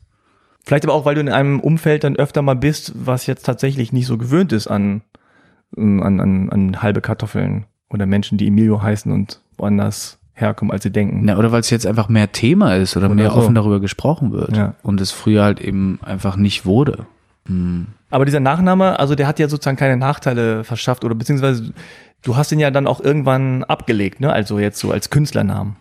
Vielleicht 0.65 0.85
aber 0.85 0.95
auch, 0.95 1.05
weil 1.05 1.15
du 1.15 1.21
in 1.21 1.29
einem 1.29 1.61
Umfeld 1.61 2.03
dann 2.03 2.17
öfter 2.17 2.43
mal 2.43 2.57
bist, 2.57 2.93
was 2.97 3.27
jetzt 3.27 3.45
tatsächlich 3.45 3.93
nicht 3.93 4.07
so 4.07 4.19
gewöhnt 4.19 4.53
ist 4.53 4.67
an, 4.67 5.03
an, 5.77 6.03
an, 6.21 6.49
an 6.51 6.83
halbe 6.83 7.01
Kartoffeln 7.03 7.67
oder 7.91 8.07
Menschen, 8.07 8.39
die 8.39 8.49
Emilio 8.49 8.83
heißen 8.83 9.13
und 9.13 9.41
woanders 9.59 10.19
herkommen, 10.37 10.71
als 10.71 10.83
sie 10.85 10.93
denken. 10.93 11.23
Na, 11.25 11.37
oder 11.37 11.51
weil 11.51 11.61
es 11.61 11.71
jetzt 11.71 11.87
einfach 11.87 12.09
mehr 12.09 12.31
Thema 12.31 12.77
ist 12.77 12.97
oder, 12.97 13.07
Oder 13.07 13.15
mehr 13.15 13.31
so. 13.31 13.39
offen 13.39 13.55
darüber 13.55 13.81
gesprochen 13.81 14.33
wird. 14.33 14.57
Ja. 14.57 14.75
Und 14.83 15.01
es 15.01 15.11
früher 15.11 15.43
halt 15.43 15.61
eben 15.61 15.99
einfach 16.03 16.37
nicht 16.37 16.67
wurde. 16.67 17.07
Hm. 17.47 17.87
Aber 18.11 18.25
dieser 18.25 18.41
Nachname, 18.41 18.99
also 18.99 19.15
der 19.15 19.27
hat 19.27 19.39
ja 19.39 19.49
sozusagen 19.49 19.77
keine 19.77 19.97
Nachteile 19.97 20.63
verschafft 20.63 21.05
oder 21.05 21.15
beziehungsweise 21.15 21.73
du 22.23 22.37
hast 22.37 22.53
ihn 22.53 22.61
ja 22.61 22.71
dann 22.71 22.87
auch 22.87 23.01
irgendwann 23.01 23.65
abgelegt, 23.65 24.21
ne? 24.21 24.33
Also 24.33 24.59
jetzt 24.59 24.79
so 24.79 24.91
als 24.91 25.11
Künstlernamen. 25.11 25.77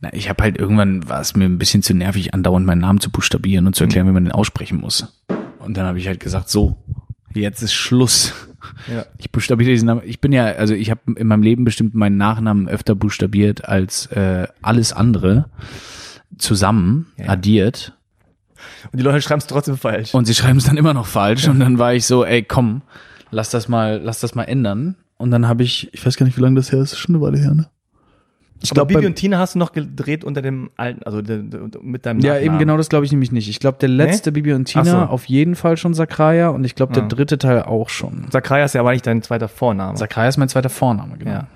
Na, 0.00 0.12
ich 0.12 0.28
habe 0.30 0.42
halt 0.42 0.58
irgendwann 0.58 1.08
war 1.08 1.20
es 1.20 1.36
mir 1.36 1.44
ein 1.44 1.58
bisschen 1.58 1.82
zu 1.82 1.92
nervig, 1.92 2.32
andauernd 2.32 2.64
meinen 2.64 2.80
Namen 2.80 3.00
zu 3.00 3.10
buchstabieren 3.10 3.66
und 3.66 3.74
zu 3.74 3.84
erklären, 3.84 4.06
wie 4.06 4.12
man 4.12 4.24
den 4.24 4.32
aussprechen 4.32 4.80
muss. 4.80 5.20
Und 5.58 5.76
dann 5.76 5.86
habe 5.86 5.98
ich 5.98 6.06
halt 6.06 6.20
gesagt, 6.20 6.48
so, 6.48 6.76
jetzt 7.34 7.62
ist 7.62 7.74
Schluss. 7.74 8.34
Ja. 8.92 9.04
Ich 9.18 9.30
buchstabiere 9.30 9.70
diesen 9.70 9.86
Namen. 9.86 10.02
Ich 10.04 10.20
bin 10.20 10.32
ja, 10.32 10.44
also 10.46 10.74
ich 10.74 10.90
habe 10.90 11.00
in 11.16 11.26
meinem 11.26 11.42
Leben 11.42 11.64
bestimmt 11.64 11.94
meinen 11.94 12.16
Nachnamen 12.16 12.68
öfter 12.68 12.94
buchstabiert 12.94 13.66
als 13.68 14.06
äh, 14.06 14.46
alles 14.62 14.92
andere 14.92 15.46
zusammen 16.38 17.06
Ja. 17.18 17.28
addiert. 17.30 17.92
Und 18.92 18.98
die 18.98 19.02
Leute 19.04 19.22
schreiben 19.22 19.38
es 19.38 19.46
trotzdem 19.46 19.76
falsch. 19.76 20.14
Und 20.14 20.26
sie 20.26 20.34
schreiben 20.34 20.58
es 20.58 20.64
dann 20.64 20.76
immer 20.76 20.94
noch 20.94 21.06
falsch. 21.06 21.48
Und 21.48 21.60
dann 21.60 21.78
war 21.78 21.94
ich 21.94 22.06
so, 22.06 22.24
ey, 22.24 22.42
komm, 22.42 22.82
lass 23.30 23.50
das 23.50 23.68
mal, 23.68 24.00
lass 24.02 24.20
das 24.20 24.34
mal 24.34 24.44
ändern. 24.44 24.96
Und 25.16 25.30
dann 25.30 25.48
habe 25.48 25.62
ich, 25.62 25.92
ich 25.94 26.04
weiß 26.04 26.16
gar 26.16 26.26
nicht, 26.26 26.36
wie 26.36 26.42
lange 26.42 26.56
das 26.56 26.72
her 26.72 26.80
ist, 26.80 26.96
schon 26.98 27.14
eine 27.14 27.24
Weile 27.24 27.38
her, 27.38 27.54
ne? 27.54 27.68
Ich 28.62 28.70
glaube, 28.70 28.92
Bibi 28.94 29.06
und 29.06 29.14
Tina 29.14 29.38
hast 29.38 29.54
du 29.54 29.58
noch 29.58 29.72
gedreht 29.72 30.22
unter 30.24 30.42
dem 30.42 30.70
alten, 30.76 31.02
also 31.04 31.22
de, 31.22 31.42
de, 31.42 31.60
mit 31.82 32.04
deinem 32.06 32.20
ja, 32.20 32.32
Nachnamen. 32.34 32.44
eben 32.46 32.58
genau 32.58 32.76
das 32.76 32.88
glaube 32.88 33.04
ich 33.06 33.10
nämlich 33.12 33.32
nicht. 33.32 33.48
Ich 33.48 33.58
glaube, 33.58 33.78
der 33.80 33.88
letzte 33.88 34.32
Bibi 34.32 34.52
und 34.52 34.66
Tina 34.66 34.84
so. 34.84 34.96
auf 34.98 35.24
jeden 35.26 35.54
Fall 35.54 35.76
schon 35.76 35.94
Sakraya 35.94 36.48
und 36.50 36.64
ich 36.64 36.74
glaube, 36.74 36.92
der 36.92 37.04
Ja. 37.04 37.08
dritte 37.08 37.38
Teil 37.38 37.62
auch 37.62 37.88
schon. 37.88 38.26
Sakraya 38.30 38.64
ist 38.66 38.74
ja 38.74 38.80
aber 38.82 38.92
nicht 38.92 39.06
dein 39.06 39.22
zweiter 39.22 39.48
Vorname. 39.48 39.96
Sakraya 39.96 40.28
ist 40.28 40.36
mein 40.36 40.48
zweiter 40.48 40.68
Vorname, 40.68 41.16
genau. 41.18 41.30
ja. 41.30 41.46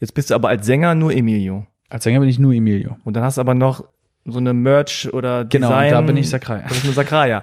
Jetzt 0.00 0.14
bist 0.14 0.30
du 0.30 0.34
aber 0.34 0.48
als 0.48 0.66
Sänger 0.66 0.94
nur 0.94 1.12
Emilio. 1.12 1.66
Als 1.90 2.04
Sänger 2.04 2.20
bin 2.20 2.28
ich 2.28 2.38
nur 2.38 2.52
Emilio. 2.52 2.96
Und 3.04 3.14
dann 3.16 3.22
hast 3.24 3.36
du 3.38 3.40
aber 3.40 3.54
noch 3.54 3.84
so 4.24 4.38
eine 4.38 4.52
Merch 4.52 5.08
oder 5.12 5.44
Genau, 5.44 5.68
Design. 5.68 5.90
da 5.92 6.00
bin 6.02 6.16
ich 6.16 6.28
Sakraya. 6.28 6.62
Das 6.68 6.78
ist 6.78 6.84
eine 6.84 6.92
Sakraya. 6.92 7.42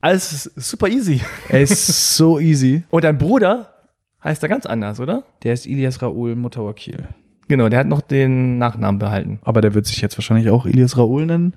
Alles 0.00 0.32
ist 0.32 0.68
super 0.68 0.88
easy. 0.88 1.20
Er 1.48 1.62
ist 1.62 2.16
so 2.16 2.38
easy. 2.38 2.84
Und 2.90 3.04
dein 3.04 3.16
Bruder 3.16 3.72
heißt 4.22 4.42
da 4.42 4.46
ganz 4.48 4.66
anders, 4.66 5.00
oder? 5.00 5.22
Der 5.42 5.52
ist 5.54 5.66
Ilias 5.66 6.02
Raoul 6.02 6.36
Mutawakil. 6.36 7.08
Genau, 7.48 7.68
der 7.68 7.78
hat 7.80 7.86
noch 7.86 8.00
den 8.00 8.58
Nachnamen 8.58 8.98
behalten. 8.98 9.38
Aber 9.42 9.60
der 9.60 9.74
wird 9.74 9.86
sich 9.86 10.00
jetzt 10.00 10.18
wahrscheinlich 10.18 10.50
auch 10.50 10.66
Elias 10.66 10.96
Raoul 10.96 11.26
nennen, 11.26 11.54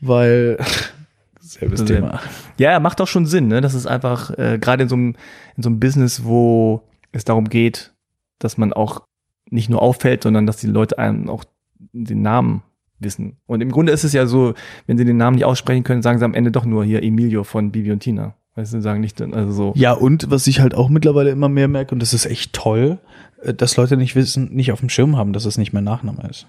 weil 0.00 0.58
selbes 1.40 1.80
Also, 1.80 1.94
Thema. 1.94 2.20
Ja, 2.58 2.78
macht 2.80 3.00
auch 3.00 3.08
schon 3.08 3.26
Sinn, 3.26 3.48
ne? 3.48 3.60
Das 3.60 3.74
ist 3.74 3.86
einfach, 3.86 4.36
äh, 4.38 4.58
gerade 4.60 4.84
in 4.84 4.88
so 4.88 4.94
einem, 4.94 5.16
in 5.56 5.62
so 5.62 5.68
einem 5.68 5.80
Business, 5.80 6.24
wo 6.24 6.82
es 7.12 7.24
darum 7.24 7.48
geht, 7.48 7.92
dass 8.38 8.58
man 8.58 8.72
auch 8.72 9.02
nicht 9.50 9.70
nur 9.70 9.82
auffällt, 9.82 10.22
sondern 10.22 10.46
dass 10.46 10.56
die 10.56 10.66
Leute 10.66 10.98
einem 10.98 11.28
auch 11.28 11.44
den 11.92 12.22
Namen 12.22 12.62
wissen. 12.98 13.36
Und 13.46 13.60
im 13.60 13.70
Grunde 13.70 13.92
ist 13.92 14.04
es 14.04 14.12
ja 14.12 14.26
so, 14.26 14.54
wenn 14.86 14.98
sie 14.98 15.04
den 15.04 15.16
Namen 15.16 15.36
nicht 15.36 15.44
aussprechen 15.44 15.84
können, 15.84 16.02
sagen 16.02 16.18
sie 16.18 16.24
am 16.24 16.34
Ende 16.34 16.50
doch 16.50 16.64
nur 16.64 16.84
hier 16.84 17.02
Emilio 17.02 17.44
von 17.44 17.70
Bibi 17.70 17.92
und 17.92 18.00
Tina. 18.00 18.34
Weißt 18.56 18.72
du, 18.72 18.80
sagen 18.80 19.00
nicht, 19.00 19.20
also 19.20 19.52
so. 19.52 19.72
Ja, 19.74 19.92
und 19.92 20.30
was 20.30 20.46
ich 20.46 20.60
halt 20.60 20.74
auch 20.74 20.88
mittlerweile 20.88 21.30
immer 21.30 21.48
mehr 21.48 21.66
merke, 21.66 21.92
und 21.92 22.00
das 22.00 22.14
ist 22.14 22.24
echt 22.26 22.52
toll, 22.52 22.98
äh, 23.42 23.52
dass 23.52 23.76
Leute 23.76 23.96
nicht 23.96 24.14
wissen, 24.14 24.54
nicht 24.54 24.70
auf 24.70 24.80
dem 24.80 24.88
Schirm 24.88 25.16
haben, 25.16 25.32
dass 25.32 25.44
es 25.44 25.58
nicht 25.58 25.72
mein 25.72 25.84
Nachname 25.84 26.28
ist. 26.28 26.46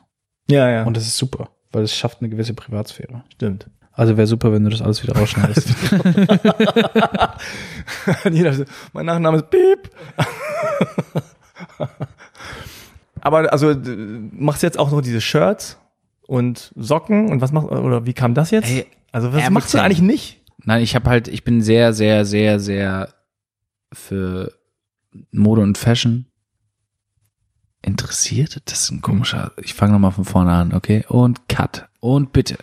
Ja, 0.49 0.69
ja. 0.69 0.83
Und 0.83 0.95
das 0.95 1.07
ist 1.07 1.17
super, 1.17 1.49
weil 1.71 1.83
es 1.83 1.95
schafft 1.95 2.21
eine 2.21 2.29
gewisse 2.29 2.53
Privatsphäre. 2.53 3.23
stimmt. 3.33 3.67
Also 3.97 4.17
wäre 4.17 4.27
super, 4.27 4.51
wenn 4.51 4.65
du 4.65 4.69
das 4.69 4.81
alles 4.81 5.01
wieder 5.03 5.15
rausschneidest. 5.15 5.69
Jeder 8.29 8.53
so, 8.53 8.65
mein 8.91 9.05
Nachname 9.05 9.37
ist 9.37 9.49
Piep. 9.49 9.89
Aber 13.21 13.51
also 13.53 13.73
machst 14.33 14.63
du 14.63 14.67
jetzt 14.67 14.77
auch 14.77 14.91
noch 14.91 15.01
diese 15.01 15.21
Shirts 15.21 15.79
und 16.27 16.73
Socken 16.75 17.29
und 17.29 17.39
was 17.39 17.53
machst 17.53 17.69
oder 17.69 18.05
wie 18.05 18.13
kam 18.13 18.33
das 18.33 18.51
jetzt? 18.51 18.69
Ey, 18.69 18.85
also 19.13 19.31
was 19.31 19.41
er 19.41 19.49
machst 19.49 19.73
du 19.73 19.81
eigentlich 19.81 20.01
nicht? 20.01 20.41
Nein, 20.65 20.81
ich 20.81 20.95
habe 20.95 21.09
halt, 21.09 21.27
ich 21.27 21.43
bin 21.43 21.61
sehr, 21.61 21.93
sehr, 21.93 22.25
sehr, 22.25 22.59
sehr 22.59 23.13
für 23.93 24.51
Mode 25.31 25.61
und 25.61 25.77
Fashion 25.77 26.25
interessiert. 27.81 28.61
Das 28.65 28.81
ist 28.83 28.91
ein 28.91 29.01
komischer. 29.01 29.53
Ich 29.61 29.75
fange 29.75 29.93
nochmal 29.93 30.11
von 30.11 30.25
vorne 30.25 30.51
an, 30.51 30.73
okay? 30.73 31.05
Und 31.07 31.47
Cut. 31.47 31.87
Und 31.99 32.33
bitte. 32.33 32.57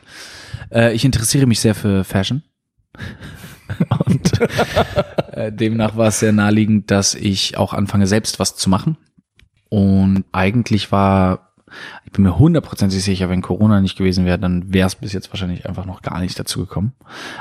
Äh, 0.70 0.94
ich 0.94 1.04
interessiere 1.04 1.46
mich 1.46 1.60
sehr 1.60 1.74
für 1.74 2.04
Fashion. 2.04 2.42
und 4.06 4.40
äh, 5.32 5.52
demnach 5.52 5.96
war 5.96 6.08
es 6.08 6.20
sehr 6.20 6.32
naheliegend, 6.32 6.90
dass 6.90 7.14
ich 7.14 7.56
auch 7.56 7.72
anfange, 7.72 8.06
selbst 8.06 8.38
was 8.38 8.56
zu 8.56 8.68
machen. 8.68 8.96
Und 9.68 10.24
eigentlich 10.32 10.92
war, 10.92 11.51
ich 12.04 12.12
bin 12.12 12.24
mir 12.24 12.38
hundertprozentig 12.38 13.02
sicher, 13.02 13.28
wenn 13.28 13.42
Corona 13.42 13.80
nicht 13.80 13.96
gewesen 13.96 14.24
wäre, 14.24 14.38
dann 14.38 14.72
wäre 14.72 14.86
es 14.86 14.94
bis 14.94 15.12
jetzt 15.12 15.30
wahrscheinlich 15.32 15.66
einfach 15.68 15.86
noch 15.86 16.02
gar 16.02 16.20
nicht 16.20 16.38
dazu 16.38 16.60
gekommen. 16.60 16.92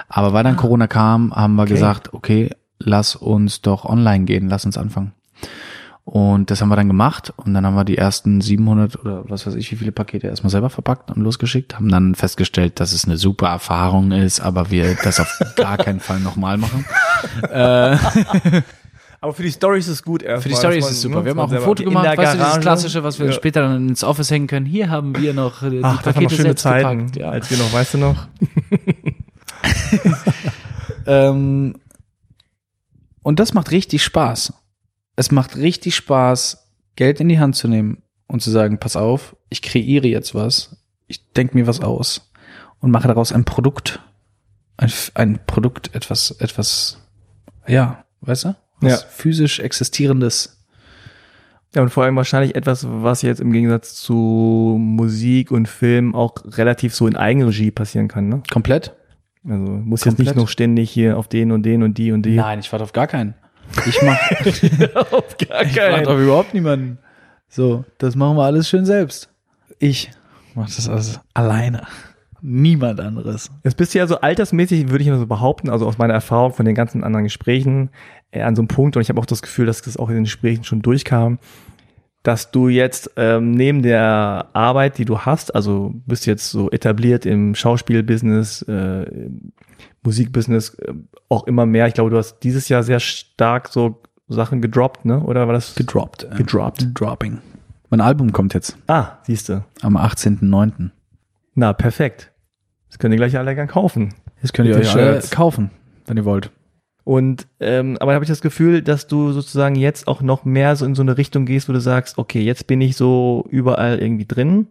Aber 0.09 0.33
weil 0.33 0.43
dann 0.43 0.57
Corona 0.57 0.87
kam, 0.87 1.33
haben 1.35 1.55
wir 1.55 1.63
Okay. 1.63 1.73
gesagt, 1.73 2.13
okay, 2.13 2.49
lass 2.79 3.15
uns 3.15 3.61
doch 3.61 3.85
online 3.85 4.25
gehen, 4.25 4.49
lass 4.49 4.65
uns 4.65 4.77
anfangen. 4.77 5.13
Und 6.03 6.49
das 6.49 6.61
haben 6.61 6.69
wir 6.69 6.75
dann 6.75 6.87
gemacht 6.87 7.31
und 7.37 7.53
dann 7.53 7.63
haben 7.65 7.75
wir 7.75 7.85
die 7.85 7.97
ersten 7.97 8.41
700 8.41 8.99
oder 8.99 9.23
was 9.29 9.45
weiß 9.45 9.53
ich, 9.53 9.71
wie 9.71 9.75
viele 9.75 9.91
Pakete 9.91 10.27
erstmal 10.27 10.49
selber 10.49 10.71
verpackt 10.71 11.11
und 11.11 11.21
losgeschickt, 11.21 11.75
haben 11.75 11.89
dann 11.89 12.15
festgestellt, 12.15 12.79
dass 12.79 12.91
es 12.91 13.05
eine 13.05 13.17
super 13.17 13.47
Erfahrung 13.49 14.11
ist, 14.11 14.39
aber 14.39 14.71
wir 14.71 14.95
das 15.03 15.19
auf 15.19 15.39
gar 15.55 15.77
keinen 15.77 15.99
Fall 15.99 16.19
nochmal 16.19 16.57
machen. 16.57 16.85
äh, 17.51 17.97
Aber 19.21 19.33
für 19.33 19.43
die 19.43 19.51
Story 19.51 19.79
ist 19.79 19.87
es 19.87 20.03
gut. 20.03 20.23
für 20.23 20.49
die 20.49 20.55
Story 20.55 20.79
ist 20.79 20.89
es 20.89 21.01
super. 21.01 21.23
Wir 21.23 21.31
haben 21.31 21.39
auch 21.39 21.51
ein 21.51 21.61
Foto 21.61 21.83
gemacht, 21.83 22.17
weißt 22.17 22.33
du, 22.33 22.37
dieses 22.39 22.59
klassische, 22.59 23.03
was 23.03 23.19
wir 23.19 23.27
ja. 23.27 23.31
später 23.31 23.61
dann 23.61 23.89
ins 23.89 24.03
Office 24.03 24.31
hängen 24.31 24.47
können. 24.47 24.65
Hier 24.65 24.89
haben 24.89 25.15
wir 25.15 25.33
noch 25.33 25.61
äh, 25.61 25.69
die 25.69 25.83
Ach, 25.83 25.83
waren 25.83 25.95
noch 25.95 26.03
Pakete 26.03 26.35
schöne 26.35 26.47
selbst 26.49 26.63
Zeiten, 26.63 26.97
gepackt. 26.97 27.15
Ja. 27.17 27.29
als 27.29 27.49
wir 27.51 27.57
noch, 27.57 27.71
weißt 27.71 27.93
du 27.93 27.97
noch? 27.99 28.27
Ähm, 31.05 31.75
und 33.23 33.39
das 33.39 33.53
macht 33.53 33.71
richtig 33.71 34.03
Spaß. 34.03 34.53
Es 35.15 35.31
macht 35.31 35.55
richtig 35.55 35.95
Spaß, 35.95 36.69
Geld 36.95 37.19
in 37.19 37.29
die 37.29 37.39
Hand 37.39 37.55
zu 37.55 37.67
nehmen 37.67 38.03
und 38.27 38.41
zu 38.41 38.51
sagen, 38.51 38.79
pass 38.79 38.95
auf, 38.95 39.35
ich 39.49 39.61
kreiere 39.61 40.07
jetzt 40.07 40.33
was, 40.33 40.77
ich 41.07 41.31
denke 41.33 41.57
mir 41.57 41.67
was 41.67 41.81
aus 41.81 42.31
und 42.79 42.91
mache 42.91 43.07
daraus 43.07 43.31
ein 43.31 43.45
Produkt. 43.45 43.99
Ein, 44.77 44.91
ein 45.13 45.39
Produkt, 45.45 45.93
etwas, 45.93 46.31
etwas, 46.31 46.97
ja, 47.67 48.05
weißt 48.21 48.45
du? 48.45 48.55
Was 48.81 48.91
Ja. 49.03 49.07
physisch 49.09 49.59
existierendes. 49.59 50.57
Ja, 51.73 51.81
und 51.81 51.89
vor 51.89 52.03
allem 52.03 52.17
wahrscheinlich 52.17 52.55
etwas, 52.55 52.85
was 52.89 53.21
jetzt 53.21 53.39
im 53.39 53.53
Gegensatz 53.53 53.95
zu 53.95 54.75
Musik 54.77 55.51
und 55.51 55.67
Film 55.69 56.13
auch 56.13 56.35
relativ 56.45 56.93
so 56.93 57.07
in 57.07 57.15
Eigenregie 57.15 57.71
passieren 57.71 58.09
kann, 58.09 58.27
ne? 58.27 58.43
Komplett? 58.51 58.93
Also 59.47 59.55
muss 59.71 60.03
jetzt 60.03 60.19
nicht 60.19 60.27
Komplett. 60.27 60.35
noch 60.35 60.49
ständig 60.49 60.91
hier 60.91 61.17
auf 61.17 61.27
den 61.29 61.51
und 61.51 61.63
den 61.63 61.81
und 61.83 61.97
die 61.97 62.11
und 62.11 62.23
die. 62.23 62.35
Nein, 62.35 62.59
ich 62.59 62.71
warte 62.71 62.83
auf 62.83 62.91
gar 62.93 63.07
keinen. 63.07 63.35
Ich 63.87 64.01
mach, 64.01 64.17
auf 65.13 65.37
gar 65.37 65.63
Ich 65.63 65.75
warte 65.77 66.09
auf 66.09 66.19
überhaupt 66.19 66.53
niemanden. 66.53 66.97
So, 67.47 67.85
das 67.99 68.15
machen 68.15 68.35
wir 68.37 68.43
alles 68.43 68.67
schön 68.67 68.85
selbst. 68.85 69.29
Ich 69.79 70.11
mach 70.55 70.65
das 70.67 70.89
alles 70.89 71.19
alleine. 71.33 71.87
Niemand 72.41 72.99
anderes. 72.99 73.51
Jetzt 73.63 73.77
bist 73.77 73.93
du 73.93 73.99
ja 73.99 74.07
so 74.07 74.19
altersmäßig, 74.19 74.89
würde 74.89 75.03
ich 75.03 75.09
mal 75.09 75.19
so 75.19 75.27
behaupten, 75.27 75.69
also 75.69 75.85
aus 75.87 75.97
meiner 75.97 76.13
Erfahrung 76.13 76.53
von 76.53 76.65
den 76.65 76.75
ganzen 76.75 77.03
anderen 77.03 77.23
Gesprächen, 77.23 77.89
äh, 78.31 78.41
an 78.41 78.55
so 78.55 78.61
einem 78.61 78.67
Punkt, 78.67 78.95
und 78.95 79.01
ich 79.01 79.09
habe 79.09 79.19
auch 79.19 79.25
das 79.25 79.41
Gefühl, 79.41 79.65
dass 79.67 79.81
das 79.81 79.97
auch 79.97 80.09
in 80.09 80.15
den 80.15 80.23
Gesprächen 80.23 80.63
schon 80.63 80.81
durchkam, 80.81 81.37
dass 82.23 82.51
du 82.51 82.67
jetzt 82.67 83.11
ähm, 83.15 83.51
neben 83.51 83.81
der 83.81 84.47
Arbeit, 84.53 84.97
die 84.97 85.05
du 85.05 85.19
hast, 85.19 85.53
also 85.55 85.91
bist 86.05 86.25
jetzt 86.25 86.49
so 86.51 86.69
etabliert 86.71 87.25
im 87.25 87.55
Schauspielbusiness, 87.55 88.61
äh, 88.63 89.29
Musikbusiness, 90.03 90.75
äh, 90.79 90.93
auch 91.29 91.47
immer 91.47 91.65
mehr. 91.65 91.87
Ich 91.87 91.93
glaube, 91.93 92.09
du 92.09 92.17
hast 92.17 92.39
dieses 92.39 92.69
Jahr 92.69 92.83
sehr 92.83 92.99
stark 92.99 93.69
so 93.69 94.01
Sachen 94.27 94.61
gedroppt, 94.61 95.05
ne? 95.05 95.19
Oder 95.21 95.47
war 95.47 95.53
das? 95.53 95.75
Gedroppt. 95.75 96.23
äh, 96.23 96.35
Gedroppt. 96.37 96.87
Dropping. 96.93 97.39
Mein 97.89 98.01
Album 98.01 98.31
kommt 98.31 98.53
jetzt 98.53 98.77
Ah, 98.87 99.17
siehst 99.23 99.49
du. 99.49 99.63
am 99.81 99.97
18.09. 99.97 100.91
Na, 101.55 101.73
perfekt. 101.73 102.30
Das 102.91 102.99
könnt 102.99 103.13
ihr 103.13 103.17
gleich 103.17 103.37
alle 103.37 103.55
gern 103.55 103.69
kaufen. 103.69 104.13
Das 104.41 104.51
könnt 104.51 104.67
ihr 104.67 104.75
euch 104.75 104.93
alle 104.93 105.21
kaufen, 105.31 105.71
wenn 106.07 106.17
ihr 106.17 106.25
wollt. 106.25 106.51
Und 107.05 107.47
ähm, 107.61 107.97
aber 107.99 108.13
habe 108.13 108.23
ich 108.23 108.29
das 108.29 108.41
Gefühl, 108.41 108.81
dass 108.81 109.07
du 109.07 109.31
sozusagen 109.31 109.75
jetzt 109.75 110.07
auch 110.07 110.21
noch 110.21 110.43
mehr 110.43 110.75
so 110.75 110.85
in 110.85 110.93
so 110.93 111.01
eine 111.01 111.17
Richtung 111.17 111.45
gehst, 111.45 111.69
wo 111.69 111.73
du 111.73 111.79
sagst, 111.79 112.17
okay, 112.17 112.41
jetzt 112.41 112.67
bin 112.67 112.81
ich 112.81 112.95
so 112.97 113.47
überall 113.49 113.97
irgendwie 113.97 114.25
drin. 114.25 114.67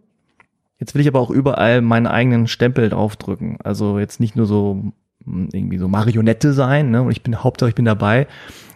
Jetzt 0.79 0.93
will 0.93 1.01
ich 1.01 1.07
aber 1.07 1.19
auch 1.19 1.31
überall 1.31 1.81
meinen 1.81 2.07
eigenen 2.07 2.47
Stempel 2.47 2.89
draufdrücken. 2.89 3.57
Also 3.63 3.99
jetzt 3.99 4.19
nicht 4.19 4.35
nur 4.35 4.45
so 4.45 4.93
mh, 5.25 5.49
irgendwie 5.51 5.79
so 5.79 5.87
Marionette 5.87 6.53
sein, 6.53 6.91
ne? 6.91 7.01
Und 7.01 7.11
ich 7.11 7.23
bin 7.23 7.43
Hauptsache 7.43 7.69
ich 7.69 7.75
bin 7.75 7.85
dabei, 7.85 8.27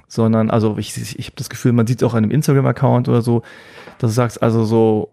sondern 0.08 0.50
also 0.50 0.78
ich 0.80 0.98
ich, 0.98 1.20
ich 1.20 1.28
habe 1.28 1.36
das 1.38 1.50
Gefühl, 1.50 1.72
man 1.72 1.88
sieht 1.88 2.02
es 2.02 2.08
auch 2.08 2.16
an 2.16 2.24
einem 2.24 2.32
Instagram 2.32 2.66
Account 2.66 3.08
oder 3.08 3.22
so, 3.22 3.44
dass 4.00 4.10
du 4.12 4.16
sagst, 4.16 4.42
also 4.42 4.66
so 4.66 5.12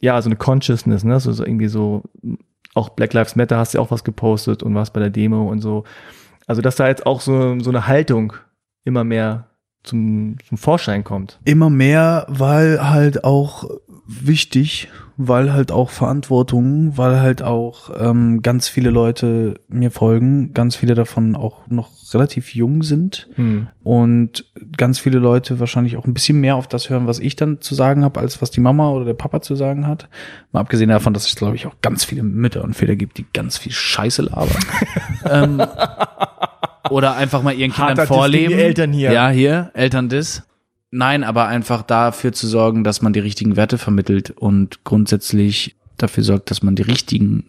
ja, 0.00 0.20
so 0.20 0.28
eine 0.28 0.36
Consciousness, 0.36 1.04
ne? 1.04 1.18
So, 1.20 1.32
so 1.32 1.46
irgendwie 1.46 1.68
so 1.68 2.02
auch 2.74 2.90
Black 2.90 3.12
Lives 3.14 3.36
Matter 3.36 3.56
hast 3.56 3.72
du 3.74 3.78
ja 3.78 3.82
auch 3.82 3.90
was 3.90 4.04
gepostet 4.04 4.62
und 4.62 4.74
warst 4.74 4.92
bei 4.92 5.00
der 5.00 5.10
Demo 5.10 5.48
und 5.48 5.60
so. 5.60 5.84
Also, 6.46 6.60
dass 6.60 6.76
da 6.76 6.88
jetzt 6.88 7.06
auch 7.06 7.20
so, 7.20 7.58
so 7.60 7.70
eine 7.70 7.86
Haltung 7.86 8.34
immer 8.84 9.04
mehr 9.04 9.48
zum, 9.84 10.36
zum 10.48 10.58
Vorschein 10.58 11.04
kommt. 11.04 11.38
Immer 11.44 11.70
mehr, 11.70 12.26
weil 12.28 12.90
halt 12.90 13.24
auch 13.24 13.68
wichtig, 14.06 14.88
weil 15.16 15.52
halt 15.52 15.70
auch 15.70 15.90
Verantwortung, 15.90 16.98
weil 16.98 17.20
halt 17.20 17.42
auch 17.42 17.90
ähm, 17.98 18.42
ganz 18.42 18.68
viele 18.68 18.90
Leute 18.90 19.60
mir 19.68 19.90
folgen, 19.90 20.52
ganz 20.52 20.76
viele 20.76 20.94
davon 20.94 21.36
auch 21.36 21.66
noch 21.68 21.90
relativ 22.12 22.54
jung 22.54 22.82
sind 22.82 23.28
und 23.82 24.44
ganz 24.76 24.98
viele 24.98 25.18
Leute 25.18 25.60
wahrscheinlich 25.60 25.96
auch 25.96 26.04
ein 26.04 26.14
bisschen 26.14 26.40
mehr 26.40 26.56
auf 26.56 26.66
das 26.66 26.90
hören, 26.90 27.06
was 27.06 27.18
ich 27.18 27.36
dann 27.36 27.60
zu 27.60 27.74
sagen 27.74 28.04
habe, 28.04 28.20
als 28.20 28.42
was 28.42 28.50
die 28.50 28.60
Mama 28.60 28.90
oder 28.90 29.04
der 29.04 29.14
Papa 29.14 29.40
zu 29.40 29.54
sagen 29.54 29.86
hat. 29.86 30.08
Mal 30.52 30.60
abgesehen 30.60 30.90
davon, 30.90 31.14
dass 31.14 31.26
es, 31.26 31.36
glaube 31.36 31.56
ich, 31.56 31.66
auch 31.66 31.76
ganz 31.80 32.04
viele 32.04 32.22
Mütter 32.22 32.64
und 32.64 32.74
Väter 32.74 32.96
gibt, 32.96 33.18
die 33.18 33.26
ganz 33.32 33.56
viel 33.58 33.72
Scheiße 33.72 34.22
labern. 34.22 34.64
ähm, 35.30 35.62
oder 36.90 37.16
einfach 37.16 37.42
mal 37.42 37.52
ihren 37.52 37.72
Kindern 37.72 37.90
Harter 37.90 38.02
Diss 38.02 38.08
gegen 38.08 38.18
vorleben. 38.18 38.56
die 38.56 38.62
Eltern 38.62 38.92
hier. 38.92 39.12
Ja, 39.12 39.28
hier, 39.30 39.70
Eltern 39.74 40.08
Diss. 40.08 40.42
Nein, 40.90 41.24
aber 41.24 41.48
einfach 41.48 41.82
dafür 41.82 42.32
zu 42.32 42.46
sorgen, 42.46 42.84
dass 42.84 43.02
man 43.02 43.12
die 43.12 43.20
richtigen 43.20 43.56
Werte 43.56 43.78
vermittelt 43.78 44.30
und 44.30 44.84
grundsätzlich 44.84 45.76
dafür 45.96 46.22
sorgt, 46.22 46.50
dass 46.50 46.62
man 46.62 46.76
die 46.76 46.82
richtigen, 46.82 47.46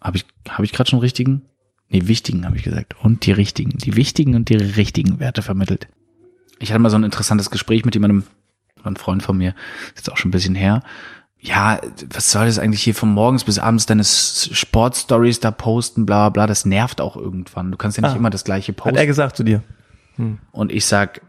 habe 0.00 0.18
ich, 0.18 0.26
habe 0.48 0.64
ich 0.64 0.72
gerade 0.72 0.90
schon 0.90 0.98
richtigen? 0.98 1.42
Nee, 1.88 2.02
wichtigen 2.04 2.44
habe 2.44 2.56
ich 2.56 2.64
gesagt. 2.64 2.94
Und 3.02 3.24
die 3.24 3.32
richtigen, 3.32 3.78
die 3.78 3.96
wichtigen 3.96 4.34
und 4.34 4.50
die 4.50 4.56
richtigen 4.56 5.18
Werte 5.20 5.40
vermittelt. 5.40 5.88
Ich 6.58 6.70
hatte 6.70 6.80
mal 6.80 6.90
so 6.90 6.98
ein 6.98 7.04
interessantes 7.04 7.50
Gespräch 7.50 7.84
mit 7.84 7.94
jemandem, 7.94 8.24
ein 8.84 8.96
Freund 8.96 9.22
von 9.22 9.38
mir, 9.38 9.54
ist 9.94 9.98
jetzt 9.98 10.12
auch 10.12 10.16
schon 10.16 10.28
ein 10.28 10.32
bisschen 10.32 10.54
her. 10.54 10.82
Ja, 11.40 11.80
was 12.12 12.32
soll 12.32 12.46
das 12.46 12.58
eigentlich 12.58 12.82
hier 12.82 12.94
von 12.96 13.10
morgens 13.12 13.44
bis 13.44 13.58
abends 13.60 13.86
deine 13.86 14.02
Sportstories 14.04 15.40
da 15.40 15.50
posten, 15.50 16.04
bla 16.06 16.28
bla 16.28 16.30
bla, 16.30 16.46
das 16.48 16.64
nervt 16.64 17.00
auch 17.00 17.16
irgendwann. 17.16 17.70
Du 17.70 17.76
kannst 17.78 17.96
ja 17.96 18.02
nicht 18.02 18.14
Ah. 18.14 18.16
immer 18.16 18.30
das 18.30 18.44
gleiche 18.44 18.72
Hat 18.72 18.76
posten. 18.78 18.96
er 18.96 19.06
gesagt 19.06 19.36
zu 19.36 19.44
dir? 19.44 19.62
Und 20.50 20.72
ich 20.72 20.84
sag, 20.84 21.20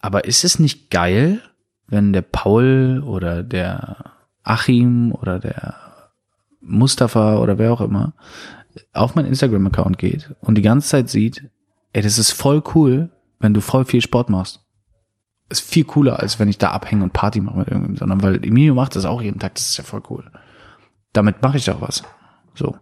aber 0.00 0.24
ist 0.24 0.42
es 0.42 0.58
nicht 0.58 0.90
geil, 0.90 1.40
wenn 1.86 2.12
der 2.12 2.22
Paul 2.22 3.00
oder 3.06 3.44
der 3.44 4.12
Achim 4.42 5.12
oder 5.12 5.38
der 5.38 5.76
Mustafa 6.60 7.38
oder 7.38 7.58
wer 7.58 7.72
auch 7.72 7.80
immer 7.80 8.14
auf 8.92 9.14
meinen 9.14 9.26
Instagram-Account 9.26 9.98
geht 9.98 10.34
und 10.40 10.56
die 10.56 10.62
ganze 10.62 10.88
Zeit 10.88 11.08
sieht, 11.10 11.44
ey, 11.92 12.02
das 12.02 12.18
ist 12.18 12.32
voll 12.32 12.62
cool, 12.74 13.10
wenn 13.38 13.54
du 13.54 13.60
voll 13.60 13.84
viel 13.84 14.00
Sport 14.02 14.30
machst. 14.30 14.60
Ist 15.48 15.60
viel 15.60 15.84
cooler, 15.84 16.20
als 16.20 16.38
wenn 16.38 16.48
ich 16.48 16.58
da 16.58 16.70
abhänge 16.70 17.04
und 17.04 17.12
Party 17.12 17.40
mache 17.40 17.58
mit 17.58 17.68
irgendjemandem, 17.68 17.96
sondern 17.96 18.22
weil 18.22 18.44
Emilio 18.44 18.74
macht 18.74 18.96
das 18.96 19.04
auch 19.04 19.22
jeden 19.22 19.38
Tag, 19.38 19.54
das 19.54 19.70
ist 19.70 19.76
ja 19.78 19.84
voll 19.84 20.02
cool. 20.10 20.30
Damit 21.12 21.42
mache 21.42 21.56
ich 21.56 21.70
auch 21.70 21.80
was. 21.80 22.02
So. 22.54 22.76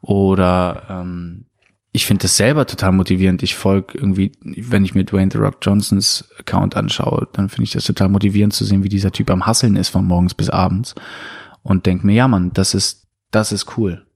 Oder 0.00 0.82
ähm, 0.88 1.46
ich 1.92 2.06
finde 2.06 2.22
das 2.22 2.36
selber 2.36 2.66
total 2.66 2.92
motivierend. 2.92 3.42
Ich 3.42 3.54
folge 3.54 3.96
irgendwie, 3.96 4.32
wenn 4.42 4.84
ich 4.84 4.94
mir 4.94 5.04
Dwayne 5.04 5.30
The 5.32 5.38
Rock 5.38 5.58
Johnsons 5.62 6.28
Account 6.38 6.76
anschaue, 6.76 7.28
dann 7.32 7.48
finde 7.48 7.64
ich 7.64 7.72
das 7.72 7.84
total 7.84 8.08
motivierend 8.08 8.52
zu 8.52 8.64
sehen, 8.64 8.84
wie 8.84 8.88
dieser 8.88 9.12
Typ 9.12 9.30
am 9.30 9.46
Hasseln 9.46 9.76
ist 9.76 9.88
von 9.88 10.04
morgens 10.04 10.34
bis 10.34 10.50
abends 10.50 10.94
und 11.62 11.86
denke 11.86 12.06
mir, 12.06 12.14
ja 12.14 12.28
Mann, 12.28 12.52
das 12.52 12.74
ist, 12.74 13.06
das 13.30 13.52
ist 13.52 13.78
cool. 13.78 14.06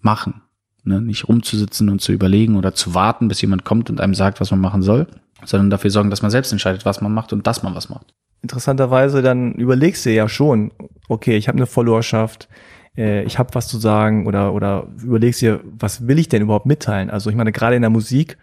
Machen. 0.00 0.42
Ne? 0.84 1.00
Nicht 1.00 1.28
rumzusitzen 1.28 1.88
und 1.88 2.00
zu 2.00 2.12
überlegen 2.12 2.56
oder 2.56 2.74
zu 2.74 2.94
warten, 2.94 3.28
bis 3.28 3.40
jemand 3.40 3.64
kommt 3.64 3.90
und 3.90 4.00
einem 4.00 4.14
sagt, 4.14 4.40
was 4.40 4.50
man 4.50 4.60
machen 4.60 4.82
soll, 4.82 5.06
sondern 5.44 5.70
dafür 5.70 5.90
sorgen, 5.90 6.10
dass 6.10 6.22
man 6.22 6.30
selbst 6.30 6.52
entscheidet, 6.52 6.84
was 6.84 7.00
man 7.00 7.12
macht 7.12 7.32
und 7.32 7.46
dass 7.46 7.62
man 7.62 7.74
was 7.74 7.88
macht. 7.88 8.14
Interessanterweise, 8.42 9.22
dann 9.22 9.52
überlegst 9.52 10.06
du 10.06 10.10
ja 10.10 10.28
schon, 10.28 10.72
okay, 11.08 11.36
ich 11.36 11.48
habe 11.48 11.56
eine 11.56 11.66
Followerschaft, 11.66 12.48
äh, 12.96 13.22
ich 13.24 13.38
habe 13.38 13.50
was 13.54 13.68
zu 13.68 13.78
sagen 13.78 14.26
oder, 14.26 14.54
oder 14.54 14.86
überlegst 15.02 15.42
dir, 15.42 15.60
was 15.78 16.06
will 16.06 16.18
ich 16.18 16.28
denn 16.28 16.42
überhaupt 16.42 16.66
mitteilen? 16.66 17.10
Also 17.10 17.30
ich 17.30 17.36
meine, 17.36 17.52
gerade 17.52 17.76
in 17.76 17.82
der 17.82 17.90
Musik, 17.90 18.38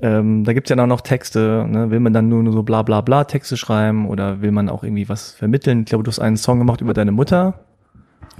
ähm, 0.00 0.42
da 0.42 0.52
gibt's 0.52 0.70
ja 0.70 0.76
auch 0.76 0.86
noch 0.86 1.02
Texte, 1.02 1.66
ne? 1.68 1.90
will 1.90 2.00
man 2.00 2.12
dann 2.12 2.28
nur, 2.28 2.42
nur 2.42 2.52
so 2.52 2.64
bla 2.64 2.82
bla 2.82 3.00
bla 3.00 3.24
Texte 3.24 3.56
schreiben 3.56 4.08
oder 4.08 4.42
will 4.42 4.50
man 4.50 4.68
auch 4.68 4.82
irgendwie 4.82 5.08
was 5.08 5.30
vermitteln? 5.32 5.80
Ich 5.80 5.86
glaube, 5.86 6.02
du 6.02 6.10
hast 6.10 6.18
einen 6.18 6.36
Song 6.36 6.58
gemacht 6.58 6.80
über 6.80 6.94
deine 6.94 7.12
Mutter, 7.12 7.60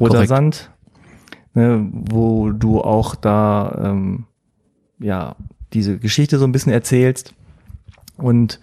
Roter 0.00 0.14
Korrekt. 0.14 0.28
Sand, 0.28 0.70
ne? 1.54 1.88
wo 1.92 2.50
du 2.50 2.80
auch 2.80 3.14
da 3.14 3.80
ähm, 3.84 4.24
ja 4.98 5.36
diese 5.72 5.98
Geschichte 5.98 6.38
so 6.38 6.44
ein 6.44 6.52
bisschen 6.52 6.72
erzählst 6.72 7.34
und 8.22 8.60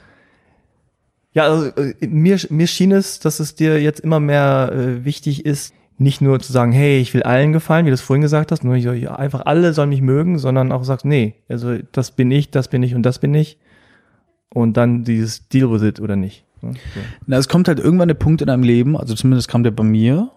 ja, 1.33 1.43
also, 1.43 1.67
äh, 1.67 2.07
mir, 2.07 2.39
mir 2.49 2.67
schien 2.67 2.91
es, 2.91 3.19
dass 3.19 3.39
es 3.39 3.55
dir 3.55 3.81
jetzt 3.81 3.99
immer 3.99 4.19
mehr 4.19 4.71
äh, 4.73 5.05
wichtig 5.05 5.45
ist, 5.45 5.73
nicht 5.97 6.21
nur 6.21 6.39
zu 6.39 6.51
sagen, 6.51 6.71
hey, 6.71 6.99
ich 6.99 7.13
will 7.13 7.23
allen 7.23 7.51
gefallen, 7.51 7.85
wie 7.85 7.89
du 7.89 7.93
es 7.93 8.01
vorhin 8.01 8.21
gesagt 8.21 8.51
hast, 8.51 8.63
nur 8.63 8.75
ich, 8.75 8.85
ja, 8.85 9.15
einfach 9.15 9.45
alle 9.45 9.73
sollen 9.73 9.89
mich 9.89 10.01
mögen, 10.01 10.39
sondern 10.39 10.71
auch 10.71 10.83
sagst, 10.83 11.05
nee, 11.05 11.35
also 11.49 11.77
das 11.91 12.11
bin 12.11 12.31
ich, 12.31 12.51
das 12.51 12.69
bin 12.69 12.81
ich 12.83 12.95
und 12.95 13.03
das 13.03 13.19
bin 13.19 13.33
ich. 13.35 13.57
Und 14.51 14.77
dann 14.77 15.03
dieses 15.03 15.47
Deal 15.49 15.69
with 15.69 15.83
it 15.83 15.99
oder 15.99 16.15
nicht. 16.15 16.45
So. 16.61 16.71
Na, 17.27 17.37
es 17.37 17.49
kommt 17.49 17.67
halt 17.67 17.79
irgendwann 17.79 18.07
der 18.07 18.15
Punkt 18.15 18.41
in 18.41 18.49
einem 18.49 18.63
Leben, 18.63 18.97
also 18.97 19.13
zumindest 19.13 19.49
kam 19.49 19.63
der 19.63 19.71
bei 19.71 19.83
mir, 19.83 20.31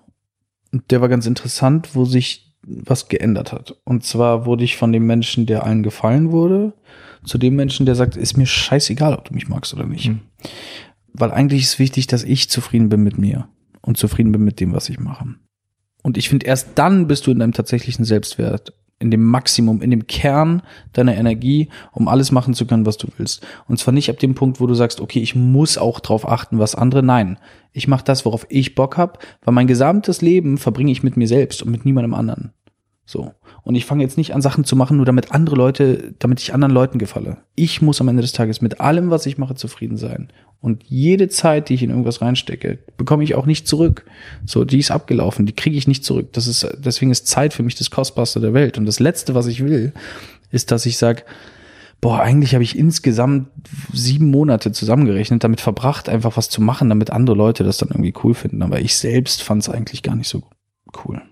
und 0.72 0.90
der 0.90 1.00
war 1.00 1.08
ganz 1.08 1.26
interessant, 1.26 1.94
wo 1.94 2.04
sich 2.04 2.56
was 2.66 3.08
geändert 3.08 3.52
hat. 3.52 3.76
Und 3.84 4.04
zwar 4.04 4.46
wurde 4.46 4.64
ich 4.64 4.76
von 4.76 4.92
dem 4.92 5.06
Menschen, 5.06 5.46
der 5.46 5.64
allen 5.64 5.82
gefallen 5.82 6.32
wurde, 6.32 6.72
zu 7.24 7.38
dem 7.38 7.56
Menschen, 7.56 7.86
der 7.86 7.94
sagt, 7.94 8.16
ist 8.16 8.36
mir 8.36 8.46
scheißegal, 8.46 9.14
ob 9.14 9.24
du 9.24 9.34
mich 9.34 9.48
magst 9.48 9.74
oder 9.74 9.86
nicht. 9.86 10.08
Mhm. 10.08 10.20
Weil 11.12 11.30
eigentlich 11.30 11.62
ist 11.62 11.78
wichtig, 11.78 12.06
dass 12.06 12.24
ich 12.24 12.48
zufrieden 12.48 12.88
bin 12.88 13.02
mit 13.02 13.18
mir 13.18 13.48
und 13.80 13.96
zufrieden 13.96 14.32
bin 14.32 14.42
mit 14.42 14.60
dem, 14.60 14.72
was 14.72 14.88
ich 14.88 14.98
mache. 14.98 15.34
Und 16.02 16.16
ich 16.16 16.28
finde, 16.28 16.46
erst 16.46 16.70
dann 16.76 17.06
bist 17.06 17.26
du 17.26 17.30
in 17.30 17.38
deinem 17.38 17.52
tatsächlichen 17.52 18.04
Selbstwert, 18.04 18.72
in 18.98 19.10
dem 19.10 19.24
Maximum, 19.24 19.82
in 19.82 19.90
dem 19.90 20.06
Kern 20.06 20.62
deiner 20.92 21.16
Energie, 21.16 21.68
um 21.92 22.08
alles 22.08 22.32
machen 22.32 22.54
zu 22.54 22.66
können, 22.66 22.86
was 22.86 22.96
du 22.96 23.08
willst. 23.18 23.44
Und 23.66 23.78
zwar 23.78 23.92
nicht 23.92 24.08
ab 24.08 24.18
dem 24.18 24.34
Punkt, 24.34 24.60
wo 24.60 24.66
du 24.66 24.74
sagst, 24.74 25.00
okay, 25.00 25.20
ich 25.20 25.34
muss 25.34 25.76
auch 25.76 26.00
drauf 26.00 26.26
achten, 26.26 26.58
was 26.58 26.74
andere. 26.74 27.02
Nein, 27.02 27.38
ich 27.72 27.88
mache 27.88 28.04
das, 28.04 28.24
worauf 28.24 28.46
ich 28.48 28.74
Bock 28.74 28.96
habe, 28.96 29.18
weil 29.42 29.54
mein 29.54 29.66
gesamtes 29.66 30.22
Leben 30.22 30.56
verbringe 30.56 30.92
ich 30.92 31.02
mit 31.02 31.16
mir 31.16 31.28
selbst 31.28 31.62
und 31.62 31.70
mit 31.70 31.84
niemandem 31.84 32.14
anderen. 32.14 32.52
So. 33.04 33.32
Und 33.62 33.74
ich 33.74 33.84
fange 33.84 34.02
jetzt 34.02 34.16
nicht 34.16 34.34
an, 34.34 34.42
Sachen 34.42 34.64
zu 34.64 34.76
machen, 34.76 34.96
nur 34.96 35.06
damit 35.06 35.32
andere 35.32 35.56
Leute, 35.56 36.14
damit 36.18 36.40
ich 36.40 36.54
anderen 36.54 36.72
Leuten 36.72 36.98
gefalle. 36.98 37.38
Ich 37.56 37.82
muss 37.82 38.00
am 38.00 38.08
Ende 38.08 38.22
des 38.22 38.32
Tages 38.32 38.60
mit 38.60 38.80
allem, 38.80 39.10
was 39.10 39.26
ich 39.26 39.38
mache, 39.38 39.54
zufrieden 39.54 39.96
sein. 39.96 40.28
Und 40.60 40.84
jede 40.84 41.28
Zeit, 41.28 41.68
die 41.68 41.74
ich 41.74 41.82
in 41.82 41.90
irgendwas 41.90 42.22
reinstecke, 42.22 42.78
bekomme 42.96 43.24
ich 43.24 43.34
auch 43.34 43.46
nicht 43.46 43.66
zurück. 43.66 44.04
So, 44.46 44.64
die 44.64 44.78
ist 44.78 44.92
abgelaufen, 44.92 45.44
die 45.44 45.54
kriege 45.54 45.76
ich 45.76 45.88
nicht 45.88 46.04
zurück. 46.04 46.32
Das 46.32 46.46
ist, 46.46 46.66
deswegen 46.78 47.10
ist 47.10 47.26
Zeit 47.26 47.52
für 47.52 47.64
mich 47.64 47.74
das 47.74 47.90
Kostbarste 47.90 48.38
der 48.38 48.54
Welt. 48.54 48.78
Und 48.78 48.86
das 48.86 49.00
Letzte, 49.00 49.34
was 49.34 49.48
ich 49.48 49.64
will, 49.64 49.92
ist, 50.52 50.70
dass 50.70 50.86
ich 50.86 50.98
sage, 50.98 51.24
boah, 52.00 52.20
eigentlich 52.20 52.54
habe 52.54 52.62
ich 52.62 52.78
insgesamt 52.78 53.48
sieben 53.92 54.30
Monate 54.30 54.70
zusammengerechnet, 54.70 55.42
damit 55.42 55.60
verbracht, 55.60 56.08
einfach 56.08 56.36
was 56.36 56.48
zu 56.48 56.62
machen, 56.62 56.88
damit 56.88 57.10
andere 57.10 57.36
Leute 57.36 57.64
das 57.64 57.78
dann 57.78 57.88
irgendwie 57.88 58.14
cool 58.22 58.34
finden. 58.34 58.62
Aber 58.62 58.80
ich 58.80 58.96
selbst 58.96 59.42
fand 59.42 59.62
es 59.62 59.68
eigentlich 59.68 60.02
gar 60.04 60.14
nicht 60.14 60.28
so 60.28 60.44
cool. 61.04 61.22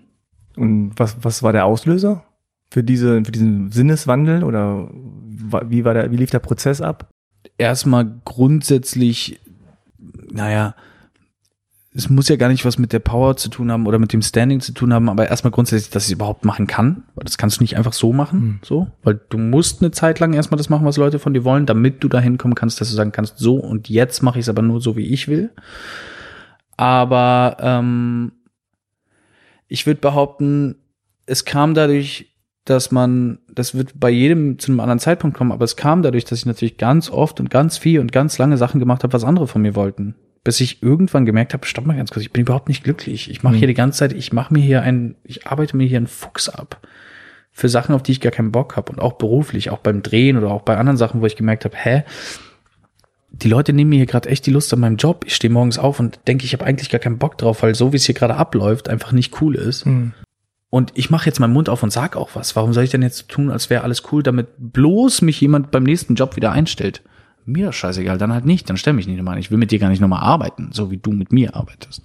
Und 0.55 0.93
was, 0.95 1.17
was 1.21 1.43
war 1.43 1.53
der 1.53 1.65
Auslöser 1.65 2.23
für 2.69 2.83
diese, 2.83 3.23
für 3.23 3.31
diesen 3.31 3.71
Sinneswandel 3.71 4.43
oder 4.43 4.89
wie 4.91 5.85
war 5.85 5.93
der, 5.93 6.11
wie 6.11 6.17
lief 6.17 6.31
der 6.31 6.39
Prozess 6.39 6.81
ab? 6.81 7.09
Erstmal 7.57 8.21
grundsätzlich, 8.25 9.39
naja, 10.31 10.75
es 11.93 12.09
muss 12.09 12.29
ja 12.29 12.37
gar 12.37 12.47
nicht 12.47 12.63
was 12.63 12.77
mit 12.77 12.93
der 12.93 12.99
Power 12.99 13.35
zu 13.35 13.49
tun 13.49 13.69
haben 13.69 13.85
oder 13.85 13.99
mit 13.99 14.13
dem 14.13 14.21
Standing 14.21 14.61
zu 14.61 14.71
tun 14.71 14.93
haben, 14.93 15.09
aber 15.09 15.27
erstmal 15.27 15.51
grundsätzlich, 15.51 15.89
dass 15.89 16.03
ich 16.03 16.11
es 16.11 16.15
überhaupt 16.15 16.45
machen 16.45 16.65
kann. 16.65 17.03
Weil 17.15 17.25
das 17.25 17.37
kannst 17.37 17.59
du 17.59 17.63
nicht 17.63 17.75
einfach 17.75 17.91
so 17.91 18.13
machen, 18.13 18.39
mhm. 18.39 18.59
so. 18.63 18.87
Weil 19.03 19.19
du 19.29 19.37
musst 19.37 19.81
eine 19.81 19.91
Zeit 19.91 20.19
lang 20.19 20.31
erstmal 20.33 20.57
das 20.57 20.69
machen, 20.69 20.85
was 20.85 20.95
Leute 20.95 21.19
von 21.19 21.33
dir 21.33 21.43
wollen, 21.43 21.65
damit 21.65 22.01
du 22.01 22.07
dahin 22.07 22.37
kommen 22.37 22.55
kannst, 22.55 22.79
dass 22.79 22.89
du 22.89 22.95
sagen 22.95 23.11
kannst, 23.11 23.39
so 23.39 23.55
und 23.55 23.89
jetzt 23.89 24.23
mache 24.23 24.39
ich 24.39 24.45
es 24.45 24.49
aber 24.49 24.61
nur 24.61 24.79
so, 24.79 24.95
wie 24.95 25.07
ich 25.07 25.27
will. 25.27 25.51
Aber 26.77 27.57
ähm, 27.59 28.31
ich 29.71 29.85
würde 29.85 30.01
behaupten, 30.01 30.75
es 31.25 31.45
kam 31.45 31.73
dadurch, 31.73 32.35
dass 32.65 32.91
man, 32.91 33.39
das 33.47 33.73
wird 33.73 33.97
bei 33.97 34.09
jedem 34.09 34.59
zu 34.59 34.69
einem 34.69 34.81
anderen 34.81 34.99
Zeitpunkt 34.99 35.37
kommen, 35.37 35.53
aber 35.53 35.63
es 35.63 35.77
kam 35.77 36.01
dadurch, 36.01 36.25
dass 36.25 36.39
ich 36.39 36.45
natürlich 36.45 36.75
ganz 36.75 37.09
oft 37.09 37.39
und 37.39 37.49
ganz 37.49 37.77
viel 37.77 38.01
und 38.01 38.11
ganz 38.11 38.37
lange 38.37 38.57
Sachen 38.57 38.81
gemacht 38.81 39.03
habe, 39.03 39.13
was 39.13 39.23
andere 39.23 39.47
von 39.47 39.61
mir 39.61 39.73
wollten. 39.73 40.15
Bis 40.43 40.59
ich 40.59 40.83
irgendwann 40.83 41.25
gemerkt 41.25 41.53
habe, 41.53 41.65
stopp 41.65 41.85
mal 41.85 41.95
ganz 41.95 42.11
kurz, 42.11 42.23
ich 42.23 42.33
bin 42.33 42.41
überhaupt 42.41 42.67
nicht 42.67 42.83
glücklich. 42.83 43.31
Ich 43.31 43.43
mache 43.43 43.53
mhm. 43.53 43.59
hier 43.59 43.67
die 43.69 43.73
ganze 43.73 43.99
Zeit, 43.99 44.11
ich 44.11 44.33
mache 44.33 44.53
mir 44.53 44.59
hier 44.59 44.81
ein, 44.81 45.15
ich 45.23 45.47
arbeite 45.47 45.77
mir 45.77 45.87
hier 45.87 45.97
einen 45.97 46.07
Fuchs 46.07 46.49
ab. 46.49 46.85
Für 47.53 47.69
Sachen, 47.69 47.95
auf 47.95 48.03
die 48.03 48.11
ich 48.11 48.21
gar 48.21 48.33
keinen 48.33 48.51
Bock 48.51 48.75
habe. 48.75 48.91
Und 48.91 48.99
auch 48.99 49.13
beruflich, 49.13 49.69
auch 49.69 49.79
beim 49.79 50.03
Drehen 50.03 50.37
oder 50.37 50.51
auch 50.51 50.63
bei 50.63 50.75
anderen 50.75 50.97
Sachen, 50.97 51.21
wo 51.21 51.25
ich 51.25 51.37
gemerkt 51.37 51.63
habe, 51.63 51.77
hä, 51.77 52.03
die 53.31 53.49
Leute 53.49 53.73
nehmen 53.73 53.89
mir 53.89 53.97
hier 53.97 54.05
gerade 54.05 54.29
echt 54.29 54.45
die 54.45 54.51
Lust 54.51 54.73
an 54.73 54.79
meinem 54.79 54.97
Job. 54.97 55.23
Ich 55.25 55.35
stehe 55.35 55.51
morgens 55.51 55.79
auf 55.79 55.99
und 55.99 56.19
denke, 56.27 56.45
ich 56.45 56.53
habe 56.53 56.65
eigentlich 56.65 56.89
gar 56.89 56.99
keinen 56.99 57.17
Bock 57.17 57.37
drauf, 57.37 57.63
weil 57.63 57.75
so 57.75 57.93
wie 57.93 57.97
es 57.97 58.05
hier 58.05 58.15
gerade 58.15 58.35
abläuft, 58.35 58.89
einfach 58.89 59.11
nicht 59.11 59.41
cool 59.41 59.55
ist. 59.55 59.85
Mhm. 59.85 60.13
Und 60.69 60.91
ich 60.95 61.09
mache 61.09 61.25
jetzt 61.25 61.39
meinen 61.39 61.53
Mund 61.53 61.67
auf 61.67 61.83
und 61.83 61.91
sag 61.91 62.15
auch 62.15 62.29
was. 62.33 62.55
Warum 62.55 62.73
soll 62.73 62.83
ich 62.83 62.91
denn 62.91 63.01
jetzt 63.01 63.27
tun, 63.29 63.49
als 63.49 63.69
wäre 63.69 63.83
alles 63.83 64.03
cool, 64.11 64.23
damit 64.23 64.47
bloß 64.57 65.21
mich 65.21 65.41
jemand 65.41 65.71
beim 65.71 65.83
nächsten 65.83 66.15
Job 66.15 66.35
wieder 66.35 66.51
einstellt? 66.51 67.01
Mir 67.45 67.73
scheißegal, 67.73 68.17
dann 68.17 68.33
halt 68.33 68.45
nicht, 68.45 68.69
dann 68.69 68.77
stell 68.77 68.93
mich 68.93 69.07
nicht 69.07 69.17
nochmal. 69.17 69.39
Ich 69.39 69.51
will 69.51 69.57
mit 69.57 69.71
dir 69.71 69.79
gar 69.79 69.89
nicht 69.89 69.99
nochmal 69.99 70.23
arbeiten, 70.23 70.69
so 70.71 70.91
wie 70.91 70.97
du 70.97 71.11
mit 71.11 71.31
mir 71.31 71.55
arbeitest. 71.55 72.03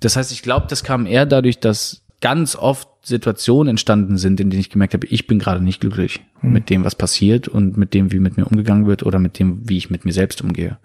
Das 0.00 0.16
heißt, 0.16 0.32
ich 0.32 0.42
glaube, 0.42 0.66
das 0.68 0.84
kam 0.84 1.06
eher 1.06 1.24
dadurch, 1.24 1.60
dass 1.60 2.02
ganz 2.20 2.56
oft 2.56 2.88
Situationen 3.02 3.70
entstanden 3.70 4.16
sind, 4.16 4.40
in 4.40 4.50
denen 4.50 4.60
ich 4.60 4.70
gemerkt 4.70 4.94
habe, 4.94 5.06
ich 5.06 5.26
bin 5.26 5.38
gerade 5.38 5.62
nicht 5.62 5.80
glücklich 5.80 6.20
mhm. 6.40 6.52
mit 6.52 6.70
dem, 6.70 6.84
was 6.84 6.94
passiert 6.94 7.48
und 7.48 7.76
mit 7.76 7.94
dem, 7.94 8.12
wie 8.12 8.20
mit 8.20 8.36
mir 8.36 8.46
umgegangen 8.46 8.86
wird 8.86 9.02
oder 9.02 9.18
mit 9.18 9.38
dem, 9.38 9.68
wie 9.68 9.76
ich 9.76 9.90
mit 9.90 10.04
mir 10.04 10.12
selbst 10.12 10.40
umgehe. 10.40 10.78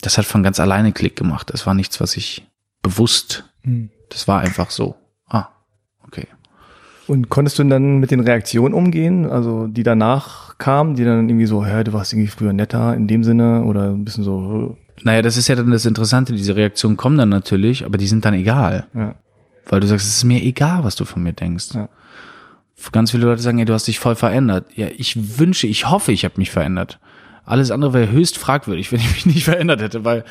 Das 0.00 0.18
hat 0.18 0.24
von 0.24 0.42
ganz 0.42 0.58
alleine 0.58 0.92
Klick 0.92 1.16
gemacht. 1.16 1.50
Das 1.52 1.66
war 1.66 1.74
nichts, 1.74 2.00
was 2.00 2.16
ich 2.16 2.46
bewusst, 2.82 3.44
mhm. 3.62 3.90
das 4.08 4.26
war 4.26 4.40
einfach 4.40 4.70
so. 4.70 4.96
Ah, 5.28 5.48
okay. 6.04 6.26
Und 7.06 7.28
konntest 7.28 7.58
du 7.58 7.64
dann 7.64 7.98
mit 7.98 8.10
den 8.10 8.20
Reaktionen 8.20 8.74
umgehen, 8.74 9.26
also 9.26 9.66
die 9.66 9.82
danach 9.82 10.58
kamen, 10.58 10.94
die 10.94 11.04
dann 11.04 11.28
irgendwie 11.28 11.46
so, 11.46 11.64
hä, 11.64 11.84
du 11.84 11.92
warst 11.92 12.12
irgendwie 12.12 12.28
früher 12.28 12.52
netter 12.52 12.94
in 12.94 13.08
dem 13.08 13.24
Sinne 13.24 13.64
oder 13.64 13.90
ein 13.90 14.04
bisschen 14.04 14.24
so. 14.24 14.76
Naja, 15.02 15.22
das 15.22 15.36
ist 15.36 15.48
ja 15.48 15.56
dann 15.56 15.70
das 15.70 15.86
Interessante, 15.86 16.32
diese 16.32 16.56
Reaktionen 16.56 16.96
kommen 16.96 17.18
dann 17.18 17.28
natürlich, 17.28 17.84
aber 17.84 17.98
die 17.98 18.06
sind 18.06 18.24
dann 18.24 18.34
egal. 18.34 18.86
Ja. 18.94 19.14
Weil 19.66 19.80
du 19.80 19.86
sagst, 19.86 20.06
es 20.06 20.16
ist 20.16 20.24
mir 20.24 20.42
egal, 20.42 20.84
was 20.84 20.96
du 20.96 21.04
von 21.04 21.22
mir 21.22 21.32
denkst. 21.32 21.74
Ja. 21.74 21.88
Ganz 22.92 23.10
viele 23.10 23.26
Leute 23.26 23.42
sagen, 23.42 23.58
ja, 23.58 23.64
du 23.64 23.74
hast 23.74 23.86
dich 23.86 23.98
voll 23.98 24.16
verändert. 24.16 24.66
Ja, 24.74 24.88
ich 24.96 25.38
wünsche, 25.38 25.66
ich 25.66 25.88
hoffe, 25.88 26.12
ich 26.12 26.24
habe 26.24 26.34
mich 26.38 26.50
verändert. 26.50 26.98
Alles 27.44 27.70
andere 27.70 27.92
wäre 27.92 28.10
höchst 28.10 28.38
fragwürdig, 28.38 28.90
wenn 28.92 29.00
ich 29.00 29.12
mich 29.12 29.26
nicht 29.26 29.44
verändert 29.44 29.80
hätte, 29.80 30.04
weil 30.04 30.24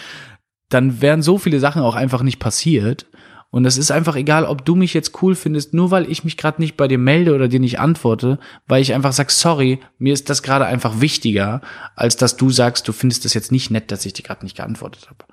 dann 0.69 1.01
wären 1.01 1.21
so 1.21 1.37
viele 1.37 1.59
Sachen 1.59 1.81
auch 1.81 1.95
einfach 1.95 2.21
nicht 2.21 2.39
passiert. 2.39 3.05
Und 3.51 3.65
es 3.65 3.77
ist 3.77 3.89
einfach 3.89 4.15
egal, 4.15 4.45
ob 4.45 4.63
du 4.63 4.75
mich 4.75 4.93
jetzt 4.93 5.23
cool 5.23 5.33
findest, 5.33 5.73
nur 5.73 5.89
weil 5.89 6.09
ich 6.11 6.23
mich 6.23 6.37
gerade 6.37 6.61
nicht 6.61 6.77
bei 6.77 6.87
dir 6.87 6.99
melde 6.99 7.33
oder 7.33 7.47
dir 7.47 7.59
nicht 7.59 7.79
antworte, 7.79 8.37
weil 8.67 8.81
ich 8.81 8.93
einfach 8.93 9.11
sag, 9.11 9.31
sorry, 9.31 9.79
mir 9.97 10.13
ist 10.13 10.29
das 10.29 10.43
gerade 10.43 10.67
einfach 10.67 11.01
wichtiger, 11.01 11.61
als 11.95 12.15
dass 12.15 12.37
du 12.37 12.51
sagst, 12.51 12.87
du 12.87 12.91
findest 12.91 13.25
das 13.25 13.33
jetzt 13.33 13.51
nicht 13.51 13.71
nett, 13.71 13.91
dass 13.91 14.05
ich 14.05 14.13
dir 14.13 14.21
gerade 14.21 14.45
nicht 14.45 14.57
geantwortet 14.57 15.07
habe 15.09 15.25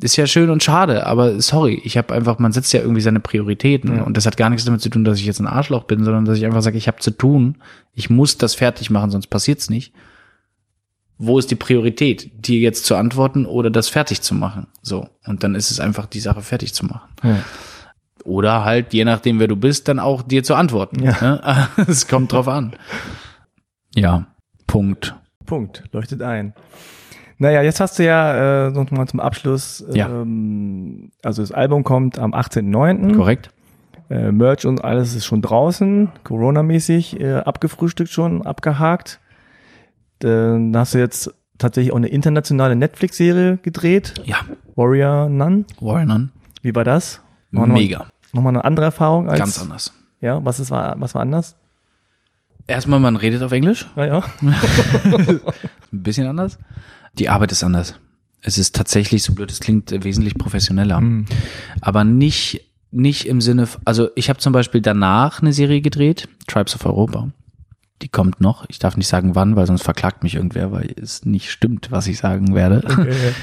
ist 0.00 0.16
ja 0.16 0.26
schön 0.26 0.50
und 0.50 0.62
schade, 0.62 1.06
aber 1.06 1.40
sorry, 1.40 1.80
ich 1.84 1.96
habe 1.96 2.14
einfach, 2.14 2.38
man 2.38 2.52
setzt 2.52 2.72
ja 2.72 2.80
irgendwie 2.80 3.00
seine 3.00 3.20
Prioritäten 3.20 3.96
ja. 3.96 4.02
und 4.02 4.16
das 4.16 4.26
hat 4.26 4.36
gar 4.36 4.48
nichts 4.48 4.64
damit 4.64 4.80
zu 4.80 4.88
tun, 4.88 5.04
dass 5.04 5.18
ich 5.18 5.26
jetzt 5.26 5.40
ein 5.40 5.46
Arschloch 5.46 5.84
bin, 5.84 6.04
sondern 6.04 6.24
dass 6.24 6.38
ich 6.38 6.46
einfach 6.46 6.62
sage, 6.62 6.78
ich 6.78 6.86
habe 6.86 6.98
zu 6.98 7.10
tun, 7.10 7.56
ich 7.94 8.08
muss 8.08 8.38
das 8.38 8.54
fertig 8.54 8.90
machen, 8.90 9.10
sonst 9.10 9.26
passiert's 9.26 9.70
nicht. 9.70 9.92
Wo 11.20 11.38
ist 11.38 11.50
die 11.50 11.56
Priorität, 11.56 12.46
dir 12.46 12.60
jetzt 12.60 12.84
zu 12.84 12.94
antworten 12.94 13.44
oder 13.44 13.70
das 13.70 13.88
fertig 13.88 14.22
zu 14.22 14.36
machen? 14.36 14.68
So 14.82 15.08
und 15.26 15.42
dann 15.42 15.56
ist 15.56 15.72
es 15.72 15.80
einfach 15.80 16.06
die 16.06 16.20
Sache 16.20 16.42
fertig 16.42 16.74
zu 16.74 16.86
machen. 16.86 17.08
Ja. 17.24 17.42
Oder 18.24 18.64
halt, 18.64 18.92
je 18.92 19.04
nachdem, 19.04 19.40
wer 19.40 19.48
du 19.48 19.56
bist, 19.56 19.88
dann 19.88 19.98
auch 19.98 20.22
dir 20.22 20.44
zu 20.44 20.54
antworten. 20.54 21.02
Ja. 21.02 21.20
Ne? 21.20 21.68
Es 21.88 22.06
kommt 22.06 22.32
drauf 22.32 22.46
an. 22.46 22.76
Ja, 23.94 24.26
Punkt. 24.66 25.16
Punkt, 25.44 25.84
leuchtet 25.92 26.22
ein. 26.22 26.52
Naja, 27.38 27.62
jetzt 27.62 27.78
hast 27.80 27.98
du 27.98 28.04
ja 28.04 28.66
äh, 28.66 28.70
noch 28.70 28.90
mal 28.90 29.06
zum 29.06 29.20
Abschluss, 29.20 29.84
Ja. 29.92 30.08
ähm, 30.08 31.10
also 31.22 31.42
das 31.42 31.52
Album 31.52 31.84
kommt 31.84 32.18
am 32.18 32.34
18.09. 32.34 33.14
Korrekt? 33.14 33.50
Äh, 34.10 34.32
Merch 34.32 34.64
und 34.66 34.82
alles 34.82 35.14
ist 35.14 35.24
schon 35.26 35.42
draußen, 35.42 36.10
Corona-mäßig, 36.24 37.20
äh, 37.20 37.34
abgefrühstückt 37.36 38.10
schon, 38.10 38.44
abgehakt. 38.44 39.20
Dann 40.20 40.76
hast 40.76 40.94
du 40.94 40.98
jetzt 40.98 41.32
tatsächlich 41.58 41.92
auch 41.92 41.96
eine 41.96 42.08
internationale 42.08 42.74
Netflix-Serie 42.74 43.58
gedreht, 43.62 44.14
Ja. 44.24 44.38
Warrior 44.74 45.28
Nun. 45.28 45.64
Warrior 45.80 46.06
Nun. 46.06 46.32
Wie 46.62 46.74
war 46.74 46.84
das? 46.84 47.20
War 47.52 47.66
noch- 47.66 47.74
Mega. 47.74 48.06
Nochmal 48.32 48.52
eine 48.54 48.64
andere 48.64 48.86
Erfahrung 48.86 49.28
als. 49.30 49.38
Ganz 49.38 49.60
anders. 49.62 49.92
Ja, 50.20 50.44
was 50.44 50.58
ist, 50.60 50.70
war, 50.70 50.96
was 51.00 51.14
war 51.14 51.22
anders? 51.22 51.56
Erstmal, 52.66 53.00
man 53.00 53.16
redet 53.16 53.42
auf 53.42 53.52
Englisch. 53.52 53.86
Ja, 53.96 54.04
ja. 54.06 54.22
Ein 55.04 55.40
bisschen 55.92 56.26
anders. 56.26 56.58
Die 57.14 57.28
Arbeit 57.28 57.52
ist 57.52 57.64
anders. 57.64 57.94
Es 58.40 58.58
ist 58.58 58.74
tatsächlich, 58.74 59.22
so 59.22 59.34
blöd 59.34 59.50
es 59.50 59.60
klingt, 59.60 59.90
wesentlich 60.04 60.34
professioneller. 60.34 61.02
Aber 61.80 62.04
nicht, 62.04 62.60
nicht 62.90 63.26
im 63.26 63.40
Sinne, 63.40 63.68
also 63.84 64.10
ich 64.14 64.28
habe 64.28 64.38
zum 64.38 64.52
Beispiel 64.52 64.80
danach 64.80 65.42
eine 65.42 65.52
Serie 65.52 65.80
gedreht, 65.80 66.28
Tribes 66.46 66.74
of 66.74 66.86
Europa. 66.86 67.30
Die 68.00 68.08
kommt 68.08 68.40
noch. 68.40 68.64
Ich 68.68 68.78
darf 68.78 68.96
nicht 68.96 69.08
sagen 69.08 69.34
wann, 69.34 69.56
weil 69.56 69.66
sonst 69.66 69.82
verklagt 69.82 70.22
mich 70.22 70.36
irgendwer, 70.36 70.70
weil 70.70 70.94
es 71.02 71.24
nicht 71.24 71.50
stimmt, 71.50 71.90
was 71.90 72.06
ich 72.06 72.18
sagen 72.18 72.54
werde. 72.54 72.82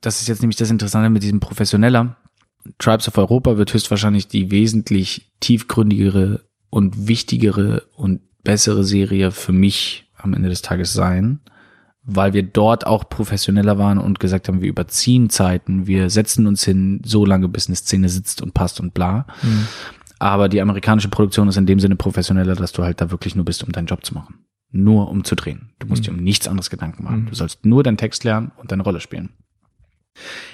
Das 0.00 0.20
ist 0.22 0.28
jetzt 0.28 0.40
nämlich 0.40 0.56
das 0.56 0.70
Interessante 0.70 1.10
mit 1.10 1.22
diesem 1.22 1.40
professioneller. 1.40 2.16
Tribes 2.78 3.08
of 3.08 3.18
Europa 3.18 3.56
wird 3.56 3.72
höchstwahrscheinlich 3.72 4.28
die 4.28 4.50
wesentlich 4.50 5.30
tiefgründigere 5.40 6.44
und 6.70 7.08
wichtigere 7.08 7.82
und 7.96 8.20
bessere 8.42 8.84
Serie 8.84 9.30
für 9.30 9.52
mich 9.52 10.10
am 10.16 10.34
Ende 10.34 10.48
des 10.48 10.62
Tages 10.62 10.92
sein, 10.92 11.40
weil 12.14 12.32
wir 12.32 12.42
dort 12.42 12.86
auch 12.86 13.08
professioneller 13.08 13.78
waren 13.78 13.98
und 13.98 14.20
gesagt 14.20 14.48
haben, 14.48 14.60
wir 14.60 14.68
überziehen 14.68 15.30
Zeiten, 15.30 15.86
wir 15.86 16.10
setzen 16.10 16.46
uns 16.46 16.64
hin 16.64 17.00
so 17.04 17.24
lange, 17.24 17.48
bis 17.48 17.68
eine 17.68 17.76
Szene 17.76 18.08
sitzt 18.08 18.42
und 18.42 18.54
passt 18.54 18.80
und 18.80 18.94
bla. 18.94 19.26
Aber 20.18 20.48
die 20.48 20.60
amerikanische 20.60 21.08
Produktion 21.08 21.48
ist 21.48 21.56
in 21.56 21.66
dem 21.66 21.80
Sinne 21.80 21.96
professioneller, 21.96 22.54
dass 22.54 22.72
du 22.72 22.82
halt 22.82 23.00
da 23.00 23.10
wirklich 23.10 23.34
nur 23.34 23.44
bist, 23.44 23.64
um 23.64 23.72
deinen 23.72 23.86
Job 23.86 24.04
zu 24.04 24.14
machen. 24.14 24.40
Nur 24.72 25.08
um 25.08 25.24
zu 25.24 25.34
drehen. 25.34 25.70
Du 25.78 25.86
musst 25.86 26.06
dir 26.06 26.12
um 26.12 26.18
nichts 26.18 26.46
anderes 26.46 26.70
Gedanken 26.70 27.04
machen. 27.04 27.26
Du 27.28 27.34
sollst 27.34 27.64
nur 27.64 27.82
deinen 27.82 27.96
Text 27.96 28.22
lernen 28.24 28.52
und 28.56 28.70
deine 28.70 28.82
Rolle 28.82 29.00
spielen. 29.00 29.30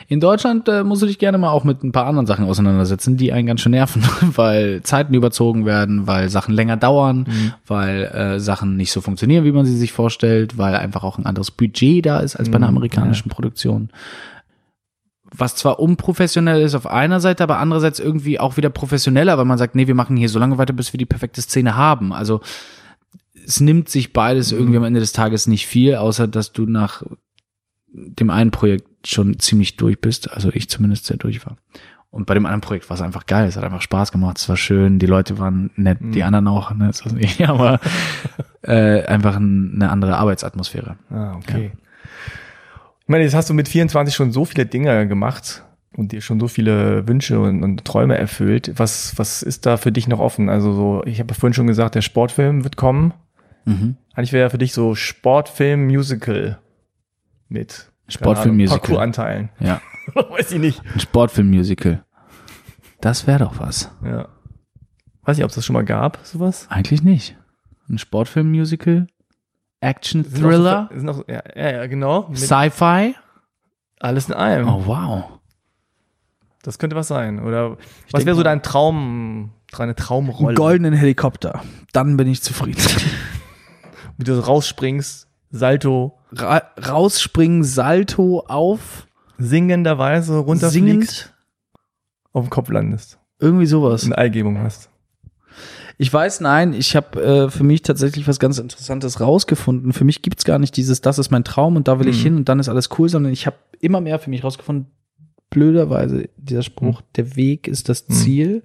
In 0.08 0.20
Deutschland 0.20 0.68
äh, 0.68 0.84
musst 0.84 1.02
du 1.02 1.06
dich 1.06 1.18
gerne 1.18 1.38
mal 1.38 1.50
auch 1.50 1.64
mit 1.64 1.82
ein 1.82 1.90
paar 1.90 2.06
anderen 2.06 2.26
Sachen 2.26 2.44
auseinandersetzen, 2.44 3.16
die 3.16 3.32
einen 3.32 3.46
ganz 3.46 3.60
schön 3.60 3.72
nerven, 3.72 4.04
weil 4.36 4.82
Zeiten 4.82 5.14
überzogen 5.14 5.66
werden, 5.66 6.06
weil 6.06 6.28
Sachen 6.28 6.54
länger 6.54 6.76
dauern, 6.76 7.26
weil 7.66 8.04
äh, 8.04 8.40
Sachen 8.40 8.76
nicht 8.76 8.92
so 8.92 9.00
funktionieren, 9.00 9.44
wie 9.44 9.52
man 9.52 9.66
sie 9.66 9.76
sich 9.76 9.92
vorstellt, 9.92 10.58
weil 10.58 10.76
einfach 10.76 11.02
auch 11.02 11.18
ein 11.18 11.26
anderes 11.26 11.50
Budget 11.50 12.06
da 12.06 12.20
ist 12.20 12.36
als 12.36 12.50
bei 12.50 12.56
einer 12.56 12.68
amerikanischen 12.68 13.30
Produktion. 13.30 13.90
Was 15.32 15.56
zwar 15.56 15.80
unprofessionell 15.80 16.62
ist 16.62 16.76
auf 16.76 16.86
einer 16.86 17.18
Seite, 17.18 17.42
aber 17.42 17.58
andererseits 17.58 17.98
irgendwie 17.98 18.38
auch 18.38 18.56
wieder 18.56 18.70
professioneller, 18.70 19.36
weil 19.38 19.44
man 19.44 19.58
sagt, 19.58 19.74
nee, 19.74 19.88
wir 19.88 19.96
machen 19.96 20.16
hier 20.16 20.28
so 20.28 20.38
lange 20.38 20.56
weiter, 20.56 20.72
bis 20.72 20.92
wir 20.92 20.98
die 20.98 21.04
perfekte 21.04 21.42
Szene 21.42 21.74
haben. 21.74 22.12
Also 22.12 22.40
es 23.44 23.60
nimmt 23.60 23.88
sich 23.88 24.12
beides 24.12 24.52
irgendwie 24.52 24.76
am 24.76 24.84
Ende 24.84 25.00
des 25.00 25.12
Tages 25.12 25.48
nicht 25.48 25.66
viel, 25.66 25.96
außer 25.96 26.28
dass 26.28 26.52
du 26.52 26.66
nach 26.66 27.02
dem 27.88 28.30
einen 28.30 28.50
Projekt 28.50 28.88
schon 29.08 29.38
ziemlich 29.38 29.76
durch 29.76 30.00
bist, 30.00 30.30
also 30.30 30.50
ich 30.52 30.68
zumindest 30.68 31.06
sehr 31.06 31.16
durch 31.16 31.44
war. 31.46 31.56
Und 32.10 32.26
bei 32.26 32.34
dem 32.34 32.46
anderen 32.46 32.62
Projekt 32.62 32.88
war 32.88 32.94
es 32.94 33.02
einfach 33.02 33.26
geil, 33.26 33.46
es 33.46 33.56
hat 33.56 33.64
einfach 33.64 33.82
Spaß 33.82 34.10
gemacht, 34.10 34.38
es 34.38 34.48
war 34.48 34.56
schön, 34.56 34.98
die 34.98 35.06
Leute 35.06 35.38
waren 35.38 35.70
nett, 35.76 35.98
die 36.00 36.22
anderen 36.22 36.48
auch, 36.48 36.72
ne, 36.72 36.86
das 36.86 37.04
nicht, 37.12 37.40
aber 37.48 37.80
äh, 38.62 39.04
einfach 39.04 39.36
ein, 39.36 39.72
eine 39.74 39.90
andere 39.90 40.16
Arbeitsatmosphäre. 40.16 40.96
Ah, 41.10 41.34
okay. 41.36 41.72
Ich 43.00 43.08
meine, 43.08 43.24
jetzt 43.24 43.34
hast 43.34 43.50
du 43.50 43.54
mit 43.54 43.68
24 43.68 44.14
schon 44.14 44.32
so 44.32 44.44
viele 44.44 44.66
Dinge 44.66 45.06
gemacht 45.06 45.62
und 45.96 46.12
dir 46.12 46.20
schon 46.20 46.40
so 46.40 46.48
viele 46.48 47.06
Wünsche 47.06 47.38
und, 47.40 47.62
und 47.62 47.84
Träume 47.84 48.16
erfüllt. 48.18 48.72
Was, 48.76 49.18
was 49.18 49.42
ist 49.42 49.66
da 49.66 49.76
für 49.76 49.92
dich 49.92 50.08
noch 50.08 50.18
offen? 50.18 50.48
Also 50.48 50.72
so, 50.72 51.02
ich 51.04 51.20
habe 51.20 51.34
vorhin 51.34 51.54
schon 51.54 51.66
gesagt, 51.66 51.94
der 51.94 52.02
Sportfilm 52.02 52.64
wird 52.64 52.76
kommen. 52.76 53.14
Mhm. 53.64 53.96
Eigentlich 54.14 54.32
wäre 54.32 54.46
ja 54.46 54.50
für 54.50 54.58
dich 54.58 54.72
so 54.72 54.94
Sportfilm-Musical 54.94 56.58
mit 57.48 57.92
Sportfilm-Musical. 58.08 58.78
Parcours-Anteilen. 58.80 59.50
Ja, 59.60 59.80
Weiß 60.14 60.52
ich 60.52 60.60
nicht. 60.60 60.82
ein 60.94 61.00
Sportfilm-Musical. 61.00 62.04
Das 63.00 63.26
wäre 63.26 63.40
doch 63.40 63.58
was. 63.58 63.90
Ja. 64.04 64.28
Weiß 65.22 65.36
nicht, 65.36 65.44
ob 65.44 65.50
es 65.50 65.56
das 65.56 65.64
schon 65.66 65.74
mal 65.74 65.84
gab, 65.84 66.18
sowas. 66.22 66.66
Eigentlich 66.70 67.02
nicht. 67.02 67.36
Ein 67.88 67.98
Sportfilm-Musical, 67.98 69.06
so- 69.08 69.12
Action-Thriller, 69.80 70.88
Sind 70.92 71.04
noch, 71.04 71.26
ja, 71.28 71.42
ja, 71.54 71.70
ja, 71.70 71.86
genau. 71.86 72.32
Sci-Fi. 72.34 73.14
alles 74.00 74.28
in 74.28 74.34
allem. 74.34 74.68
Oh 74.68 74.82
wow. 74.86 75.24
Das 76.62 76.78
könnte 76.78 76.96
was 76.96 77.08
sein. 77.08 77.40
Oder 77.40 77.76
was 78.10 78.24
wäre 78.26 78.34
so 78.34 78.42
dein 78.42 78.62
Traum, 78.62 79.52
deine 79.76 79.94
Traumrolle? 79.94 80.54
goldenen 80.54 80.94
Helikopter. 80.94 81.62
Dann 81.92 82.16
bin 82.16 82.26
ich 82.28 82.42
zufrieden. 82.42 82.80
Wie 84.16 84.24
du 84.24 84.32
rausspringst, 84.38 85.28
Salto, 85.50 86.18
Ra 86.36 86.62
rausspringen, 86.86 87.64
Salto 87.64 88.40
auf, 88.46 89.06
singenderweise 89.38 90.38
runterfliegst, 90.38 90.72
singend, 90.72 91.34
auf 92.32 92.44
dem 92.46 92.50
Kopf 92.50 92.68
landest. 92.70 93.18
irgendwie 93.38 93.66
sowas. 93.66 94.04
Eine 94.04 94.18
Eigebung 94.18 94.58
hast. 94.58 94.90
Ich 95.98 96.12
weiß, 96.12 96.40
nein, 96.40 96.74
ich 96.74 96.94
habe 96.94 97.22
äh, 97.22 97.50
für 97.50 97.64
mich 97.64 97.80
tatsächlich 97.82 98.28
was 98.28 98.38
ganz 98.38 98.58
Interessantes 98.58 99.18
rausgefunden. 99.20 99.94
Für 99.94 100.04
mich 100.04 100.20
gibt's 100.20 100.44
gar 100.44 100.58
nicht 100.58 100.76
dieses, 100.76 101.00
das 101.00 101.18
ist 101.18 101.30
mein 101.30 101.42
Traum 101.44 101.76
und 101.76 101.88
da 101.88 101.98
will 101.98 102.08
ich 102.08 102.18
Mhm. 102.18 102.22
hin 102.22 102.36
und 102.36 102.48
dann 102.50 102.60
ist 102.60 102.68
alles 102.68 102.90
cool, 102.98 103.08
sondern 103.08 103.32
ich 103.32 103.46
habe 103.46 103.56
immer 103.80 104.02
mehr 104.02 104.18
für 104.18 104.28
mich 104.28 104.44
rausgefunden, 104.44 104.90
blöderweise 105.48 106.28
dieser 106.36 106.62
Spruch, 106.62 107.00
der 107.16 107.36
Weg 107.36 107.66
ist 107.66 107.88
das 107.88 108.06
Mhm. 108.08 108.62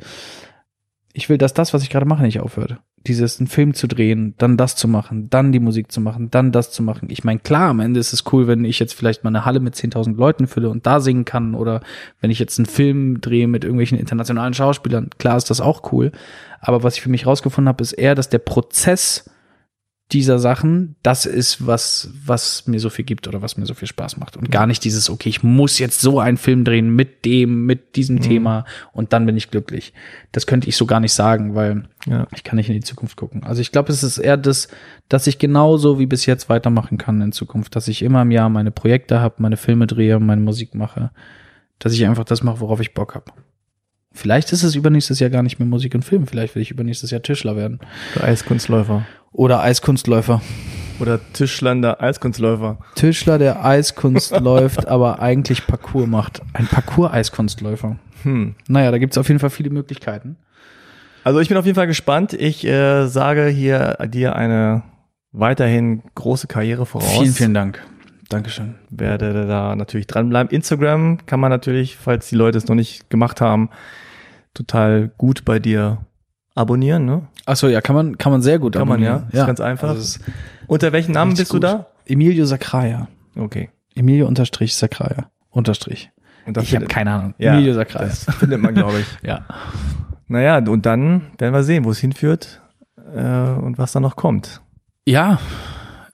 Ich 1.13 1.29
will, 1.29 1.37
dass 1.37 1.53
das, 1.53 1.73
was 1.73 1.83
ich 1.83 1.89
gerade 1.89 2.05
mache, 2.05 2.23
nicht 2.23 2.39
aufhört. 2.39 2.77
Dieses, 3.07 3.39
einen 3.39 3.47
Film 3.47 3.73
zu 3.73 3.87
drehen, 3.87 4.35
dann 4.37 4.57
das 4.57 4.75
zu 4.75 4.87
machen, 4.87 5.29
dann 5.29 5.51
die 5.51 5.59
Musik 5.59 5.91
zu 5.91 5.99
machen, 6.01 6.29
dann 6.29 6.51
das 6.51 6.71
zu 6.71 6.83
machen. 6.83 7.09
Ich 7.09 7.23
meine, 7.23 7.39
klar, 7.39 7.69
am 7.69 7.79
Ende 7.79 7.99
ist 7.99 8.13
es 8.13 8.23
cool, 8.31 8.47
wenn 8.47 8.63
ich 8.63 8.79
jetzt 8.79 8.93
vielleicht 8.93 9.23
mal 9.23 9.29
eine 9.29 9.43
Halle 9.43 9.59
mit 9.59 9.75
10.000 9.75 10.15
Leuten 10.15 10.47
fülle 10.47 10.69
und 10.69 10.85
da 10.85 10.99
singen 10.99 11.25
kann 11.25 11.55
oder 11.55 11.81
wenn 12.19 12.29
ich 12.29 12.39
jetzt 12.39 12.59
einen 12.59 12.67
Film 12.67 13.19
drehe 13.19 13.47
mit 13.47 13.63
irgendwelchen 13.63 13.97
internationalen 13.97 14.53
Schauspielern. 14.53 15.09
Klar 15.17 15.37
ist 15.37 15.49
das 15.49 15.61
auch 15.61 15.91
cool. 15.91 16.11
Aber 16.59 16.83
was 16.83 16.95
ich 16.95 17.01
für 17.01 17.09
mich 17.09 17.25
rausgefunden 17.25 17.69
habe, 17.69 17.81
ist 17.81 17.93
eher, 17.93 18.13
dass 18.13 18.29
der 18.29 18.39
Prozess 18.39 19.30
dieser 20.11 20.39
Sachen, 20.39 20.95
das 21.03 21.25
ist, 21.25 21.65
was, 21.65 22.09
was 22.25 22.67
mir 22.67 22.79
so 22.79 22.89
viel 22.89 23.05
gibt 23.05 23.27
oder 23.27 23.41
was 23.41 23.57
mir 23.57 23.65
so 23.65 23.73
viel 23.73 23.87
Spaß 23.87 24.17
macht. 24.17 24.35
Und 24.37 24.51
gar 24.51 24.67
nicht 24.67 24.83
dieses, 24.83 25.09
okay, 25.09 25.29
ich 25.29 25.43
muss 25.43 25.79
jetzt 25.79 26.01
so 26.01 26.19
einen 26.19 26.37
Film 26.37 26.63
drehen 26.63 26.95
mit 26.95 27.23
dem, 27.25 27.65
mit 27.65 27.95
diesem 27.95 28.19
Thema 28.21 28.65
und 28.91 29.13
dann 29.13 29.25
bin 29.25 29.37
ich 29.37 29.51
glücklich. 29.51 29.93
Das 30.31 30.47
könnte 30.47 30.67
ich 30.67 30.75
so 30.77 30.85
gar 30.85 30.99
nicht 30.99 31.13
sagen, 31.13 31.55
weil 31.55 31.83
Ja. 32.07 32.27
ich 32.35 32.43
kann 32.43 32.57
nicht 32.57 32.67
in 32.69 32.75
die 32.75 32.81
Zukunft 32.81 33.15
gucken. 33.17 33.43
Also 33.43 33.61
ich 33.61 33.71
glaube, 33.71 33.91
es 33.91 34.03
ist 34.03 34.17
eher 34.17 34.37
das, 34.37 34.67
dass 35.07 35.27
ich 35.27 35.39
genauso 35.39 35.99
wie 35.99 36.05
bis 36.07 36.25
jetzt 36.25 36.49
weitermachen 36.49 36.97
kann 36.97 37.21
in 37.21 37.31
Zukunft, 37.31 37.75
dass 37.75 37.87
ich 37.87 38.01
immer 38.01 38.21
im 38.23 38.31
Jahr 38.31 38.49
meine 38.49 38.71
Projekte 38.71 39.19
habe, 39.21 39.35
meine 39.37 39.57
Filme 39.57 39.87
drehe, 39.87 40.19
meine 40.19 40.41
Musik 40.41 40.75
mache, 40.75 41.11
dass 41.79 41.93
ich 41.93 42.05
einfach 42.05 42.25
das 42.25 42.43
mache, 42.43 42.59
worauf 42.59 42.79
ich 42.81 42.93
Bock 42.93 43.15
habe. 43.15 43.31
Vielleicht 44.13 44.51
ist 44.51 44.63
es 44.63 44.75
übernächstes 44.75 45.19
Jahr 45.21 45.29
gar 45.29 45.41
nicht 45.41 45.57
mehr 45.59 45.67
Musik 45.67 45.95
und 45.95 46.03
Film. 46.03 46.27
Vielleicht 46.27 46.55
will 46.55 46.61
ich 46.61 46.71
übernächstes 46.71 47.11
Jahr 47.11 47.21
Tischler 47.21 47.55
werden. 47.55 47.79
Der 48.15 48.25
Eiskunstläufer. 48.25 49.05
Oder 49.31 49.61
Eiskunstläufer. 49.61 50.41
Oder 50.99 51.19
Tischlander 51.33 52.01
Eiskunstläufer. 52.01 52.77
Tischler, 52.95 53.39
der 53.39 53.65
Eiskunst 53.65 54.31
läuft, 54.39 54.87
aber 54.87 55.19
eigentlich 55.19 55.65
Parcours 55.65 56.07
macht. 56.07 56.41
Ein 56.53 56.67
Parcours-Eiskunstläufer. 56.67 57.97
Hm. 58.23 58.55
Naja, 58.67 58.91
da 58.91 58.97
gibt's 58.97 59.17
auf 59.17 59.27
jeden 59.27 59.39
Fall 59.39 59.49
viele 59.49 59.71
Möglichkeiten. 59.71 60.37
Also 61.23 61.39
ich 61.39 61.49
bin 61.49 61.57
auf 61.57 61.65
jeden 61.65 61.75
Fall 61.75 61.87
gespannt. 61.87 62.33
Ich 62.33 62.65
äh, 62.65 63.07
sage 63.07 63.47
hier 63.47 63.97
dir 64.07 64.35
eine 64.35 64.83
weiterhin 65.31 66.03
große 66.15 66.47
Karriere 66.47 66.85
voraus. 66.85 67.11
Vielen, 67.11 67.33
vielen 67.33 67.53
Dank. 67.53 67.83
Dankeschön. 68.29 68.75
Werde 68.89 69.45
da 69.45 69.75
natürlich 69.75 70.07
dranbleiben. 70.07 70.51
Instagram 70.51 71.25
kann 71.25 71.39
man 71.39 71.49
natürlich, 71.49 71.97
falls 71.97 72.29
die 72.29 72.35
Leute 72.35 72.57
es 72.57 72.67
noch 72.67 72.75
nicht 72.75 73.09
gemacht 73.09 73.41
haben, 73.41 73.69
total 74.53 75.11
gut 75.17 75.45
bei 75.45 75.59
dir 75.59 76.05
abonnieren. 76.55 77.05
Ne? 77.05 77.27
Achso, 77.45 77.67
ja, 77.67 77.81
kann 77.81 77.95
man, 77.95 78.17
kann 78.17 78.31
man 78.31 78.41
sehr 78.41 78.59
gut 78.59 78.73
Kann 78.73 78.87
man, 78.87 79.01
ja. 79.01 79.15
abonnieren. 79.15 79.39
Ist 79.39 79.47
ganz 79.47 79.59
einfach. 79.59 79.89
Also 79.89 80.01
ist 80.01 80.19
Unter 80.67 80.91
welchen 80.91 81.13
Namen 81.13 81.33
bist 81.35 81.51
du 81.51 81.55
gut. 81.55 81.63
da? 81.63 81.87
Emilio 82.05 82.45
Sacraia. 82.45 83.07
Okay. 83.35 83.69
Emilio 83.95 84.27
unterstrich 84.27 84.75
Sacraia. 84.75 85.29
Unterstrich. 85.49 86.11
Ich 86.61 86.75
habe 86.75 86.87
keine 86.87 87.11
Ahnung. 87.11 87.33
Ja, 87.37 87.53
Emilio 87.53 87.73
Sacraia. 87.73 88.07
Das 88.07 88.25
findet 88.35 88.61
man, 88.61 88.73
glaube 88.73 88.99
ich. 88.99 89.07
Ja. 89.27 89.45
Naja, 90.27 90.57
und 90.59 90.85
dann 90.85 91.23
werden 91.37 91.53
wir 91.53 91.63
sehen, 91.63 91.83
wo 91.83 91.91
es 91.91 91.99
hinführt 91.99 92.61
äh, 93.13 93.19
und 93.19 93.77
was 93.77 93.91
da 93.91 93.99
noch 93.99 94.15
kommt. 94.15 94.61
Ja, 95.05 95.39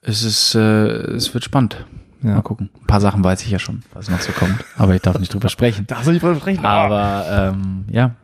es 0.01 0.23
ist, 0.23 0.55
äh, 0.55 0.59
es 0.59 1.33
wird 1.35 1.43
spannend. 1.43 1.85
Ja. 2.23 2.35
Mal 2.35 2.41
gucken. 2.41 2.71
Ein 2.81 2.87
paar 2.87 2.99
Sachen 2.99 3.23
weiß 3.23 3.43
ich 3.43 3.51
ja 3.51 3.59
schon, 3.59 3.83
was 3.93 4.09
noch 4.09 4.19
so 4.19 4.31
kommt. 4.31 4.55
Aber 4.75 4.95
ich 4.95 5.01
darf 5.03 5.19
nicht 5.19 5.31
drüber 5.33 5.49
sprechen. 5.49 5.85
Darfst 5.87 6.07
du 6.07 6.11
nicht 6.11 6.23
drüber 6.23 6.35
sprechen? 6.35 6.65
Aber 6.65 7.51
ähm, 7.53 7.85
ja. 7.91 8.15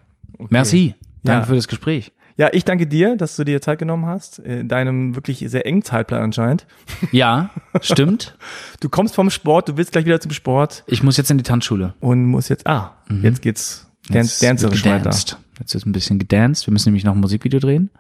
Merci. 0.50 0.96
Danke 1.24 1.42
Ja. 1.42 1.46
für 1.48 1.56
das 1.56 1.68
Gespräch. 1.68 2.12
Ja, 2.36 2.50
ich 2.52 2.66
danke 2.66 2.88
dir, 2.88 3.16
dass 3.16 3.36
du 3.36 3.44
dir 3.44 3.62
Zeit 3.62 3.78
genommen 3.78 4.08
hast, 4.08 4.40
in 4.40 4.68
deinem 4.68 5.16
wirklich 5.16 5.40
sehr 5.48 5.68
engen 5.68 5.84
Zeitplan 5.84 6.22
anscheinend. 6.24 6.66
Ja, 7.12 7.52
stimmt. 7.82 8.36
Du 8.80 8.90
kommst 8.90 9.14
vom 9.14 9.30
Sport, 9.30 9.70
du 9.70 9.78
willst 9.78 9.92
gleich 9.92 10.06
wieder 10.06 10.20
zum 10.20 10.32
Sport 10.32 10.84
Ich 10.88 11.04
muss 11.04 11.16
jetzt 11.18 11.30
in 11.30 11.38
die 11.38 11.44
Tanzschule. 11.44 11.94
und 12.00 12.26
musst 12.26 12.50
jetzt, 12.50 12.66
ah, 12.66 12.96
jetzt 13.22 13.42
geht's 13.44 13.88
dance, 14.10 14.44
dancerisch 14.44 14.84
weiter. 14.86 15.12
Jetzt 15.60 15.74
wird 15.76 15.86
ein 15.86 15.92
bisschen 15.92 16.18
gedanced. 16.18 16.66
Wir 16.68 16.72
müssen 16.72 16.90
nämlich 16.90 17.04
noch 17.04 17.14
ein 17.14 17.20
Musikvideo 17.20 17.60
drehen, 17.60 17.92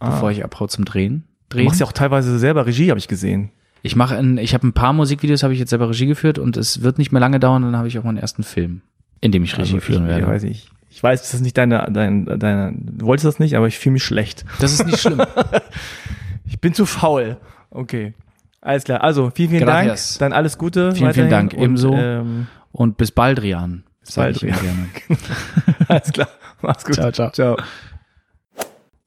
bevor 0.00 0.30
ich 0.30 0.42
abhau 0.42 0.66
zum 0.68 0.86
Drehen. 0.86 1.24
Du 1.50 1.56
drehen. 1.58 1.66
machst 1.66 1.78
ja 1.80 1.86
auch 1.86 1.92
teilweise 1.92 2.38
selber 2.38 2.64
Regie, 2.66 2.88
habe 2.88 2.98
ich 2.98 3.08
gesehen. 3.08 3.50
Ich 3.82 3.94
mache 3.94 4.16
ein, 4.16 4.38
ich 4.38 4.54
habe 4.54 4.66
ein 4.66 4.72
paar 4.72 4.94
Musikvideos, 4.94 5.42
habe 5.42 5.52
ich 5.52 5.60
jetzt 5.60 5.70
selber 5.70 5.90
Regie 5.90 6.06
geführt 6.06 6.38
und 6.38 6.56
es 6.56 6.82
wird 6.82 6.96
nicht 6.98 7.12
mehr 7.12 7.20
lange 7.20 7.38
dauern, 7.38 7.60
dann 7.62 7.76
habe 7.76 7.86
ich 7.88 7.98
auch 7.98 8.04
meinen 8.04 8.16
ersten 8.16 8.42
Film, 8.42 8.80
in 9.20 9.30
dem 9.32 9.44
ich 9.44 9.52
Regie 9.58 9.74
Also 9.74 9.80
führen 9.80 10.04
ich, 10.04 10.08
werde. 10.08 10.22
Ich 10.22 10.26
weiß 10.28 10.42
nicht. 10.44 10.70
Ich 10.96 11.02
weiß, 11.02 11.20
das 11.20 11.34
ist 11.34 11.42
nicht 11.42 11.58
deine, 11.58 11.90
deine, 11.92 12.38
deine, 12.38 12.72
du 12.74 13.04
wolltest 13.04 13.26
das 13.26 13.38
nicht, 13.38 13.54
aber 13.54 13.66
ich 13.66 13.78
fühle 13.78 13.92
mich 13.92 14.04
schlecht. 14.04 14.46
Das 14.60 14.72
ist 14.72 14.86
nicht 14.86 14.98
schlimm. 14.98 15.20
Ich 16.48 16.60
bin 16.60 16.72
zu 16.72 16.86
faul. 16.86 17.36
Okay. 17.70 18.14
Alles 18.62 18.84
klar. 18.84 19.02
Also, 19.02 19.30
vielen, 19.34 19.50
vielen 19.50 19.64
Gracias. 19.64 20.16
Dank. 20.16 20.30
Dann 20.30 20.32
alles 20.32 20.56
Gute. 20.56 20.94
Vielen, 20.94 21.12
vielen 21.12 21.28
Dank. 21.28 21.52
Ebenso. 21.52 21.90
Und, 21.90 21.98
ähm, 22.00 22.46
Und 22.70 22.96
bis 22.96 23.10
bald, 23.10 23.42
Rian. 23.42 23.82
Ich 24.08 24.14
bald, 24.14 24.38
gerne. 24.38 24.88
alles 25.88 26.12
klar. 26.12 26.28
Mach's 26.62 26.84
gut. 26.84 26.94
Ciao, 26.94 27.10
ciao. 27.10 27.30
Ciao. 27.30 27.56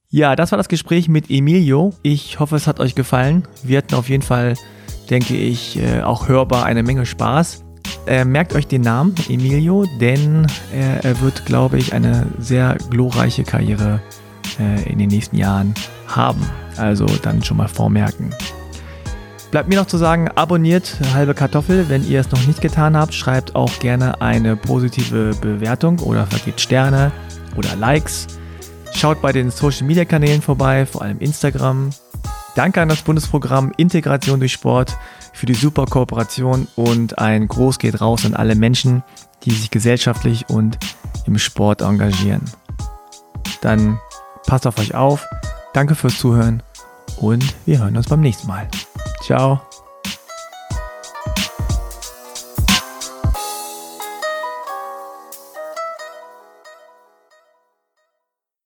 Ja, 0.09 0.35
das 0.35 0.51
war 0.51 0.57
das 0.57 0.67
Gespräch 0.67 1.07
mit 1.07 1.31
Emilio. 1.31 1.93
Ich 2.03 2.39
hoffe, 2.39 2.57
es 2.57 2.67
hat 2.67 2.79
euch 2.79 2.93
gefallen. 2.93 3.47
Wir 3.63 3.79
hatten 3.79 3.95
auf 3.95 4.09
jeden 4.09 4.23
Fall, 4.23 4.53
denke 5.09 5.35
ich, 5.35 5.79
äh, 5.79 6.01
auch 6.01 6.27
hörbar 6.27 6.65
eine 6.65 6.83
Menge 6.83 7.07
Spaß. 7.07 7.63
Äh, 8.07 8.25
merkt 8.25 8.55
euch 8.55 8.67
den 8.67 8.81
Namen 8.81 9.15
Emilio, 9.27 9.85
denn 9.99 10.47
er, 10.73 11.03
er 11.03 11.21
wird, 11.21 11.45
glaube 11.45 11.77
ich, 11.77 11.93
eine 11.93 12.25
sehr 12.39 12.77
glorreiche 12.89 13.43
Karriere 13.43 14.01
äh, 14.59 14.89
in 14.91 14.99
den 14.99 15.09
nächsten 15.09 15.37
Jahren 15.37 15.73
haben. 16.07 16.41
Also 16.77 17.05
dann 17.05 17.43
schon 17.43 17.57
mal 17.57 17.67
vormerken. 17.67 18.33
Bleibt 19.51 19.67
mir 19.67 19.77
noch 19.77 19.87
zu 19.87 19.97
sagen, 19.97 20.29
abonniert 20.35 20.97
halbe 21.13 21.33
Kartoffel, 21.33 21.89
wenn 21.89 22.07
ihr 22.07 22.19
es 22.19 22.31
noch 22.31 22.45
nicht 22.45 22.61
getan 22.61 22.95
habt. 22.95 23.15
Schreibt 23.15 23.55
auch 23.55 23.79
gerne 23.79 24.21
eine 24.21 24.55
positive 24.55 25.31
Bewertung 25.41 25.99
oder 25.99 26.27
vergebt 26.27 26.61
Sterne 26.61 27.11
oder 27.55 27.75
Likes. 27.75 28.27
Schaut 28.93 29.21
bei 29.21 29.31
den 29.31 29.49
Social 29.49 29.87
Media 29.87 30.05
Kanälen 30.05 30.41
vorbei, 30.41 30.85
vor 30.85 31.01
allem 31.01 31.19
Instagram. 31.19 31.89
Danke 32.59 32.81
an 32.81 32.89
das 32.89 33.03
Bundesprogramm 33.03 33.71
Integration 33.77 34.41
durch 34.41 34.51
Sport 34.51 34.97
für 35.31 35.45
die 35.45 35.53
super 35.53 35.85
Kooperation 35.85 36.67
und 36.75 37.17
ein 37.17 37.47
Groß 37.47 37.79
geht 37.79 38.01
raus 38.01 38.25
an 38.25 38.33
alle 38.33 38.53
Menschen, 38.55 39.01
die 39.45 39.51
sich 39.51 39.71
gesellschaftlich 39.71 40.49
und 40.49 40.77
im 41.25 41.37
Sport 41.37 41.79
engagieren. 41.79 42.41
Dann 43.61 43.97
passt 44.45 44.67
auf 44.67 44.77
euch 44.77 44.93
auf. 44.93 45.25
Danke 45.71 45.95
fürs 45.95 46.17
Zuhören 46.17 46.61
und 47.21 47.45
wir 47.65 47.79
hören 47.79 47.95
uns 47.95 48.09
beim 48.09 48.19
nächsten 48.19 48.47
Mal. 48.47 48.67
Ciao. 49.23 49.61